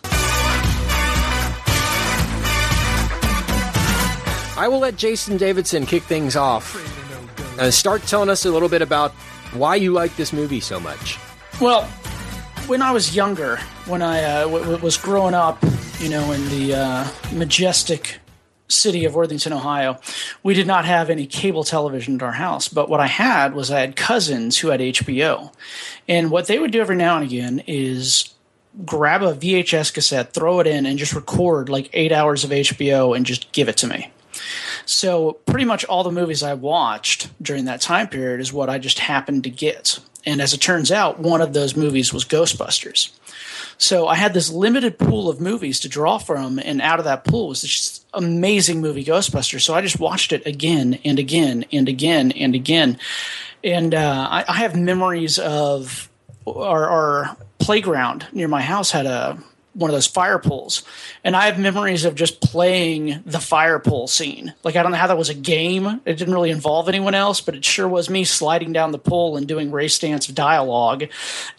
I 4.62 4.68
will 4.68 4.78
let 4.78 4.96
Jason 4.96 5.38
Davidson 5.38 5.88
kick 5.88 6.04
things 6.04 6.36
off. 6.36 6.78
and 7.60 7.74
start 7.74 8.04
telling 8.04 8.30
us 8.30 8.46
a 8.46 8.52
little 8.52 8.70
bit 8.70 8.84
about 8.84 9.12
why 9.54 9.74
you 9.74 9.92
like 9.92 10.16
this 10.18 10.32
movie 10.32 10.60
so 10.60 10.80
much. 10.80 11.18
Well, 11.60 11.86
when 12.68 12.84
I 12.84 12.92
was 12.92 13.16
younger, 13.16 13.58
when 13.88 14.04
I 14.04 14.22
uh, 14.22 14.42
w- 14.44 14.78
was 14.78 14.98
growing 14.98 15.34
up, 15.34 15.58
you 15.98 16.10
know, 16.10 16.32
in 16.32 16.48
the 16.50 16.76
uh, 16.76 17.08
majestic 17.34 18.20
city 18.68 19.04
of 19.04 19.16
Worthington, 19.16 19.52
Ohio, 19.52 20.00
we 20.44 20.54
did 20.54 20.68
not 20.68 20.86
have 20.86 21.10
any 21.10 21.26
cable 21.26 21.64
television 21.64 22.14
at 22.18 22.22
our 22.22 22.34
house. 22.34 22.68
But 22.68 22.88
what 22.88 23.00
I 23.00 23.08
had 23.08 23.56
was 23.56 23.72
I 23.72 23.80
had 23.80 23.96
cousins 23.96 24.60
who 24.60 24.68
had 24.68 24.80
HBO. 24.80 25.52
And 26.08 26.30
what 26.30 26.46
they 26.46 26.60
would 26.60 26.72
do 26.72 26.82
every 26.82 26.98
now 26.98 27.16
and 27.16 27.26
again 27.26 27.64
is 27.66 28.32
grab 28.86 29.24
a 29.24 29.34
VHS 29.34 29.92
cassette, 29.92 30.34
throw 30.34 30.60
it 30.60 30.68
in, 30.68 30.86
and 30.86 31.00
just 31.00 31.14
record 31.14 31.68
like 31.68 31.90
eight 31.94 32.12
hours 32.12 32.44
of 32.44 32.52
HBO 32.52 33.18
and 33.18 33.26
just 33.26 33.52
give 33.54 33.68
it 33.68 33.78
to 33.78 33.88
me. 33.88 34.12
So 34.86 35.34
pretty 35.46 35.66
much 35.66 35.86
all 35.86 36.04
the 36.04 36.12
movies 36.12 36.44
I 36.44 36.54
watched 36.54 37.30
during 37.42 37.66
that 37.66 37.82
time 37.82 38.08
period 38.08 38.40
is 38.42 38.54
what 38.54 38.70
I 38.70 38.78
just 38.78 39.00
happened 39.00 39.44
to 39.46 39.50
get. 39.50 40.00
And 40.26 40.42
as 40.42 40.54
it 40.54 40.60
turns 40.62 40.92
out, 40.92 41.20
one 41.20 41.42
of 41.42 41.54
those 41.54 41.76
movies 41.76 42.14
was 42.14 42.26
Ghostbusters. 42.26 43.10
So 43.78 44.08
I 44.08 44.16
had 44.16 44.34
this 44.36 44.52
limited 44.52 45.00
pool 45.00 45.28
of 45.28 45.42
movies 45.42 45.80
to 45.80 45.90
draw 45.90 46.20
from, 46.20 46.60
and 46.60 46.82
out 46.82 47.00
of 47.00 47.06
that 47.06 47.24
pool 47.24 47.48
was 47.48 47.64
this 47.64 48.06
amazing 48.14 48.80
movie, 48.82 49.04
Ghostbusters. 49.04 49.62
So 49.62 49.74
I 49.74 49.82
just 49.82 50.00
watched 50.00 50.32
it 50.34 50.46
again 50.46 51.00
and 51.04 51.18
again 51.18 51.66
and 51.72 51.90
again 51.90 52.32
and 52.34 52.54
again. 52.54 53.00
And 53.64 53.96
uh, 53.96 54.28
I, 54.30 54.46
I 54.48 54.54
have 54.58 54.76
memories 54.76 55.40
of 55.40 56.10
our, 56.46 56.88
our 56.88 57.38
playground 57.58 58.28
near 58.32 58.48
my 58.48 58.62
house 58.62 58.92
had 58.92 59.06
a 59.06 59.42
one 59.74 59.90
of 59.90 59.94
those 59.94 60.08
fire 60.08 60.38
pools, 60.38 60.84
and 61.24 61.36
I 61.36 61.46
have 61.46 61.58
memories 61.58 62.04
of 62.04 62.16
just 62.16 62.42
playing 62.42 63.22
the 63.26 63.40
fire 63.40 63.80
pool 63.80 64.08
scene. 64.08 64.54
Like 64.64 64.76
I 64.76 64.84
don't 64.84 64.92
know 64.92 64.98
how 64.98 65.08
that 65.08 65.18
was 65.18 65.30
a 65.30 65.34
game; 65.34 66.02
it 66.06 66.16
didn't 66.18 66.34
really 66.34 66.52
involve 66.52 66.90
anyone 66.90 67.16
else, 67.16 67.42
but 67.42 67.56
it 67.56 67.64
sure 67.64 67.88
was 67.88 68.10
me 68.10 68.24
sliding 68.24 68.74
down 68.74 68.92
the 68.92 69.00
pool 69.00 69.38
and 69.38 69.48
doing 69.48 69.72
Ray 69.72 69.88
Stantz 69.88 70.34
dialogue, 70.34 71.06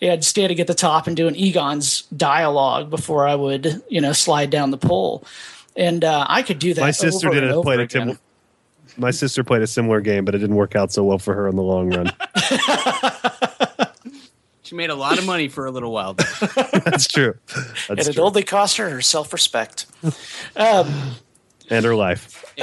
and 0.00 0.24
standing 0.24 0.60
at 0.60 0.66
the 0.66 0.74
top 0.74 1.06
and 1.06 1.16
doing 1.16 1.34
Egon's 1.34 2.02
dialogue 2.16 2.90
before 2.90 3.26
I 3.26 3.34
would, 3.34 3.82
you 3.88 4.00
know, 4.00 4.12
slide 4.12 4.50
down 4.50 4.70
the 4.70 4.78
pole. 4.78 5.24
And 5.76 6.04
uh, 6.04 6.26
I 6.28 6.42
could 6.42 6.58
do 6.58 6.74
that. 6.74 6.80
my 6.80 6.90
sister 6.90 7.30
did 7.30 7.44
and 7.44 7.52
a 7.52 7.56
over 7.56 7.80
a 7.80 7.86
tim- 7.86 8.18
My 8.98 9.10
sister 9.10 9.42
played 9.42 9.62
a 9.62 9.66
similar 9.66 10.00
game, 10.00 10.24
but 10.24 10.34
it 10.34 10.38
didn't 10.38 10.56
work 10.56 10.76
out 10.76 10.92
so 10.92 11.02
well 11.02 11.18
for 11.18 11.34
her 11.34 11.48
in 11.48 11.56
the 11.56 11.62
long 11.62 11.88
run. 11.90 12.12
She 14.72 14.76
made 14.76 14.88
a 14.88 14.94
lot 14.94 15.18
of 15.18 15.26
money 15.26 15.48
for 15.48 15.66
a 15.66 15.70
little 15.70 15.92
while. 15.92 16.14
though. 16.14 16.24
That's 16.86 17.06
true. 17.06 17.34
and 17.90 17.98
That's 17.98 18.08
it 18.08 18.14
true. 18.14 18.24
only 18.24 18.42
cost 18.42 18.78
her 18.78 18.88
her 18.88 19.02
self 19.02 19.30
respect. 19.34 19.84
and 20.56 21.14
her 21.68 21.94
life. 21.94 22.42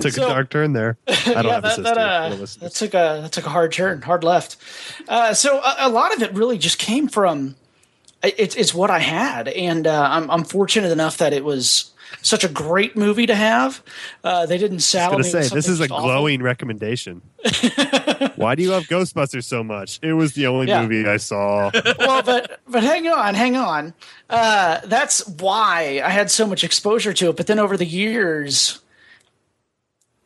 Took 0.00 0.12
So- 0.12 0.24
a 0.24 0.28
dark 0.30 0.48
turn 0.48 0.72
there. 0.72 0.96
I 1.06 1.12
don't 1.12 1.26
yeah, 1.44 1.52
have 1.52 1.58
a 1.58 1.60
that, 1.60 1.68
sister. 1.68 1.82
that, 1.82 1.98
uh, 1.98 2.28
that 2.60 2.74
took 2.74 2.94
a 2.94 3.20
that 3.24 3.32
took 3.32 3.44
a 3.44 3.50
hard 3.50 3.72
turn, 3.72 4.00
hard 4.00 4.24
left. 4.24 4.56
Uh, 5.06 5.34
so 5.34 5.58
a, 5.58 5.74
a 5.80 5.88
lot 5.90 6.14
of 6.16 6.22
it 6.22 6.32
really 6.32 6.56
just 6.56 6.78
came 6.78 7.08
from 7.08 7.56
it's 8.22 8.54
it's 8.56 8.72
what 8.72 8.88
I 8.90 9.00
had, 9.00 9.48
and 9.48 9.86
uh, 9.86 10.08
I'm 10.10 10.30
I'm 10.30 10.44
fortunate 10.44 10.92
enough 10.92 11.18
that 11.18 11.34
it 11.34 11.44
was 11.44 11.90
such 12.22 12.44
a 12.44 12.48
great 12.48 12.96
movie 12.96 13.26
to 13.26 13.34
have. 13.34 13.82
Uh, 14.24 14.46
they 14.46 14.58
didn't 14.58 14.78
I 14.78 14.80
saddle 14.80 15.18
was 15.18 15.32
me. 15.32 15.42
say 15.42 15.54
this 15.54 15.68
is 15.68 15.80
a 15.80 15.84
awful. 15.84 16.00
glowing 16.02 16.42
recommendation. 16.42 17.22
Why 18.36 18.54
do 18.54 18.62
you 18.62 18.70
love 18.70 18.84
Ghostbusters 18.84 19.44
so 19.44 19.62
much? 19.62 19.98
It 20.02 20.12
was 20.14 20.32
the 20.34 20.46
only 20.46 20.66
Yeah. 20.68 20.82
movie 20.82 21.08
I 21.08 21.16
saw. 21.18 21.70
well, 21.98 22.22
but 22.22 22.60
but 22.68 22.82
hang 22.82 23.06
on, 23.08 23.34
hang 23.34 23.56
on. 23.56 23.94
Uh, 24.28 24.80
that's 24.84 25.26
why 25.26 26.00
I 26.04 26.10
had 26.10 26.30
so 26.30 26.46
much 26.46 26.64
exposure 26.64 27.12
to 27.12 27.30
it. 27.30 27.36
But 27.36 27.46
then 27.46 27.58
over 27.58 27.76
the 27.76 27.86
years, 27.86 28.80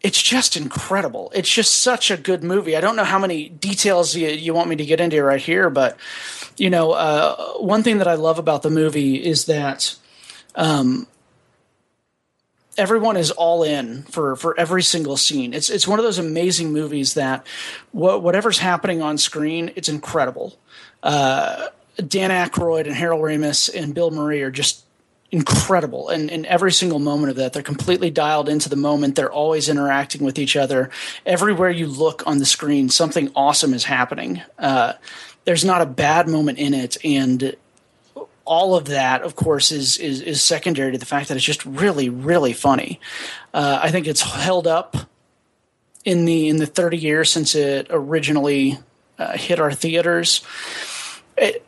it's 0.00 0.20
just 0.22 0.56
incredible. 0.56 1.30
It's 1.34 1.50
just 1.52 1.76
such 1.80 2.10
a 2.10 2.16
good 2.16 2.42
movie. 2.42 2.76
I 2.76 2.80
don't 2.80 2.96
know 2.96 3.04
how 3.04 3.18
many 3.18 3.50
details 3.50 4.16
you, 4.16 4.28
you 4.28 4.54
want 4.54 4.68
me 4.70 4.76
to 4.76 4.84
get 4.86 5.00
into 5.00 5.22
right 5.22 5.40
here, 5.40 5.68
but 5.68 5.98
you 6.56 6.70
know, 6.70 6.92
uh, 6.92 7.52
one 7.58 7.82
thing 7.82 7.98
that 7.98 8.08
I 8.08 8.14
love 8.14 8.38
about 8.38 8.62
the 8.62 8.70
movie 8.70 9.16
is 9.22 9.44
that. 9.46 9.94
Um, 10.56 11.06
everyone 12.80 13.18
is 13.18 13.30
all 13.30 13.62
in 13.62 14.02
for 14.04 14.34
for 14.36 14.58
every 14.58 14.82
single 14.82 15.16
scene. 15.16 15.52
It's 15.52 15.68
it's 15.68 15.86
one 15.86 15.98
of 15.98 16.04
those 16.04 16.18
amazing 16.18 16.72
movies 16.72 17.14
that 17.14 17.46
what 17.92 18.22
whatever's 18.22 18.58
happening 18.58 19.02
on 19.02 19.18
screen, 19.18 19.70
it's 19.76 19.88
incredible. 19.88 20.58
Uh, 21.02 21.66
Dan 22.06 22.30
Aykroyd 22.30 22.86
and 22.86 22.94
Harold 22.94 23.22
Ramis 23.22 23.72
and 23.74 23.94
Bill 23.94 24.10
Murray 24.10 24.42
are 24.42 24.50
just 24.50 24.84
incredible. 25.30 26.08
And 26.08 26.30
in 26.30 26.46
every 26.46 26.72
single 26.72 26.98
moment 26.98 27.30
of 27.30 27.36
that 27.36 27.52
they're 27.52 27.62
completely 27.62 28.10
dialed 28.10 28.48
into 28.48 28.68
the 28.68 28.76
moment. 28.76 29.14
They're 29.14 29.30
always 29.30 29.68
interacting 29.68 30.24
with 30.24 30.38
each 30.38 30.56
other. 30.56 30.90
Everywhere 31.26 31.70
you 31.70 31.86
look 31.86 32.26
on 32.26 32.38
the 32.38 32.46
screen 32.46 32.88
something 32.88 33.30
awesome 33.36 33.74
is 33.74 33.84
happening. 33.84 34.42
Uh, 34.58 34.94
there's 35.44 35.64
not 35.64 35.82
a 35.82 35.86
bad 35.86 36.28
moment 36.28 36.58
in 36.58 36.72
it. 36.74 36.96
And 37.04 37.54
all 38.50 38.74
of 38.74 38.86
that, 38.86 39.22
of 39.22 39.36
course, 39.36 39.70
is, 39.70 39.96
is 39.98 40.20
is 40.20 40.42
secondary 40.42 40.90
to 40.90 40.98
the 40.98 41.06
fact 41.06 41.28
that 41.28 41.36
it's 41.36 41.46
just 41.46 41.64
really, 41.64 42.08
really 42.08 42.52
funny. 42.52 42.98
Uh, 43.54 43.78
I 43.80 43.92
think 43.92 44.08
it's 44.08 44.22
held 44.22 44.66
up 44.66 44.96
in 46.04 46.24
the 46.24 46.48
in 46.48 46.56
the 46.56 46.66
30 46.66 46.98
years 46.98 47.30
since 47.30 47.54
it 47.54 47.86
originally 47.90 48.76
uh, 49.20 49.36
hit 49.36 49.60
our 49.60 49.72
theaters. 49.72 50.42
It, 51.38 51.64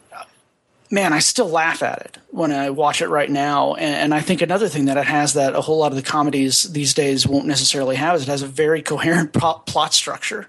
man, 0.91 1.13
I 1.13 1.21
still 1.21 1.49
laugh 1.49 1.85
at 1.85 2.01
it 2.01 2.19
when 2.33 2.51
I 2.51 2.71
watch 2.71 3.01
it 3.01 3.09
right 3.09 3.31
now. 3.31 3.75
And, 3.75 3.95
and 3.95 4.15
I 4.15 4.21
think 4.21 4.43
another 4.43 4.69
thing 4.69 4.87
that 4.87 4.97
it 4.97 5.07
has 5.07 5.35
that 5.35 5.55
a 5.55 5.61
whole 5.61 5.79
lot 5.79 5.93
of 5.93 5.97
the 5.97 6.03
comedies 6.03 6.65
these 6.73 6.95
days 6.95 7.29
won't 7.29 7.47
necessarily 7.47 7.95
have 7.95 8.17
is 8.17 8.23
it 8.23 8.29
has 8.29 8.43
a 8.43 8.49
very 8.49 8.83
coherent 8.83 9.33
plot, 9.39 9.67
plot 9.67 9.95
structure. 9.95 10.49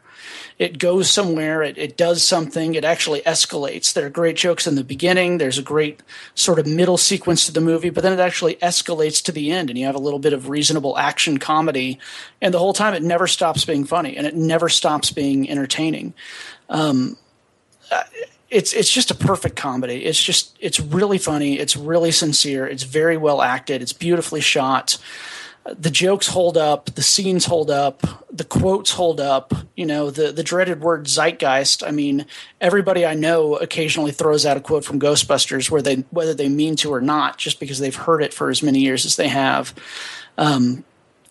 It 0.60 0.78
goes 0.78 1.10
somewhere, 1.10 1.64
it, 1.64 1.78
it 1.78 1.98
does 1.98 2.24
something, 2.24 2.76
it 2.76 2.84
actually 2.84 3.22
escalates. 3.22 3.94
There 3.94 4.06
are 4.06 4.10
great 4.10 4.36
jokes 4.36 4.68
in 4.68 4.76
the 4.76 4.84
beginning, 4.84 5.38
there's 5.38 5.58
a 5.58 5.64
great 5.64 6.02
sort 6.36 6.60
of 6.60 6.68
middle 6.68 6.98
sequence 6.98 7.46
to 7.46 7.52
the 7.52 7.62
movie, 7.62 7.90
but 7.90 8.04
then 8.04 8.14
it 8.14 8.20
actually 8.20 8.56
escalates 8.56 9.24
to 9.24 9.32
the 9.32 9.52
end, 9.52 9.70
and 9.70 9.80
you 9.80 9.86
have 9.86 9.96
a 9.96 10.00
little 10.00 10.20
bit 10.20 10.34
of 10.34 10.50
reasonable 10.50 10.98
action 10.98 11.38
comedy. 11.38 12.00
And 12.42 12.54
the 12.54 12.60
whole 12.60 12.74
time, 12.74 12.94
it 12.94 13.04
never 13.04 13.28
stops 13.28 13.66
being 13.66 13.86
funny, 13.86 14.16
and 14.18 14.28
it 14.28 14.36
never 14.36 14.70
stops 14.70 15.12
being 15.12 15.50
entertaining 15.50 16.14
um, 16.70 17.18
it's 18.50 18.74
it's 18.74 18.92
just 18.92 19.12
a 19.12 19.16
perfect 19.16 19.56
comedy. 19.56 20.06
It's 20.06 20.22
just 20.22 20.56
it's 20.60 20.80
really 20.80 21.18
funny. 21.18 21.60
It's 21.60 21.76
really 21.76 22.12
sincere. 22.12 22.68
It's 22.68 22.84
very 22.84 23.18
well 23.18 23.42
acted. 23.42 23.82
It's 23.82 23.94
beautifully 23.94 24.42
shot. 24.42 24.98
The 25.66 25.92
jokes 25.92 26.28
hold 26.28 26.58
up. 26.58 26.88
The 26.96 27.04
scenes 27.04 27.46
hold 27.46 27.72
up. 27.72 28.02
The 28.32 28.44
quotes 28.44 28.92
hold 28.92 29.22
up. 29.22 29.54
You 29.78 29.86
know 29.86 30.12
the 30.12 30.32
the 30.32 30.44
dreaded 30.44 30.82
word 30.82 31.06
zeitgeist. 31.08 31.88
I 31.88 31.92
mean, 31.92 32.26
everybody 32.62 33.06
I 33.06 33.14
know 33.14 33.56
occasionally 33.56 34.12
throws 34.12 34.46
out 34.46 34.58
a 34.58 34.62
quote 34.62 34.86
from 34.86 35.00
Ghostbusters, 35.00 35.72
where 35.72 35.82
they 35.82 35.98
whether 36.12 36.34
they 36.34 36.50
mean 36.50 36.76
to 36.78 36.94
or 36.94 37.02
not, 37.02 37.38
just 37.38 37.60
because 37.60 37.80
they've 37.80 37.96
heard 37.96 38.24
it 38.24 38.34
for 38.34 38.50
as 38.50 38.64
many 38.64 38.80
years 38.80 39.06
as 39.06 39.16
they 39.18 39.30
have 39.30 39.74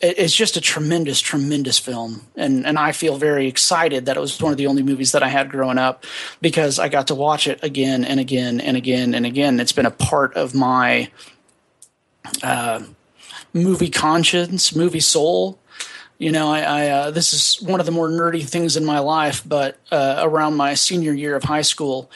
it- 0.01 0.19
it's 0.19 0.35
just 0.35 0.57
a 0.57 0.61
tremendous, 0.61 1.21
tremendous 1.21 1.79
film, 1.79 2.23
and 2.37 2.67
and 2.67 2.79
I 2.79 2.93
feel 2.93 3.17
very 3.19 3.49
excited 3.49 4.07
that 4.07 4.17
it 4.17 4.21
was 4.21 4.41
one 4.41 4.53
of 4.53 4.59
the 4.59 4.67
only 4.67 4.83
movies 4.83 5.13
that 5.13 5.23
I 5.23 5.29
had 5.29 5.51
growing 5.51 5.79
up 5.79 6.05
because 6.41 6.79
I 6.79 6.89
got 6.89 7.09
to 7.09 7.15
watch 7.15 7.47
it 7.49 7.61
again 7.63 8.05
and 8.05 8.21
again 8.21 8.61
and 8.61 8.77
again 8.77 9.15
and 9.15 9.27
again. 9.27 9.61
It's 9.61 9.73
been 9.73 9.87
a 9.87 9.91
part 9.93 10.35
of 10.37 10.55
my 10.55 11.11
uh, 12.43 12.83
movie 13.53 13.91
conscience, 13.91 14.75
movie 14.75 15.01
soul. 15.01 15.59
You 16.19 16.31
know, 16.31 16.51
I, 16.51 16.61
I 16.61 16.89
uh, 16.89 17.11
this 17.11 17.35
is 17.35 17.63
one 17.63 17.81
of 17.81 17.87
the 17.87 17.93
more 17.93 18.09
nerdy 18.09 18.47
things 18.47 18.77
in 18.77 18.85
my 18.85 19.01
life, 19.01 19.43
but 19.47 19.79
uh, 19.91 20.21
around 20.21 20.57
my 20.57 20.75
senior 20.75 21.13
year 21.13 21.37
of 21.37 21.45
high 21.45 21.63
school. 21.63 22.11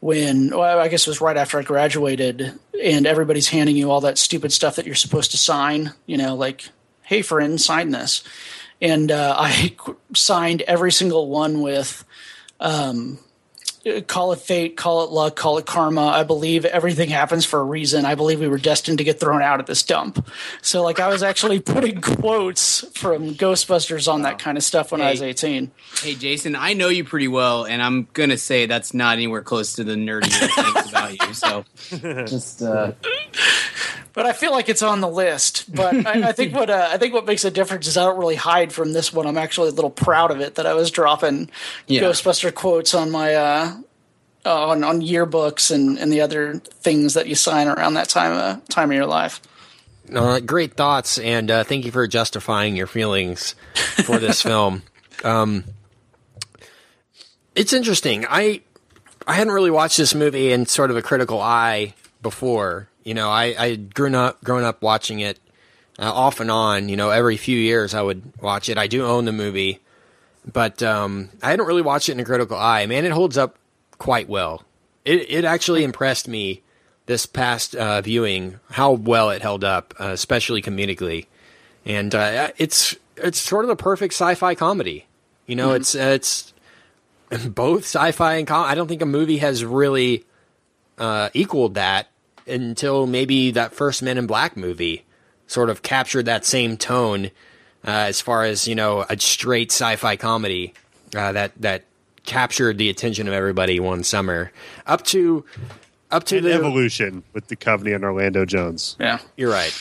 When 0.00 0.56
well, 0.56 0.78
I 0.78 0.88
guess 0.88 1.06
it 1.06 1.10
was 1.10 1.20
right 1.20 1.36
after 1.36 1.58
I 1.58 1.62
graduated, 1.62 2.58
and 2.82 3.06
everybody's 3.06 3.48
handing 3.48 3.76
you 3.76 3.90
all 3.90 4.00
that 4.00 4.16
stupid 4.16 4.50
stuff 4.50 4.76
that 4.76 4.86
you're 4.86 4.94
supposed 4.94 5.32
to 5.32 5.36
sign. 5.36 5.92
You 6.06 6.16
know, 6.16 6.34
like 6.36 6.70
hey 7.10 7.22
friend 7.22 7.60
sign 7.60 7.90
this 7.90 8.22
and 8.80 9.10
uh, 9.10 9.34
i 9.38 9.74
signed 10.14 10.62
every 10.62 10.92
single 10.92 11.28
one 11.28 11.60
with 11.60 12.04
um, 12.60 13.18
call 14.06 14.32
it 14.32 14.40
fate 14.40 14.76
call 14.76 15.04
it 15.04 15.10
luck 15.10 15.36
call 15.36 15.58
it 15.58 15.66
karma. 15.66 16.06
I 16.06 16.22
believe 16.22 16.64
everything 16.64 17.08
happens 17.08 17.44
for 17.44 17.60
a 17.60 17.64
reason. 17.64 18.04
I 18.04 18.14
believe 18.14 18.40
we 18.40 18.48
were 18.48 18.58
destined 18.58 18.98
to 18.98 19.04
get 19.04 19.18
thrown 19.20 19.42
out 19.42 19.60
of 19.60 19.66
this 19.66 19.82
dump. 19.82 20.26
So 20.62 20.82
like 20.82 21.00
i 21.00 21.08
was 21.08 21.22
actually 21.22 21.60
putting 21.74 22.00
quotes 22.00 22.86
from 22.98 23.34
ghostbusters 23.34 24.12
on 24.12 24.22
that 24.22 24.38
kind 24.38 24.58
of 24.58 24.64
stuff 24.64 24.92
when 24.92 25.00
i 25.00 25.10
was 25.10 25.22
18 25.22 25.70
Hey, 26.02 26.14
Jason, 26.14 26.56
I 26.56 26.72
know 26.72 26.88
you 26.88 27.04
pretty 27.04 27.28
well, 27.28 27.64
and 27.64 27.82
I'm 27.82 28.08
gonna 28.14 28.38
say 28.38 28.64
that's 28.66 28.94
not 28.94 29.14
anywhere 29.14 29.42
close 29.42 29.74
to 29.74 29.84
the 29.84 29.96
nerdy 29.96 30.30
things 30.30 30.88
about 30.88 31.12
you. 31.20 31.34
So, 31.34 31.64
just 32.26 32.62
uh, 32.62 32.92
but 34.12 34.26
I 34.26 34.32
feel 34.32 34.50
like 34.52 34.68
it's 34.68 34.82
on 34.82 35.00
the 35.00 35.08
list. 35.08 35.72
But 35.74 36.06
I, 36.06 36.28
I 36.28 36.32
think 36.32 36.54
what 36.54 36.70
uh, 36.70 36.88
I 36.90 36.98
think 36.98 37.14
what 37.14 37.26
makes 37.26 37.44
a 37.44 37.50
difference 37.50 37.86
is 37.86 37.96
I 37.96 38.04
don't 38.04 38.18
really 38.18 38.36
hide 38.36 38.72
from 38.72 38.92
this 38.92 39.12
one. 39.12 39.26
I'm 39.26 39.38
actually 39.38 39.68
a 39.68 39.72
little 39.72 39.90
proud 39.90 40.30
of 40.30 40.40
it 40.40 40.56
that 40.56 40.66
I 40.66 40.74
was 40.74 40.90
dropping 40.90 41.50
Yeah. 41.86 42.02
Ghostbuster 42.02 42.54
quotes 42.54 42.94
on 42.94 43.10
my 43.10 43.34
uh, 43.34 43.74
on 44.44 44.84
on 44.84 45.00
yearbooks 45.00 45.70
and, 45.70 45.98
and 45.98 46.12
the 46.12 46.20
other 46.20 46.54
things 46.58 47.14
that 47.14 47.26
you 47.26 47.34
sign 47.34 47.68
around 47.68 47.94
that 47.94 48.08
time 48.08 48.32
uh, 48.32 48.60
time 48.68 48.90
of 48.90 48.96
your 48.96 49.06
life. 49.06 49.40
Uh, 50.12 50.40
great 50.40 50.74
thoughts, 50.74 51.18
and 51.18 51.50
uh, 51.50 51.62
thank 51.62 51.84
you 51.84 51.92
for 51.92 52.06
justifying 52.08 52.74
your 52.74 52.88
feelings 52.88 53.54
for 54.04 54.18
this 54.18 54.42
film. 54.50 54.82
Um, 55.22 55.62
it's 57.54 57.72
interesting. 57.72 58.26
I 58.28 58.62
I 59.26 59.34
hadn't 59.34 59.52
really 59.52 59.70
watched 59.70 59.98
this 59.98 60.14
movie 60.14 60.50
in 60.50 60.66
sort 60.66 60.90
of 60.90 60.96
a 60.96 61.02
critical 61.02 61.40
eye 61.40 61.94
before. 62.22 62.88
You 63.02 63.14
know, 63.14 63.30
I 63.30 63.54
I 63.58 63.70
had 63.70 63.94
grown 63.94 64.14
up 64.14 64.42
grown 64.44 64.64
up 64.64 64.82
watching 64.82 65.20
it 65.20 65.38
uh, 65.98 66.12
off 66.12 66.40
and 66.40 66.50
on. 66.50 66.88
You 66.88 66.96
know, 66.96 67.10
every 67.10 67.36
few 67.36 67.58
years 67.58 67.94
I 67.94 68.02
would 68.02 68.22
watch 68.40 68.68
it. 68.68 68.78
I 68.78 68.86
do 68.86 69.04
own 69.04 69.24
the 69.24 69.32
movie, 69.32 69.80
but 70.50 70.82
um, 70.82 71.30
I 71.42 71.50
hadn't 71.50 71.66
really 71.66 71.82
watched 71.82 72.08
it 72.08 72.12
in 72.12 72.20
a 72.20 72.24
critical 72.24 72.56
eye. 72.56 72.84
Man, 72.86 73.04
it 73.04 73.12
holds 73.12 73.38
up 73.38 73.56
quite 73.98 74.28
well. 74.28 74.64
It 75.04 75.30
it 75.30 75.44
actually 75.44 75.84
impressed 75.84 76.28
me 76.28 76.62
this 77.06 77.26
past 77.26 77.74
uh, 77.74 78.00
viewing 78.02 78.60
how 78.70 78.92
well 78.92 79.30
it 79.30 79.42
held 79.42 79.64
up, 79.64 79.94
uh, 79.98 80.08
especially 80.08 80.62
comedically, 80.62 81.26
and 81.84 82.14
uh, 82.14 82.50
it's 82.58 82.96
it's 83.16 83.38
sort 83.38 83.64
of 83.64 83.68
the 83.68 83.76
perfect 83.76 84.14
sci-fi 84.14 84.54
comedy. 84.54 85.06
You 85.46 85.56
know, 85.56 85.72
it's 85.72 85.94
uh, 85.94 86.10
it's 86.14 86.52
both 87.48 87.84
sci-fi 87.84 88.36
and 88.36 88.46
com. 88.46 88.66
I 88.66 88.74
don't 88.74 88.88
think 88.88 89.02
a 89.02 89.06
movie 89.06 89.38
has 89.38 89.64
really 89.64 90.24
uh, 90.98 91.30
equaled 91.34 91.74
that 91.74 92.08
until 92.50 93.06
maybe 93.06 93.50
that 93.52 93.72
first 93.72 94.02
Men 94.02 94.18
in 94.18 94.26
Black 94.26 94.56
movie 94.56 95.04
sort 95.46 95.70
of 95.70 95.82
captured 95.82 96.26
that 96.26 96.44
same 96.44 96.76
tone 96.76 97.26
uh, 97.86 97.90
as 97.90 98.20
far 98.20 98.44
as 98.44 98.68
you 98.68 98.74
know 98.74 99.04
a 99.08 99.18
straight 99.18 99.72
sci-fi 99.72 100.16
comedy 100.16 100.74
uh, 101.14 101.32
that 101.32 101.52
that 101.60 101.84
captured 102.24 102.78
the 102.78 102.88
attention 102.88 103.26
of 103.26 103.34
everybody 103.34 103.80
one 103.80 104.04
summer 104.04 104.52
up 104.86 105.02
to 105.04 105.44
up 106.10 106.24
to 106.24 106.38
And 106.38 106.46
the 106.46 106.52
Evolution 106.52 107.22
with 107.32 107.46
Duchovny 107.48 107.94
and 107.94 108.04
Orlando 108.04 108.44
Jones. 108.44 108.96
Yeah, 109.00 109.20
you're 109.36 109.50
right 109.50 109.72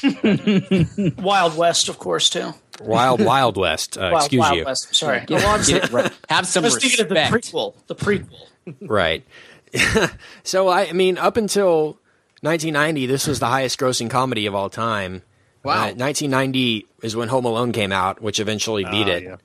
Wild 1.17 1.57
West, 1.57 1.89
of 1.89 1.99
course, 1.99 2.29
too. 2.29 2.53
wild 2.81 3.21
wild 3.21 3.57
west 3.57 3.97
uh, 3.97 4.01
Wild, 4.13 4.15
excuse 4.15 4.39
Wild 4.39 4.57
you 4.57 4.65
West. 4.65 4.95
Sorry, 4.95 5.25
get, 5.25 5.67
get 5.67 5.83
it 5.85 5.91
right. 5.91 6.11
have 6.29 6.47
some 6.47 6.63
I 6.63 6.67
was 6.67 6.77
thinking 6.77 7.01
of 7.01 7.09
the 7.09 7.15
prequel. 7.15 7.75
The 7.87 7.95
prequel. 7.95 8.47
right 8.81 9.25
so 10.43 10.67
I, 10.67 10.87
I 10.87 10.93
mean 10.93 11.17
up 11.17 11.37
until 11.37 11.99
1990 12.41 13.05
this 13.05 13.27
was 13.27 13.39
the 13.39 13.47
highest 13.47 13.79
grossing 13.79 14.09
comedy 14.09 14.45
of 14.45 14.55
all 14.55 14.69
time 14.69 15.21
Wow. 15.61 15.73
Uh, 15.73 15.91
1990 15.93 16.87
is 17.03 17.15
when 17.17 17.27
home 17.27 17.43
alone 17.45 17.71
came 17.73 17.91
out 17.91 18.21
which 18.21 18.39
eventually 18.39 18.83
beat 18.85 19.07
Ah, 19.07 19.11
it 19.11 19.23
yeah. 19.23 19.35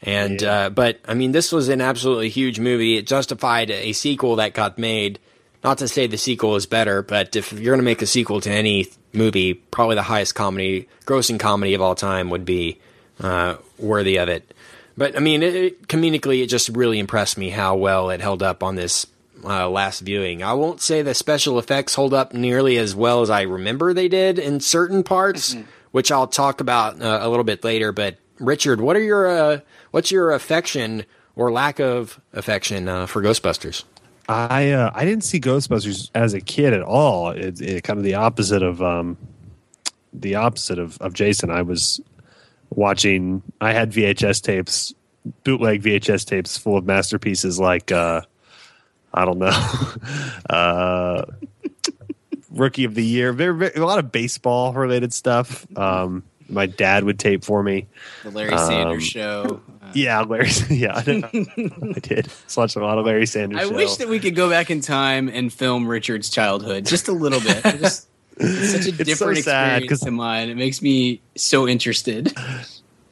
And 0.00 0.40
Yeah. 0.40 0.52
uh, 0.52 0.70
but 0.70 0.98
I 1.06 1.14
mean, 1.14 1.32
this 1.32 1.50
was 1.52 1.68
an 1.68 1.80
absolutely 1.80 2.28
huge 2.28 2.60
movie. 2.60 2.96
It 2.96 3.06
justified 3.06 3.70
a 3.70 3.92
sequel 3.92 4.36
that 4.36 4.54
got 4.54 4.78
made. 4.78 5.18
Not 5.64 5.78
to 5.78 5.88
say 5.88 6.06
the 6.06 6.16
sequel 6.16 6.54
is 6.54 6.66
better, 6.66 7.02
but 7.02 7.34
if 7.34 7.52
you're 7.52 7.72
going 7.72 7.80
to 7.80 7.84
make 7.84 8.00
a 8.00 8.06
sequel 8.06 8.40
to 8.42 8.50
any 8.50 8.86
movie, 9.12 9.54
probably 9.54 9.96
the 9.96 10.02
highest 10.02 10.36
comedy, 10.36 10.88
grossing 11.04 11.40
comedy 11.40 11.74
of 11.74 11.82
all 11.82 11.96
time 11.96 12.30
would 12.30 12.44
be 12.44 12.78
uh, 13.20 13.56
worthy 13.76 14.18
of 14.18 14.28
it. 14.28 14.54
But 14.96 15.16
I 15.16 15.18
mean, 15.20 15.42
it, 15.42 15.54
it, 15.56 15.88
comedically, 15.88 16.44
it 16.44 16.46
just 16.46 16.68
really 16.70 17.00
impressed 17.00 17.36
me 17.36 17.50
how 17.50 17.74
well 17.74 18.10
it 18.10 18.20
held 18.20 18.40
up 18.42 18.62
on 18.62 18.76
this 18.76 19.04
uh, 19.44 19.68
last 19.68 20.00
viewing. 20.00 20.42
I 20.42 20.54
won't 20.54 20.80
say 20.80 21.02
the 21.02 21.14
special 21.14 21.58
effects 21.58 21.94
hold 21.94 22.14
up 22.14 22.32
nearly 22.32 22.76
as 22.76 22.94
well 22.94 23.22
as 23.22 23.30
I 23.30 23.42
remember 23.42 23.92
they 23.92 24.08
did 24.08 24.38
in 24.38 24.60
certain 24.60 25.02
parts, 25.02 25.56
which 25.90 26.10
I'll 26.10 26.26
talk 26.26 26.60
about 26.60 27.00
uh, 27.00 27.18
a 27.22 27.28
little 27.28 27.44
bit 27.44 27.64
later. 27.64 27.92
But 27.92 28.18
Richard, 28.38 28.80
what 28.80 28.96
are 28.96 29.02
your 29.02 29.26
uh, 29.26 29.60
what's 29.90 30.10
your 30.10 30.32
affection 30.32 31.04
or 31.36 31.52
lack 31.52 31.78
of 31.78 32.20
affection 32.32 32.88
uh, 32.88 33.06
for 33.06 33.22
Ghostbusters? 33.22 33.84
I 34.28 34.72
uh, 34.72 34.90
I 34.94 35.04
didn't 35.04 35.24
see 35.24 35.40
Ghostbusters 35.40 36.10
as 36.14 36.34
a 36.34 36.40
kid 36.40 36.74
at 36.74 36.82
all. 36.82 37.30
It, 37.30 37.60
it 37.60 37.84
kind 37.84 37.98
of 37.98 38.04
the 38.04 38.14
opposite 38.14 38.62
of 38.62 38.82
um, 38.82 39.16
the 40.12 40.34
opposite 40.34 40.78
of, 40.78 41.00
of 41.00 41.14
Jason. 41.14 41.50
I 41.50 41.62
was 41.62 42.00
watching. 42.70 43.42
I 43.60 43.72
had 43.72 43.92
VHS 43.92 44.42
tapes, 44.42 44.94
bootleg 45.44 45.82
VHS 45.82 46.26
tapes 46.26 46.58
full 46.58 46.76
of 46.76 46.84
masterpieces 46.84 47.58
like 47.58 47.90
uh, 47.90 48.22
I 49.18 49.24
don't 49.24 49.38
know, 49.38 49.50
uh, 50.50 51.24
Rookie 52.50 52.84
of 52.84 52.94
the 52.94 53.04
Year. 53.04 53.32
Very, 53.32 53.54
very, 53.54 53.74
a 53.74 53.84
lot 53.84 53.98
of 53.98 54.12
baseball 54.12 54.72
related 54.72 55.12
stuff. 55.12 55.66
Um, 55.76 56.22
my 56.48 56.66
dad 56.66 57.04
would 57.04 57.18
tape 57.18 57.44
for 57.44 57.62
me. 57.62 57.88
The 58.22 58.30
Larry 58.30 58.56
Sanders 58.56 59.04
show. 59.04 59.60
Uh, 59.82 59.90
Yeah, 59.92 60.20
Larry. 60.22 60.50
Yeah, 60.70 60.96
I 60.96 61.02
did. 61.02 61.24
I 61.24 61.98
did. 62.00 62.28
Watched 62.56 62.76
a 62.76 62.80
lot 62.80 62.98
of 62.98 63.06
Larry 63.06 63.26
Sanders. 63.26 63.58
I 63.60 63.64
show. 63.68 63.74
wish 63.74 63.96
that 63.96 64.08
we 64.08 64.18
could 64.18 64.34
go 64.34 64.48
back 64.48 64.70
in 64.70 64.80
time 64.80 65.28
and 65.28 65.52
film 65.52 65.86
Richard's 65.86 66.30
childhood 66.30 66.86
just 66.86 67.08
a 67.08 67.12
little 67.12 67.40
bit. 67.40 67.62
Just, 67.80 68.08
it's 68.36 68.70
such 68.70 68.86
a 68.86 68.96
so 68.96 69.04
different 69.04 69.38
sad, 69.38 69.82
experience 69.82 70.00
to 70.04 70.10
mine. 70.10 70.48
It 70.48 70.56
makes 70.56 70.80
me 70.80 71.20
so 71.36 71.66
interested. 71.68 72.32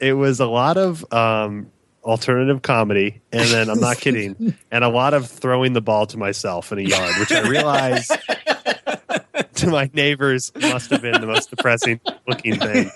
it 0.01 0.13
was 0.15 0.41
a 0.41 0.47
lot 0.47 0.77
of 0.77 1.13
um, 1.13 1.71
alternative 2.07 2.63
comedy, 2.63 3.21
and 3.33 3.49
then 3.51 3.69
I'm 3.69 3.81
not 3.81 3.99
kidding, 4.01 4.55
and 4.71 4.85
a 4.85 4.89
lot 4.89 5.13
of 5.13 5.29
throwing 5.29 5.73
the 5.73 5.83
ball 5.83 6.07
to 6.07 6.17
myself 6.17 6.73
in 6.73 6.79
a 6.79 6.83
yard, 6.83 7.15
which 7.19 7.33
I 7.33 7.49
realize 7.49 8.09
to 9.55 9.67
my 9.67 9.91
neighbors 9.93 10.53
must 10.55 10.91
have 10.91 11.03
been 11.03 11.21
the 11.21 11.27
most 11.27 11.51
depressing 11.51 12.01
looking 12.27 12.57
thing. 12.59 12.91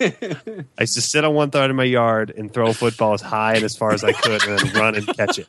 I 0.78 0.82
used 0.82 0.94
to 0.94 1.02
sit 1.02 1.24
on 1.24 1.34
one 1.34 1.52
side 1.52 1.68
of 1.68 1.76
my 1.76 1.84
yard 1.84 2.32
and 2.36 2.52
throw 2.52 2.68
a 2.68 2.74
football 2.74 3.12
as 3.12 3.20
high 3.20 3.56
and 3.56 3.64
as 3.64 3.76
far 3.76 3.92
as 3.92 4.04
I 4.04 4.12
could, 4.12 4.46
and 4.46 4.58
then 4.58 4.72
run 4.74 4.94
and 4.94 5.06
catch 5.08 5.38
it 5.38 5.48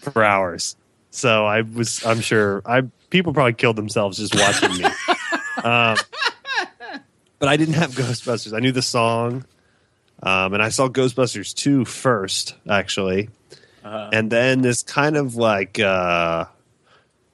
for 0.00 0.22
hours. 0.22 0.76
So 1.10 1.44
I 1.44 1.62
was, 1.62 2.04
I'm 2.06 2.20
sure, 2.20 2.62
I 2.64 2.82
people 3.10 3.32
probably 3.32 3.54
killed 3.54 3.76
themselves 3.76 4.18
just 4.18 4.34
watching 4.34 4.76
me. 4.78 4.84
Um, 5.62 5.96
but 7.38 7.48
I 7.48 7.56
didn't 7.56 7.74
have 7.74 7.92
Ghostbusters. 7.92 8.56
I 8.56 8.60
knew 8.60 8.72
the 8.72 8.82
song, 8.82 9.44
um, 10.22 10.54
and 10.54 10.62
I 10.62 10.68
saw 10.68 10.88
Ghostbusters 10.88 11.54
2 11.54 11.84
first, 11.84 12.54
actually, 12.68 13.28
and 14.12 14.30
then 14.30 14.62
this 14.62 14.82
kind 14.82 15.16
of 15.16 15.36
like 15.36 15.78
uh, 15.78 16.46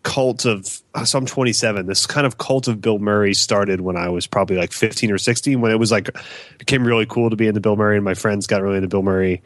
cult 0.02 0.44
of. 0.44 0.66
So 1.04 1.18
I'm 1.18 1.26
27. 1.26 1.86
This 1.86 2.06
kind 2.06 2.26
of 2.26 2.38
cult 2.38 2.66
of 2.66 2.80
Bill 2.80 2.98
Murray 2.98 3.34
started 3.34 3.80
when 3.80 3.96
I 3.96 4.08
was 4.08 4.26
probably 4.26 4.56
like 4.56 4.72
15 4.72 5.12
or 5.12 5.18
16. 5.18 5.60
When 5.60 5.70
it 5.70 5.78
was 5.78 5.92
like 5.92 6.10
became 6.58 6.84
really 6.84 7.06
cool 7.06 7.30
to 7.30 7.36
be 7.36 7.46
into 7.46 7.60
Bill 7.60 7.76
Murray, 7.76 7.96
and 7.96 8.04
my 8.04 8.14
friends 8.14 8.46
got 8.46 8.62
really 8.62 8.76
into 8.76 8.88
Bill 8.88 9.02
Murray. 9.02 9.42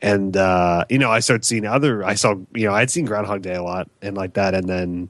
And 0.00 0.36
uh, 0.36 0.84
you 0.88 0.98
know, 0.98 1.10
I 1.10 1.20
started 1.20 1.44
seeing 1.44 1.66
other. 1.66 2.04
I 2.04 2.14
saw, 2.14 2.36
you 2.54 2.66
know, 2.66 2.72
I'd 2.72 2.90
seen 2.90 3.04
Groundhog 3.04 3.42
Day 3.42 3.54
a 3.54 3.62
lot 3.62 3.90
and 4.00 4.16
like 4.16 4.34
that, 4.34 4.54
and 4.54 4.68
then 4.68 5.08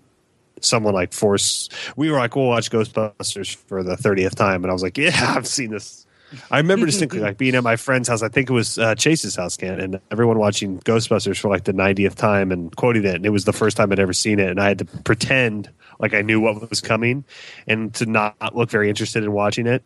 someone 0.61 0.93
like 0.93 1.13
force 1.13 1.69
we 1.95 2.11
were 2.11 2.19
like 2.19 2.35
we'll 2.35 2.49
watch 2.49 2.69
ghostbusters 2.69 3.55
for 3.55 3.85
the 3.85 3.95
30th 3.95 4.35
time 4.35 4.65
and 4.65 4.71
i 4.71 4.73
was 4.73 4.83
like 4.83 4.99
yeah 4.99 5.35
i've 5.37 5.47
seen 5.47 5.71
this 5.71 6.05
i 6.51 6.59
remember 6.59 6.87
distinctly 6.87 7.21
like 7.29 7.39
being 7.39 7.55
at 7.55 7.63
my 7.63 7.77
friend's 7.77 8.09
house. 8.09 8.23
I 8.23 8.29
think 8.29 8.51
it 8.51 8.53
was 8.53 8.79
uh, 8.79 8.95
chase's 8.95 9.37
house 9.37 9.57
Ken, 9.57 9.81
and 9.81 10.01
everyone 10.11 10.39
watching 10.39 10.81
ghostbusters 10.81 11.39
for 11.39 11.49
like 11.49 11.65
the 11.65 11.73
90th 11.73 12.15
time 12.15 12.53
and 12.53 12.75
quoting 12.75 13.05
it 13.05 13.17
and 13.17 13.27
it 13.27 13.31
was 13.31 13.45
the 13.45 13.53
first 13.53 13.77
time 13.77 13.93
i'd 13.93 13.99
ever 13.99 14.13
seen 14.13 14.39
it 14.39 14.51
and 14.51 14.61
i 14.61 14.69
had 14.69 14.79
to 14.79 14.85
pretend 14.85 15.71
like 15.99 16.15
i 16.15 16.23
knew 16.23 16.41
what 16.41 16.69
was 16.69 16.81
coming 16.81 17.25
and 17.67 17.95
to 17.95 18.07
not 18.07 18.55
look 18.55 18.71
very 18.71 18.89
interested 18.89 19.25
in 19.25 19.33
watching 19.33 19.67
it. 19.67 19.83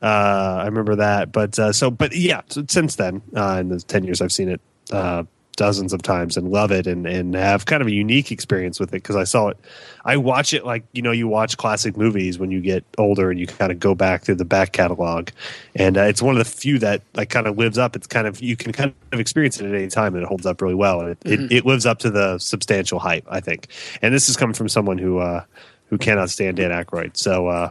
Uh, 0.00 0.60
i 0.62 0.64
remember 0.64 0.96
that 0.96 1.30
but 1.30 1.58
uh, 1.58 1.72
so 1.72 1.90
but 1.90 2.14
yeah 2.14 2.40
so 2.48 2.64
since 2.68 2.96
then 2.96 3.22
uh, 3.36 3.58
in 3.60 3.68
the 3.68 3.80
10 3.80 4.04
years 4.04 4.20
i've 4.20 4.32
seen 4.32 4.48
it 4.48 4.60
uh, 4.90 5.22
dozens 5.56 5.92
of 5.92 6.02
times 6.02 6.36
and 6.36 6.50
love 6.50 6.70
it 6.70 6.86
and, 6.86 7.06
and 7.06 7.34
have 7.34 7.66
kind 7.66 7.82
of 7.82 7.88
a 7.88 7.92
unique 7.92 8.32
experience 8.32 8.80
with 8.80 8.88
it 8.90 9.02
because 9.02 9.16
I 9.16 9.24
saw 9.24 9.48
it. 9.48 9.58
I 10.04 10.16
watch 10.16 10.54
it 10.54 10.64
like, 10.64 10.84
you 10.92 11.02
know, 11.02 11.12
you 11.12 11.28
watch 11.28 11.56
classic 11.56 11.96
movies 11.96 12.38
when 12.38 12.50
you 12.50 12.60
get 12.60 12.84
older 12.98 13.30
and 13.30 13.38
you 13.38 13.46
kind 13.46 13.70
of 13.70 13.78
go 13.78 13.94
back 13.94 14.22
through 14.22 14.36
the 14.36 14.44
back 14.44 14.72
catalog. 14.72 15.28
And 15.74 15.98
uh, 15.98 16.02
it's 16.02 16.22
one 16.22 16.36
of 16.36 16.38
the 16.38 16.50
few 16.50 16.78
that 16.80 17.02
like 17.14 17.28
kind 17.28 17.46
of 17.46 17.58
lives 17.58 17.78
up. 17.78 17.96
It's 17.96 18.06
kind 18.06 18.26
of, 18.26 18.40
you 18.40 18.56
can 18.56 18.72
kind 18.72 18.94
of 19.12 19.20
experience 19.20 19.60
it 19.60 19.66
at 19.66 19.74
any 19.74 19.88
time 19.88 20.14
and 20.14 20.22
it 20.24 20.26
holds 20.26 20.46
up 20.46 20.60
really 20.62 20.74
well. 20.74 21.00
And 21.00 21.10
it, 21.10 21.18
it, 21.24 21.52
it 21.52 21.66
lives 21.66 21.86
up 21.86 21.98
to 22.00 22.10
the 22.10 22.38
substantial 22.38 22.98
hype, 22.98 23.26
I 23.28 23.40
think. 23.40 23.68
And 24.00 24.14
this 24.14 24.28
is 24.28 24.36
coming 24.36 24.54
from 24.54 24.68
someone 24.68 24.98
who, 24.98 25.18
uh, 25.18 25.44
who 25.86 25.98
cannot 25.98 26.30
stand 26.30 26.56
Dan 26.56 26.70
Aykroyd. 26.70 27.16
So, 27.16 27.48
uh, 27.48 27.70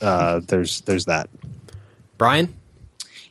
uh, 0.00 0.40
there's, 0.48 0.80
there's 0.82 1.04
that. 1.04 1.30
Brian? 2.18 2.52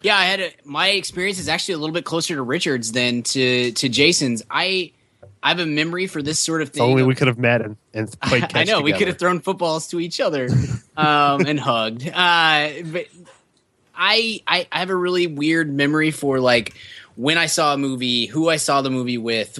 Yeah, 0.02 0.18
I 0.18 0.26
had 0.26 0.40
a, 0.40 0.52
my 0.64 0.90
experience 0.90 1.40
is 1.40 1.48
actually 1.48 1.76
a 1.76 1.78
little 1.78 1.94
bit 1.94 2.06
closer 2.06 2.36
to 2.36 2.42
Richard's 2.42 2.92
than 2.92 3.24
to 3.24 3.72
to 3.72 3.90
Jason's. 3.90 4.44
I 4.50 4.92
I 5.44 5.50
have 5.50 5.60
a 5.60 5.66
memory 5.66 6.08
for 6.08 6.22
this 6.22 6.40
sort 6.40 6.62
of 6.62 6.70
thing. 6.70 6.84
only 6.84 7.04
we 7.04 7.16
could 7.16 7.28
have 7.28 7.40
met 7.40 7.62
and, 7.62 7.78
and 7.94 8.20
played 8.22 8.44
catch 8.44 8.56
I 8.56 8.64
know 8.64 8.82
we 8.82 8.94
could 8.94 9.08
have 9.08 9.18
thrown 9.18 9.40
footballs 9.40 9.88
to 9.90 10.00
each 10.00 10.20
other 10.20 10.50
um, 10.98 11.46
and 11.46 11.60
hugged. 11.60 12.08
Uh, 12.08 12.70
but 12.86 13.08
I, 13.96 14.42
I 14.48 14.68
I 14.72 14.80
have 14.80 14.90
a 14.90 14.96
really 14.96 15.28
weird 15.28 15.72
memory 15.72 16.12
for 16.12 16.40
like 16.40 16.76
when 17.16 17.38
I 17.38 17.48
saw 17.48 17.74
a 17.74 17.78
movie, 17.78 18.26
who 18.26 18.50
I 18.50 18.56
saw 18.56 18.82
the 18.82 18.90
movie 18.90 19.18
with, 19.18 19.60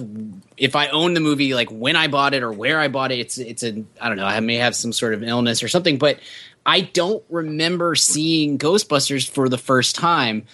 if 0.56 0.74
I 0.74 0.88
own 0.88 1.14
the 1.14 1.20
movie, 1.20 1.54
like 1.54 1.70
when 1.70 1.96
I 1.96 2.08
bought 2.08 2.34
it 2.34 2.42
or 2.42 2.50
where 2.50 2.80
I 2.80 2.88
bought 2.88 3.12
it. 3.12 3.18
It's 3.20 3.38
it's 3.38 3.62
a 3.62 3.84
I 4.00 4.08
don't 4.08 4.16
know. 4.16 4.26
I 4.26 4.40
may 4.40 4.56
have 4.56 4.74
some 4.74 4.92
sort 4.92 5.14
of 5.14 5.22
illness 5.22 5.62
or 5.62 5.68
something, 5.68 5.98
but 5.98 6.18
I 6.64 6.82
don't 6.82 7.22
remember 7.28 7.94
seeing 7.94 8.58
Ghostbusters 8.58 9.28
for 9.28 9.48
the 9.48 9.58
first 9.58 9.96
time, 9.96 10.44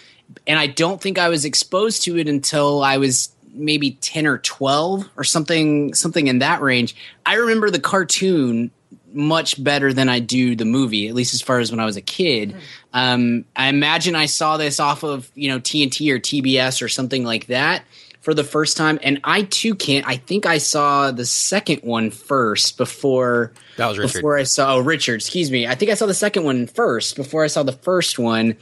and 0.47 0.59
I 0.59 0.67
don't 0.67 1.01
think 1.01 1.19
I 1.19 1.29
was 1.29 1.45
exposed 1.45 2.03
to 2.05 2.19
it 2.19 2.29
until 2.29 2.83
I 2.83 2.99
was 2.99 3.31
maybe 3.53 3.93
10 3.93 4.27
or 4.27 4.39
12 4.39 5.09
or 5.17 5.25
something 5.25 5.95
something 5.95 6.27
in 6.27 6.39
that 6.39 6.61
range. 6.61 6.95
I 7.27 7.35
remember 7.35 7.71
the 7.71 7.81
cartoon 7.81 8.71
much 9.13 9.63
better 9.63 9.93
than 9.93 10.09
I 10.09 10.21
do 10.21 10.55
the 10.55 10.65
movie, 10.65 11.09
at 11.09 11.15
least 11.15 11.35
as 11.35 11.41
far 11.41 11.61
as 11.61 11.71
when 11.71 11.81
I 11.81 11.87
was 11.87 11.97
a 11.97 12.03
kid. 12.03 12.55
Um, 12.93 13.47
I 13.57 13.69
imagine 13.69 14.15
I 14.15 14.27
saw 14.27 14.57
this 14.57 14.81
off 14.81 15.03
of 15.03 15.31
you 15.35 15.49
know 15.49 15.59
TNT 15.59 16.11
or 16.11 16.19
TBS 16.19 16.83
or 16.83 16.89
something 16.89 17.25
like 17.25 17.47
that 17.47 17.85
for 18.29 18.35
the 18.35 18.45
first 18.45 18.76
time, 18.76 18.99
and 19.03 19.18
I 19.24 19.45
too 19.45 19.74
can't. 19.74 20.07
I 20.07 20.16
think 20.16 20.45
I 20.45 20.59
saw 20.59 21.11
the 21.11 21.24
second 21.24 21.79
one 21.79 22.11
first 22.11 22.76
before 22.76 23.55
That 23.79 23.87
was 23.87 23.97
Richard. 23.97 24.18
before 24.18 24.37
I 24.37 24.43
saw 24.43 24.74
oh 24.74 24.81
Richard, 24.81 25.14
excuse 25.14 25.51
me. 25.51 25.66
I 25.66 25.74
think 25.74 25.91
I 25.91 25.95
saw 25.95 26.05
the 26.05 26.12
second 26.12 26.45
one 26.45 26.66
first 26.66 27.16
before 27.16 27.43
I 27.43 27.47
saw 27.47 27.62
the 27.62 27.72
first 27.72 28.18
one. 28.18 28.59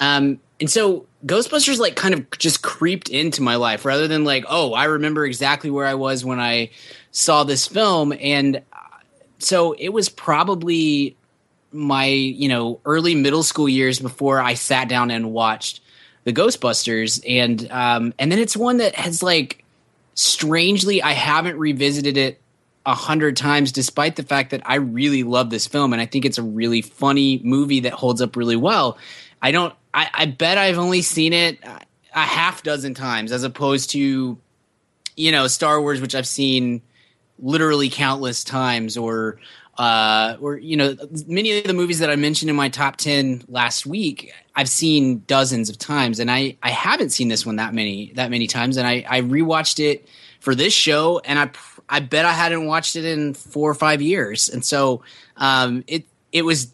Um, 0.00 0.40
and 0.58 0.68
so 0.68 1.06
Ghostbusters 1.26 1.78
like 1.78 1.94
kind 1.94 2.12
of 2.12 2.28
just 2.38 2.64
creeped 2.64 3.08
into 3.08 3.40
my 3.40 3.54
life 3.54 3.84
rather 3.84 4.08
than 4.08 4.24
like, 4.24 4.46
oh, 4.48 4.72
I 4.72 4.86
remember 4.86 5.24
exactly 5.24 5.70
where 5.70 5.86
I 5.86 5.94
was 5.94 6.24
when 6.24 6.40
I 6.40 6.70
saw 7.12 7.44
this 7.44 7.68
film. 7.68 8.12
And 8.20 8.56
uh, 8.56 8.78
so 9.38 9.74
it 9.78 9.90
was 9.90 10.08
probably 10.08 11.16
my, 11.70 12.06
you 12.06 12.48
know, 12.48 12.80
early 12.84 13.14
middle 13.14 13.44
school 13.44 13.68
years 13.68 14.00
before 14.00 14.40
I 14.40 14.54
sat 14.54 14.88
down 14.88 15.12
and 15.12 15.30
watched 15.30 15.82
the 16.24 16.32
Ghostbusters. 16.32 17.22
And 17.28 17.70
um, 17.70 18.14
and 18.18 18.32
then 18.32 18.38
it's 18.38 18.56
one 18.56 18.78
that 18.78 18.94
has 18.96 19.22
like 19.22 19.64
strangely 20.14 21.02
I 21.02 21.12
haven't 21.12 21.58
revisited 21.58 22.16
it 22.16 22.40
a 22.86 22.94
hundred 22.94 23.36
times, 23.36 23.72
despite 23.72 24.16
the 24.16 24.22
fact 24.22 24.50
that 24.50 24.62
I 24.66 24.74
really 24.76 25.22
love 25.22 25.48
this 25.50 25.66
film 25.66 25.92
and 25.92 26.02
I 26.02 26.06
think 26.06 26.24
it's 26.24 26.38
a 26.38 26.42
really 26.42 26.82
funny 26.82 27.40
movie 27.42 27.80
that 27.80 27.92
holds 27.92 28.20
up 28.20 28.36
really 28.36 28.56
well. 28.56 28.98
I 29.40 29.52
don't. 29.52 29.74
I, 29.92 30.10
I 30.12 30.26
bet 30.26 30.58
I've 30.58 30.78
only 30.78 31.02
seen 31.02 31.32
it 31.32 31.58
a 31.62 32.20
half 32.20 32.62
dozen 32.62 32.94
times, 32.94 33.30
as 33.30 33.44
opposed 33.44 33.90
to, 33.90 34.38
you 35.16 35.32
know, 35.32 35.46
Star 35.46 35.80
Wars, 35.80 36.00
which 36.00 36.14
I've 36.14 36.26
seen 36.26 36.82
literally 37.38 37.90
countless 37.90 38.44
times, 38.44 38.96
or, 38.96 39.38
uh, 39.78 40.36
or 40.40 40.56
you 40.56 40.76
know, 40.76 40.96
many 41.26 41.58
of 41.58 41.64
the 41.64 41.72
movies 41.72 41.98
that 41.98 42.10
I 42.10 42.16
mentioned 42.16 42.50
in 42.50 42.56
my 42.56 42.68
top 42.68 42.96
ten 42.96 43.42
last 43.48 43.86
week, 43.86 44.32
I've 44.54 44.68
seen 44.68 45.24
dozens 45.26 45.68
of 45.68 45.78
times, 45.78 46.20
and 46.20 46.30
I 46.30 46.56
I 46.62 46.70
haven't 46.70 47.10
seen 47.10 47.28
this 47.28 47.44
one 47.44 47.56
that 47.56 47.74
many 47.74 48.12
that 48.14 48.30
many 48.30 48.46
times, 48.46 48.76
and 48.76 48.86
I 48.86 49.04
I 49.08 49.20
rewatched 49.22 49.80
it 49.84 50.08
for 50.40 50.54
this 50.54 50.72
show, 50.72 51.20
and 51.24 51.38
I 51.38 51.50
I 51.88 52.00
bet 52.00 52.24
I 52.24 52.32
hadn't 52.32 52.66
watched 52.66 52.96
it 52.96 53.04
in 53.04 53.34
four 53.34 53.70
or 53.70 53.74
five 53.74 54.00
years, 54.00 54.48
and 54.48 54.64
so 54.64 55.02
um, 55.36 55.84
it 55.86 56.04
it 56.32 56.42
was 56.42 56.72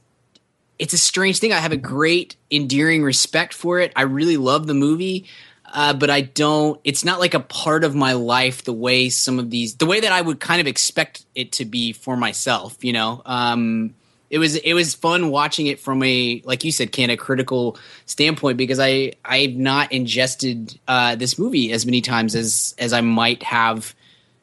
it's 0.79 0.95
a 0.95 0.99
strange 0.99 1.39
thing. 1.39 1.53
I 1.53 1.59
have 1.59 1.73
a 1.73 1.77
great 1.77 2.37
endearing 2.51 3.03
respect 3.03 3.53
for 3.53 3.79
it. 3.81 3.93
I 3.97 4.03
really 4.03 4.39
love 4.39 4.67
the 4.67 4.75
movie, 4.75 5.27
uh, 5.73 5.93
but 5.93 6.11
I 6.11 6.23
don't. 6.23 6.81
It's 6.85 7.05
not 7.05 7.21
like 7.21 7.35
a 7.35 7.41
part 7.41 7.85
of 7.85 7.95
my 7.95 8.13
life 8.13 8.65
the 8.65 8.73
way 8.73 9.09
some 9.09 9.39
of 9.39 9.51
these, 9.51 9.77
the 9.77 9.87
way 9.87 10.01
that 10.01 10.13
I 10.13 10.21
would 10.21 10.41
kind 10.41 10.61
of 10.61 10.67
expect 10.67 11.25
it 11.35 11.53
to 11.53 11.65
be 11.65 11.93
for 11.93 12.17
myself. 12.17 12.83
You 12.85 12.93
know, 12.93 13.23
um, 13.25 13.95
it 14.31 14.39
was 14.39 14.57
it 14.57 14.75
was 14.75 14.95
fun 14.95 15.31
watching 15.31 15.67
it 15.67 15.81
from 15.81 16.03
a 16.03 16.43
like 16.45 16.65
you 16.65 16.73
said, 16.73 16.93
Ken, 16.93 17.11
a 17.11 17.17
critical 17.17 17.77
standpoint 18.07 18.57
because 18.57 18.79
I 18.79 19.13
I've 19.25 19.55
not 19.55 19.93
ingested 19.93 20.79
uh, 20.89 21.17
this 21.17 21.39
movie 21.39 21.73
as 21.73 21.85
many 21.85 22.01
times 22.01 22.35
as 22.35 22.75
as 22.79 22.93
I 22.93 23.01
might 23.01 23.43
have 23.43 23.95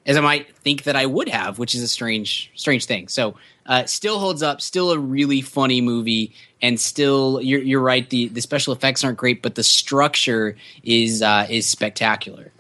as 0.06 0.16
I 0.16 0.22
might 0.22 0.56
think 0.58 0.84
that 0.84 0.96
I 0.96 1.06
would 1.06 1.30
have, 1.30 1.60
which 1.60 1.76
is 1.76 1.82
a 1.82 1.88
strange 1.88 2.52
strange 2.56 2.86
thing. 2.86 3.08
So 3.08 3.36
uh, 3.68 3.86
still 3.86 4.20
holds 4.20 4.42
up, 4.42 4.62
still 4.62 4.92
a 4.92 5.00
really 5.00 5.42
funny 5.42 5.82
movie, 5.82 6.34
and 6.62 6.80
still 6.80 7.42
you're 7.42 7.62
you're 7.62 7.82
right. 7.82 8.10
The 8.10 8.30
the 8.30 8.42
special 8.42 8.74
effects 8.74 9.04
aren't 9.04 9.18
great, 9.18 9.42
but 9.42 9.56
the 9.56 9.64
structure 9.64 10.56
is 10.84 11.22
uh, 11.22 11.48
is 11.50 11.66
spectacular. 11.66 12.52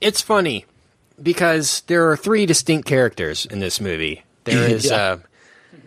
It's 0.00 0.20
funny 0.20 0.66
because 1.22 1.80
there 1.86 2.10
are 2.10 2.16
three 2.16 2.46
distinct 2.46 2.86
characters 2.86 3.46
in 3.46 3.60
this 3.60 3.80
movie. 3.80 4.22
There 4.44 4.68
is 4.70 4.90
uh, 4.90 5.18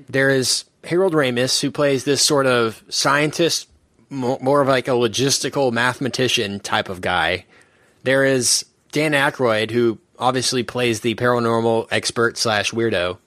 there 0.08 0.30
is 0.30 0.66
Harold 0.84 1.14
Ramis 1.14 1.62
who 1.62 1.72
plays 1.72 2.04
this 2.04 2.22
sort 2.22 2.46
of 2.46 2.84
scientist, 2.90 3.70
mo- 4.10 4.40
more 4.42 4.62
of 4.62 4.68
like 4.68 4.88
a 4.88 4.92
logistical 4.92 5.72
mathematician 5.72 6.60
type 6.60 6.90
of 6.90 7.02
guy. 7.02 7.46
There 8.04 8.26
is 8.26 8.66
Dan 8.92 9.12
Aykroyd 9.12 9.72
who 9.72 10.00
obviously 10.18 10.64
plays 10.64 11.02
the 11.02 11.16
paranormal 11.16 11.88
expert 11.92 12.38
slash 12.38 12.72
weirdo, 12.72 13.18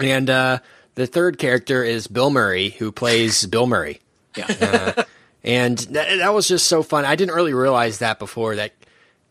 and 0.00 0.28
uh, 0.28 0.58
the 0.94 1.06
third 1.06 1.38
character 1.38 1.82
is 1.82 2.06
Bill 2.06 2.30
Murray 2.30 2.70
who 2.70 2.92
plays 2.92 3.46
Bill 3.46 3.66
Murray. 3.66 4.00
Yeah. 4.36 5.04
And 5.42 5.78
that, 5.78 6.18
that 6.18 6.34
was 6.34 6.48
just 6.48 6.66
so 6.66 6.82
fun. 6.82 7.04
I 7.04 7.14
didn't 7.14 7.34
really 7.34 7.54
realize 7.54 8.00
that 8.00 8.18
before. 8.18 8.56
That 8.56 8.72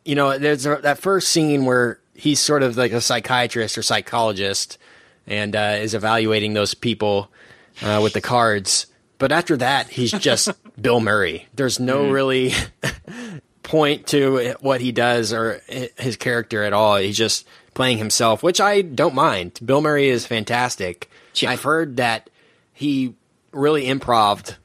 you 0.05 0.15
know, 0.15 0.37
there's 0.37 0.65
a, 0.65 0.77
that 0.77 0.99
first 0.99 1.27
scene 1.27 1.65
where 1.65 1.99
he's 2.13 2.39
sort 2.39 2.63
of 2.63 2.77
like 2.77 2.93
a 2.93 3.01
psychiatrist 3.01 3.77
or 3.77 3.83
psychologist 3.83 4.77
and 5.27 5.55
uh, 5.55 5.75
is 5.79 5.93
evaluating 5.93 6.53
those 6.53 6.73
people 6.73 7.29
uh, 7.81 7.99
with 8.01 8.13
the 8.13 8.21
cards. 8.21 8.87
But 9.17 9.31
after 9.31 9.57
that, 9.57 9.89
he's 9.89 10.11
just 10.11 10.49
Bill 10.81 10.99
Murray. 10.99 11.47
There's 11.53 11.79
no 11.79 12.09
really 12.09 12.53
point 13.63 14.07
to 14.07 14.55
what 14.61 14.81
he 14.81 14.91
does 14.91 15.33
or 15.33 15.61
his 15.97 16.15
character 16.15 16.63
at 16.63 16.73
all. 16.73 16.97
He's 16.97 17.17
just 17.17 17.45
playing 17.75 17.99
himself, 17.99 18.41
which 18.41 18.59
I 18.59 18.81
don't 18.81 19.13
mind. 19.13 19.59
Bill 19.63 19.81
Murray 19.81 20.09
is 20.09 20.25
fantastic. 20.25 21.07
Yeah. 21.35 21.51
I've 21.51 21.61
heard 21.61 21.97
that 21.97 22.31
he 22.73 23.13
really 23.51 23.87
improved 23.87 24.55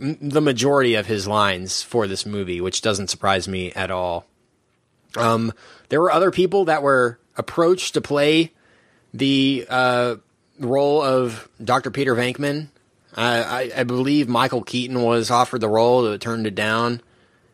m- 0.00 0.18
the 0.20 0.40
majority 0.40 0.94
of 0.94 1.06
his 1.06 1.26
lines 1.26 1.82
for 1.82 2.06
this 2.06 2.24
movie, 2.24 2.60
which 2.60 2.80
doesn't 2.80 3.08
surprise 3.08 3.48
me 3.48 3.72
at 3.72 3.90
all. 3.90 4.26
Um, 5.16 5.52
there 5.88 6.00
were 6.00 6.12
other 6.12 6.30
people 6.30 6.66
that 6.66 6.82
were 6.82 7.18
approached 7.36 7.94
to 7.94 8.00
play 8.00 8.52
the 9.12 9.66
uh, 9.68 10.16
role 10.58 11.02
of 11.02 11.48
Dr. 11.62 11.90
Peter 11.90 12.14
Venkman. 12.14 12.68
Uh, 13.14 13.44
I, 13.46 13.72
I 13.76 13.82
believe 13.84 14.28
Michael 14.28 14.62
Keaton 14.62 15.02
was 15.02 15.30
offered 15.30 15.60
the 15.60 15.68
role, 15.68 16.02
but 16.02 16.20
turned 16.20 16.46
it 16.46 16.54
down. 16.54 17.02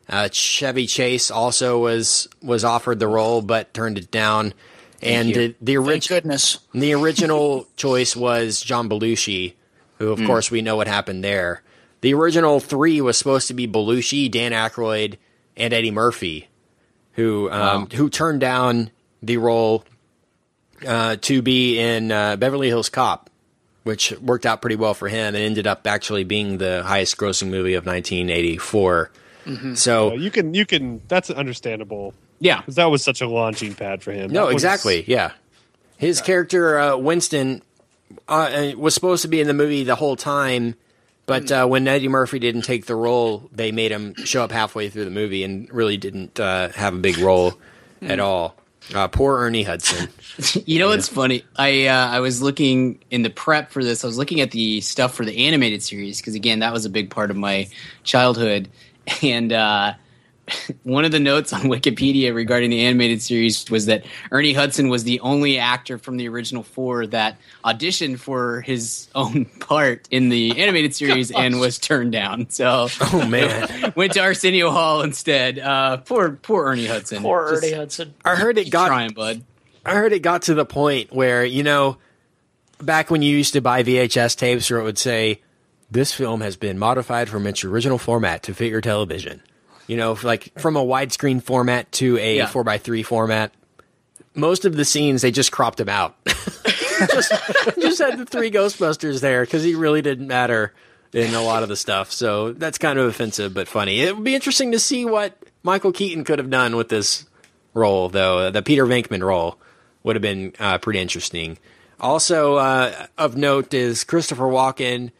Uh, 0.08 0.28
Chevy 0.28 0.86
Chase 0.86 1.30
also 1.30 1.78
was 1.80 2.28
was 2.42 2.64
offered 2.64 2.98
the 2.98 3.08
role, 3.08 3.42
but 3.42 3.74
turned 3.74 3.98
it 3.98 4.10
down. 4.10 4.54
And 5.02 5.28
you. 5.28 5.34
the, 5.34 5.54
the 5.60 5.74
Thank 5.76 5.88
original 5.88 6.16
goodness. 6.16 6.58
the 6.72 6.92
original 6.94 7.66
choice 7.76 8.16
was 8.16 8.60
John 8.60 8.88
Belushi, 8.88 9.54
who, 9.98 10.10
of 10.10 10.24
course, 10.24 10.50
we 10.50 10.62
know 10.62 10.76
what 10.76 10.88
happened 10.88 11.22
there. 11.22 11.62
The 12.00 12.14
original 12.14 12.60
three 12.60 13.00
was 13.00 13.16
supposed 13.16 13.48
to 13.48 13.54
be 13.54 13.66
Belushi, 13.66 14.30
Dan 14.30 14.52
Aykroyd, 14.52 15.16
and 15.56 15.72
Eddie 15.72 15.90
Murphy, 15.90 16.48
who 17.12 17.50
um, 17.50 17.88
who 17.90 18.08
turned 18.08 18.40
down 18.40 18.90
the 19.22 19.36
role 19.36 19.84
uh, 20.86 21.16
to 21.22 21.42
be 21.42 21.78
in 21.78 22.12
uh, 22.12 22.36
Beverly 22.36 22.68
Hills 22.68 22.88
Cop, 22.88 23.30
which 23.82 24.12
worked 24.20 24.46
out 24.46 24.60
pretty 24.60 24.76
well 24.76 24.94
for 24.94 25.08
him 25.08 25.34
and 25.34 25.36
ended 25.36 25.66
up 25.66 25.86
actually 25.86 26.24
being 26.24 26.58
the 26.58 26.82
highest 26.84 27.16
grossing 27.16 27.50
movie 27.50 27.74
of 27.74 27.84
1984. 27.86 29.10
So 29.74 30.12
you 30.12 30.30
can 30.30 30.52
you 30.52 30.66
can 30.66 31.00
that's 31.08 31.30
understandable 31.30 32.12
Yeah. 32.40 32.58
because 32.58 32.76
that 32.76 32.86
was 32.86 33.02
such 33.02 33.20
a 33.20 33.28
launching 33.28 33.74
pad 33.74 34.02
for 34.02 34.12
him. 34.12 34.30
No, 34.32 34.46
That 34.46 34.54
was- 34.54 34.64
exactly. 34.64 35.04
Yeah, 35.06 35.32
his 35.96 36.20
character 36.20 36.78
uh, 36.78 36.96
Winston 36.96 37.62
uh, 38.28 38.72
was 38.76 38.94
supposed 38.94 39.22
to 39.22 39.28
be 39.28 39.40
in 39.40 39.46
the 39.46 39.54
movie 39.54 39.84
the 39.84 39.94
whole 39.96 40.16
time, 40.16 40.74
but 41.26 41.50
uh, 41.52 41.66
when 41.66 41.86
Eddie 41.88 42.08
Murphy 42.08 42.38
didn't 42.38 42.62
take 42.62 42.86
the 42.86 42.94
role, 42.96 43.48
they 43.52 43.70
made 43.72 43.90
him 43.92 44.14
show 44.24 44.42
up 44.44 44.50
halfway 44.52 44.88
through 44.88 45.04
the 45.04 45.10
movie 45.10 45.44
and 45.44 45.70
really 45.72 45.96
didn't 45.96 46.38
uh, 46.40 46.70
have 46.70 46.94
a 46.94 46.98
big 46.98 47.18
role 47.18 47.54
at 48.00 48.18
all. 48.20 48.54
Uh, 48.94 49.06
poor 49.08 49.38
Ernie 49.40 49.62
Hudson. 49.64 50.08
You 50.66 50.78
know 50.78 50.88
what's 50.90 51.08
funny? 51.08 51.44
I 51.56 51.86
uh, 51.86 52.06
I 52.10 52.20
was 52.20 52.40
looking 52.40 53.00
in 53.10 53.22
the 53.22 53.28
prep 53.28 53.72
for 53.72 53.82
this. 53.82 54.04
I 54.04 54.06
was 54.06 54.16
looking 54.16 54.40
at 54.40 54.52
the 54.52 54.80
stuff 54.82 55.14
for 55.14 55.24
the 55.24 55.46
animated 55.48 55.82
series 55.82 56.18
because 56.20 56.36
again, 56.36 56.60
that 56.60 56.72
was 56.72 56.84
a 56.84 56.90
big 56.90 57.10
part 57.10 57.32
of 57.32 57.36
my 57.36 57.66
childhood. 58.04 58.68
And 59.22 59.52
uh, 59.52 59.94
one 60.82 61.04
of 61.04 61.12
the 61.12 61.20
notes 61.20 61.52
on 61.52 61.62
Wikipedia 61.62 62.34
regarding 62.34 62.70
the 62.70 62.84
animated 62.84 63.22
series 63.22 63.68
was 63.70 63.86
that 63.86 64.04
Ernie 64.30 64.52
Hudson 64.52 64.88
was 64.88 65.04
the 65.04 65.20
only 65.20 65.58
actor 65.58 65.98
from 65.98 66.16
the 66.16 66.28
original 66.28 66.62
four 66.62 67.06
that 67.08 67.38
auditioned 67.64 68.18
for 68.18 68.60
his 68.60 69.08
own 69.14 69.44
part 69.60 70.08
in 70.10 70.28
the 70.28 70.60
animated 70.60 70.94
series 70.94 71.30
and 71.30 71.60
was 71.60 71.78
turned 71.78 72.12
down. 72.12 72.50
So 72.50 72.88
Oh 73.00 73.26
man, 73.26 73.92
went 73.96 74.12
to 74.14 74.20
Arsenio 74.20 74.70
Hall 74.70 75.02
instead. 75.02 75.58
Uh, 75.58 75.98
poor 75.98 76.30
poor 76.30 76.66
Ernie 76.66 76.86
Hudson. 76.86 77.22
Poor 77.22 77.50
Just 77.50 77.64
Ernie 77.64 77.74
Hudson. 77.74 78.14
I 78.24 78.36
heard 78.36 78.58
it 78.58 78.70
got 78.70 78.88
trying, 78.88 79.12
bud. 79.12 79.42
I 79.84 79.94
heard 79.94 80.12
it 80.12 80.20
got 80.20 80.42
to 80.42 80.54
the 80.54 80.66
point 80.66 81.12
where, 81.12 81.44
you 81.44 81.62
know, 81.62 81.96
back 82.80 83.10
when 83.10 83.22
you 83.22 83.36
used 83.36 83.54
to 83.54 83.60
buy 83.60 83.82
VHS 83.82 84.36
tapes 84.36 84.70
where 84.70 84.80
it 84.80 84.84
would 84.84 84.98
say, 84.98 85.40
this 85.90 86.12
film 86.12 86.42
has 86.42 86.56
been 86.56 86.78
modified 86.78 87.28
from 87.28 87.46
its 87.46 87.64
original 87.64 87.96
format 87.96 88.42
to 88.44 88.54
fit 88.54 88.70
your 88.70 88.82
television. 88.82 89.42
You 89.88 89.96
know, 89.96 90.16
like 90.22 90.52
from 90.60 90.76
a 90.76 90.84
widescreen 90.84 91.42
format 91.42 91.90
to 91.92 92.16
a 92.18 92.36
Yeah. 92.36 92.46
4x3 92.46 93.04
format. 93.04 93.52
Most 94.34 94.64
of 94.64 94.76
the 94.76 94.84
scenes, 94.84 95.22
they 95.22 95.32
just 95.32 95.50
cropped 95.50 95.80
him 95.80 95.88
out. 95.88 96.14
just, 96.26 97.32
just 97.80 97.98
had 97.98 98.18
the 98.18 98.26
three 98.26 98.50
Ghostbusters 98.52 99.20
there 99.20 99.42
because 99.44 99.64
he 99.64 99.74
really 99.74 100.02
didn't 100.02 100.28
matter 100.28 100.72
in 101.12 101.34
a 101.34 101.42
lot 101.42 101.62
of 101.62 101.68
the 101.68 101.76
stuff. 101.76 102.12
So 102.12 102.52
that's 102.52 102.78
kind 102.78 102.98
of 102.98 103.06
offensive, 103.08 103.52
but 103.54 103.66
funny. 103.66 104.00
It 104.00 104.14
would 104.14 104.24
be 104.24 104.34
interesting 104.34 104.72
to 104.72 104.78
see 104.78 105.04
what 105.04 105.36
Michael 105.62 105.90
Keaton 105.90 106.22
could 106.24 106.38
have 106.38 106.50
done 106.50 106.76
with 106.76 106.88
this 106.88 107.24
role, 107.74 108.08
though. 108.08 108.50
The 108.50 108.62
Peter 108.62 108.86
Venkman 108.86 109.22
role 109.22 109.58
would 110.04 110.14
have 110.14 110.22
been 110.22 110.52
uh, 110.60 110.78
pretty 110.78 111.00
interesting. 111.00 111.58
Also, 111.98 112.56
uh, 112.56 113.06
of 113.16 113.36
note 113.36 113.74
is 113.74 114.04
Christopher 114.04 114.44
Walken, 114.44 115.10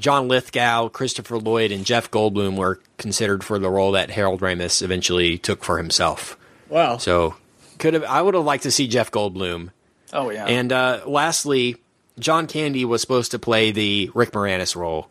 John 0.00 0.28
Lithgow, 0.28 0.88
Christopher 0.88 1.38
Lloyd, 1.38 1.70
and 1.72 1.84
Jeff 1.84 2.10
Goldblum 2.10 2.56
were 2.56 2.80
considered 2.98 3.44
for 3.44 3.58
the 3.58 3.70
role 3.70 3.92
that 3.92 4.10
Harold 4.10 4.40
Ramis 4.40 4.82
eventually 4.82 5.38
took 5.38 5.62
for 5.64 5.78
himself. 5.78 6.36
Wow. 6.68 6.96
So, 6.98 7.36
could 7.78 7.94
have 7.94 8.04
I 8.04 8.20
would 8.22 8.34
have 8.34 8.44
liked 8.44 8.64
to 8.64 8.70
see 8.70 8.88
Jeff 8.88 9.10
Goldblum. 9.10 9.70
oh 10.12 10.30
yeah. 10.30 10.46
And 10.46 10.72
uh, 10.72 11.00
lastly, 11.06 11.76
John 12.18 12.46
Candy 12.46 12.84
was 12.84 13.00
supposed 13.00 13.30
to 13.32 13.38
play 13.38 13.70
the 13.70 14.10
Rick 14.14 14.32
Moranis 14.32 14.74
role, 14.76 15.10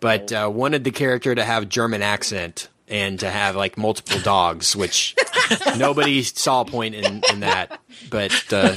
but 0.00 0.32
uh, 0.32 0.50
wanted 0.52 0.84
the 0.84 0.90
character 0.90 1.34
to 1.34 1.44
have 1.44 1.68
German 1.68 2.02
accent 2.02 2.68
and 2.88 3.18
to 3.20 3.28
have 3.30 3.56
like 3.56 3.76
multiple 3.76 4.20
dogs, 4.20 4.74
which 4.76 5.14
nobody 5.76 6.22
saw 6.22 6.60
a 6.62 6.64
point 6.64 6.94
in, 6.94 7.22
in 7.32 7.40
that. 7.40 7.80
But 8.10 8.32
uh, 8.52 8.76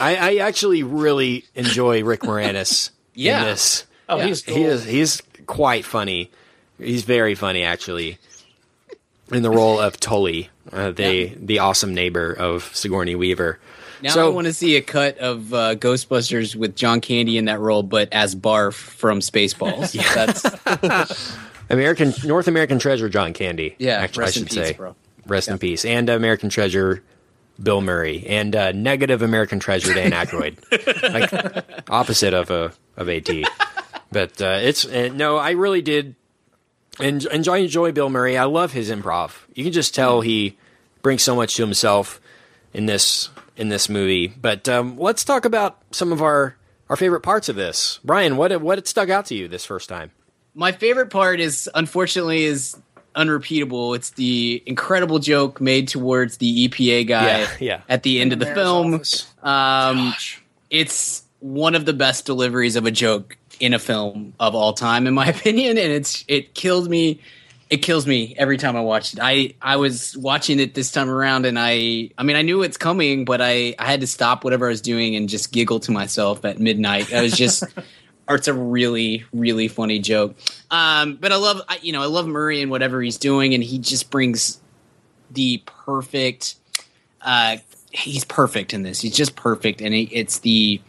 I, 0.00 0.16
I 0.16 0.36
actually 0.36 0.82
really 0.82 1.44
enjoy 1.54 2.02
Rick 2.04 2.20
Moranis 2.22 2.90
Yeah. 3.14 3.40
in 3.40 3.46
this. 3.46 3.86
Oh, 4.08 4.18
he's 4.18 4.42
He 4.44 4.62
is 4.64 4.84
he's 4.84 5.22
quite 5.46 5.84
funny. 5.84 6.30
He's 6.78 7.02
very 7.04 7.34
funny 7.34 7.62
actually. 7.62 8.18
In 9.32 9.42
the 9.42 9.50
role 9.50 9.80
of 9.80 9.98
Tully, 9.98 10.50
uh, 10.72 10.90
the 10.90 11.34
the 11.36 11.58
awesome 11.60 11.94
neighbor 11.94 12.32
of 12.32 12.70
Sigourney 12.74 13.14
Weaver. 13.14 13.58
Now 14.02 14.10
So- 14.10 14.26
I 14.26 14.34
want 14.34 14.46
to 14.46 14.52
see 14.52 14.76
a 14.76 14.82
cut 14.82 15.16
of 15.18 15.54
uh, 15.54 15.76
Ghostbusters 15.76 16.54
with 16.54 16.76
John 16.76 17.00
Candy 17.00 17.38
in 17.38 17.46
that 17.46 17.58
role, 17.58 17.82
but 17.82 18.12
as 18.12 18.34
Barf 18.34 18.74
from 18.74 19.20
Spaceballs. 19.20 19.92
That's 20.14 21.36
American 21.70 22.12
North 22.24 22.48
American 22.48 22.78
Treasure 22.78 23.08
John 23.08 23.32
Candy. 23.32 23.76
Yeah, 23.78 23.94
actually, 23.94 24.20
rest 24.24 24.36
I 24.36 24.40
in 24.40 24.46
should 24.46 24.56
peace, 24.56 24.68
say. 24.68 24.72
bro. 24.74 24.94
Rest 25.26 25.48
in 25.48 25.58
peace. 25.58 25.86
And 25.86 26.10
American 26.10 26.50
Treasure 26.50 27.02
Bill 27.62 27.80
Murray 27.80 28.26
and 28.26 28.54
uh, 28.54 28.72
negative 28.72 29.22
American 29.22 29.58
Treasure 29.58 29.94
Dan 29.94 30.10
Aykroyd, 30.10 30.58
like 31.14 31.90
opposite 31.90 32.34
of 32.34 32.50
a 32.50 32.72
of 32.98 33.08
AT. 33.08 33.30
But 34.14 34.40
uh, 34.40 34.60
it's 34.62 34.86
uh, 34.86 35.10
no, 35.12 35.36
I 35.36 35.50
really 35.50 35.82
did 35.82 36.14
en- 36.98 37.26
enjoy 37.30 37.60
enjoy 37.64 37.92
Bill 37.92 38.08
Murray. 38.08 38.38
I 38.38 38.44
love 38.44 38.72
his 38.72 38.90
improv. 38.90 39.32
You 39.54 39.64
can 39.64 39.72
just 39.74 39.94
tell 39.94 40.22
he 40.22 40.56
brings 41.02 41.22
so 41.22 41.36
much 41.36 41.56
to 41.56 41.62
himself 41.62 42.20
in 42.72 42.86
this 42.86 43.28
in 43.56 43.68
this 43.68 43.88
movie. 43.90 44.28
But 44.28 44.68
um, 44.68 44.98
let's 44.98 45.24
talk 45.24 45.44
about 45.44 45.78
some 45.90 46.12
of 46.12 46.22
our 46.22 46.56
our 46.88 46.96
favorite 46.96 47.20
parts 47.22 47.48
of 47.50 47.56
this. 47.56 48.00
Brian, 48.04 48.36
what 48.38 48.58
what 48.62 48.86
stuck 48.88 49.10
out 49.10 49.26
to 49.26 49.34
you 49.34 49.48
this 49.48 49.66
first 49.66 49.88
time? 49.90 50.10
my 50.56 50.70
favorite 50.70 51.10
part 51.10 51.40
is 51.40 51.68
unfortunately 51.74 52.44
is 52.44 52.76
unrepeatable. 53.16 53.94
It's 53.94 54.10
the 54.10 54.62
incredible 54.66 55.18
joke 55.18 55.60
made 55.60 55.88
towards 55.88 56.36
the 56.36 56.68
EPA 56.68 57.08
guy 57.08 57.26
Yeah, 57.40 57.48
yeah. 57.60 57.80
at 57.88 58.04
the 58.04 58.20
end 58.20 58.32
of 58.32 58.38
the 58.38 58.44
Mayor's 58.44 59.22
film. 59.22 59.48
Um, 59.50 60.14
it's 60.70 61.24
one 61.40 61.74
of 61.74 61.86
the 61.86 61.92
best 61.92 62.24
deliveries 62.24 62.76
of 62.76 62.86
a 62.86 62.92
joke 62.92 63.36
in 63.60 63.74
a 63.74 63.78
film 63.78 64.34
of 64.40 64.54
all 64.54 64.72
time, 64.72 65.06
in 65.06 65.14
my 65.14 65.26
opinion, 65.28 65.78
and 65.78 65.92
it's 65.92 66.24
it 66.28 66.54
killed 66.54 66.88
me. 66.88 67.20
It 67.70 67.78
kills 67.78 68.06
me 68.06 68.34
every 68.38 68.58
time 68.58 68.76
I 68.76 68.80
watch 68.80 69.14
it. 69.14 69.20
I 69.22 69.54
I 69.60 69.76
was 69.76 70.16
watching 70.16 70.60
it 70.60 70.74
this 70.74 70.92
time 70.92 71.10
around, 71.10 71.46
and 71.46 71.58
I 71.58 72.10
I 72.18 72.22
mean 72.22 72.36
I 72.36 72.42
knew 72.42 72.62
it's 72.62 72.76
coming, 72.76 73.24
but 73.24 73.40
I 73.40 73.74
I 73.78 73.86
had 73.86 74.00
to 74.00 74.06
stop 74.06 74.44
whatever 74.44 74.66
I 74.66 74.70
was 74.70 74.80
doing 74.80 75.16
and 75.16 75.28
just 75.28 75.52
giggle 75.52 75.80
to 75.80 75.92
myself 75.92 76.44
at 76.44 76.58
midnight. 76.58 77.12
I 77.12 77.22
was 77.22 77.36
just. 77.36 77.64
it's 78.30 78.48
a 78.48 78.54
really 78.54 79.22
really 79.34 79.68
funny 79.68 79.98
joke 79.98 80.34
um, 80.70 81.16
but 81.16 81.30
i 81.30 81.36
love 81.36 81.60
I, 81.68 81.78
you 81.82 81.92
know 81.92 82.00
i 82.00 82.06
love 82.06 82.26
murray 82.26 82.62
and 82.62 82.70
whatever 82.70 83.02
he's 83.02 83.18
doing 83.18 83.52
and 83.52 83.62
he 83.62 83.78
just 83.78 84.10
brings 84.10 84.62
the 85.30 85.62
perfect 85.66 86.54
uh, 87.20 87.58
he's 87.90 88.24
perfect 88.24 88.72
in 88.72 88.82
this 88.82 89.02
he's 89.02 89.14
just 89.14 89.36
perfect 89.36 89.82
and 89.82 89.94
it, 89.94 90.10
it's 90.10 90.38
the 90.38 90.80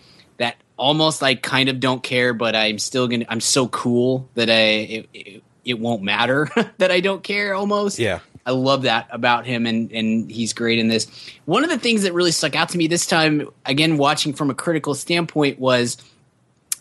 almost 0.78 1.22
like 1.22 1.42
kind 1.42 1.70
of 1.70 1.80
don't 1.80 2.04
care 2.04 2.34
but 2.34 2.56
i'm 2.56 2.80
still 2.80 3.08
gonna 3.08 3.26
i'm 3.30 3.40
so 3.40 3.68
cool 3.68 4.28
that 4.36 4.50
i 4.50 4.54
it, 4.54 5.10
it, 5.14 5.44
it 5.64 5.80
won't 5.80 6.02
matter 6.02 6.50
that 6.78 6.92
i 6.92 7.00
don't 7.00 7.24
care 7.24 7.54
almost 7.54 8.00
Yeah. 8.00 8.20
I 8.48 8.52
love 8.52 8.84
that 8.84 9.08
about 9.10 9.48
him, 9.48 9.66
and 9.66 9.92
and 9.92 10.30
he's 10.30 10.54
great 10.54 10.78
in 10.78 10.88
this. 10.88 11.08
One 11.46 11.64
of 11.64 11.72
the 11.72 11.80
things 11.80 12.04
that 12.04 12.14
really 12.14 12.32
stuck 12.32 12.56
out 12.56 12.70
to 12.70 12.78
me 12.78 12.86
this 12.86 13.08
time, 13.08 13.50
again 13.66 13.98
watching 13.98 14.34
from 14.34 14.52
a 14.52 14.54
critical 14.54 14.94
standpoint, 14.94 15.58
was 15.58 15.98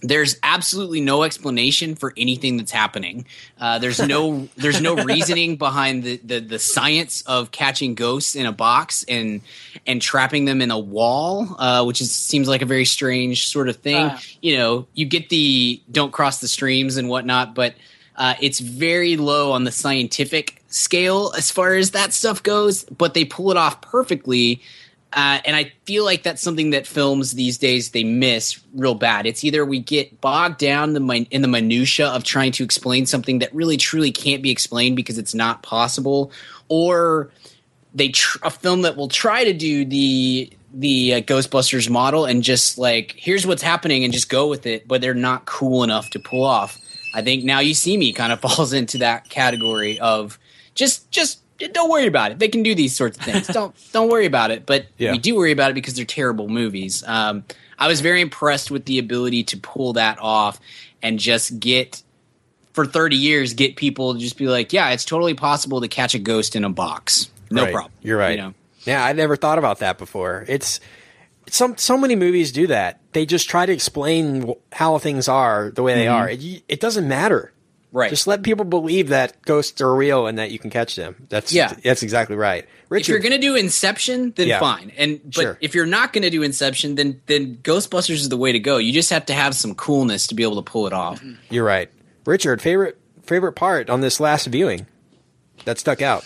there's 0.05 0.37
absolutely 0.43 1.01
no 1.01 1.23
explanation 1.23 1.95
for 1.95 2.13
anything 2.17 2.59
that's 2.59 2.71
happening. 2.71 3.25
Uh, 3.59 3.79
there's 3.79 4.01
no 4.01 4.49
there's 4.57 4.81
no 4.81 4.97
reasoning 4.97 5.57
behind 5.57 6.03
the, 6.03 6.17
the 6.19 6.41
the 6.41 6.59
science 6.59 7.23
of 7.23 7.51
catching 7.51 7.95
ghosts 7.95 8.37
in 8.37 8.47
a 8.47 8.53
box 8.53 9.05
and 9.09 9.41
and 9.87 10.03
trapping 10.03 10.45
them 10.45 10.61
in 10.61 10.71
a 10.71 10.79
wall, 10.79 11.57
uh, 11.59 11.83
which 11.85 12.01
is 12.01 12.13
seems 12.13 12.47
like 12.49 12.63
a 12.63 12.67
very 12.67 12.85
strange 12.85 13.49
sort 13.49 13.69
of 13.69 13.77
thing. 13.77 14.11
Ah. 14.11 14.21
you 14.43 14.57
know, 14.57 14.87
you 14.95 15.07
get 15.07 15.31
the 15.31 15.81
don't 15.91 16.13
cross 16.13 16.41
the 16.41 16.49
streams 16.49 16.97
and 16.97 17.09
whatnot, 17.09 17.55
but 17.55 17.75
uh, 18.17 18.35
it's 18.41 18.61
very 18.61 19.17
low 19.17 19.53
on 19.53 19.65
the 19.65 19.73
scientific 19.73 20.63
scale 20.69 21.33
as 21.37 21.51
far 21.51 21.75
as 21.75 21.93
that 21.93 22.13
stuff 22.13 22.43
goes. 22.43 22.85
But 22.85 23.15
they 23.15 23.25
pull 23.25 23.51
it 23.51 23.57
off 23.57 23.81
perfectly. 23.81 24.61
Uh, 25.15 25.41
and 25.45 25.55
I 25.55 25.73
feel 25.85 26.05
like 26.05 26.25
that's 26.25 26.43
something 26.43 26.71
that 26.71 26.89
films 26.89 27.33
these 27.33 27.57
days 27.57 27.91
they 27.91 28.03
miss 28.03 28.61
real 28.75 28.97
bad. 28.97 29.27
It's 29.27 29.45
either 29.45 29.65
we 29.65 29.79
get 29.79 30.21
bogged 30.21 30.59
down 30.59 30.93
the 30.93 31.01
min- 31.01 31.29
in 31.31 31.41
the 31.41 31.49
minutia 31.49 32.09
of 32.09 32.25
trying 32.25 32.51
to 32.53 32.65
explain 32.65 33.07
something 33.07 33.39
that 33.39 33.55
really 33.55 33.77
truly 33.77 34.11
can't 34.11 34.43
be 34.43 34.51
explained 34.51 34.97
because 34.97 35.17
it's 35.17 35.35
not 35.35 35.63
possible, 35.63 36.33
or 36.69 37.31
they 37.95 38.09
tr- 38.09 38.39
a 38.43 38.51
film 38.51 38.83
that 38.83 38.97
will 38.97 39.09
try 39.09 39.45
to 39.45 39.53
do 39.53 39.85
the 39.85 40.51
the 40.73 41.15
uh, 41.15 41.21
Ghostbusters 41.21 41.89
model 41.89 42.25
and 42.25 42.43
just 42.43 42.77
like 42.77 43.15
here's 43.17 43.47
what's 43.47 43.63
happening 43.63 44.03
and 44.03 44.13
just 44.13 44.29
go 44.29 44.49
with 44.49 44.67
it, 44.67 44.89
but 44.89 45.01
they're 45.01 45.15
not 45.15 45.47
cool 45.47 45.85
enough 45.85 46.11
to 46.11 46.19
pull 46.19 46.43
off. 46.43 46.77
I 47.15 47.23
think 47.23 47.45
now 47.45 47.61
you 47.61 47.75
see 47.75 47.97
me 47.97 48.13
kind 48.13 48.33
of 48.33 48.41
falls 48.43 48.73
into 48.73 48.99
that 48.99 49.29
category 49.29 50.01
of 50.01 50.41
just 50.75 51.09
just 51.13 51.41
don't 51.73 51.91
worry 51.91 52.07
about 52.07 52.33
it. 52.33 52.39
They 52.39 52.49
can 52.49 52.63
do 52.63 52.75
these 52.75 52.95
sorts 52.95 53.17
of 53.19 53.25
things. 53.25 53.47
don't 53.53 53.75
don't 53.93 54.11
worry 54.11 54.27
about 54.27 54.51
it. 54.51 54.67
But 54.67 54.87
Yeah. 54.99 55.13
we 55.13 55.19
do 55.19 55.37
worry 55.37 55.53
about 55.53 55.71
it 55.71 55.75
because 55.75 55.95
they're 55.95 56.05
terrible 56.05 56.49
movies. 56.49 57.03
Um, 57.07 57.45
I 57.79 57.89
was 57.89 58.01
very 58.01 58.21
impressed 58.21 58.71
with 58.71 58.85
the 58.85 58.99
ability 58.99 59.45
to 59.45 59.57
pull 59.57 59.95
that 59.95 60.19
off 60.21 60.61
and 61.03 61.19
just 61.19 61.59
get 61.61 62.03
for 62.73 62.87
30 62.87 63.17
years 63.17 63.55
get 63.55 63.77
people 63.77 64.15
to 64.15 64.21
just 64.21 64.37
be 64.37 64.47
like, 64.49 64.73
yeah, 64.73 64.91
it's 64.91 65.05
totally 65.05 65.35
possible 65.35 65.81
to 65.81 65.89
catch 65.89 66.15
a 66.15 66.19
ghost 66.19 66.57
in 66.57 66.65
a 66.65 66.71
box. 66.71 67.31
No 67.51 67.65
Right. 67.65 67.73
problem. 67.73 67.93
You're 68.03 68.19
right. 68.19 68.33
You 68.33 68.37
know? 68.43 68.55
Yeah, 68.85 69.05
I 69.05 69.13
never 69.13 69.37
thought 69.37 69.59
about 69.59 69.79
that 69.79 69.97
before. 69.99 70.45
It's 70.49 70.81
some 71.51 71.77
so 71.77 71.97
many 71.97 72.17
movies 72.17 72.53
do 72.53 72.67
that. 72.69 73.01
They 73.13 73.27
just 73.27 73.49
try 73.49 73.65
to 73.67 73.73
explain 73.73 74.55
how 74.73 74.99
things 74.99 75.29
are 75.29 75.71
the 75.71 75.83
way 75.83 75.95
they 75.95 76.09
are. 76.09 76.29
It, 76.29 76.63
it 76.69 76.81
doesn't 76.81 77.07
matter. 77.07 77.53
Right. 77.95 78.11
Just 78.11 78.27
let 78.27 78.43
people 78.43 78.65
believe 78.65 79.11
that 79.11 79.41
ghosts 79.43 79.81
are 79.81 79.95
real 79.95 80.27
and 80.27 80.37
that 80.37 80.51
you 80.51 80.59
can 80.59 80.69
catch 80.69 80.97
them. 80.97 81.15
That's 81.29 81.53
Yeah. 81.53 81.73
That's 81.85 82.03
exactly 82.03 82.35
right. 82.35 82.67
Richard, 82.89 83.03
if 83.03 83.09
you're 83.09 83.19
going 83.21 83.41
to 83.41 83.47
do 83.47 83.55
Inception, 83.55 84.33
then 84.35 84.49
Yeah. 84.49 84.59
fine. 84.59 84.91
And 84.97 85.21
but 85.23 85.41
Sure. 85.41 85.59
if 85.61 85.77
you're 85.77 85.87
not 85.87 86.13
going 86.13 86.23
to 86.23 86.31
do 86.31 86.43
Inception, 86.43 86.97
then 86.97 87.21
then 87.27 87.59
Ghostbusters 87.63 88.15
is 88.17 88.29
the 88.31 88.37
way 88.37 88.51
to 88.51 88.59
go. 88.59 88.79
You 88.79 88.93
just 88.93 89.11
have 89.11 89.27
to 89.27 89.33
have 89.33 89.55
some 89.55 89.77
coolness 89.77 90.27
to 90.27 90.35
be 90.35 90.43
able 90.43 90.57
to 90.61 90.69
pull 90.69 90.89
it 90.89 90.93
off. 90.93 91.21
Mm-hmm. 91.21 91.55
you're 91.55 91.65
right. 91.65 91.89
Richard, 92.27 92.61
favorite 92.61 92.99
favorite 93.23 93.53
part 93.53 93.89
on 93.89 94.01
this 94.01 94.19
last 94.19 94.47
viewing 94.49 94.89
that 95.65 95.79
stuck 95.79 96.03
out. 96.03 96.25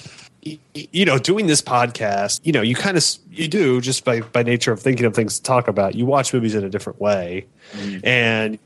you 0.73 1.05
know, 1.05 1.19
doing 1.19 1.49
this 1.49 1.61
podcast, 1.61 2.41
you 2.45 2.53
know, 2.53 2.63
you 2.63 2.75
kind 2.75 2.97
of 2.97 3.05
you 3.31 3.47
do 3.47 3.83
just 3.83 4.07
by 4.07 4.21
by 4.23 4.43
nature 4.43 4.73
of 4.73 4.81
thinking 4.81 5.05
of 5.05 5.15
things 5.15 5.37
to 5.37 5.43
talk 5.43 5.69
about. 5.69 5.95
You 5.97 6.07
watch 6.07 6.33
movies 6.33 6.55
in 6.55 6.65
a 6.65 6.71
different 6.71 6.99
way, 6.99 7.45
mm-hmm. 7.73 8.07
and 8.07 8.59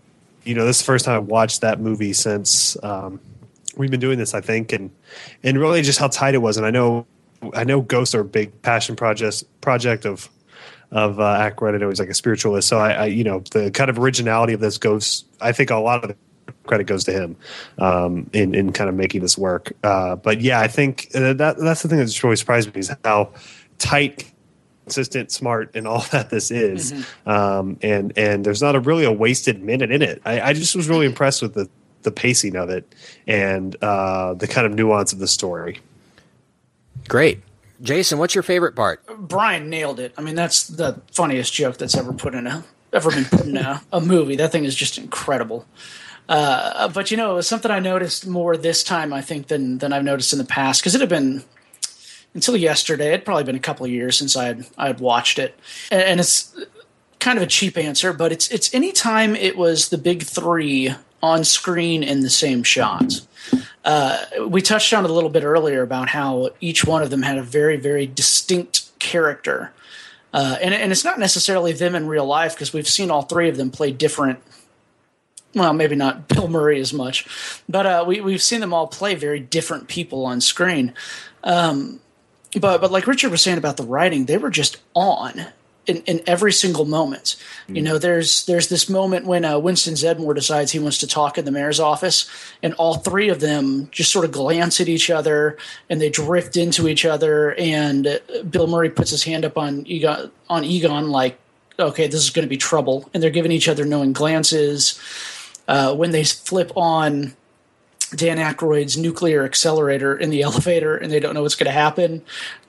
you 0.45 0.55
know, 0.55 0.65
this 0.65 0.77
is 0.77 0.83
the 0.83 0.87
first 0.87 1.05
time 1.05 1.17
I've 1.17 1.29
watched 1.29 1.61
that 1.61 1.81
movie 1.81 2.13
since 2.13 2.77
um, 2.83 3.21
we've 3.77 3.91
been 3.91 4.01
doing 4.01 4.19
this. 4.19 4.35
I 4.35 4.41
think, 4.41 4.73
and 4.73 4.91
and 5.43 5.59
really 5.59 5.83
just 5.83 5.99
how 5.99 6.09
tight 6.09 6.35
it 6.35 6.39
was. 6.39 6.57
And 6.57 6.67
I 6.67 6.71
know, 6.71 7.07
I 7.55 7.65
know, 7.65 7.81
ghosts 7.81 8.15
are 8.15 8.21
a 8.21 8.25
big 8.25 8.63
passion 8.63 8.97
project 8.97 9.45
project 9.61 10.05
of 10.05 10.29
of 10.91 11.19
uh, 11.19 11.51
Aykroyd. 11.51 11.75
I 11.75 11.79
know 11.79 11.89
he's 11.89 12.01
like 12.01 12.11
a 12.11 12.15
spiritualist, 12.15 12.69
so 12.69 12.79
I, 12.79 12.91
I, 12.93 13.05
you 13.07 13.25
know, 13.25 13.41
the 13.53 13.71
kind 13.71 13.89
of 13.91 13.99
originality 13.99 14.53
of 14.53 14.61
this 14.61 14.79
ghost. 14.79 15.27
I 15.41 15.53
think 15.53 15.71
a 15.71 15.77
lot 15.77 16.05
of 16.05 16.11
the 16.11 16.17
credit 16.65 16.85
goes 16.85 17.05
to 17.05 17.13
him 17.13 17.37
um, 17.79 18.29
in 18.33 18.55
in 18.55 18.73
kind 18.73 18.89
of 18.89 18.95
making 18.97 19.23
this 19.23 19.37
work. 19.39 19.73
Uh, 19.83 20.17
but 20.17 20.41
yeah, 20.41 20.61
I 20.61 20.69
think 20.69 21.09
uh, 21.15 21.33
that 21.35 21.57
that's 21.59 21.83
the 21.83 21.89
thing 21.89 21.99
that's 21.99 22.23
really 22.23 22.37
surprised 22.37 22.75
me 22.75 22.81
is 22.81 22.93
how 23.05 23.33
tight, 23.79 24.31
consistent, 24.85 25.31
smart, 25.31 25.71
and 25.75 25.87
all 25.87 26.01
that 26.13 26.31
this 26.31 26.51
is. 26.51 26.93
Um, 27.27 27.79
and 27.83 28.13
and 28.17 28.45
there's 28.45 28.63
not 28.63 28.77
a 28.77 28.81
really 28.81 29.05
a 29.05 29.13
wasted 29.13 29.63
minute 29.63 29.91
in 29.91 30.03
it. 30.03 30.23
I, 30.25 30.41
I 30.41 30.53
just 30.53 30.75
was 30.75 30.89
really 30.89 31.07
impressed 31.07 31.43
with 31.43 31.55
the 31.55 31.69
the 32.03 32.11
pacing 32.11 32.57
of 32.57 32.69
it 32.69 32.93
and 33.27 33.77
uh, 33.83 34.35
the 34.35 34.49
kind 34.49 34.67
of 34.67 34.75
nuance 34.75 35.13
of 35.13 35.21
the 35.21 35.29
story. 35.29 35.79
Great. 37.09 37.41
Jason, 37.81 38.19
what's 38.19 38.35
your 38.35 38.43
favorite 38.43 38.77
part? 38.77 39.05
Brian 39.19 39.69
nailed 39.69 39.99
it. 39.99 40.13
I 40.17 40.21
mean, 40.21 40.37
that's 40.37 40.69
the 40.69 41.01
funniest 41.13 41.53
joke 41.53 41.79
that's 41.79 41.97
ever 41.97 42.13
put 42.13 42.35
in 42.35 42.47
a 42.47 42.65
ever 42.93 43.11
been 43.11 43.25
put 43.25 43.47
in 43.47 43.57
a, 43.57 43.83
a 43.93 44.01
movie. 44.01 44.37
That 44.37 44.53
thing 44.53 44.65
is 44.65 44.75
just 44.75 44.99
incredible. 44.99 45.67
Uh, 46.29 46.89
but 46.89 47.11
you 47.11 47.17
know, 47.17 47.33
it 47.33 47.35
was 47.37 47.49
something 47.49 47.71
I 47.71 47.81
noticed 47.81 48.27
more 48.27 48.57
this 48.57 48.85
time, 48.85 49.13
I 49.13 49.21
think, 49.21 49.49
than 49.49 49.79
than 49.79 49.93
I've 49.93 50.05
noticed 50.05 50.33
in 50.33 50.39
the 50.39 50.45
past 50.45 50.81
because 50.81 50.95
it 50.95 51.01
had 51.01 51.09
been 51.09 51.43
until 52.35 52.57
yesterday. 52.57 53.09
It'd 53.09 53.25
probably 53.25 53.45
been 53.45 53.57
a 53.57 53.61
couple 53.61 53.87
of 53.87 53.93
years 53.93 54.17
since 54.17 54.37
I 54.37 54.45
had 54.47 54.67
I 54.79 54.87
had 54.89 55.01
watched 55.01 55.39
it, 55.39 55.59
and, 55.91 56.21
it's 56.21 56.55
kind 57.21 57.39
of 57.39 57.43
a 57.43 57.49
cheap 57.49 57.77
answer, 57.79 58.13
but 58.13 58.33
it's 58.33 58.49
it's 58.49 58.75
any 58.75 58.93
time 58.93 59.37
it 59.37 59.57
was 59.57 59.89
the 59.89 59.99
big 59.99 60.23
three 60.23 60.95
on 61.23 61.45
screen 61.45 62.03
in 62.03 62.21
the 62.21 62.31
same 62.31 62.63
shot 62.63 63.21
we 64.47 64.63
touched 64.63 64.93
on 64.93 65.05
it 65.05 65.11
a 65.11 65.13
little 65.13 65.31
bit 65.31 65.45
earlier 65.45 65.83
about 65.83 66.09
how 66.09 66.51
each 66.61 66.85
one 66.85 67.03
of 67.03 67.11
them 67.11 67.23
had 67.23 67.39
a 67.39 67.43
very, 67.43 67.77
very 67.77 68.07
distinct 68.07 68.99
character. 68.99 69.73
Uh, 70.33 70.57
and, 70.63 70.73
and 70.75 70.93
it's 70.93 71.05
not 71.05 71.19
necessarily 71.19 71.73
them 71.73 71.95
in 71.95 72.07
real 72.07 72.25
life 72.25 72.55
because 72.55 72.73
we've 72.73 72.89
seen 72.89 73.11
all 73.11 73.23
three 73.23 73.49
of 73.49 73.57
them 73.57 73.71
play 73.71 73.91
different. 73.91 74.39
Well, 75.55 75.75
maybe 75.75 75.97
not 75.97 76.29
Bill 76.29 76.49
Murray 76.49 76.81
as 76.81 76.93
much, 76.93 77.27
but 77.69 77.87
uh, 77.87 78.05
we, 78.07 78.21
we've 78.21 78.43
seen 78.43 78.61
them 78.61 78.73
all 78.73 78.87
play 78.87 79.15
very 79.15 79.41
different 79.41 79.89
people 79.89 80.25
on 80.25 80.41
screen. 80.41 80.95
Um, 81.45 82.01
but 82.61 82.81
but 82.81 82.91
like 82.91 83.07
Richard 83.07 83.31
was 83.31 83.43
saying 83.43 83.59
about 83.59 83.77
the 83.77 83.85
writing, 83.85 84.27
they 84.27 84.39
were 84.39 84.51
just 84.51 84.79
on 84.95 85.47
in, 85.87 85.97
in 86.03 86.21
every 86.27 86.53
single 86.53 86.85
moment. 86.85 87.37
You 87.69 87.83
know, 87.83 87.99
there's 87.99 88.47
there's 88.47 88.69
this 88.69 88.89
moment 88.89 89.27
when 89.27 89.45
uh, 89.45 89.59
Winston 89.59 89.95
Zeddemore 89.95 90.35
decides 90.35 90.73
he 90.73 90.79
wants 90.79 90.99
to 90.99 91.07
talk 91.07 91.39
in 91.39 91.45
the 91.45 91.51
mayor's 91.51 91.81
office, 91.81 92.31
and 92.63 92.75
all 92.75 92.97
three 92.97 93.29
of 93.29 93.41
them 93.41 93.89
just 93.91 94.13
sort 94.13 94.25
of 94.25 94.33
glance 94.33 94.81
at 94.81 94.89
each 94.89 95.11
other 95.11 95.57
and 95.89 96.01
they 96.01 96.11
drift 96.11 96.57
into 96.57 96.89
each 96.89 97.05
other. 97.05 97.55
And 97.59 98.07
uh, 98.07 98.19
Bill 98.49 98.67
Murray 98.67 98.91
puts 98.91 99.11
his 99.11 99.25
hand 99.25 99.45
up 99.45 99.57
on 99.57 99.87
Egon, 99.87 100.31
on 100.49 100.65
Egon 100.65 101.11
like, 101.11 101.39
okay, 101.79 102.07
this 102.07 102.23
is 102.23 102.31
going 102.31 102.45
to 102.45 102.51
be 102.51 102.57
trouble. 102.57 103.09
And 103.13 103.23
they're 103.23 103.31
giving 103.31 103.53
each 103.53 103.69
other 103.69 103.85
knowing 103.85 104.13
glances. 104.13 105.01
Uh, 105.69 105.95
when 105.95 106.11
they 106.11 106.25
flip 106.25 106.73
on 106.77 107.35
Dan 108.15 108.39
Aykroyd's 108.39 108.97
nuclear 108.97 109.45
accelerator 109.45 110.17
in 110.17 110.31
the 110.31 110.43
elevator 110.49 110.97
and 110.97 111.11
they 111.11 111.21
don't 111.21 111.35
know 111.35 111.43
what's 111.43 111.55
going 111.55 111.67
to 111.67 111.73
happen. 111.73 112.23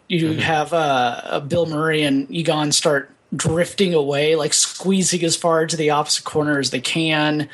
You 0.07 0.33
have 0.33 0.73
uh, 0.73 1.41
Bill 1.47 1.65
Murray 1.65 2.03
and 2.03 2.29
Egon 2.29 2.71
start 2.71 3.09
drifting 3.35 3.93
away, 3.93 4.35
like 4.35 4.53
squeezing 4.53 5.23
as 5.23 5.35
far 5.35 5.65
to 5.65 5.77
the 5.77 5.89
opposite 5.89 6.23
corner 6.23 6.59
as 6.59 6.69
they 6.69 6.81
can. 6.81 7.49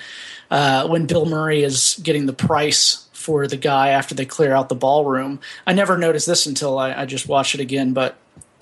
Uh, 0.51 0.87
when 0.87 1.05
Bill 1.05 1.25
Murray 1.25 1.63
is 1.63 1.99
getting 2.03 2.25
the 2.25 2.33
price 2.33 3.07
for 3.13 3.47
the 3.47 3.57
guy 3.57 3.89
after 3.89 4.15
they 4.15 4.25
clear 4.25 4.53
out 4.53 4.67
the 4.67 4.75
ballroom, 4.75 5.39
I 5.67 5.73
never 5.73 5.97
noticed 5.97 6.25
this 6.25 6.45
until 6.45 6.77
I, 6.79 6.93
I 6.93 7.05
just 7.05 7.27
watched 7.27 7.53
it 7.53 7.61
again. 7.61 7.93
But 7.93 8.17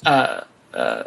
uh, 0.06 0.42
uh, 0.74 1.04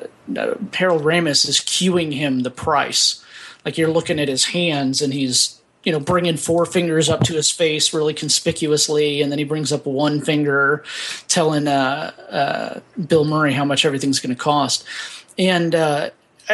Harold 0.74 1.02
Ramis 1.02 1.48
is 1.48 1.60
cueing 1.60 2.14
him 2.14 2.40
the 2.40 2.50
price. 2.50 3.24
Like 3.64 3.76
you're 3.76 3.90
looking 3.90 4.18
at 4.18 4.28
his 4.28 4.46
hands, 4.46 5.02
and 5.02 5.12
he's 5.12 5.59
you 5.84 5.92
know 5.92 6.00
bringing 6.00 6.36
four 6.36 6.66
fingers 6.66 7.08
up 7.08 7.20
to 7.24 7.34
his 7.34 7.50
face 7.50 7.94
really 7.94 8.14
conspicuously, 8.14 9.22
and 9.22 9.30
then 9.30 9.38
he 9.38 9.44
brings 9.44 9.72
up 9.72 9.86
one 9.86 10.20
finger, 10.20 10.84
telling 11.28 11.68
uh, 11.68 12.12
uh, 12.30 12.80
Bill 13.06 13.24
Murray 13.24 13.52
how 13.52 13.64
much 13.64 13.84
everything's 13.84 14.20
going 14.20 14.34
to 14.34 14.40
cost. 14.40 14.84
And 15.38 15.74
uh, 15.74 16.10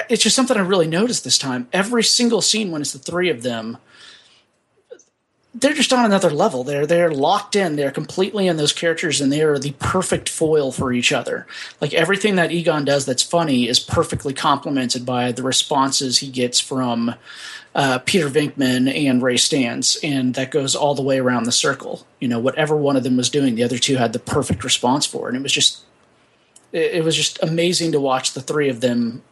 it's 0.08 0.22
just 0.22 0.36
something 0.36 0.56
I 0.56 0.60
really 0.60 0.86
noticed 0.86 1.24
this 1.24 1.38
time. 1.38 1.68
Every 1.72 2.04
single 2.04 2.40
scene 2.40 2.70
when 2.70 2.80
it's 2.80 2.92
the 2.92 2.98
three 2.98 3.30
of 3.30 3.42
them, 3.42 3.78
they're 5.58 5.72
just 5.72 5.92
on 5.92 6.04
another 6.04 6.30
level. 6.30 6.64
They're 6.64 6.86
they're 6.86 7.10
locked 7.10 7.56
in. 7.56 7.76
They're 7.76 7.90
completely 7.90 8.46
in 8.46 8.58
those 8.58 8.72
characters, 8.72 9.20
and 9.20 9.32
they 9.32 9.42
are 9.42 9.58
the 9.58 9.72
perfect 9.78 10.28
foil 10.28 10.70
for 10.70 10.92
each 10.92 11.12
other. 11.12 11.46
Like 11.80 11.94
everything 11.94 12.36
that 12.36 12.52
Egon 12.52 12.84
does 12.84 13.06
that's 13.06 13.22
funny 13.22 13.66
is 13.66 13.80
perfectly 13.80 14.34
complemented 14.34 15.06
by 15.06 15.32
the 15.32 15.42
responses 15.42 16.18
he 16.18 16.28
gets 16.28 16.60
from 16.60 17.14
uh, 17.74 17.98
Peter 18.00 18.28
Venkman 18.28 18.92
and 18.94 19.22
Ray 19.22 19.36
Stantz, 19.36 19.96
and 20.02 20.34
that 20.34 20.50
goes 20.50 20.76
all 20.76 20.94
the 20.94 21.02
way 21.02 21.18
around 21.18 21.44
the 21.44 21.52
circle. 21.52 22.06
You 22.20 22.28
know, 22.28 22.38
whatever 22.38 22.76
one 22.76 22.96
of 22.96 23.02
them 23.02 23.16
was 23.16 23.30
doing, 23.30 23.54
the 23.54 23.64
other 23.64 23.78
two 23.78 23.96
had 23.96 24.12
the 24.12 24.18
perfect 24.18 24.62
response 24.62 25.06
for, 25.06 25.26
it. 25.26 25.30
and 25.30 25.38
it 25.38 25.42
was 25.42 25.52
just 25.52 25.84
it, 26.72 26.96
it 26.96 27.04
was 27.04 27.16
just 27.16 27.42
amazing 27.42 27.92
to 27.92 28.00
watch 28.00 28.32
the 28.32 28.42
three 28.42 28.68
of 28.68 28.82
them 28.82 29.22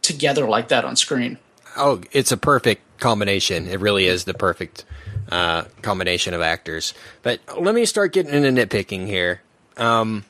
together 0.00 0.48
like 0.48 0.68
that 0.68 0.86
on 0.86 0.96
screen. 0.96 1.38
Oh, 1.76 2.00
it's 2.12 2.32
a 2.32 2.36
perfect 2.36 2.82
combination. 3.00 3.66
It 3.66 3.80
really 3.80 4.06
is 4.06 4.24
the 4.24 4.34
perfect 4.34 4.84
uh, 5.30 5.64
combination 5.82 6.34
of 6.34 6.40
actors. 6.40 6.94
But 7.22 7.40
let 7.60 7.74
me 7.74 7.84
start 7.84 8.12
getting 8.12 8.32
into 8.32 8.66
nitpicking 8.66 9.06
here. 9.06 9.42
Um, 9.76 10.24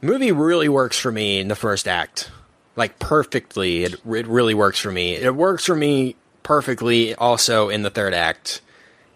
movie 0.00 0.32
really 0.32 0.68
works 0.68 0.98
for 0.98 1.10
me 1.10 1.40
in 1.40 1.48
the 1.48 1.56
first 1.56 1.88
act, 1.88 2.30
like 2.76 2.98
perfectly. 2.98 3.84
It, 3.84 3.94
it 3.94 4.26
really 4.26 4.54
works 4.54 4.78
for 4.78 4.92
me. 4.92 5.14
It 5.14 5.34
works 5.34 5.66
for 5.66 5.76
me 5.76 6.16
perfectly 6.42 7.14
also 7.14 7.68
in 7.68 7.82
the 7.82 7.90
third 7.90 8.14
act. 8.14 8.60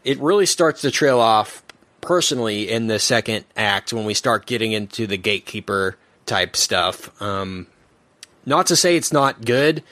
It 0.05 0.19
really 0.21 0.47
starts 0.47 0.83
to 0.83 0.91
trail 0.91 1.19
off 1.19 1.63
personally 2.01 2.71
in 2.71 2.87
the 2.87 2.99
second 2.99 3.45
act 3.57 3.93
when 3.93 4.05
we 4.05 4.15
start 4.15 4.47
getting 4.47 4.73
into 4.73 5.07
the 5.07 5.17
gatekeeper 5.17 5.97
type 6.27 6.55
stuff. 6.57 7.11
Um, 7.23 7.67
not 8.47 8.67
to 8.67 8.77
say 8.77 8.97
it's 8.97 9.13
not 9.13 9.45
good, 9.45 9.83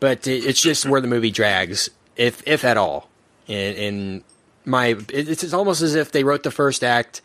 but 0.00 0.26
it, 0.26 0.44
it's 0.46 0.60
just 0.60 0.86
where 0.86 1.00
the 1.00 1.06
movie 1.06 1.30
drags, 1.30 1.90
if 2.16 2.42
if 2.46 2.64
at 2.64 2.76
all. 2.76 3.08
In, 3.46 3.74
in 3.74 4.24
my, 4.64 4.96
it's, 5.08 5.52
almost 5.52 5.82
as 5.82 5.94
if 5.94 6.12
they 6.12 6.22
wrote 6.22 6.44
the 6.44 6.50
first 6.50 6.84
act, 6.84 7.20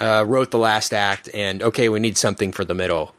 uh, 0.00 0.24
wrote 0.26 0.50
the 0.50 0.58
last 0.58 0.92
act, 0.92 1.28
and 1.32 1.62
okay, 1.62 1.88
we 1.88 2.00
need 2.00 2.16
something 2.16 2.50
for 2.52 2.64
the 2.64 2.74
middle, 2.74 3.14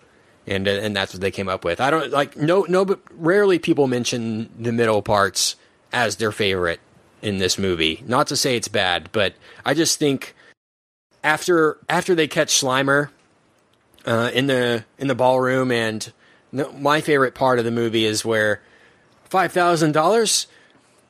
and 0.47 0.67
uh, 0.67 0.71
and 0.71 0.95
that's 0.95 1.13
what 1.13 1.21
they 1.21 1.31
came 1.31 1.47
up 1.47 1.63
with. 1.63 1.79
I 1.79 1.91
don't 1.91 2.11
like 2.11 2.35
no 2.35 2.65
no, 2.67 2.85
but 2.85 2.99
rarely 3.11 3.59
people 3.59 3.87
mention 3.87 4.49
the 4.57 4.71
middle 4.71 5.01
parts 5.01 5.55
as 5.93 6.17
their 6.17 6.31
favorite 6.31 6.79
in 7.21 7.37
this 7.37 7.57
movie. 7.57 8.03
Not 8.05 8.27
to 8.27 8.35
say 8.35 8.55
it's 8.55 8.67
bad, 8.67 9.09
but 9.11 9.33
I 9.65 9.73
just 9.73 9.99
think 9.99 10.35
after 11.23 11.77
after 11.87 12.15
they 12.15 12.27
catch 12.27 12.61
Slimer 12.61 13.09
uh, 14.05 14.31
in 14.33 14.47
the 14.47 14.85
in 14.97 15.07
the 15.07 15.15
ballroom, 15.15 15.71
and 15.71 16.11
my 16.51 17.01
favorite 17.01 17.35
part 17.35 17.59
of 17.59 17.65
the 17.65 17.71
movie 17.71 18.05
is 18.05 18.25
where 18.25 18.61
five 19.25 19.51
thousand 19.51 19.93
dollars. 19.93 20.47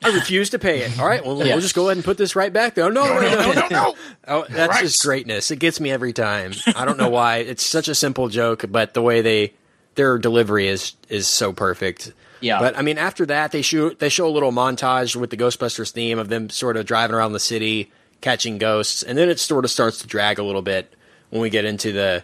I 0.03 0.13
refuse 0.15 0.49
to 0.51 0.59
pay 0.59 0.79
it. 0.81 0.97
All 0.99 1.05
right, 1.07 1.25
well, 1.25 1.35
we'll 1.35 1.59
just 1.59 1.75
go 1.75 1.85
ahead 1.87 1.97
and 1.97 2.03
put 2.05 2.17
this 2.17 2.35
right 2.35 2.51
back 2.53 2.73
there. 2.75 2.89
No, 2.91 3.05
no, 3.05 3.19
no, 3.19 3.51
no, 3.53 3.67
no. 3.69 3.95
Oh, 4.27 4.45
that's 4.49 4.69
Right. 4.75 4.83
just 4.83 5.03
greatness. 5.03 5.51
It 5.51 5.57
gets 5.59 5.79
me 5.79 5.91
every 5.91 6.13
time. 6.13 6.53
I 6.75 6.85
don't 6.85 6.97
know 6.97 7.09
why. 7.09 7.37
It's 7.37 7.65
such 7.65 7.87
a 7.87 7.95
simple 7.95 8.29
joke, 8.29 8.65
but 8.69 8.93
the 8.93 9.01
way 9.01 9.21
they 9.21 9.53
their 9.95 10.17
delivery 10.17 10.67
is 10.67 10.93
is 11.09 11.27
so 11.27 11.51
perfect. 11.51 12.13
Yeah. 12.41 12.59
But 12.59 12.77
I 12.77 12.81
mean, 12.81 12.97
after 12.97 13.25
that, 13.25 13.51
they 13.51 13.61
shoot 13.61 13.99
they 13.99 14.07
show 14.09 14.27
a 14.27 14.31
little 14.31 14.51
montage 14.53 15.15
with 15.17 15.29
the 15.31 15.37
Ghostbusters 15.37 15.91
theme 15.91 16.17
of 16.19 16.29
them 16.29 16.49
sort 16.49 16.77
of 16.77 16.85
driving 16.85 17.15
around 17.15 17.33
the 17.33 17.39
city 17.39 17.91
catching 18.21 18.57
ghosts, 18.57 19.03
and 19.03 19.17
then 19.17 19.27
it 19.29 19.39
sort 19.39 19.65
of 19.65 19.71
starts 19.71 19.99
to 19.99 20.07
drag 20.07 20.39
a 20.39 20.43
little 20.43 20.61
bit 20.61 20.93
when 21.31 21.41
we 21.41 21.49
get 21.49 21.65
into 21.65 21.91
the 21.91 22.23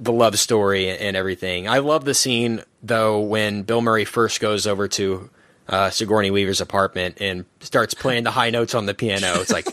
the 0.00 0.12
love 0.12 0.38
story 0.38 0.90
and 0.90 1.16
everything. 1.16 1.66
I 1.68 1.78
love 1.78 2.04
the 2.04 2.14
scene 2.14 2.62
though 2.82 3.20
when 3.20 3.62
Bill 3.62 3.80
Murray 3.80 4.04
first 4.04 4.40
goes 4.40 4.66
over 4.66 4.86
to 4.88 5.30
uh, 5.68 5.90
Sigourney 5.90 6.30
Weaver's 6.30 6.60
apartment 6.60 7.18
and 7.20 7.44
starts 7.60 7.94
playing 7.94 8.24
the 8.24 8.30
high 8.30 8.50
notes 8.50 8.74
on 8.74 8.86
the 8.86 8.94
piano. 8.94 9.40
It's 9.40 9.52
like 9.52 9.66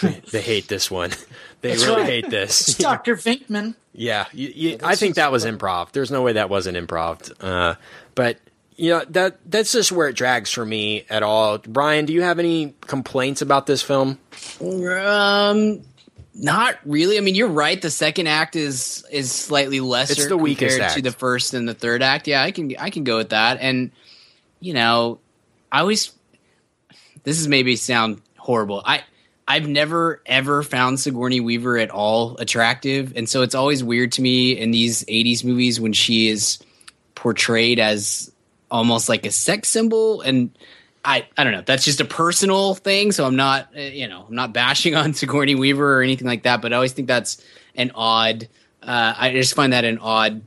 they 0.30 0.40
hate 0.42 0.68
this 0.68 0.90
one. 0.90 1.10
They 1.60 1.70
That's 1.70 1.86
really 1.86 2.02
right. 2.02 2.10
hate 2.10 2.24
It's 2.32 2.66
this. 2.66 2.76
Dr. 2.78 3.16
Venkman. 3.16 3.74
Yeah, 3.92 4.26
you, 4.32 4.48
you, 4.54 4.78
I 4.84 4.94
think 4.94 5.16
that 5.16 5.32
was 5.32 5.44
improv. 5.44 5.90
There's 5.92 6.10
no 6.10 6.22
way 6.22 6.34
that 6.34 6.48
wasn't 6.48 6.76
improv. 6.76 7.32
Uh, 7.40 7.74
but 8.14 8.38
you 8.76 8.90
know 8.90 9.04
that 9.10 9.38
that's 9.44 9.72
just 9.72 9.90
where 9.90 10.08
it 10.08 10.14
drags 10.14 10.52
for 10.52 10.64
me 10.64 11.04
at 11.10 11.24
all. 11.24 11.58
Brian, 11.58 12.04
do 12.06 12.12
you 12.12 12.22
have 12.22 12.38
any 12.38 12.74
complaints 12.82 13.42
about 13.42 13.66
this 13.66 13.82
film? 13.82 14.18
Um, 14.60 15.82
not 16.34 16.78
really. 16.84 17.18
I 17.18 17.20
mean, 17.20 17.34
you're 17.34 17.48
right. 17.48 17.80
The 17.82 17.90
second 17.90 18.28
act 18.28 18.54
is 18.54 19.04
is 19.10 19.32
slightly 19.32 19.80
lesser. 19.80 20.12
It's 20.12 20.26
the 20.28 20.36
weakest 20.36 20.76
compared 20.76 20.90
act. 20.90 20.96
to 20.96 21.02
the 21.02 21.12
first 21.12 21.54
and 21.54 21.68
the 21.68 21.74
third 21.74 22.02
act. 22.02 22.28
Yeah, 22.28 22.42
I 22.42 22.52
can 22.52 22.72
I 22.78 22.90
can 22.90 23.02
go 23.02 23.16
with 23.16 23.30
that. 23.30 23.58
And 23.60 23.90
you 24.60 24.74
know, 24.74 25.18
I 25.70 25.80
always 25.80 26.12
this 27.24 27.40
is 27.40 27.48
maybe 27.48 27.76
sound 27.76 28.20
horrible. 28.36 28.82
I 28.84 29.02
I've 29.46 29.68
never 29.68 30.22
ever 30.26 30.62
found 30.62 31.00
Sigourney 31.00 31.40
Weaver 31.40 31.78
at 31.78 31.90
all 31.90 32.36
attractive, 32.38 33.12
and 33.16 33.28
so 33.28 33.42
it's 33.42 33.54
always 33.54 33.82
weird 33.82 34.12
to 34.12 34.22
me 34.22 34.52
in 34.52 34.70
these 34.70 35.04
'80s 35.04 35.44
movies 35.44 35.80
when 35.80 35.92
she 35.92 36.28
is 36.28 36.58
portrayed 37.14 37.78
as 37.80 38.30
almost 38.70 39.08
like 39.08 39.26
a 39.26 39.30
sex 39.30 39.68
symbol 39.68 40.20
and 40.20 40.50
I, 41.04 41.26
I 41.38 41.44
don't 41.44 41.54
know. 41.54 41.62
That's 41.62 41.84
just 41.84 42.00
a 42.02 42.04
personal 42.04 42.74
thing. 42.74 43.12
So 43.12 43.24
I'm 43.24 43.36
not, 43.36 43.70
uh, 43.74 43.80
you 43.80 44.06
know, 44.08 44.26
I'm 44.28 44.34
not 44.34 44.52
bashing 44.52 44.94
on 44.94 45.14
Sigourney 45.14 45.54
Weaver 45.54 45.98
or 45.98 46.02
anything 46.02 46.26
like 46.26 46.42
that. 46.42 46.60
But 46.60 46.72
I 46.72 46.76
always 46.76 46.92
think 46.92 47.08
that's 47.08 47.42
an 47.74 47.92
odd. 47.94 48.48
Uh, 48.82 49.14
I 49.16 49.32
just 49.32 49.54
find 49.54 49.72
that 49.72 49.84
an 49.84 49.98
odd 49.98 50.42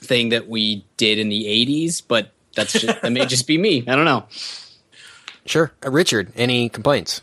thing 0.00 0.30
that 0.30 0.48
we 0.48 0.86
did 0.96 1.18
in 1.18 1.28
the 1.28 1.44
'80s. 1.44 2.02
But 2.06 2.32
that's 2.60 2.72
just, 2.74 3.00
that 3.02 3.10
may 3.12 3.24
just 3.26 3.46
be 3.46 3.58
me. 3.58 3.84
I 3.88 3.96
don't 3.96 4.04
know. 4.04 4.26
Sure, 5.46 5.72
uh, 5.84 5.90
Richard. 5.90 6.32
Any 6.36 6.68
complaints? 6.68 7.22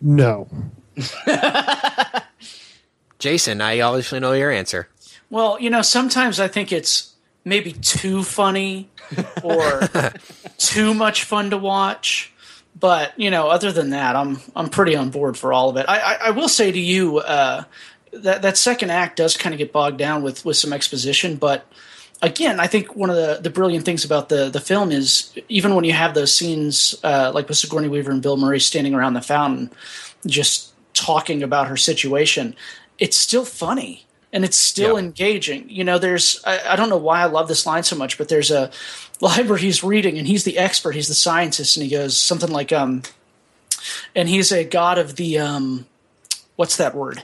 No. 0.00 0.48
Jason, 3.18 3.60
I 3.60 3.80
obviously 3.80 4.20
know 4.20 4.32
your 4.32 4.50
answer. 4.50 4.88
Well, 5.30 5.60
you 5.60 5.70
know, 5.70 5.82
sometimes 5.82 6.40
I 6.40 6.48
think 6.48 6.72
it's 6.72 7.14
maybe 7.44 7.72
too 7.72 8.22
funny 8.22 8.88
or 9.42 9.82
too 10.58 10.94
much 10.94 11.24
fun 11.24 11.50
to 11.50 11.58
watch. 11.58 12.32
But 12.78 13.18
you 13.18 13.30
know, 13.30 13.48
other 13.48 13.70
than 13.70 13.90
that, 13.90 14.16
I'm 14.16 14.40
I'm 14.56 14.70
pretty 14.70 14.96
on 14.96 15.10
board 15.10 15.36
for 15.36 15.52
all 15.52 15.68
of 15.68 15.76
it. 15.76 15.86
I 15.88 15.98
I, 15.98 16.14
I 16.14 16.30
will 16.30 16.48
say 16.48 16.72
to 16.72 16.80
you 16.80 17.18
uh, 17.18 17.64
that 18.12 18.42
that 18.42 18.56
second 18.56 18.90
act 18.90 19.16
does 19.16 19.36
kind 19.36 19.54
of 19.54 19.58
get 19.58 19.72
bogged 19.72 19.98
down 19.98 20.22
with 20.22 20.44
with 20.44 20.56
some 20.56 20.72
exposition, 20.72 21.36
but 21.36 21.66
again, 22.20 22.60
I 22.60 22.68
think 22.68 22.94
one 22.94 23.10
of 23.10 23.16
the, 23.16 23.40
the 23.42 23.50
brilliant 23.50 23.84
things 23.84 24.04
about 24.04 24.28
the 24.28 24.48
the 24.48 24.60
film 24.60 24.92
is 24.92 25.32
even 25.48 25.74
when 25.74 25.84
you 25.84 25.92
have 25.92 26.14
those 26.14 26.32
scenes 26.32 26.94
uh, 27.02 27.32
like 27.34 27.48
with 27.48 27.58
Sigourney 27.58 27.88
Weaver 27.88 28.10
and 28.12 28.22
Bill 28.22 28.36
Murray 28.36 28.60
standing 28.60 28.94
around 28.94 29.14
the 29.14 29.20
fountain, 29.22 29.70
just 30.26 30.72
talking 30.94 31.42
about 31.42 31.68
her 31.68 31.76
situation, 31.76 32.54
it's 32.98 33.16
still 33.16 33.44
funny 33.44 34.04
and 34.32 34.44
it's 34.44 34.56
still 34.56 34.94
Yeah. 34.94 35.04
engaging. 35.04 35.68
You 35.68 35.84
know, 35.84 35.98
there's 35.98 36.40
I, 36.44 36.60
I 36.72 36.76
don't 36.76 36.88
know 36.90 36.96
why 36.96 37.20
I 37.22 37.24
love 37.24 37.48
this 37.48 37.66
line 37.66 37.82
so 37.82 37.96
much, 37.96 38.18
but 38.18 38.28
there's 38.28 38.50
a 38.50 38.70
library 39.20 39.62
he's 39.62 39.82
reading 39.82 40.18
and 40.18 40.26
he's 40.26 40.44
the 40.44 40.58
expert, 40.58 40.94
he's 40.94 41.08
the 41.08 41.14
scientist, 41.14 41.76
and 41.76 41.84
he 41.84 41.90
goes 41.90 42.16
something 42.16 42.50
like 42.50 42.72
um, 42.72 43.02
and 44.14 44.28
he's 44.28 44.52
a 44.52 44.64
god 44.64 44.98
of 44.98 45.16
the 45.16 45.38
um, 45.38 45.86
what's 46.56 46.76
that 46.76 46.94
word? 46.94 47.22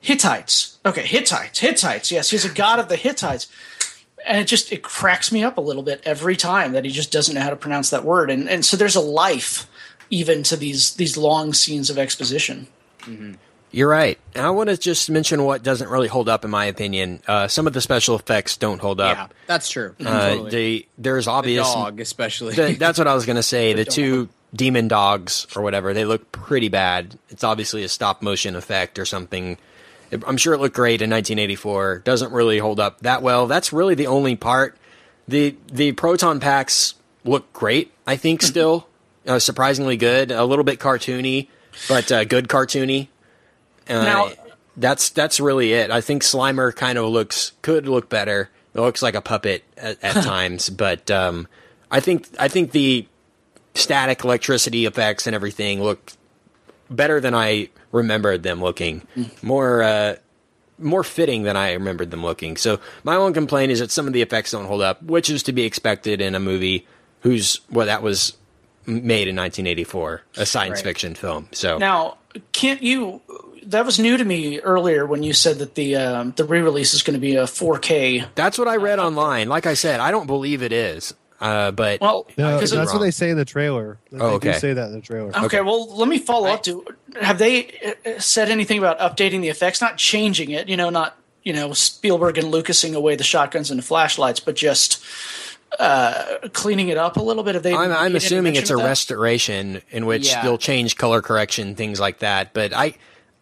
Hittites. 0.00 0.78
Okay, 0.86 1.02
Hittites. 1.06 1.58
Hittites. 1.58 2.10
Yes, 2.10 2.30
he's 2.30 2.44
a 2.44 2.52
god 2.52 2.78
of 2.78 2.88
the 2.88 2.96
Hittites 2.96 3.48
and 4.26 4.38
it 4.38 4.44
just 4.46 4.72
it 4.72 4.82
cracks 4.82 5.32
me 5.32 5.42
up 5.44 5.58
a 5.58 5.60
little 5.60 5.82
bit 5.82 6.02
every 6.04 6.36
time 6.36 6.72
that 6.72 6.84
he 6.84 6.90
just 6.90 7.12
doesn't 7.12 7.34
know 7.34 7.40
how 7.40 7.50
to 7.50 7.56
pronounce 7.56 7.90
that 7.90 8.04
word 8.04 8.30
and 8.30 8.48
and 8.48 8.64
so 8.64 8.76
there's 8.76 8.96
a 8.96 9.00
life 9.00 9.66
even 10.10 10.42
to 10.42 10.56
these 10.56 10.94
these 10.94 11.16
long 11.16 11.52
scenes 11.52 11.88
of 11.90 11.98
exposition 11.98 12.66
You're 13.70 13.88
right. 13.88 14.18
And 14.34 14.46
I 14.46 14.50
want 14.50 14.70
to 14.70 14.76
just 14.78 15.10
mention 15.10 15.44
what 15.44 15.62
doesn't 15.62 15.88
really 15.90 16.08
hold 16.08 16.28
up, 16.28 16.42
in 16.44 16.50
my 16.50 16.64
opinion. 16.64 17.22
Uh, 17.26 17.48
some 17.48 17.66
of 17.66 17.74
the 17.74 17.82
special 17.82 18.16
effects 18.16 18.56
don't 18.56 18.80
hold 18.80 18.98
up. 18.98 19.16
Yeah, 19.16 19.26
that's 19.46 19.68
true. 19.68 19.94
Uh, 20.00 20.04
Totally. 20.30 20.50
they, 20.50 20.86
there's 20.96 21.26
the 21.26 21.30
obvious. 21.32 21.70
dog, 21.70 22.00
especially. 22.00 22.54
the- 22.54 22.74
that's 22.78 22.98
what 22.98 23.06
I 23.06 23.14
was 23.14 23.26
going 23.26 23.36
to 23.36 23.42
say. 23.42 23.74
The 23.74 23.84
two 23.84 24.30
demon 24.54 24.88
dogs 24.88 25.46
or 25.54 25.62
whatever, 25.62 25.92
they 25.92 26.06
look 26.06 26.32
pretty 26.32 26.70
bad. 26.70 27.18
It's 27.28 27.44
obviously 27.44 27.82
a 27.84 27.88
stop 27.90 28.22
motion 28.22 28.56
effect 28.56 28.98
or 28.98 29.04
something. 29.04 29.58
I'm 30.26 30.36
sure 30.36 30.54
it 30.54 30.58
looked 30.58 30.74
great 30.76 31.02
in 31.02 31.10
1984. 31.10 31.98
Doesn't 32.04 32.32
really 32.32 32.58
hold 32.58 32.80
up 32.80 33.00
that 33.00 33.22
well. 33.22 33.46
That's 33.46 33.72
really 33.72 33.94
the 33.94 34.06
only 34.06 34.36
part. 34.36 34.76
The 35.26 35.56
the 35.70 35.92
proton 35.92 36.40
packs 36.40 36.94
look 37.24 37.52
great. 37.52 37.92
I 38.06 38.16
think 38.16 38.42
still 38.42 38.88
uh, 39.26 39.38
surprisingly 39.38 39.96
good. 39.96 40.30
A 40.30 40.44
little 40.44 40.64
bit 40.64 40.78
cartoony, 40.78 41.48
but 41.88 42.10
uh, 42.10 42.24
good 42.24 42.48
cartoony. 42.48 43.08
Uh, 43.88 44.02
Now- 44.02 44.30
that's 44.76 45.08
that's 45.10 45.40
really 45.40 45.72
it. 45.72 45.90
I 45.90 46.00
think 46.00 46.22
Slimer 46.22 46.74
kind 46.74 46.98
of 46.98 47.08
looks 47.10 47.52
could 47.62 47.88
look 47.88 48.08
better. 48.08 48.48
It 48.74 48.80
looks 48.80 49.02
like 49.02 49.16
a 49.16 49.20
puppet 49.20 49.64
at, 49.76 49.98
at 50.04 50.22
times, 50.22 50.70
but 50.70 51.10
um, 51.10 51.48
I 51.90 51.98
think 51.98 52.28
I 52.38 52.46
think 52.46 52.70
the 52.70 53.06
static 53.74 54.22
electricity 54.24 54.86
effects 54.86 55.26
and 55.26 55.34
everything 55.34 55.82
look 55.82 56.12
better 56.88 57.20
than 57.20 57.34
I 57.34 57.70
remembered 57.92 58.42
them 58.42 58.60
looking. 58.60 59.02
More 59.42 59.82
uh, 59.82 60.16
more 60.78 61.02
fitting 61.02 61.42
than 61.42 61.56
I 61.56 61.72
remembered 61.72 62.10
them 62.10 62.22
looking. 62.22 62.56
So 62.56 62.78
my 63.04 63.16
only 63.16 63.32
complaint 63.32 63.72
is 63.72 63.80
that 63.80 63.90
some 63.90 64.06
of 64.06 64.12
the 64.12 64.22
effects 64.22 64.52
don't 64.52 64.66
hold 64.66 64.82
up, 64.82 65.02
which 65.02 65.28
is 65.30 65.42
to 65.44 65.52
be 65.52 65.64
expected 65.64 66.20
in 66.20 66.34
a 66.34 66.40
movie 66.40 66.86
whose 67.22 67.60
well 67.70 67.86
that 67.86 68.02
was 68.02 68.36
made 68.86 69.28
in 69.28 69.36
1984, 69.36 70.22
a 70.36 70.46
science 70.46 70.76
Right. 70.78 70.84
fiction 70.84 71.14
film. 71.14 71.48
So 71.52 71.78
Now, 71.78 72.18
can't 72.52 72.82
you? 72.82 73.20
That 73.66 73.84
was 73.84 73.98
new 73.98 74.16
to 74.16 74.24
me 74.24 74.60
earlier 74.60 75.04
when 75.04 75.22
you 75.22 75.34
said 75.34 75.58
that 75.58 75.74
the 75.74 75.96
um, 75.96 76.32
the 76.36 76.44
re-release 76.44 76.94
is 76.94 77.02
going 77.02 77.14
to 77.14 77.20
be 77.20 77.34
a 77.36 77.42
4K. 77.44 78.24
that's 78.34 78.56
what 78.56 78.66
I 78.68 78.76
read 78.76 78.98
online. 78.98 79.48
Like 79.48 79.66
I 79.66 79.74
said, 79.74 80.00
I 80.00 80.10
don't 80.10 80.26
believe 80.26 80.62
it 80.62 80.72
is, 80.72 81.12
uh, 81.40 81.70
but 81.70 82.00
Well, 82.00 82.26
No, 82.36 82.58
that's 82.58 82.74
wrong. 82.74 82.86
what 82.86 82.98
they 82.98 83.10
say 83.10 83.30
in 83.30 83.36
the 83.36 83.44
trailer. 83.44 83.98
They 84.10 84.18
Oh, 84.18 84.30
do 84.38 84.48
okay. 84.48 84.58
say 84.58 84.72
that 84.72 84.86
in 84.86 84.92
the 84.92 85.00
trailer. 85.00 85.30
Okay, 85.44 85.60
well, 85.60 85.94
let 85.96 86.08
me 86.08 86.18
follow 86.18 86.48
up 86.48 86.62
to. 86.64 86.84
Have 87.20 87.38
they 87.38 87.94
uh, 88.06 88.18
said 88.20 88.48
anything 88.50 88.78
about 88.78 88.98
updating 88.98 89.40
the 89.40 89.48
effects? 89.48 89.80
Not 89.80 89.96
changing 89.98 90.50
it, 90.50 90.68
you 90.68 90.76
know, 90.76 90.90
not 90.90 91.16
you 91.44 91.52
know 91.52 91.72
Spielberg 91.72 92.38
and 92.38 92.52
Lucasing 92.52 92.94
away 92.94 93.14
the 93.16 93.24
shotguns 93.24 93.70
and 93.70 93.78
the 93.78 93.84
flashlights, 93.84 94.40
but 94.40 94.56
just 94.56 95.02
uh, 95.78 96.38
cleaning 96.52 96.88
it 96.88 96.96
up 96.96 97.16
a 97.16 97.22
little 97.22 97.42
bit. 97.42 97.54
Have 97.54 97.62
they? 97.62 97.74
I'm, 97.74 97.92
I'm 97.92 98.16
assuming 98.16 98.56
it's 98.56 98.70
a 98.70 98.76
that? 98.76 98.84
restoration 98.84 99.82
in 99.90 100.06
which 100.06 100.28
Yeah. 100.28 100.42
they'll 100.42 100.58
change 100.58 100.96
color 100.96 101.22
correction, 101.22 101.74
things 101.74 102.00
like 102.00 102.18
that. 102.20 102.52
But 102.54 102.72
I, 102.74 102.94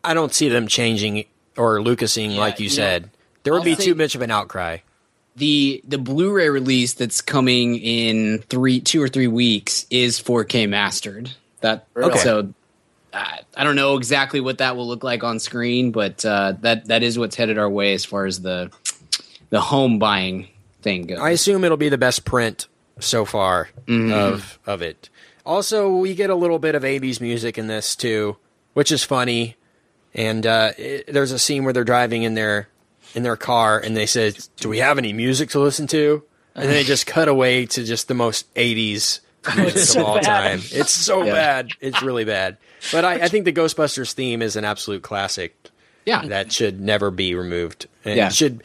I 0.05 0.13
don't 0.15 0.35
see 0.35 0.49
them 0.49 0.67
changing 0.69 1.25
or 1.57 1.79
Lucasing 1.79 2.37
like 2.37 2.59
you 2.61 2.65
you 2.65 2.71
said. 2.71 3.11
There 3.45 3.53
would 3.53 3.61
I'll 3.61 3.65
be 3.65 3.75
say- 3.77 3.85
too 3.87 3.95
much 3.95 4.15
of 4.15 4.23
an 4.23 4.31
outcry. 4.31 4.79
The 5.37 5.81
the 5.87 5.99
Blu-ray 5.99 6.49
release 6.49 6.95
that's 6.95 7.21
coming 7.21 7.77
in 7.77 8.39
three, 8.49 8.81
two 8.81 9.03
or 9.03 9.09
three 9.09 9.27
weeks 9.29 9.87
is 9.91 10.21
4K 10.21 10.69
mastered. 10.69 11.31
That 11.61 11.87
Okay. 11.97 12.19
so. 12.19 12.53
I 13.15 13.41
I 13.57 13.65
don't 13.65 13.77
know 13.77 13.97
exactly 13.97 14.41
what 14.41 14.59
that 14.59 14.77
will 14.77 14.87
look 14.87 15.03
like 15.03 15.25
on 15.25 15.39
screen, 15.39 15.91
but 15.91 16.23
uh, 16.25 16.55
that 16.61 16.87
that 16.89 17.03
is 17.03 17.19
what's 17.19 17.35
headed 17.37 17.57
our 17.57 17.71
way 17.71 17.95
as 17.95 18.05
far 18.05 18.27
as 18.27 18.43
the 18.43 18.71
the 19.49 19.61
home 19.61 19.99
buying 19.99 20.49
thing 20.83 21.07
goes. 21.07 21.19
I 21.19 21.31
assume 21.31 21.65
it'll 21.65 21.77
be 21.79 21.89
the 21.89 21.97
best 21.97 22.25
print 22.27 22.67
so 23.01 23.25
far 23.25 23.71
Mm-hmm. 23.87 24.13
of 24.13 24.59
of 24.67 24.83
it. 24.83 25.09
Also, 25.47 25.97
we 25.97 26.15
get 26.15 26.29
a 26.29 26.35
little 26.35 26.59
bit 26.59 26.75
of 26.75 26.83
80s 26.83 27.21
music 27.21 27.57
in 27.57 27.69
this 27.69 27.95
too, 27.97 28.37
which 28.75 28.91
is 28.93 29.03
funny. 29.05 29.57
And 30.13 30.45
uh, 30.47 30.73
it, 30.77 31.07
there's 31.13 31.31
a 31.33 31.39
scene 31.39 31.65
where 31.65 31.73
they're 31.73 31.85
driving 31.85 32.23
in 32.25 32.35
their 32.35 32.69
in 33.15 33.23
their 33.23 33.37
car, 33.37 33.79
and 33.79 33.97
they 33.97 34.07
said, 34.07 34.39
"Do 34.57 34.69
we 34.69 34.79
have 34.79 34.99
any 34.99 35.13
music 35.13 35.51
to 35.51 35.61
listen 35.61 35.87
to?" 35.89 36.23
And 36.55 36.65
then 36.65 36.73
they 36.73 36.85
just 36.85 37.07
cut 37.07 37.29
away 37.29 37.67
to 37.67 37.85
just 37.85 38.09
the 38.09 38.15
most 38.15 38.53
80s 38.55 39.21
music 39.57 39.79
so 39.83 40.01
of 40.01 40.07
all 40.07 40.15
bad. 40.17 40.25
time. 40.25 40.61
It's 40.73 40.91
so 40.91 41.23
bad. 41.25 41.69
It's 41.81 42.03
really 42.03 42.25
bad. 42.25 42.57
But 42.93 43.05
I, 43.05 43.15
I 43.25 43.29
think 43.29 43.45
the 43.45 43.53
Ghostbusters 43.53 44.13
theme 44.13 44.41
is 44.43 44.57
an 44.57 44.65
absolute 44.65 45.03
classic 45.03 45.55
yeah, 46.07 46.25
that 46.27 46.53
should 46.53 46.81
never 46.81 47.11
be 47.11 47.35
removed. 47.35 47.89
And 48.05 48.17
Yeah. 48.17 48.29
it 48.29 48.35
should 48.35 48.63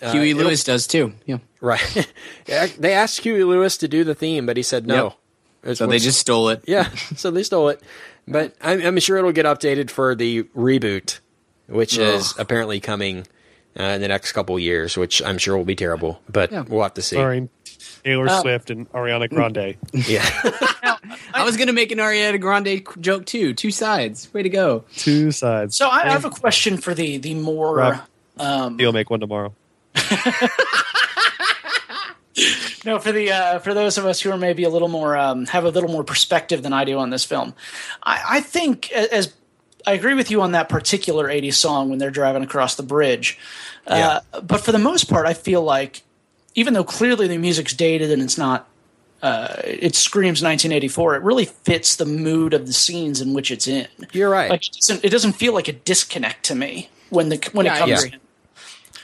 uh, 0.00 0.12
Huey 0.12 0.32
Lewis 0.34 0.64
does 0.64 0.86
too. 0.86 1.12
Yeah, 1.26 1.38
Right. 1.60 2.10
They 2.46 2.92
asked 2.94 3.20
Huey 3.20 3.44
Lewis 3.44 3.76
to 3.78 3.88
do 3.88 4.04
the 4.04 4.14
theme, 4.14 4.46
but 4.46 4.56
he 4.56 4.62
said 4.62 4.86
no. 4.86 5.04
Yep. 5.04 5.12
It's 5.64 5.78
so 5.80 5.86
they 5.86 5.98
just 5.98 6.20
stole 6.20 6.48
it. 6.50 6.62
yeah. 6.66 6.88
So 7.16 7.30
they 7.30 7.42
stole 7.42 7.68
it, 7.70 7.82
but 8.28 8.54
I'm, 8.62 8.80
I'm 8.80 8.98
sure 9.00 9.16
it'll 9.18 9.32
get 9.32 9.46
updated 9.46 9.90
for 9.90 10.14
the 10.14 10.44
reboot, 10.56 11.18
which 11.66 11.98
is 11.98 12.34
apparently 12.38 12.78
coming 12.80 13.26
uh, 13.78 13.82
in 13.82 14.00
the 14.00 14.08
next 14.08 14.32
couple 14.32 14.58
years, 14.58 14.96
which 14.96 15.22
I'm 15.22 15.38
sure 15.38 15.56
will 15.56 15.64
be 15.64 15.76
terrible. 15.76 16.20
But 16.28 16.50
Yeah. 16.52 16.64
we'll 16.68 16.82
have 16.82 16.94
to 16.94 17.02
see. 17.02 17.16
Starring 17.16 17.48
Taylor 18.04 18.28
Uh, 18.28 18.40
Swift 18.40 18.70
and 18.70 18.90
Ariana 18.92 19.28
Grande. 19.28 19.76
Yeah. 19.92 20.24
I 21.34 21.44
was 21.44 21.56
gonna 21.56 21.72
make 21.72 21.92
an 21.92 21.98
Ariana 21.98 22.40
Grande 22.40 22.86
joke 23.00 23.26
too. 23.26 23.52
Two 23.54 23.70
sides. 23.70 24.32
Way 24.32 24.42
to 24.42 24.48
go. 24.48 24.84
Two 24.96 25.30
sides. 25.32 25.76
So 25.76 25.88
I, 25.88 26.02
I 26.06 26.10
have 26.10 26.24
a 26.24 26.30
question 26.30 26.76
for 26.78 26.94
the 26.94 27.18
the 27.18 27.34
more. 27.34 27.76
Rob. 27.76 28.00
Um, 28.38 28.78
You'll 28.80 28.92
make 28.92 29.10
one 29.10 29.20
tomorrow. 29.20 29.54
No, 32.84 32.98
for 33.00 33.10
the 33.10 33.32
uh, 33.32 33.58
for 33.60 33.72
those 33.74 33.96
of 33.98 34.04
us 34.06 34.20
who 34.20 34.30
are 34.30 34.36
maybe 34.36 34.62
a 34.62 34.68
little 34.68 34.86
more 34.88 35.16
um, 35.16 35.46
have 35.46 35.64
a 35.64 35.70
little 35.70 35.88
more 35.90 36.04
perspective 36.04 36.62
than 36.62 36.72
I 36.72 36.84
do 36.84 36.98
on 36.98 37.10
this 37.10 37.24
film, 37.24 37.54
I, 38.02 38.22
I 38.28 38.40
think 38.40 38.90
a- 38.92 39.12
as 39.12 39.32
I 39.86 39.92
agree 39.92 40.14
with 40.14 40.30
you 40.30 40.42
on 40.42 40.52
that 40.52 40.68
particular 40.68 41.28
'80s 41.28 41.54
song 41.54 41.90
when 41.90 41.98
they're 41.98 42.10
driving 42.10 42.42
across 42.42 42.74
the 42.74 42.82
bridge, 42.82 43.38
uh, 43.86 44.20
but 44.42 44.60
for 44.60 44.72
the 44.72 44.78
most 44.78 45.08
part, 45.08 45.26
I 45.26 45.34
feel 45.34 45.62
like 45.62 46.02
even 46.54 46.74
though 46.74 46.84
clearly 46.84 47.28
the 47.28 47.38
music's 47.38 47.74
dated 47.74 48.10
and 48.10 48.22
it's 48.22 48.38
not, 48.38 48.66
uh, 49.22 49.56
it 49.64 49.94
screams 49.94 50.42
1984. 50.42 51.16
It 51.16 51.22
really 51.22 51.44
fits 51.44 51.96
the 51.96 52.06
mood 52.06 52.54
of 52.54 52.66
the 52.66 52.72
scenes 52.72 53.20
in 53.20 53.34
which 53.34 53.50
it's 53.50 53.68
in. 53.68 53.86
You're 54.12 54.30
right. 54.30 54.50
Like 54.50 54.66
it 54.66 54.74
doesn't, 54.74 55.04
it 55.04 55.10
doesn't 55.10 55.34
feel 55.34 55.52
like 55.52 55.68
a 55.68 55.72
disconnect 55.72 56.44
to 56.46 56.54
me 56.54 56.88
when 57.10 57.28
the 57.28 57.48
when 57.52 57.66
Yeah, 57.66 57.76
it 57.76 57.78
comes 57.78 57.90
yeah. 57.90 58.10
to. 58.10 58.18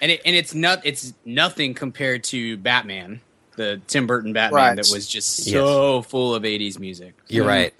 And 0.00 0.10
it, 0.10 0.20
and 0.24 0.34
it's 0.34 0.54
not 0.54 0.80
it's 0.84 1.12
nothing 1.24 1.74
compared 1.74 2.24
to 2.24 2.56
Batman, 2.56 3.20
the 3.56 3.80
Tim 3.86 4.06
Burton 4.08 4.32
Batman 4.32 4.56
Right. 4.60 4.76
that 4.76 4.90
was 4.90 5.06
just 5.06 5.44
so 5.44 6.02
full 6.02 6.34
of 6.34 6.42
'80s 6.42 6.78
music. 6.80 7.14
You're 7.28 7.46
right. 7.46 7.72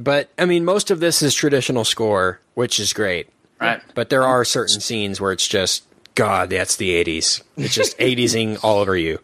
But 0.00 0.30
I 0.38 0.46
mean, 0.46 0.64
most 0.64 0.90
of 0.90 0.98
this 1.00 1.20
is 1.20 1.34
traditional 1.34 1.84
score, 1.84 2.40
which 2.54 2.80
is 2.80 2.92
great. 2.94 3.28
Right. 3.60 3.82
But 3.94 4.08
there 4.08 4.24
are 4.24 4.44
certain 4.46 4.80
scenes 4.80 5.20
where 5.20 5.30
it's 5.32 5.46
just 5.46 5.84
God, 6.14 6.48
that's 6.50 6.76
the 6.76 6.90
'80s. 7.04 7.42
It's 7.58 7.74
just 7.74 7.96
'80sing 7.98 8.58
all 8.64 8.78
over 8.78 8.96
you. 8.96 9.18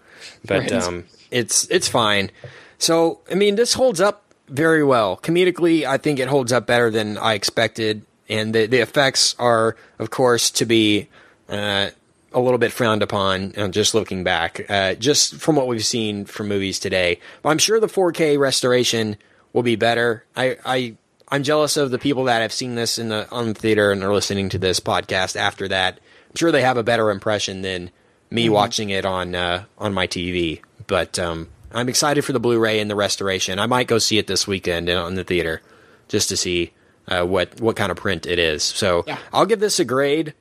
But 0.44 0.60
Right. 0.70 0.72
um, 0.74 1.04
it's 1.30 1.66
it's 1.70 1.88
fine. 1.88 2.30
So 2.78 3.20
I 3.30 3.34
mean, 3.34 3.56
this 3.56 3.72
holds 3.74 4.00
up 4.02 4.22
very 4.48 4.84
well 4.84 5.16
comedically. 5.16 5.84
I 5.86 5.96
think 5.96 6.18
it 6.20 6.28
holds 6.28 6.52
up 6.52 6.66
better 6.66 6.90
than 6.90 7.16
I 7.16 7.32
expected, 7.32 8.04
and 8.28 8.54
the 8.54 8.66
the 8.66 8.80
effects 8.80 9.34
are, 9.38 9.76
of 9.98 10.10
course, 10.10 10.50
to 10.52 10.66
be. 10.66 11.08
Uh, 11.48 11.90
a 12.32 12.40
little 12.40 12.58
bit 12.58 12.70
frowned 12.70 13.02
upon 13.02 13.54
uh, 13.56 13.66
just 13.68 13.94
looking 13.94 14.22
back, 14.22 14.66
uh, 14.68 14.94
just 14.96 15.36
from 15.36 15.56
what 15.56 15.66
we've 15.68 15.86
seen 15.86 16.26
from 16.26 16.48
movies 16.48 16.78
today. 16.78 17.18
But 17.40 17.48
I'm 17.48 17.56
sure 17.56 17.80
the 17.80 17.86
4K 17.86 18.38
restoration 18.38 19.16
will 19.56 19.62
be 19.62 19.74
better. 19.74 20.22
I, 20.36 20.58
I 20.66 20.96
I'm 21.28 21.42
jealous 21.42 21.78
of 21.78 21.90
the 21.90 21.98
people 21.98 22.24
that 22.24 22.42
have 22.42 22.52
seen 22.52 22.74
this 22.74 22.98
in 22.98 23.08
the 23.08 23.28
on 23.30 23.48
the 23.48 23.54
theater 23.54 23.90
and 23.90 24.04
are 24.04 24.12
listening 24.12 24.50
to 24.50 24.58
this 24.58 24.80
podcast 24.80 25.34
after 25.34 25.66
that. 25.68 25.94
I'm 26.28 26.36
sure 26.36 26.52
they 26.52 26.60
have 26.60 26.76
a 26.76 26.82
better 26.82 27.10
impression 27.10 27.62
than 27.62 27.90
me 28.30 28.50
watching 28.50 28.90
it 28.90 29.06
on 29.06 29.34
uh, 29.34 29.64
on 29.78 29.94
my 29.94 30.06
TV. 30.06 30.60
But 30.86 31.18
um, 31.18 31.48
I'm 31.72 31.88
excited 31.88 32.22
for 32.22 32.34
the 32.34 32.38
Blu-ray 32.38 32.80
and 32.80 32.90
the 32.90 32.94
restoration. 32.94 33.58
I 33.58 33.64
might 33.64 33.88
go 33.88 33.96
see 33.98 34.18
it 34.18 34.26
this 34.26 34.46
weekend 34.46 34.90
in, 34.90 34.98
in 35.06 35.14
the 35.14 35.24
theater 35.24 35.62
just 36.08 36.28
to 36.28 36.36
see 36.36 36.72
uh, 37.08 37.24
what 37.24 37.58
what 37.58 37.76
kind 37.76 37.90
of 37.90 37.96
print 37.96 38.26
it 38.26 38.38
is. 38.38 38.62
So 38.62 39.04
Yeah. 39.06 39.18
I'll 39.32 39.46
give 39.46 39.60
this 39.60 39.80
a 39.80 39.86
grade 39.86 40.34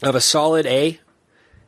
of 0.00 0.14
a 0.14 0.20
solid 0.20 0.64
A. 0.66 1.00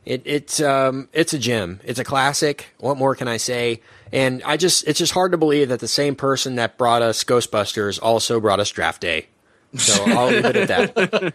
It, 0.05 0.21
it's 0.23 0.61
um 0.61 1.09
it's 1.11 1.33
a 1.33 1.37
gem. 1.37 1.81
It's 1.83 1.99
a 1.99 2.05
classic. 2.05 2.73
What 2.77 2.97
more 2.97 3.13
can 3.13 3.27
I 3.27 3.35
say? 3.35 3.81
And 4.13 4.41
I 4.43 4.57
just 4.57 4.87
it's 4.87 4.99
just 4.99 5.13
hard 5.13 5.31
to 5.31 5.37
believe 5.37 5.69
that 5.69 5.79
the 5.79 5.87
same 5.87 6.15
person 6.15 6.55
that 6.55 6.77
brought 6.77 7.01
us 7.01 7.23
Ghostbusters 7.23 7.99
also 8.01 8.39
brought 8.39 8.59
us 8.59 8.69
Draft 8.69 9.01
Day. 9.01 9.27
So 9.77 10.03
I'll 10.07 10.27
leave 10.27 10.43
it 10.45 10.55
at 10.57 10.67
that. 10.67 11.33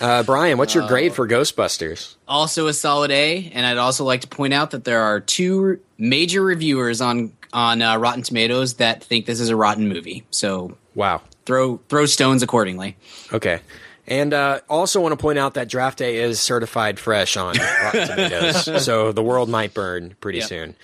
Uh, 0.00 0.22
Brian, 0.22 0.56
what's 0.56 0.74
your 0.74 0.86
grade 0.88 1.14
for 1.14 1.28
Ghostbusters? 1.28 2.14
Also 2.26 2.66
a 2.66 2.72
solid 2.72 3.10
A, 3.10 3.50
and 3.52 3.66
I'd 3.66 3.76
also 3.76 4.04
like 4.04 4.22
to 4.22 4.26
point 4.28 4.54
out 4.54 4.70
that 4.70 4.84
there 4.84 5.02
are 5.02 5.20
two 5.20 5.80
major 5.98 6.42
reviewers 6.42 7.00
on 7.02 7.32
on 7.52 7.82
uh, 7.82 7.96
Rotten 7.98 8.22
Tomatoes 8.22 8.74
that 8.74 9.04
think 9.04 9.26
this 9.26 9.38
is 9.38 9.50
a 9.50 9.56
rotten 9.56 9.86
movie. 9.88 10.24
So 10.30 10.76
Wow. 10.94 11.20
throw 11.44 11.78
throw 11.90 12.06
stones 12.06 12.42
accordingly. 12.42 12.96
Okay. 13.32 13.60
And 14.06 14.32
uh, 14.34 14.60
also 14.68 15.00
want 15.00 15.12
to 15.12 15.16
point 15.16 15.38
out 15.38 15.54
that 15.54 15.68
Draft 15.68 15.98
Day 15.98 16.16
is 16.16 16.38
certified 16.40 16.98
fresh 16.98 17.36
on 17.36 17.56
Rotten 17.56 18.06
Tomatoes, 18.08 18.84
so 18.84 19.12
the 19.12 19.22
world 19.22 19.48
might 19.48 19.72
burn 19.74 20.14
pretty 20.20 20.38
Yep. 20.40 20.48
soon. 20.48 20.76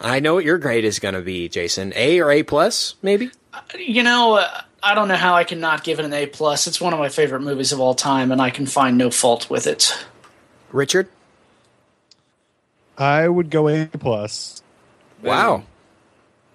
I 0.00 0.20
know 0.20 0.34
what 0.34 0.44
your 0.44 0.58
grade 0.58 0.84
is 0.84 0.98
going 0.98 1.14
to 1.14 1.22
be, 1.22 1.48
Jason. 1.48 1.92
A 1.96 2.20
or 2.20 2.30
A 2.30 2.42
plus, 2.42 2.94
maybe. 3.02 3.30
You 3.76 4.02
know, 4.02 4.34
uh, 4.36 4.62
I 4.82 4.94
don't 4.94 5.08
know 5.08 5.16
how 5.16 5.34
I 5.34 5.44
can 5.44 5.60
not 5.60 5.82
give 5.82 5.98
it 5.98 6.04
an 6.04 6.12
A 6.12 6.26
plus. 6.26 6.66
It's 6.66 6.80
one 6.80 6.92
of 6.92 6.98
my 6.98 7.08
favorite 7.08 7.40
movies 7.40 7.72
of 7.72 7.80
all 7.80 7.94
time, 7.94 8.30
and 8.30 8.40
I 8.40 8.50
can 8.50 8.66
find 8.66 8.96
no 8.96 9.10
fault 9.10 9.50
with 9.50 9.66
it. 9.66 9.92
Richard. 10.70 11.08
I 12.96 13.28
would 13.28 13.50
go 13.50 13.68
A 13.68 13.86
plus. 13.86 14.62
Wow. 15.22 15.58
That 15.58 15.64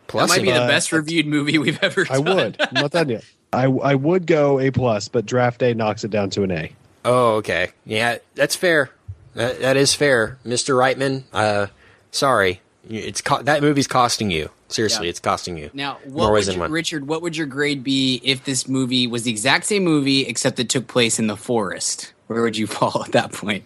Plus, 0.07 0.29
might 0.29 0.43
be 0.43 0.51
the 0.51 0.59
best 0.59 0.91
reviewed 0.91 1.25
movie 1.25 1.57
we've 1.57 1.81
ever 1.81 2.05
seen. 2.05 2.15
I 2.15 2.19
would. 2.19 2.57
I'm 2.59 2.73
not 2.73 2.91
done 2.91 3.09
yet. 3.09 3.25
I, 3.51 3.65
I 3.65 3.95
would 3.95 4.27
go 4.27 4.59
A 4.59 4.69
plus, 4.71 5.07
but 5.07 5.25
draft 5.25 5.59
day 5.59 5.73
knocks 5.73 6.03
it 6.03 6.11
down 6.11 6.29
to 6.31 6.43
an 6.43 6.51
A. 6.51 6.71
Oh, 7.05 7.35
okay. 7.35 7.69
Yeah, 7.85 8.17
that's 8.35 8.55
fair. 8.55 8.89
That, 9.33 9.61
that 9.61 9.77
is 9.77 9.95
fair, 9.95 10.37
Mr. 10.45 10.75
Reitman. 10.75 11.23
Uh, 11.33 11.67
sorry, 12.11 12.61
it's 12.89 13.21
co- 13.21 13.41
that 13.43 13.61
movie's 13.61 13.87
costing 13.87 14.29
you. 14.31 14.49
Seriously, 14.67 15.05
Yeah. 15.05 15.11
it's 15.11 15.19
costing 15.19 15.57
you. 15.57 15.69
Now, 15.73 15.99
More 16.07 16.25
what 16.25 16.33
ways 16.33 16.45
would 16.47 16.53
than 16.53 16.55
you, 16.55 16.61
one. 16.61 16.71
Richard? 16.71 17.07
What 17.07 17.21
would 17.21 17.37
your 17.37 17.45
grade 17.47 17.83
be 17.83 18.19
if 18.23 18.43
this 18.43 18.67
movie 18.67 19.05
was 19.07 19.23
the 19.23 19.31
exact 19.31 19.65
same 19.65 19.83
movie 19.83 20.25
except 20.25 20.59
it 20.59 20.69
took 20.69 20.87
place 20.87 21.19
in 21.19 21.27
the 21.27 21.37
forest? 21.37 22.13
Where 22.27 22.41
would 22.41 22.57
you 22.57 22.67
fall 22.77 23.03
at 23.05 23.11
that 23.13 23.31
point? 23.31 23.65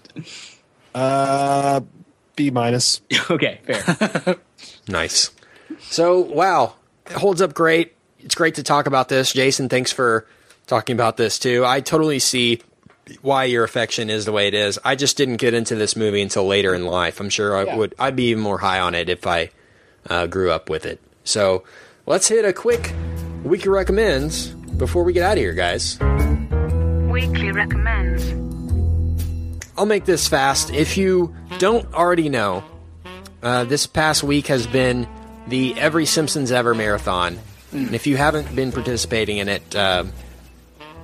Uh, 0.94 1.82
B 2.36 2.50
minus. 2.52 3.02
okay, 3.30 3.60
fair. 3.66 4.36
Nice. 4.90 5.32
So, 5.82 6.20
wow, 6.22 6.76
it 7.06 7.12
holds 7.14 7.42
up 7.42 7.54
great. 7.54 7.94
It's 8.20 8.36
great 8.36 8.56
to 8.56 8.64
talk 8.64 8.88
about 8.88 9.10
this. 9.10 9.34
Jason, 9.34 9.68
thanks 9.70 9.92
for 9.92 10.26
talking 10.66 10.94
about 10.96 11.18
this 11.18 11.38
too. 11.40 11.66
I 11.66 11.82
totally 11.82 12.20
see 12.20 12.62
why 13.22 13.46
your 13.46 13.64
affection 13.64 14.10
is 14.10 14.26
the 14.26 14.32
way 14.32 14.48
it 14.48 14.54
is. 14.54 14.80
I 14.84 14.96
just 14.96 15.18
didn't 15.18 15.38
get 15.38 15.54
into 15.54 15.76
this 15.76 15.96
movie 15.96 16.22
until 16.22 16.46
later 16.46 16.74
in 16.74 16.86
life. 16.86 17.20
I'm 17.20 17.30
sure 17.30 17.56
I 17.56 17.76
would. 17.76 17.96
I'd 18.00 18.16
be 18.16 18.26
even 18.30 18.44
more 18.44 18.58
high 18.58 18.80
on 18.80 18.96
it 18.96 19.10
if 19.10 19.26
I 19.28 19.50
uh, 20.10 20.28
grew 20.28 20.52
up 20.52 20.70
with 20.70 20.86
it. 20.86 21.02
So 21.24 21.64
let's 22.06 22.28
hit 22.28 22.46
a 22.46 22.54
quick 22.54 22.94
weekly 23.44 23.70
recommends 23.70 24.48
before 24.48 25.04
we 25.04 25.14
get 25.14 25.24
out 25.24 25.34
of 25.34 25.38
here, 25.40 25.54
guys. 25.54 26.00
Weekly 27.10 27.52
recommends. 27.52 28.34
I'll 29.78 29.86
make 29.86 30.06
this 30.06 30.28
fast. 30.28 30.72
If 30.72 30.98
you 30.98 31.36
don't 31.60 31.94
already 31.94 32.30
know, 32.30 32.64
uh, 33.44 33.64
this 33.66 33.86
past 33.88 34.24
week 34.24 34.48
has 34.48 34.66
been 34.66 35.08
the 35.48 35.80
Every 35.80 36.06
Simpsons 36.06 36.52
Ever 36.52 36.74
marathon. 36.74 37.40
And 37.72 37.94
if 37.94 38.08
you 38.08 38.18
haven't 38.18 38.56
been 38.56 38.72
participating 38.72 39.38
in 39.38 39.50
it, 39.50 39.76
uh, 39.76 40.06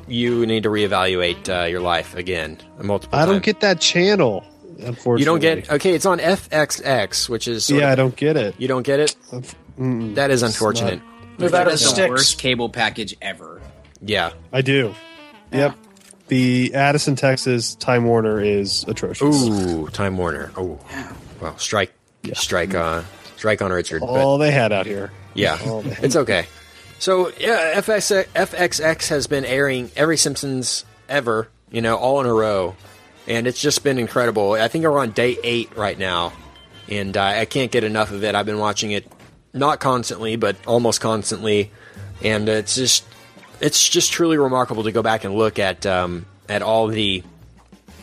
you 0.08 0.46
need 0.46 0.64
to 0.64 0.70
reevaluate 0.70 1.50
uh, 1.50 1.66
your 1.66 1.80
life 1.82 2.16
again. 2.16 2.58
Multiple 2.82 3.18
I 3.18 3.26
don't 3.26 3.44
get 3.44 3.60
that 3.62 3.80
channel. 3.80 4.46
Unfortunately, 4.80 5.20
You 5.20 5.26
don't 5.26 5.40
get 5.40 5.72
okay. 5.72 5.94
It's 5.94 6.06
on 6.06 6.20
FXX, 6.20 7.30
which 7.30 7.48
is 7.48 7.66
sort 7.66 7.82
Yeah, 7.82 7.92
I 7.92 7.96
don't 7.96 8.16
get 8.16 8.36
it. 8.38 8.56
You 8.58 8.68
don't 8.68 8.84
get 8.84 9.00
it. 9.00 9.16
That 9.78 10.32
is 10.32 10.44
unfortunate. 10.44 11.02
Move 11.38 11.54
out 11.54 11.68
of 11.68 11.74
That's 11.74 11.84
the 11.84 11.90
sticks. 11.90 12.10
worst 12.10 12.40
cable 12.40 12.70
package 12.70 13.16
ever. 13.22 13.62
Yeah. 14.02 14.34
I 14.52 14.62
do. 14.62 14.94
Yep. 15.52 15.76
The 16.28 16.74
Addison, 16.74 17.16
Texas 17.16 17.76
Time 17.76 18.06
Warner 18.06 18.40
is 18.42 18.84
atrocious. 18.88 19.44
Ooh, 19.48 19.88
Time 19.90 20.18
Warner. 20.18 20.52
Oh, 20.58 20.80
well, 21.42 21.58
strike, 21.58 21.94
strike, 22.34 22.74
uh, 22.74 23.04
strike 23.36 23.62
on 23.62 23.72
Richard. 23.72 24.00
but- 24.02 24.08
All 24.10 24.38
they 24.38 24.52
had 24.52 24.72
out 24.72 24.86
here. 24.86 25.12
Yeah, 25.36 25.58
it's 26.02 26.16
okay. 26.16 26.46
So 27.04 27.34
yeah, 27.38 27.74
FX, 27.82 28.26
FXX 28.28 29.10
has 29.10 29.28
been 29.28 29.44
airing 29.44 29.92
every 29.94 30.16
Simpsons 30.16 30.86
ever, 31.10 31.50
you 31.70 31.82
know, 31.82 31.98
all 31.98 32.22
in 32.22 32.26
a 32.26 32.34
row, 32.34 32.78
and 33.28 33.46
it's 33.46 33.60
just 33.60 33.84
been 33.84 34.00
incredible. 34.00 34.54
I 34.54 34.70
think 34.70 34.86
we're 34.86 34.98
on 34.98 35.12
day 35.12 35.38
eight 35.44 35.76
right 35.76 36.00
now, 36.00 36.32
and 36.88 37.18
uh, 37.18 37.22
I 37.22 37.44
can't 37.44 37.74
get 37.74 37.84
enough 37.84 38.12
of 38.12 38.24
it. 38.24 38.36
I've 38.36 38.46
been 38.46 38.58
watching 38.58 38.92
it 38.92 39.06
not 39.52 39.82
constantly, 39.82 40.38
but 40.38 40.56
almost 40.66 41.02
constantly, 41.02 41.72
and 42.24 42.48
it's 42.48 42.76
just 42.76 43.04
it's 43.60 43.90
just 43.90 44.14
truly 44.14 44.38
remarkable 44.38 44.84
to 44.84 44.94
go 44.94 45.02
back 45.02 45.26
and 45.26 45.36
look 45.36 45.60
at 45.60 45.86
um, 45.86 46.26
at 46.48 46.62
all 46.62 46.88
the 46.88 47.22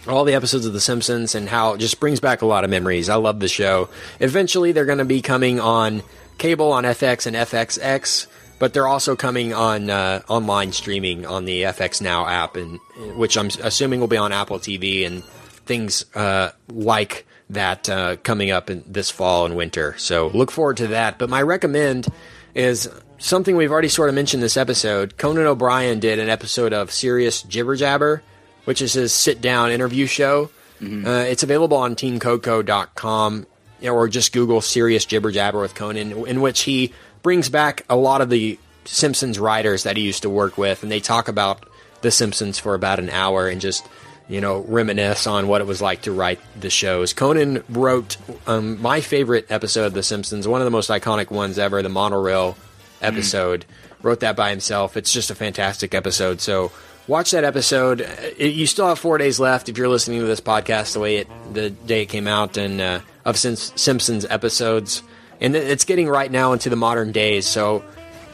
all 0.07 0.25
the 0.25 0.35
episodes 0.35 0.67
of 0.67 0.75
The 0.75 0.81
Simpsons 0.81 1.35
and 1.35 1.49
how 1.49 1.73
it 1.73 1.79
just 1.79 2.01
brings 2.01 2.21
back 2.21 2.43
a 2.43 2.47
lot 2.47 2.65
of 2.65 2.71
memories. 2.71 3.09
I 3.09 3.15
love 3.15 3.41
the 3.41 3.49
show. 3.49 3.89
Eventually, 4.19 4.73
they're 4.73 4.85
going 4.85 4.99
to 4.99 5.07
be 5.07 5.23
coming 5.23 5.59
on 5.59 6.03
cable 6.37 6.73
on 6.73 6.85
FX 6.85 7.27
and 7.27 7.35
FXX, 7.35 8.27
but 8.61 8.75
they're 8.75 8.87
also 8.87 9.17
coming 9.17 9.53
on 9.55 9.89
uh, 9.89 10.21
online 10.29 10.71
streaming 10.71 11.27
on 11.27 11.47
the 11.47 11.63
FX 11.63 12.01
Now 12.01 12.27
app, 12.27 12.57
and 12.57 12.79
which 13.17 13.37
I'm 13.37 13.49
assuming 13.63 14.01
will 14.01 14.07
be 14.07 14.19
on 14.19 14.33
Apple 14.33 14.59
TV 14.59 15.07
and 15.07 15.25
things 15.65 16.05
uh, 16.15 16.51
like 16.69 17.27
that 17.49 17.89
uh, 17.89 18.17
coming 18.17 18.51
up 18.51 18.69
in 18.71 18.85
this 18.87 19.11
fall 19.11 19.47
and 19.47 19.57
winter. 19.57 19.97
So 19.97 20.29
look 20.29 20.51
forward 20.51 20.77
to 20.77 20.89
that. 20.89 21.19
But 21.19 21.31
my 21.31 21.41
recommend 21.41 22.07
is 22.55 22.89
something 23.19 23.57
we've 23.57 23.73
already 23.73 23.89
sort 23.89 24.11
of 24.11 24.15
mentioned 24.15 24.43
this 24.43 24.59
episode. 24.59 25.17
Conan 25.17 25.47
O'Brien 25.47 25.99
did 25.99 26.19
an 26.19 26.29
episode 26.29 26.75
of 26.75 26.93
Serious 26.93 27.43
Jibber 27.43 27.77
Jabber, 27.77 28.23
which 28.67 28.83
is 28.83 28.93
his 28.93 29.15
sit 29.15 29.41
down 29.41 29.71
interview 29.71 30.07
show. 30.07 30.51
Uh, 30.83 31.25
it's 31.29 31.43
available 31.43 31.77
on 31.77 31.95
teamcoco.com 31.95 33.47
know, 33.83 33.95
or 33.95 34.09
just 34.09 34.33
Google 34.33 34.61
Serious 34.61 35.05
Jibber 35.05 35.31
Jabber 35.31 35.61
with 35.61 35.75
Conan, 35.75 36.27
in 36.27 36.41
which 36.41 36.61
he 36.61 36.93
brings 37.23 37.49
back 37.49 37.85
a 37.89 37.97
lot 37.97 38.21
of 38.21 38.31
the 38.31 38.59
Simpsons 38.85 39.39
writers 39.39 39.83
that 39.85 39.97
he 39.97 40.03
used 40.03 40.23
to 40.23 40.31
work 40.31 40.57
with, 40.59 40.83
and 40.83 40.91
they 40.91 41.01
talk 41.01 41.29
about 41.29 41.67
The 42.01 42.11
Simpsons 42.11 42.59
for 42.59 42.75
about 42.75 42.99
an 42.99 43.11
hour 43.11 43.49
and 43.49 43.61
just, 43.61 43.87
you 44.29 44.41
know, 44.41 44.61
reminisce 44.61 45.27
on 45.27 45.49
what 45.49 45.61
it 45.61 45.67
was 45.67 45.83
like 45.83 46.03
to 46.03 46.13
write 46.13 46.41
the 46.59 46.71
shows. 46.71 47.13
Conan 47.13 47.63
wrote 47.69 48.17
um, 48.47 48.81
my 48.81 49.01
favorite 49.01 49.47
episode 49.51 49.87
of 49.87 49.95
The 49.95 50.03
Simpsons, 50.03 50.49
one 50.49 50.61
of 50.61 50.65
the 50.65 50.71
most 50.71 50.91
iconic 50.91 51.31
ones 51.31 51.59
ever, 51.59 51.83
the 51.83 51.89
monorail 51.89 52.57
episode. 53.03 53.65
Wrote 54.03 54.21
that 54.21 54.35
by 54.35 54.51
himself. 54.51 54.97
It's 54.97 55.13
just 55.13 55.31
a 55.31 55.35
fantastic 55.35 55.95
episode. 55.95 56.41
So 56.41 56.73
watch 57.07 57.33
that 57.33 57.45
episode. 57.45 58.01
It, 58.01 58.55
you 58.55 58.67
still 58.67 58.89
have 58.89 58.99
four 58.99 59.19
days 59.19 59.39
left 59.39 59.69
if 59.69 59.77
you're 59.77 59.89
listening 59.89 60.21
to 60.21 60.27
this 60.27 60.41
podcast 60.41 60.95
the 60.95 61.01
way 61.01 61.17
it 61.19 61.29
the 61.53 61.69
day 61.69 62.03
it 62.03 62.07
came 62.07 62.27
out 62.27 62.57
and 62.57 62.81
uh, 62.81 63.01
of 63.27 63.37
Sim- 63.37 63.57
Simpsons 63.57 64.25
episodes. 64.25 65.03
And 65.41 65.57
it's 65.57 65.85
getting 65.85 66.09
right 66.09 66.31
now 66.31 66.53
into 66.53 66.69
the 66.69 66.77
modern 66.77 67.13
days. 67.13 67.47
So 67.47 67.85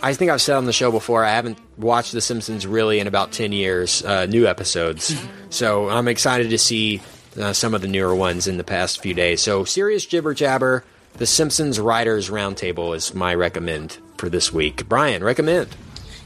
I 0.02 0.14
think 0.14 0.30
I've 0.30 0.42
said 0.42 0.56
on 0.56 0.66
the 0.66 0.72
show 0.72 0.90
before 0.90 1.24
I 1.24 1.30
haven't 1.30 1.58
watched 1.78 2.12
The 2.12 2.20
Simpsons 2.20 2.66
really 2.66 2.98
in 2.98 3.06
about 3.06 3.32
ten 3.32 3.52
years. 3.52 4.04
Uh, 4.04 4.26
new 4.26 4.46
episodes. 4.46 5.14
so 5.50 5.88
I'm 5.88 6.08
excited 6.08 6.50
to 6.50 6.58
see 6.58 7.00
uh, 7.40 7.52
some 7.52 7.74
of 7.74 7.82
the 7.82 7.88
newer 7.88 8.14
ones 8.14 8.48
in 8.48 8.56
the 8.56 8.64
past 8.64 9.00
few 9.00 9.14
days. 9.14 9.40
So 9.40 9.64
serious 9.64 10.04
jibber 10.04 10.34
jabber. 10.34 10.84
The 11.14 11.26
Simpsons 11.26 11.80
Writers 11.80 12.28
Roundtable 12.28 12.94
is 12.94 13.14
my 13.14 13.34
recommend 13.34 13.96
for 14.18 14.28
this 14.28 14.52
week. 14.52 14.86
Brian, 14.86 15.24
recommend. 15.24 15.74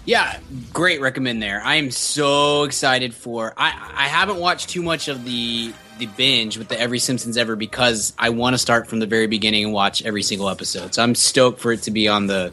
Yeah, 0.05 0.39
great 0.73 1.01
recommend 1.01 1.43
there. 1.43 1.63
I 1.63 1.77
am 1.77 1.91
so 1.91 2.65
excited 2.65 3.15
for. 3.15 3.55
I 3.57 3.69
I 3.69 4.09
haven't 4.09 4.39
watched 4.39 4.71
too 4.71 4.83
much 4.83 5.09
of 5.09 5.25
the 5.25 5.73
the 6.01 6.07
binge 6.07 6.59
with 6.59 6.69
the 6.69 6.81
Every 6.81 6.99
Simpsons 6.99 7.37
Ever 7.37 7.55
because 7.55 8.13
I 8.19 8.31
want 8.31 8.55
to 8.55 8.59
start 8.59 8.89
from 8.89 8.99
the 8.99 9.07
very 9.07 9.27
beginning 9.29 9.65
and 9.65 9.73
watch 9.73 10.03
every 10.03 10.23
single 10.23 10.49
episode. 10.49 10.95
So 10.95 11.03
I'm 11.03 11.15
stoked 11.15 11.61
for 11.61 11.73
it 11.73 11.83
to 11.83 11.91
be 11.91 12.09
on 12.09 12.27
the 12.27 12.53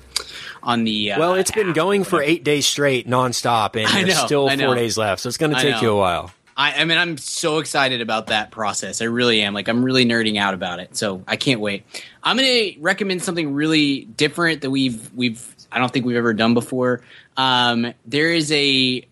on 0.62 0.84
the. 0.84 1.14
Uh, 1.14 1.20
Well, 1.20 1.34
it's 1.36 1.52
been 1.52 1.74
going 1.74 2.04
for 2.04 2.22
eight 2.22 2.44
days 2.44 2.66
straight, 2.68 3.08
nonstop, 3.08 3.76
and 3.76 3.88
I 3.88 4.04
there's 4.04 4.18
know, 4.18 4.26
still 4.26 4.50
four 4.50 4.76
days 4.76 4.98
left, 4.98 5.22
so 5.22 5.30
it's 5.30 5.38
going 5.38 5.56
to 5.56 5.62
take 5.62 5.82
you 5.82 5.92
a 5.92 5.98
while. 5.98 6.32
I, 6.56 6.82
I 6.82 6.86
mean, 6.86 6.98
I'm 6.98 7.18
so 7.20 7.60
excited 7.60 8.02
about 8.02 8.28
that 8.28 8.50
process. 8.50 9.02
I 9.02 9.06
really 9.06 9.42
am. 9.42 9.54
Like, 9.54 9.68
I'm 9.68 9.86
really 9.86 10.06
nerding 10.06 10.38
out 10.40 10.56
about 10.56 10.80
it. 10.80 10.98
So 10.98 11.24
I 11.28 11.36
can't 11.36 11.62
wait. 11.62 11.84
I'm 12.24 12.36
going 12.36 12.74
to 12.74 12.80
recommend 12.80 13.22
something 13.22 13.54
really 13.54 14.06
different 14.06 14.62
that 14.62 14.72
we've 14.72 15.14
we've 15.14 15.56
I 15.72 15.80
don't 15.80 15.92
think 15.92 16.06
we've 16.06 16.18
ever 16.18 16.34
done 16.34 16.54
before. 16.54 17.02
Um, 17.36 17.94
there 18.06 18.32
is 18.32 18.52
a 18.52 19.07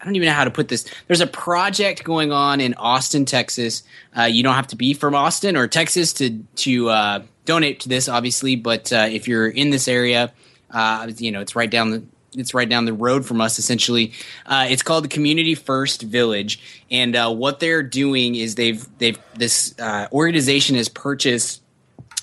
I 0.00 0.04
don't 0.04 0.16
even 0.16 0.26
know 0.26 0.34
how 0.34 0.44
to 0.44 0.50
put 0.50 0.68
this. 0.68 0.86
There's 1.06 1.20
a 1.20 1.26
project 1.26 2.04
going 2.04 2.32
on 2.32 2.60
in 2.60 2.74
Austin, 2.74 3.26
Texas. 3.26 3.82
Uh, 4.16 4.22
you 4.22 4.42
don't 4.42 4.54
have 4.54 4.68
to 4.68 4.76
be 4.76 4.94
from 4.94 5.14
Austin 5.14 5.56
or 5.56 5.68
Texas 5.68 6.14
to 6.14 6.38
to 6.56 6.88
uh, 6.88 7.22
donate 7.44 7.80
to 7.80 7.88
this, 7.88 8.08
obviously. 8.08 8.56
But 8.56 8.92
uh, 8.92 9.08
if 9.10 9.28
you're 9.28 9.48
in 9.48 9.70
this 9.70 9.88
area, 9.88 10.32
uh, 10.70 11.10
you 11.18 11.30
know 11.30 11.40
it's 11.40 11.54
right 11.54 11.70
down 11.70 11.90
the 11.90 12.02
it's 12.32 12.54
right 12.54 12.68
down 12.68 12.86
the 12.86 12.94
road 12.94 13.26
from 13.26 13.40
us. 13.40 13.58
Essentially, 13.58 14.12
uh, 14.46 14.66
it's 14.70 14.82
called 14.82 15.04
the 15.04 15.08
Community 15.08 15.54
First 15.54 16.02
Village, 16.02 16.84
and 16.90 17.14
uh, 17.14 17.30
what 17.30 17.60
they're 17.60 17.82
doing 17.82 18.36
is 18.36 18.54
they've 18.54 18.86
they've 18.98 19.18
this 19.34 19.74
uh, 19.78 20.08
organization 20.12 20.76
has 20.76 20.88
purchased 20.88 21.62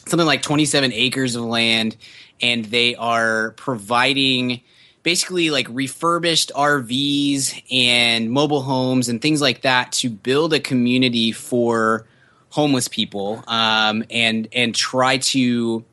something 0.07 0.25
like 0.25 0.41
27 0.41 0.93
acres 0.93 1.35
of 1.35 1.43
land 1.43 1.97
and 2.41 2.65
they 2.65 2.95
are 2.95 3.51
providing 3.51 4.61
basically 5.07 5.49
like 5.51 5.65
refurbished 5.69 6.51
RVs 6.53 7.63
and 7.71 8.29
mobile 8.29 8.61
homes 8.61 9.07
and 9.07 9.21
things 9.21 9.39
like 9.41 9.61
that 9.61 9.89
to 9.93 10.09
build 10.09 10.53
a 10.53 10.59
community 10.59 11.31
for 11.31 12.05
homeless 12.49 12.89
people 12.89 13.41
um, 13.47 14.03
and 14.09 14.49
and 14.51 14.75
try 14.75 15.17
to 15.17 15.85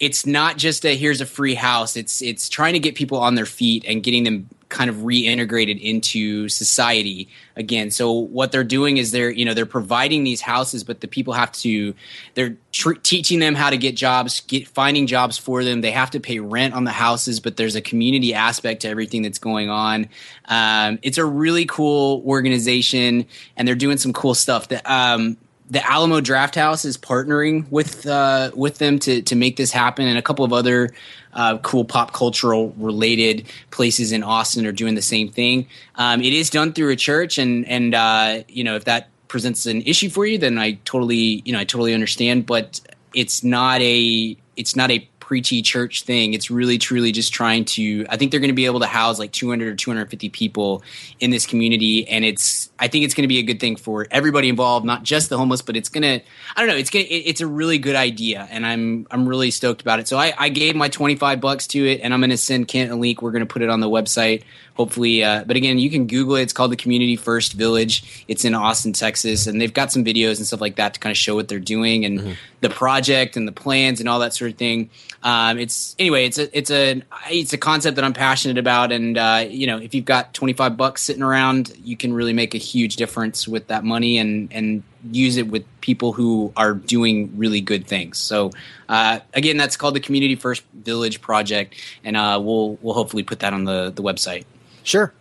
it's 0.00 0.24
not 0.24 0.56
just 0.56 0.86
a 0.86 0.96
here's 0.96 1.20
a 1.20 1.26
free 1.26 1.54
house. 1.54 1.94
It's 1.94 2.22
it's 2.22 2.48
trying 2.48 2.72
to 2.72 2.78
get 2.78 2.94
people 2.94 3.18
on 3.18 3.34
their 3.34 3.44
feet 3.44 3.84
and 3.86 4.02
getting 4.02 4.24
them 4.24 4.48
kind 4.74 4.90
of 4.90 4.96
reintegrated 4.96 5.80
into 5.80 6.48
society 6.48 7.28
again. 7.54 7.92
So 7.92 8.10
what 8.10 8.50
they're 8.50 8.64
doing 8.64 8.96
is 8.96 9.12
they're 9.12 9.30
you 9.30 9.44
know 9.44 9.54
they're 9.54 9.66
providing 9.66 10.24
these 10.24 10.40
houses 10.40 10.82
but 10.82 11.00
the 11.00 11.06
people 11.06 11.32
have 11.32 11.52
to 11.52 11.94
they're 12.34 12.56
tr- 12.72 12.94
teaching 12.94 13.38
them 13.38 13.54
how 13.54 13.70
to 13.70 13.78
get 13.78 13.94
jobs 13.94 14.40
get 14.40 14.66
finding 14.66 15.06
jobs 15.06 15.38
for 15.38 15.62
them. 15.62 15.80
They 15.80 15.92
have 15.92 16.10
to 16.10 16.20
pay 16.20 16.40
rent 16.40 16.74
on 16.74 16.84
the 16.84 16.90
houses 16.90 17.38
but 17.38 17.56
there's 17.56 17.76
a 17.76 17.80
community 17.80 18.34
aspect 18.34 18.82
to 18.82 18.88
everything 18.88 19.22
that's 19.22 19.38
going 19.38 19.70
on. 19.70 20.08
Um, 20.46 20.98
it's 21.02 21.18
a 21.18 21.24
really 21.24 21.66
cool 21.66 22.22
organization 22.26 23.26
and 23.56 23.66
they're 23.68 23.76
doing 23.76 23.96
some 23.96 24.12
cool 24.12 24.34
stuff. 24.34 24.68
That 24.68 24.90
um, 24.90 25.36
the 25.74 25.90
Alamo 25.90 26.20
Drafthouse 26.20 26.84
is 26.84 26.96
partnering 26.96 27.66
with 27.70 28.06
uh, 28.06 28.50
with 28.54 28.78
them 28.78 28.98
to 29.00 29.20
to 29.22 29.36
make 29.36 29.56
this 29.56 29.72
happen, 29.72 30.06
and 30.06 30.16
a 30.16 30.22
couple 30.22 30.44
of 30.44 30.52
other 30.52 30.90
uh, 31.32 31.58
cool 31.58 31.84
pop 31.84 32.12
cultural 32.12 32.72
related 32.78 33.46
places 33.70 34.12
in 34.12 34.22
Austin 34.22 34.66
are 34.66 34.72
doing 34.72 34.94
the 34.94 35.02
same 35.02 35.28
thing. 35.28 35.66
Um, 35.96 36.22
it 36.22 36.32
is 36.32 36.48
done 36.48 36.72
through 36.72 36.90
a 36.90 36.96
church, 36.96 37.38
and 37.38 37.66
and 37.66 37.94
uh, 37.94 38.44
you 38.48 38.64
know 38.64 38.76
if 38.76 38.84
that 38.84 39.08
presents 39.28 39.66
an 39.66 39.82
issue 39.82 40.08
for 40.08 40.24
you, 40.24 40.38
then 40.38 40.58
I 40.58 40.78
totally 40.84 41.42
you 41.44 41.52
know 41.52 41.58
I 41.58 41.64
totally 41.64 41.92
understand. 41.92 42.46
But 42.46 42.80
it's 43.12 43.42
not 43.42 43.80
a 43.80 44.36
it's 44.56 44.76
not 44.76 44.90
a 44.92 45.08
preachy 45.24 45.62
church 45.62 46.02
thing. 46.02 46.34
It's 46.34 46.50
really 46.50 46.76
truly 46.76 47.10
just 47.10 47.32
trying 47.32 47.64
to. 47.64 48.04
I 48.10 48.18
think 48.18 48.30
they're 48.30 48.40
going 48.40 48.50
to 48.50 48.54
be 48.54 48.66
able 48.66 48.80
to 48.80 48.86
house 48.86 49.18
like 49.18 49.32
200 49.32 49.68
or 49.68 49.74
250 49.74 50.28
people 50.28 50.82
in 51.18 51.30
this 51.30 51.46
community, 51.46 52.06
and 52.06 52.26
it's. 52.26 52.70
I 52.78 52.88
think 52.88 53.06
it's 53.06 53.14
going 53.14 53.22
to 53.22 53.28
be 53.28 53.38
a 53.38 53.42
good 53.42 53.58
thing 53.58 53.76
for 53.76 54.06
everybody 54.10 54.50
involved, 54.50 54.84
not 54.84 55.02
just 55.02 55.30
the 55.30 55.38
homeless, 55.38 55.62
but 55.62 55.76
it's 55.76 55.88
going 55.88 56.02
to. 56.02 56.26
I 56.54 56.60
don't 56.60 56.68
know. 56.68 56.76
It's 56.76 56.90
going. 56.90 57.06
to 57.06 57.10
It's 57.10 57.40
a 57.40 57.46
really 57.46 57.78
good 57.78 57.96
idea, 57.96 58.46
and 58.50 58.66
I'm 58.66 59.06
I'm 59.10 59.26
really 59.26 59.50
stoked 59.50 59.80
about 59.80 59.98
it. 59.98 60.08
So 60.08 60.18
I, 60.18 60.34
I 60.36 60.50
gave 60.50 60.76
my 60.76 60.88
25 60.88 61.40
bucks 61.40 61.66
to 61.68 61.86
it, 61.86 62.02
and 62.02 62.12
I'm 62.12 62.20
going 62.20 62.28
to 62.30 62.36
send 62.36 62.68
Kent 62.68 62.92
a 62.92 62.96
link. 62.96 63.22
We're 63.22 63.32
going 63.32 63.46
to 63.46 63.52
put 63.52 63.62
it 63.62 63.70
on 63.70 63.80
the 63.80 63.88
website 63.88 64.42
hopefully 64.74 65.24
uh, 65.24 65.44
but 65.44 65.56
again 65.56 65.78
you 65.78 65.90
can 65.90 66.06
google 66.06 66.36
it. 66.36 66.42
It's 66.42 66.52
called 66.52 66.72
the 66.72 66.76
community 66.76 67.16
first 67.16 67.52
village. 67.52 68.24
It's 68.28 68.44
in 68.44 68.54
austin 68.54 68.92
texas 68.92 69.46
and 69.46 69.60
they've 69.60 69.72
got 69.72 69.92
some 69.92 70.04
videos 70.04 70.36
and 70.38 70.46
stuff 70.46 70.60
like 70.60 70.76
that 70.76 70.94
to 70.94 71.00
kind 71.00 71.12
of 71.12 71.16
show 71.16 71.34
what 71.34 71.48
they're 71.48 71.58
doing 71.58 72.04
and 72.04 72.36
the 72.60 72.70
project 72.70 73.36
and 73.36 73.46
the 73.46 73.52
plans 73.52 74.00
and 74.00 74.08
all 74.08 74.20
that 74.20 74.34
sort 74.34 74.50
of 74.50 74.56
thing. 74.56 74.90
Um, 75.22 75.58
it's 75.58 75.94
anyway 75.98 76.26
it's 76.26 76.38
a 76.38 76.56
it's 76.56 76.70
a 76.70 77.02
it's 77.30 77.52
a 77.52 77.58
concept 77.58 77.96
that 77.96 78.04
i'm 78.04 78.12
passionate 78.12 78.58
about 78.58 78.92
and 78.92 79.16
uh, 79.16 79.44
you 79.48 79.66
know 79.66 79.78
if 79.78 79.94
you've 79.94 80.04
got 80.04 80.34
25 80.34 80.76
bucks 80.76 81.02
sitting 81.02 81.22
around 81.22 81.72
you 81.82 81.96
can 81.96 82.12
really 82.12 82.32
make 82.32 82.54
a 82.54 82.58
huge 82.58 82.96
difference 82.96 83.48
with 83.48 83.68
that 83.68 83.84
money 83.84 84.18
and 84.18 84.52
and 84.52 84.82
use 85.10 85.36
it 85.36 85.48
with 85.48 85.64
people 85.80 86.12
who 86.12 86.52
are 86.56 86.72
doing 86.72 87.30
really 87.36 87.60
good 87.60 87.86
things. 87.86 88.18
So 88.18 88.50
uh, 88.88 89.20
again 89.34 89.56
that's 89.56 89.76
called 89.76 89.94
the 89.94 90.00
community 90.00 90.34
first 90.34 90.62
village 90.72 91.20
project 91.20 91.74
and 92.02 92.16
uh, 92.16 92.40
we'll 92.42 92.78
we'll 92.82 92.94
hopefully 92.94 93.22
put 93.22 93.40
that 93.40 93.52
on 93.52 93.64
the 93.64 93.90
the 93.94 94.02
website 94.02 94.44
Sure. 94.84 95.12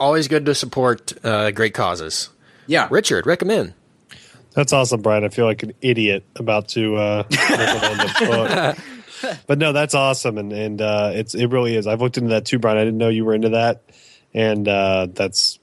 Always 0.00 0.28
good 0.28 0.46
to 0.46 0.54
support 0.54 1.12
uh, 1.24 1.50
great 1.50 1.74
causes. 1.74 2.30
yeah 2.66 2.88
Richard, 2.90 3.26
recommend. 3.26 3.74
That's 4.54 4.72
awesome, 4.72 5.02
Brian. 5.02 5.24
I 5.24 5.28
feel 5.28 5.44
like 5.44 5.62
an 5.62 5.74
idiot 5.82 6.24
about 6.36 6.68
to 6.68 6.96
uh, 6.96 7.24
recommend 7.30 8.00
a 8.00 8.74
book. 9.22 9.38
But 9.46 9.58
no, 9.58 9.72
that's 9.72 9.94
awesome, 9.94 10.38
and 10.38 10.52
and 10.52 10.80
uh, 10.80 11.12
it's 11.14 11.34
it 11.34 11.46
really 11.46 11.76
is. 11.76 11.86
I've 11.86 12.00
looked 12.00 12.16
into 12.16 12.30
that 12.30 12.44
too, 12.44 12.58
Brian. 12.58 12.78
I 12.78 12.84
didn't 12.84 12.98
know 12.98 13.08
you 13.08 13.24
were 13.24 13.34
into 13.34 13.50
that, 13.50 13.82
and 14.32 14.66
uh, 14.66 15.08
that's 15.12 15.58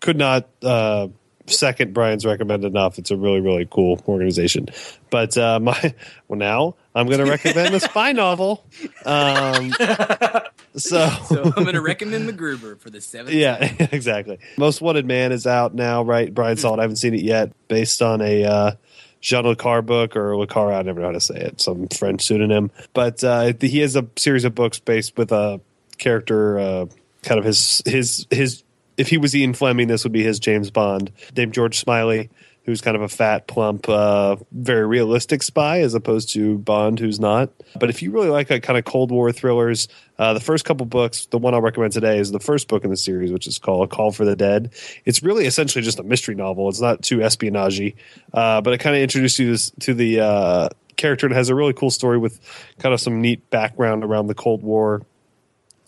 could 0.00 0.16
not 0.16 0.48
uh, 0.62 1.08
second 1.46 1.92
Brian's 1.92 2.24
recommend 2.24 2.64
enough. 2.64 2.98
It's 2.98 3.10
a 3.10 3.16
really 3.16 3.40
really 3.40 3.68
cool 3.70 4.00
organization. 4.08 4.68
But 5.10 5.36
uh, 5.36 5.60
my 5.62 5.94
well 6.28 6.38
now 6.38 6.76
I'm 6.94 7.06
going 7.06 7.24
to 7.24 7.30
recommend 7.30 7.74
a 7.74 7.80
spy 7.80 8.12
novel. 8.12 8.64
Um, 9.04 9.72
so 10.76 11.08
so 11.08 11.42
i'm 11.56 11.64
going 11.64 11.74
to 11.74 11.80
recommend 11.80 12.28
the 12.28 12.32
gruber 12.32 12.76
for 12.76 12.90
the 12.90 13.00
seventh 13.00 13.34
yeah, 13.34 13.58
exactly. 13.92 14.38
Most 14.56 14.80
Wanted 14.80 15.06
Man 15.06 15.32
is 15.32 15.46
out 15.46 15.74
now, 15.74 16.02
right? 16.02 16.32
Brian 16.32 16.56
Salt. 16.56 16.78
I 16.78 16.82
haven't 16.82 16.96
seen 16.96 17.14
it 17.14 17.22
yet. 17.22 17.52
Based 17.68 18.02
on 18.02 18.20
a 18.20 18.44
uh, 18.44 18.72
Jean 19.20 19.44
Le 19.44 19.56
Carre 19.56 19.82
book 19.82 20.16
or 20.16 20.36
Le 20.36 20.46
Carre, 20.46 20.72
I 20.72 20.82
never 20.82 21.00
know 21.00 21.06
how 21.06 21.12
to 21.12 21.20
say 21.20 21.36
it. 21.36 21.60
Some 21.60 21.88
French 21.88 22.22
pseudonym, 22.22 22.70
but 22.92 23.22
uh, 23.22 23.52
he 23.60 23.78
has 23.80 23.96
a 23.96 24.06
series 24.16 24.44
of 24.44 24.54
books 24.54 24.78
based 24.78 25.16
with 25.16 25.32
a 25.32 25.60
character, 25.98 26.58
uh, 26.58 26.86
kind 27.22 27.38
of 27.38 27.44
his 27.44 27.82
his 27.86 28.26
his. 28.30 28.62
If 28.96 29.08
he 29.08 29.16
was 29.16 29.34
Ian 29.34 29.54
Fleming, 29.54 29.88
this 29.88 30.04
would 30.04 30.12
be 30.12 30.22
his 30.22 30.38
James 30.38 30.70
Bond, 30.70 31.10
named 31.34 31.54
George 31.54 31.78
Smiley, 31.78 32.28
who's 32.64 32.80
kind 32.80 32.96
of 32.96 33.02
a 33.02 33.08
fat, 33.08 33.46
plump, 33.46 33.88
uh, 33.88 34.36
very 34.52 34.86
realistic 34.86 35.42
spy, 35.42 35.80
as 35.80 35.94
opposed 35.94 36.32
to 36.34 36.58
Bond, 36.58 36.98
who's 36.98 37.18
not. 37.18 37.50
But 37.78 37.90
if 37.90 38.02
you 38.02 38.10
really 38.10 38.28
like 38.28 38.48
kind 38.48 38.78
of 38.78 38.84
Cold 38.84 39.10
War 39.10 39.32
thrillers, 39.32 39.88
uh, 40.18 40.34
the 40.34 40.40
first 40.40 40.64
couple 40.64 40.86
books, 40.86 41.26
the 41.26 41.38
one 41.38 41.54
I'll 41.54 41.62
recommend 41.62 41.92
today 41.92 42.18
is 42.18 42.30
the 42.30 42.40
first 42.40 42.68
book 42.68 42.84
in 42.84 42.90
the 42.90 42.96
series, 42.96 43.32
which 43.32 43.46
is 43.46 43.58
called 43.58 43.84
A 43.84 43.88
Call 43.88 44.12
for 44.12 44.24
the 44.24 44.36
Dead. 44.36 44.72
It's 45.04 45.22
really 45.22 45.46
essentially 45.46 45.82
just 45.82 45.98
a 45.98 46.02
mystery 46.02 46.34
novel. 46.34 46.68
It's 46.68 46.80
not 46.80 47.02
too 47.02 47.22
espionage, 47.22 47.94
uh, 48.34 48.60
but 48.60 48.72
it 48.74 48.78
kind 48.78 48.94
of 48.94 49.02
introduces 49.02 49.38
you 49.38 49.76
to 49.80 49.94
the 49.94 50.20
uh, 50.20 50.68
character 50.96 51.26
and 51.26 51.34
has 51.34 51.48
a 51.48 51.54
really 51.54 51.72
cool 51.72 51.90
story 51.90 52.18
with 52.18 52.38
kind 52.78 52.92
of 52.92 53.00
some 53.00 53.20
neat 53.20 53.48
background 53.50 54.04
around 54.04 54.26
the 54.26 54.34
Cold 54.34 54.62
War 54.62 55.02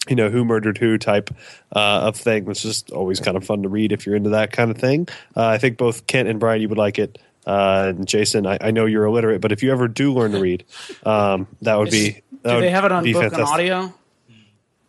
you 0.08 0.16
know 0.16 0.28
who 0.30 0.44
murdered 0.44 0.78
who 0.78 0.98
type 0.98 1.30
uh, 1.76 2.00
of 2.02 2.16
thing 2.16 2.50
is 2.50 2.62
just 2.62 2.90
always 2.90 3.20
kind 3.20 3.36
of 3.36 3.44
fun 3.44 3.62
to 3.62 3.68
read 3.68 3.92
if 3.92 4.04
you're 4.06 4.16
into 4.16 4.30
that 4.30 4.52
kind 4.52 4.70
of 4.70 4.78
thing 4.78 5.06
uh, 5.36 5.46
i 5.46 5.58
think 5.58 5.76
both 5.78 6.06
kent 6.06 6.28
and 6.28 6.40
brian 6.40 6.60
you 6.60 6.68
would 6.68 6.78
like 6.78 6.98
it 6.98 7.18
uh, 7.46 7.92
and 7.96 8.06
jason 8.08 8.46
I, 8.46 8.58
I 8.60 8.70
know 8.72 8.86
you're 8.86 9.04
illiterate 9.04 9.40
but 9.40 9.52
if 9.52 9.62
you 9.62 9.70
ever 9.72 9.88
do 9.88 10.12
learn 10.12 10.32
to 10.32 10.40
read 10.40 10.64
um, 11.04 11.46
that 11.62 11.78
would 11.78 11.90
be 11.90 12.22
that 12.42 12.50
Do 12.50 12.54
would 12.56 12.64
they 12.64 12.70
have 12.70 12.84
it 12.84 12.92
on 12.92 13.10
book 13.12 13.32
and 13.32 13.42
audio? 13.42 13.94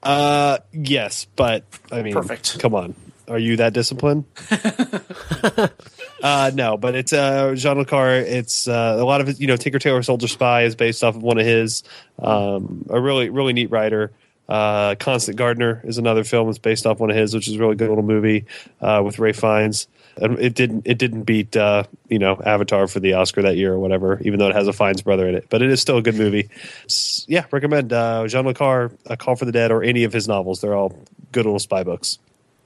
uh 0.01 0.57
yes 0.73 1.25
but 1.35 1.63
i 1.91 2.01
mean 2.01 2.13
Perfect. 2.13 2.59
come 2.59 2.75
on 2.75 2.93
are 3.29 3.39
you 3.39 3.55
that 3.57 3.71
disciplined 3.73 4.25
uh 6.23 6.51
no 6.53 6.75
but 6.75 6.93
it's 6.95 7.13
uh 7.13 7.53
jean 7.55 7.77
le 7.77 7.85
Carre. 7.85 8.15
it's 8.19 8.67
uh, 8.67 8.97
a 8.99 9.05
lot 9.05 9.21
of 9.21 9.29
it 9.29 9.39
you 9.39 9.47
know 9.47 9.55
tinker 9.55 9.79
tailor 9.79 10.03
soldier 10.03 10.27
spy 10.27 10.63
is 10.63 10.75
based 10.75 11.03
off 11.03 11.15
of 11.15 11.23
one 11.23 11.37
of 11.37 11.45
his 11.45 11.83
um 12.19 12.85
a 12.89 12.99
really 12.99 13.29
really 13.29 13.53
neat 13.53 13.71
writer 13.71 14.11
uh 14.53 14.93
constant 14.99 15.35
gardener 15.35 15.81
is 15.83 15.97
another 15.97 16.23
film 16.23 16.45
that's 16.47 16.59
based 16.59 16.85
off 16.85 16.99
one 16.99 17.09
of 17.09 17.15
his 17.15 17.33
which 17.33 17.47
is 17.47 17.55
a 17.55 17.59
really 17.59 17.75
good 17.75 17.89
little 17.89 18.03
movie 18.03 18.45
uh 18.81 19.01
with 19.03 19.17
Ralph 19.17 19.37
Fiennes 19.37 19.87
and 20.17 20.37
it 20.37 20.53
didn't 20.53 20.85
it 20.85 20.99
didn't 20.99 21.23
beat 21.23 21.57
uh 21.57 21.83
you 22.07 22.19
know 22.19 22.39
avatar 22.45 22.87
for 22.87 22.99
the 22.99 23.13
oscar 23.13 23.41
that 23.41 23.57
year 23.57 23.73
or 23.73 23.79
whatever 23.79 24.19
even 24.21 24.37
though 24.37 24.47
it 24.47 24.55
has 24.55 24.67
a 24.67 24.73
fiennes 24.73 25.01
brother 25.01 25.27
in 25.27 25.33
it 25.33 25.47
but 25.49 25.63
it 25.63 25.71
is 25.71 25.81
still 25.81 25.97
a 25.97 26.03
good 26.03 26.15
movie 26.15 26.49
S- 26.85 27.25
yeah 27.27 27.45
recommend 27.49 27.91
uh 27.91 28.27
jean 28.27 28.45
le 28.45 28.53
Carre, 28.53 28.91
a 29.07 29.17
call 29.17 29.35
for 29.35 29.45
the 29.45 29.51
dead 29.51 29.71
or 29.71 29.81
any 29.81 30.03
of 30.03 30.13
his 30.13 30.27
novels 30.27 30.61
they're 30.61 30.75
all 30.75 30.95
good 31.31 31.45
little 31.45 31.57
spy 31.59 31.83
books 31.83 32.19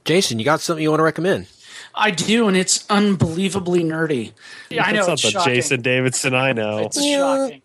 Jason, 0.04 0.38
you 0.38 0.44
got 0.46 0.62
something 0.62 0.82
you 0.82 0.88
want 0.88 1.00
to 1.00 1.04
recommend? 1.04 1.48
I 1.94 2.10
do, 2.12 2.48
and 2.48 2.56
it's 2.56 2.86
unbelievably 2.88 3.84
nerdy. 3.84 4.32
Yeah, 4.70 4.84
I 4.84 4.92
know 4.92 5.04
That's 5.04 5.22
it's 5.22 5.24
not 5.24 5.28
the 5.28 5.38
shocking. 5.40 5.54
Jason 5.54 5.82
Davidson 5.82 6.34
I 6.34 6.52
know. 6.54 6.78
It's 6.78 6.96
shocking. 7.04 7.60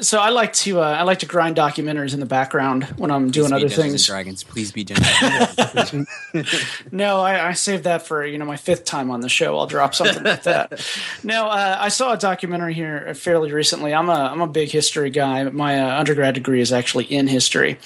So 0.00 0.18
I 0.18 0.30
like 0.30 0.52
to 0.54 0.80
uh, 0.80 0.84
I 0.84 1.02
like 1.02 1.20
to 1.20 1.26
grind 1.26 1.56
documentaries 1.56 2.12
in 2.12 2.18
the 2.18 2.26
background 2.26 2.84
when 2.96 3.12
I'm 3.12 3.30
doing 3.30 3.52
other 3.52 3.68
things. 3.68 4.06
Dragons. 4.06 4.42
Please 4.42 4.72
be 4.72 4.82
Dungeons. 4.82 6.06
No, 6.92 7.20
I, 7.20 7.50
I 7.50 7.52
saved 7.52 7.84
that 7.84 8.04
for 8.04 8.26
you 8.26 8.38
know 8.38 8.44
my 8.44 8.56
fifth 8.56 8.84
time 8.84 9.08
on 9.10 9.20
the 9.20 9.28
show. 9.28 9.56
I'll 9.56 9.68
drop 9.68 9.94
something 9.94 10.24
like 10.24 10.42
that. 10.44 10.84
No, 11.22 11.46
uh, 11.46 11.76
I 11.78 11.88
saw 11.88 12.12
a 12.12 12.16
documentary 12.16 12.74
here 12.74 13.14
fairly 13.14 13.52
recently. 13.52 13.94
I'm 13.94 14.08
a 14.08 14.12
I'm 14.12 14.40
a 14.40 14.46
big 14.48 14.70
history 14.70 15.10
guy. 15.10 15.44
My 15.44 15.78
uh, 15.78 15.98
undergrad 15.98 16.34
degree 16.34 16.60
is 16.60 16.72
actually 16.72 17.04
in 17.04 17.28
history, 17.28 17.78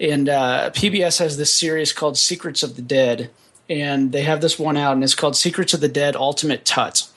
and 0.00 0.28
uh, 0.28 0.70
PBS 0.70 1.18
has 1.18 1.36
this 1.36 1.52
series 1.52 1.92
called 1.92 2.16
Secrets 2.16 2.62
of 2.62 2.76
the 2.76 2.82
Dead, 2.82 3.30
and 3.68 4.12
they 4.12 4.22
have 4.22 4.40
this 4.40 4.58
one 4.58 4.76
out, 4.76 4.94
and 4.94 5.04
it's 5.04 5.14
called 5.14 5.36
Secrets 5.36 5.74
of 5.74 5.80
the 5.80 5.88
Dead 5.88 6.16
Ultimate 6.16 6.64
Tut. 6.64 7.08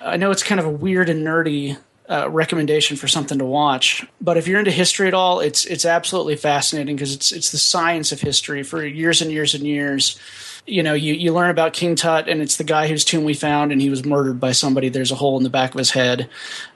I 0.00 0.16
know 0.16 0.32
it's 0.32 0.42
kind 0.42 0.58
of 0.58 0.66
a 0.66 0.70
weird 0.70 1.08
and 1.08 1.24
nerdy 1.24 1.76
uh, 2.12 2.28
recommendation 2.28 2.96
for 2.98 3.08
something 3.08 3.38
to 3.38 3.44
watch, 3.44 4.06
but 4.20 4.36
if 4.36 4.46
you're 4.46 4.58
into 4.58 4.70
history 4.70 5.08
at 5.08 5.14
all, 5.14 5.40
it's 5.40 5.64
it's 5.64 5.86
absolutely 5.86 6.36
fascinating 6.36 6.94
because 6.94 7.14
it's 7.14 7.32
it's 7.32 7.52
the 7.52 7.58
science 7.58 8.12
of 8.12 8.20
history 8.20 8.62
for 8.62 8.84
years 8.84 9.22
and 9.22 9.32
years 9.32 9.54
and 9.54 9.66
years. 9.66 10.18
You 10.66 10.82
know, 10.82 10.92
you, 10.92 11.14
you 11.14 11.32
learn 11.32 11.50
about 11.50 11.72
King 11.72 11.96
Tut, 11.96 12.28
and 12.28 12.42
it's 12.42 12.58
the 12.58 12.64
guy 12.64 12.86
whose 12.86 13.02
tomb 13.04 13.24
we 13.24 13.32
found, 13.32 13.72
and 13.72 13.80
he 13.80 13.88
was 13.88 14.04
murdered 14.04 14.38
by 14.38 14.52
somebody. 14.52 14.90
There's 14.90 15.10
a 15.10 15.16
hole 15.16 15.38
in 15.38 15.42
the 15.42 15.50
back 15.50 15.72
of 15.72 15.78
his 15.78 15.90
head. 15.90 16.28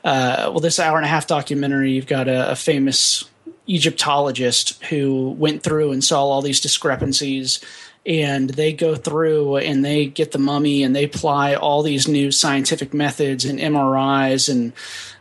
Uh, 0.02 0.48
well, 0.48 0.60
this 0.60 0.80
hour 0.80 0.96
and 0.96 1.04
a 1.04 1.08
half 1.08 1.26
documentary, 1.26 1.92
you've 1.92 2.06
got 2.06 2.28
a, 2.28 2.52
a 2.52 2.56
famous 2.56 3.28
Egyptologist 3.66 4.82
who 4.84 5.30
went 5.38 5.62
through 5.62 5.92
and 5.92 6.02
saw 6.02 6.24
all 6.24 6.40
these 6.40 6.60
discrepancies 6.60 7.60
and 8.06 8.50
they 8.50 8.72
go 8.72 8.94
through 8.94 9.56
and 9.56 9.84
they 9.84 10.06
get 10.06 10.30
the 10.30 10.38
mummy 10.38 10.84
and 10.84 10.94
they 10.94 11.04
apply 11.04 11.54
all 11.54 11.82
these 11.82 12.06
new 12.06 12.30
scientific 12.30 12.94
methods 12.94 13.44
and 13.44 13.58
MRIs 13.58 14.48
and 14.48 14.72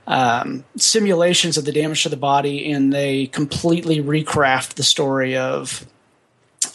um, 0.07 0.63
simulations 0.77 1.57
of 1.57 1.65
the 1.65 1.71
damage 1.71 2.03
to 2.03 2.09
the 2.09 2.17
body, 2.17 2.71
and 2.71 2.93
they 2.93 3.27
completely 3.27 4.01
recraft 4.01 4.75
the 4.75 4.83
story 4.83 5.35
of 5.35 5.85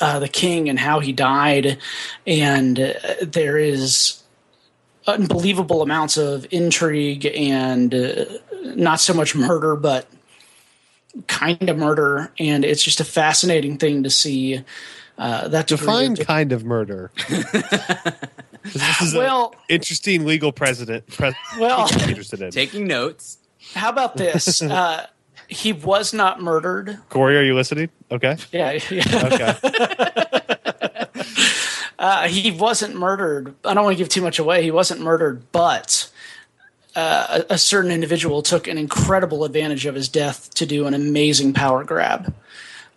uh, 0.00 0.18
the 0.18 0.28
king 0.28 0.68
and 0.68 0.78
how 0.78 1.00
he 1.00 1.12
died. 1.12 1.78
And 2.26 2.78
uh, 2.78 2.94
there 3.22 3.58
is 3.58 4.22
unbelievable 5.06 5.82
amounts 5.82 6.16
of 6.16 6.46
intrigue 6.50 7.26
and 7.26 7.94
uh, 7.94 8.24
not 8.62 9.00
so 9.00 9.14
much 9.14 9.34
murder, 9.34 9.76
but 9.76 10.08
kind 11.26 11.68
of 11.68 11.76
murder. 11.76 12.32
And 12.38 12.64
it's 12.64 12.82
just 12.82 13.00
a 13.00 13.04
fascinating 13.04 13.78
thing 13.78 14.02
to 14.02 14.10
see. 14.10 14.64
Uh, 15.18 15.48
that 15.48 15.68
of- 16.18 16.26
kind 16.26 16.52
of 16.52 16.64
murder. 16.64 17.10
'Cause 18.62 18.72
this 18.74 19.00
is 19.02 19.14
Well- 19.14 19.52
an 19.68 19.74
interesting 19.76 20.24
legal 20.26 20.52
precedent. 20.52 21.06
Pre- 21.08 21.32
Well- 21.58 21.88
I'm 21.90 22.08
interested 22.08 22.40
in. 22.42 22.50
Taking 22.50 22.86
notes. 22.86 23.38
How 23.74 23.88
about 23.90 24.16
this? 24.16 24.60
Uh, 24.70 25.06
he 25.48 25.72
was 25.72 26.12
not 26.12 26.40
murdered. 26.40 26.98
Corey, 27.08 27.36
are 27.36 27.42
you 27.42 27.54
listening? 27.56 27.88
Okay. 28.10 28.36
Yeah, 28.52 28.78
yeah. 28.90 29.56
Okay. 29.64 30.26
Uh, 31.98 32.28
he 32.28 32.50
wasn't 32.50 32.94
murdered. 32.96 33.54
I 33.62 33.74
don't 33.74 33.84
want 33.84 33.94
to 33.94 33.98
give 34.02 34.08
too 34.08 34.22
much 34.22 34.38
away. 34.38 34.62
He 34.62 34.70
wasn't 34.70 35.02
murdered, 35.02 35.42
but 35.52 36.08
uh, 36.96 37.42
a, 37.50 37.54
a 37.54 37.58
certain 37.58 37.90
individual 37.90 38.40
took 38.40 38.66
an 38.66 38.78
incredible 38.78 39.44
advantage 39.44 39.84
of 39.84 39.94
his 39.94 40.08
death 40.08 40.48
to 40.54 40.64
do 40.64 40.86
an 40.86 40.94
amazing 40.94 41.52
power 41.52 41.84
grab. 41.84 42.32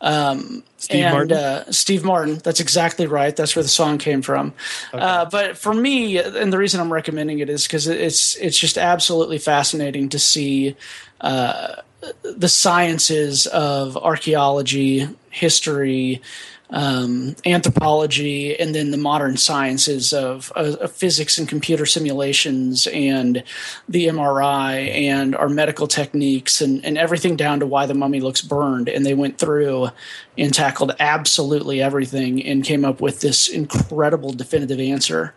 Um, 0.04 0.64
Steve 0.78 1.06
and 1.06 1.14
Martin? 1.14 1.38
Uh, 1.38 1.72
Steve 1.72 2.04
Martin. 2.04 2.38
That's 2.44 2.60
exactly 2.60 3.08
right. 3.08 3.34
That's 3.36 3.56
where 3.56 3.64
the 3.64 3.70
song 3.70 3.98
came 3.98 4.22
from. 4.22 4.54
Uh, 4.92 5.26
but 5.26 5.58
for 5.58 5.74
me, 5.74 6.18
and 6.18 6.52
the 6.52 6.58
reason 6.58 6.82
I'm 6.82 6.92
recommending 6.92 7.40
it 7.40 7.50
is 7.50 7.66
because 7.66 7.88
it's 7.88 8.36
it's 8.36 8.58
just 8.58 8.78
absolutely 8.78 9.38
fascinating 9.38 10.10
to 10.10 10.20
see 10.20 10.76
uh, 11.22 11.78
the 12.24 12.50
sciences 12.50 13.48
of 13.48 13.96
archaeology, 13.96 15.08
history, 15.30 16.22
um, 16.70 17.36
anthropology, 17.46 18.60
and 18.60 18.74
then 18.74 18.92
the 18.92 18.98
modern 18.98 19.38
sciences 19.38 20.12
of, 20.12 20.52
of, 20.56 20.76
of 20.76 20.92
physics 20.92 21.38
and 21.38 21.48
computer 21.48 21.86
simulations 21.86 22.88
and 22.88 23.44
the 23.88 24.08
MRI 24.08 24.92
and 24.94 25.36
our 25.36 25.50
medical 25.50 25.88
techniques 25.88 26.62
and, 26.62 26.84
and 26.84 26.98
everything 26.98 27.36
down 27.36 27.60
to 27.60 27.68
why 27.68 27.86
the 27.86 27.94
mummy 27.94 28.20
looks 28.20 28.42
burned. 28.42 28.90
And 28.90 29.06
they 29.06 29.14
went 29.14 29.38
through 29.38 29.90
and 30.38 30.54
tackled 30.54 30.96
absolutely 31.00 31.82
everything 31.82 32.44
and 32.44 32.64
came 32.64 32.86
up 32.86 33.02
with 33.02 33.22
this 33.22 33.48
incredible 33.48 34.34
definitive 34.34 34.80
answer. 34.80 35.34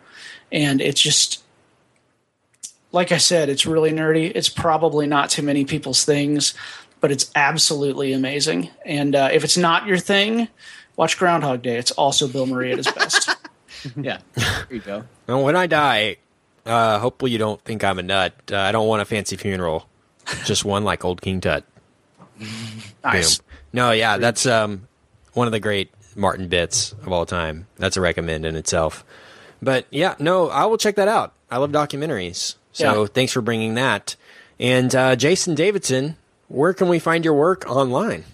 And 0.51 0.81
it's 0.81 1.01
just, 1.01 1.43
like 2.91 3.11
I 3.11 3.17
said, 3.17 3.49
it's 3.49 3.65
really 3.65 3.91
nerdy. 3.91 4.31
It's 4.33 4.49
probably 4.49 5.05
not 5.05 5.29
too 5.29 5.43
many 5.43 5.65
people's 5.65 6.03
things, 6.03 6.53
but 6.99 7.11
it's 7.11 7.29
absolutely 7.35 8.13
amazing. 8.13 8.69
And 8.85 9.15
uh, 9.15 9.29
if 9.31 9.43
it's 9.43 9.57
not 9.57 9.85
your 9.85 9.99
thing, 9.99 10.47
watch 10.97 11.17
Groundhog 11.17 11.61
Day. 11.61 11.77
It's 11.77 11.91
also 11.91 12.27
Bill 12.27 12.45
Murray 12.45 12.71
at 12.73 12.77
his 12.77 12.91
best. 12.91 13.29
Yeah, 13.95 14.17
there 14.33 14.67
you 14.71 14.79
go. 14.79 15.03
Well, 15.27 15.43
when 15.43 15.55
I 15.55 15.67
die, 15.67 16.17
uh, 16.65 16.97
hopefully 16.99 17.29
you 17.31 17.37
don't 17.37 17.61
think 17.63 17.83
I'm 17.83 17.99
a 17.99 18.03
nut. 18.03 18.33
Uh, 18.51 18.57
I 18.57 18.71
don't 18.71 18.87
want 18.87 19.01
a 19.03 19.05
fancy 19.05 19.37
funeral, 19.37 19.87
just 20.45 20.65
one 20.65 20.83
like 20.83 21.05
old 21.05 21.21
King 21.21 21.39
Tut. 21.39 21.63
nice. 23.03 23.37
Boom. 23.37 23.45
No, 23.73 23.91
yeah, 23.91 24.17
that's 24.17 24.45
um, 24.45 24.87
one 25.33 25.47
of 25.47 25.51
the 25.53 25.59
great 25.59 25.91
Martin 26.15 26.47
bits 26.47 26.93
of 27.03 27.11
all 27.11 27.25
time. 27.25 27.67
That's 27.77 27.97
a 27.97 28.01
recommend 28.01 28.45
in 28.45 28.55
itself. 28.55 29.05
But 29.61 29.85
yeah, 29.91 30.15
no, 30.19 30.49
I 30.49 30.65
will 30.65 30.77
check 30.77 30.95
that 30.95 31.07
out. 31.07 31.33
I 31.49 31.57
love 31.57 31.71
documentaries. 31.71 32.55
So 32.73 33.01
Yeah. 33.03 33.07
thanks 33.13 33.31
for 33.31 33.41
bringing 33.41 33.75
that. 33.75 34.15
And 34.59 34.93
uh, 34.95 35.15
Jason 35.15 35.55
Davidson, 35.55 36.17
where 36.47 36.73
can 36.73 36.87
we 36.89 36.99
find 36.99 37.23
your 37.23 37.35
work 37.35 37.69
online? 37.69 38.25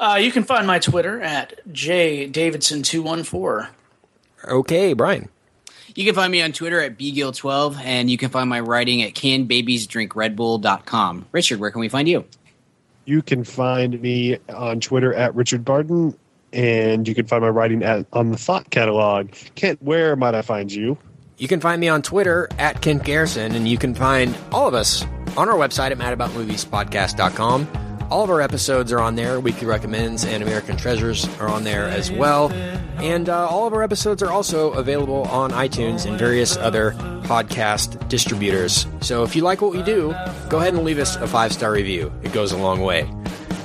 Uh, 0.00 0.18
you 0.20 0.32
can 0.32 0.42
find 0.44 0.66
my 0.66 0.78
Twitter 0.78 1.20
at 1.20 1.60
jdavidson214. 1.68 3.68
Okay, 4.48 4.94
Brian. 4.94 5.28
You 5.94 6.06
can 6.06 6.14
find 6.14 6.32
me 6.32 6.40
on 6.40 6.52
Twitter 6.52 6.80
at 6.80 6.96
bgill12, 6.96 7.76
and 7.84 8.10
you 8.10 8.16
can 8.16 8.30
find 8.30 8.48
my 8.48 8.60
writing 8.60 9.02
at 9.02 9.12
canbabiesdrinkredbull.com. 9.12 11.26
Richard, 11.32 11.60
where 11.60 11.70
can 11.70 11.80
we 11.80 11.90
find 11.90 12.08
you? 12.08 12.24
You 13.04 13.20
can 13.20 13.44
find 13.44 14.00
me 14.00 14.38
on 14.48 14.80
Twitter 14.80 15.12
at 15.12 15.34
Richard 15.34 15.66
Barton, 15.66 16.16
and 16.54 17.06
you 17.06 17.14
can 17.14 17.26
find 17.26 17.42
my 17.42 17.50
writing 17.50 17.82
at 17.82 18.06
on 18.14 18.30
the 18.30 18.38
Thought 18.38 18.70
Catalog. 18.70 19.32
Kent, 19.54 19.82
where 19.82 20.16
might 20.16 20.34
I 20.34 20.40
find 20.40 20.72
you? 20.72 20.96
You 21.36 21.48
can 21.48 21.60
find 21.60 21.78
me 21.80 21.88
on 21.88 22.00
Twitter 22.00 22.48
at 22.58 22.80
Kent 22.80 23.04
Garrison, 23.04 23.54
and 23.54 23.68
you 23.68 23.76
can 23.76 23.94
find 23.94 24.34
all 24.50 24.66
of 24.66 24.72
us 24.72 25.04
on 25.36 25.50
our 25.50 25.56
website 25.56 25.90
at 25.90 25.98
madaboutmoviespodcast.com. 25.98 27.89
All 28.10 28.24
of 28.24 28.30
our 28.30 28.40
episodes 28.40 28.92
are 28.92 28.98
on 28.98 29.14
there. 29.14 29.38
Weekly 29.38 29.68
Recommends 29.68 30.24
and 30.24 30.42
American 30.42 30.76
Treasures 30.76 31.28
are 31.38 31.48
on 31.48 31.62
there 31.62 31.84
as 31.84 32.10
well. 32.10 32.50
And 33.00 33.28
uh, 33.28 33.46
all 33.46 33.68
of 33.68 33.72
our 33.72 33.84
episodes 33.84 34.20
are 34.20 34.30
also 34.30 34.72
available 34.72 35.22
on 35.28 35.52
iTunes 35.52 36.06
and 36.06 36.18
various 36.18 36.56
other 36.56 36.90
podcast 37.22 38.08
distributors. 38.08 38.86
So 39.00 39.22
if 39.22 39.36
you 39.36 39.42
like 39.42 39.62
what 39.62 39.70
we 39.70 39.82
do, 39.82 40.12
go 40.48 40.58
ahead 40.58 40.74
and 40.74 40.82
leave 40.84 40.98
us 40.98 41.14
a 41.16 41.28
five 41.28 41.52
star 41.52 41.70
review. 41.72 42.12
It 42.22 42.32
goes 42.32 42.50
a 42.50 42.58
long 42.58 42.80
way. 42.80 43.08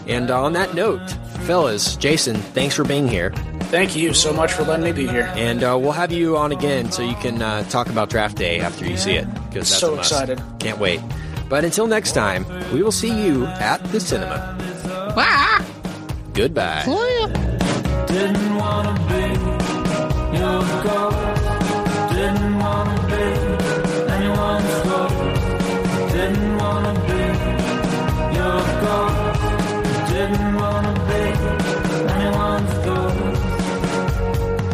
And 0.07 0.29
uh, 0.29 0.43
on 0.43 0.53
that 0.53 0.75
note, 0.75 1.09
fellas, 1.45 1.95
Jason, 1.95 2.35
thanks 2.35 2.75
for 2.75 2.83
being 2.83 3.07
here. 3.07 3.31
Thank 3.71 3.95
you 3.95 4.13
so 4.13 4.31
much 4.31 4.53
for 4.53 4.63
letting 4.63 4.85
me 4.85 4.91
be 4.91 5.07
here. 5.07 5.31
And 5.35 5.63
uh, 5.63 5.75
we'll 5.81 5.91
have 5.91 6.11
you 6.11 6.37
on 6.37 6.51
again 6.51 6.91
so 6.91 7.01
you 7.01 7.15
can 7.15 7.41
uh, 7.41 7.63
talk 7.63 7.89
about 7.89 8.11
draft 8.11 8.37
day 8.37 8.59
after 8.59 8.85
you 8.85 8.95
see 8.95 9.13
it. 9.13 9.25
Because 9.33 9.67
that's 9.69 9.79
So 9.79 9.97
excited. 9.97 10.39
Can't 10.59 10.77
wait. 10.77 11.01
But 11.47 11.63
until 11.63 11.87
next 11.87 12.13
time, 12.13 12.45
we 12.73 12.81
will 12.81 12.91
see 12.91 13.25
you 13.25 13.45
at 13.45 13.83
the 13.91 13.99
cinema. 13.99 14.55
Goodbye. 16.33 16.83
Didn't 18.07 18.55
wanna 18.55 18.93
be 19.07 19.23
your 20.37 20.61
ghost. 20.83 21.17
Didn't 22.13 22.59
wanna 22.59 22.97
be 23.07 23.23
anyone's 24.15 24.75
ghost. 24.83 25.15
Didn't 26.11 26.57
wanna 26.57 26.93
be 27.07 27.21
your 28.37 28.59
ghost. 28.83 29.39
Didn't 30.11 30.55
wanna 30.55 30.93
be 31.07 31.21
anyone's 32.15 32.73
ghost. 32.85 33.39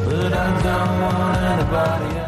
But 0.06 0.34
I 0.34 0.48
don't 0.64 0.94
want 1.02 1.38
anybody 1.52 2.21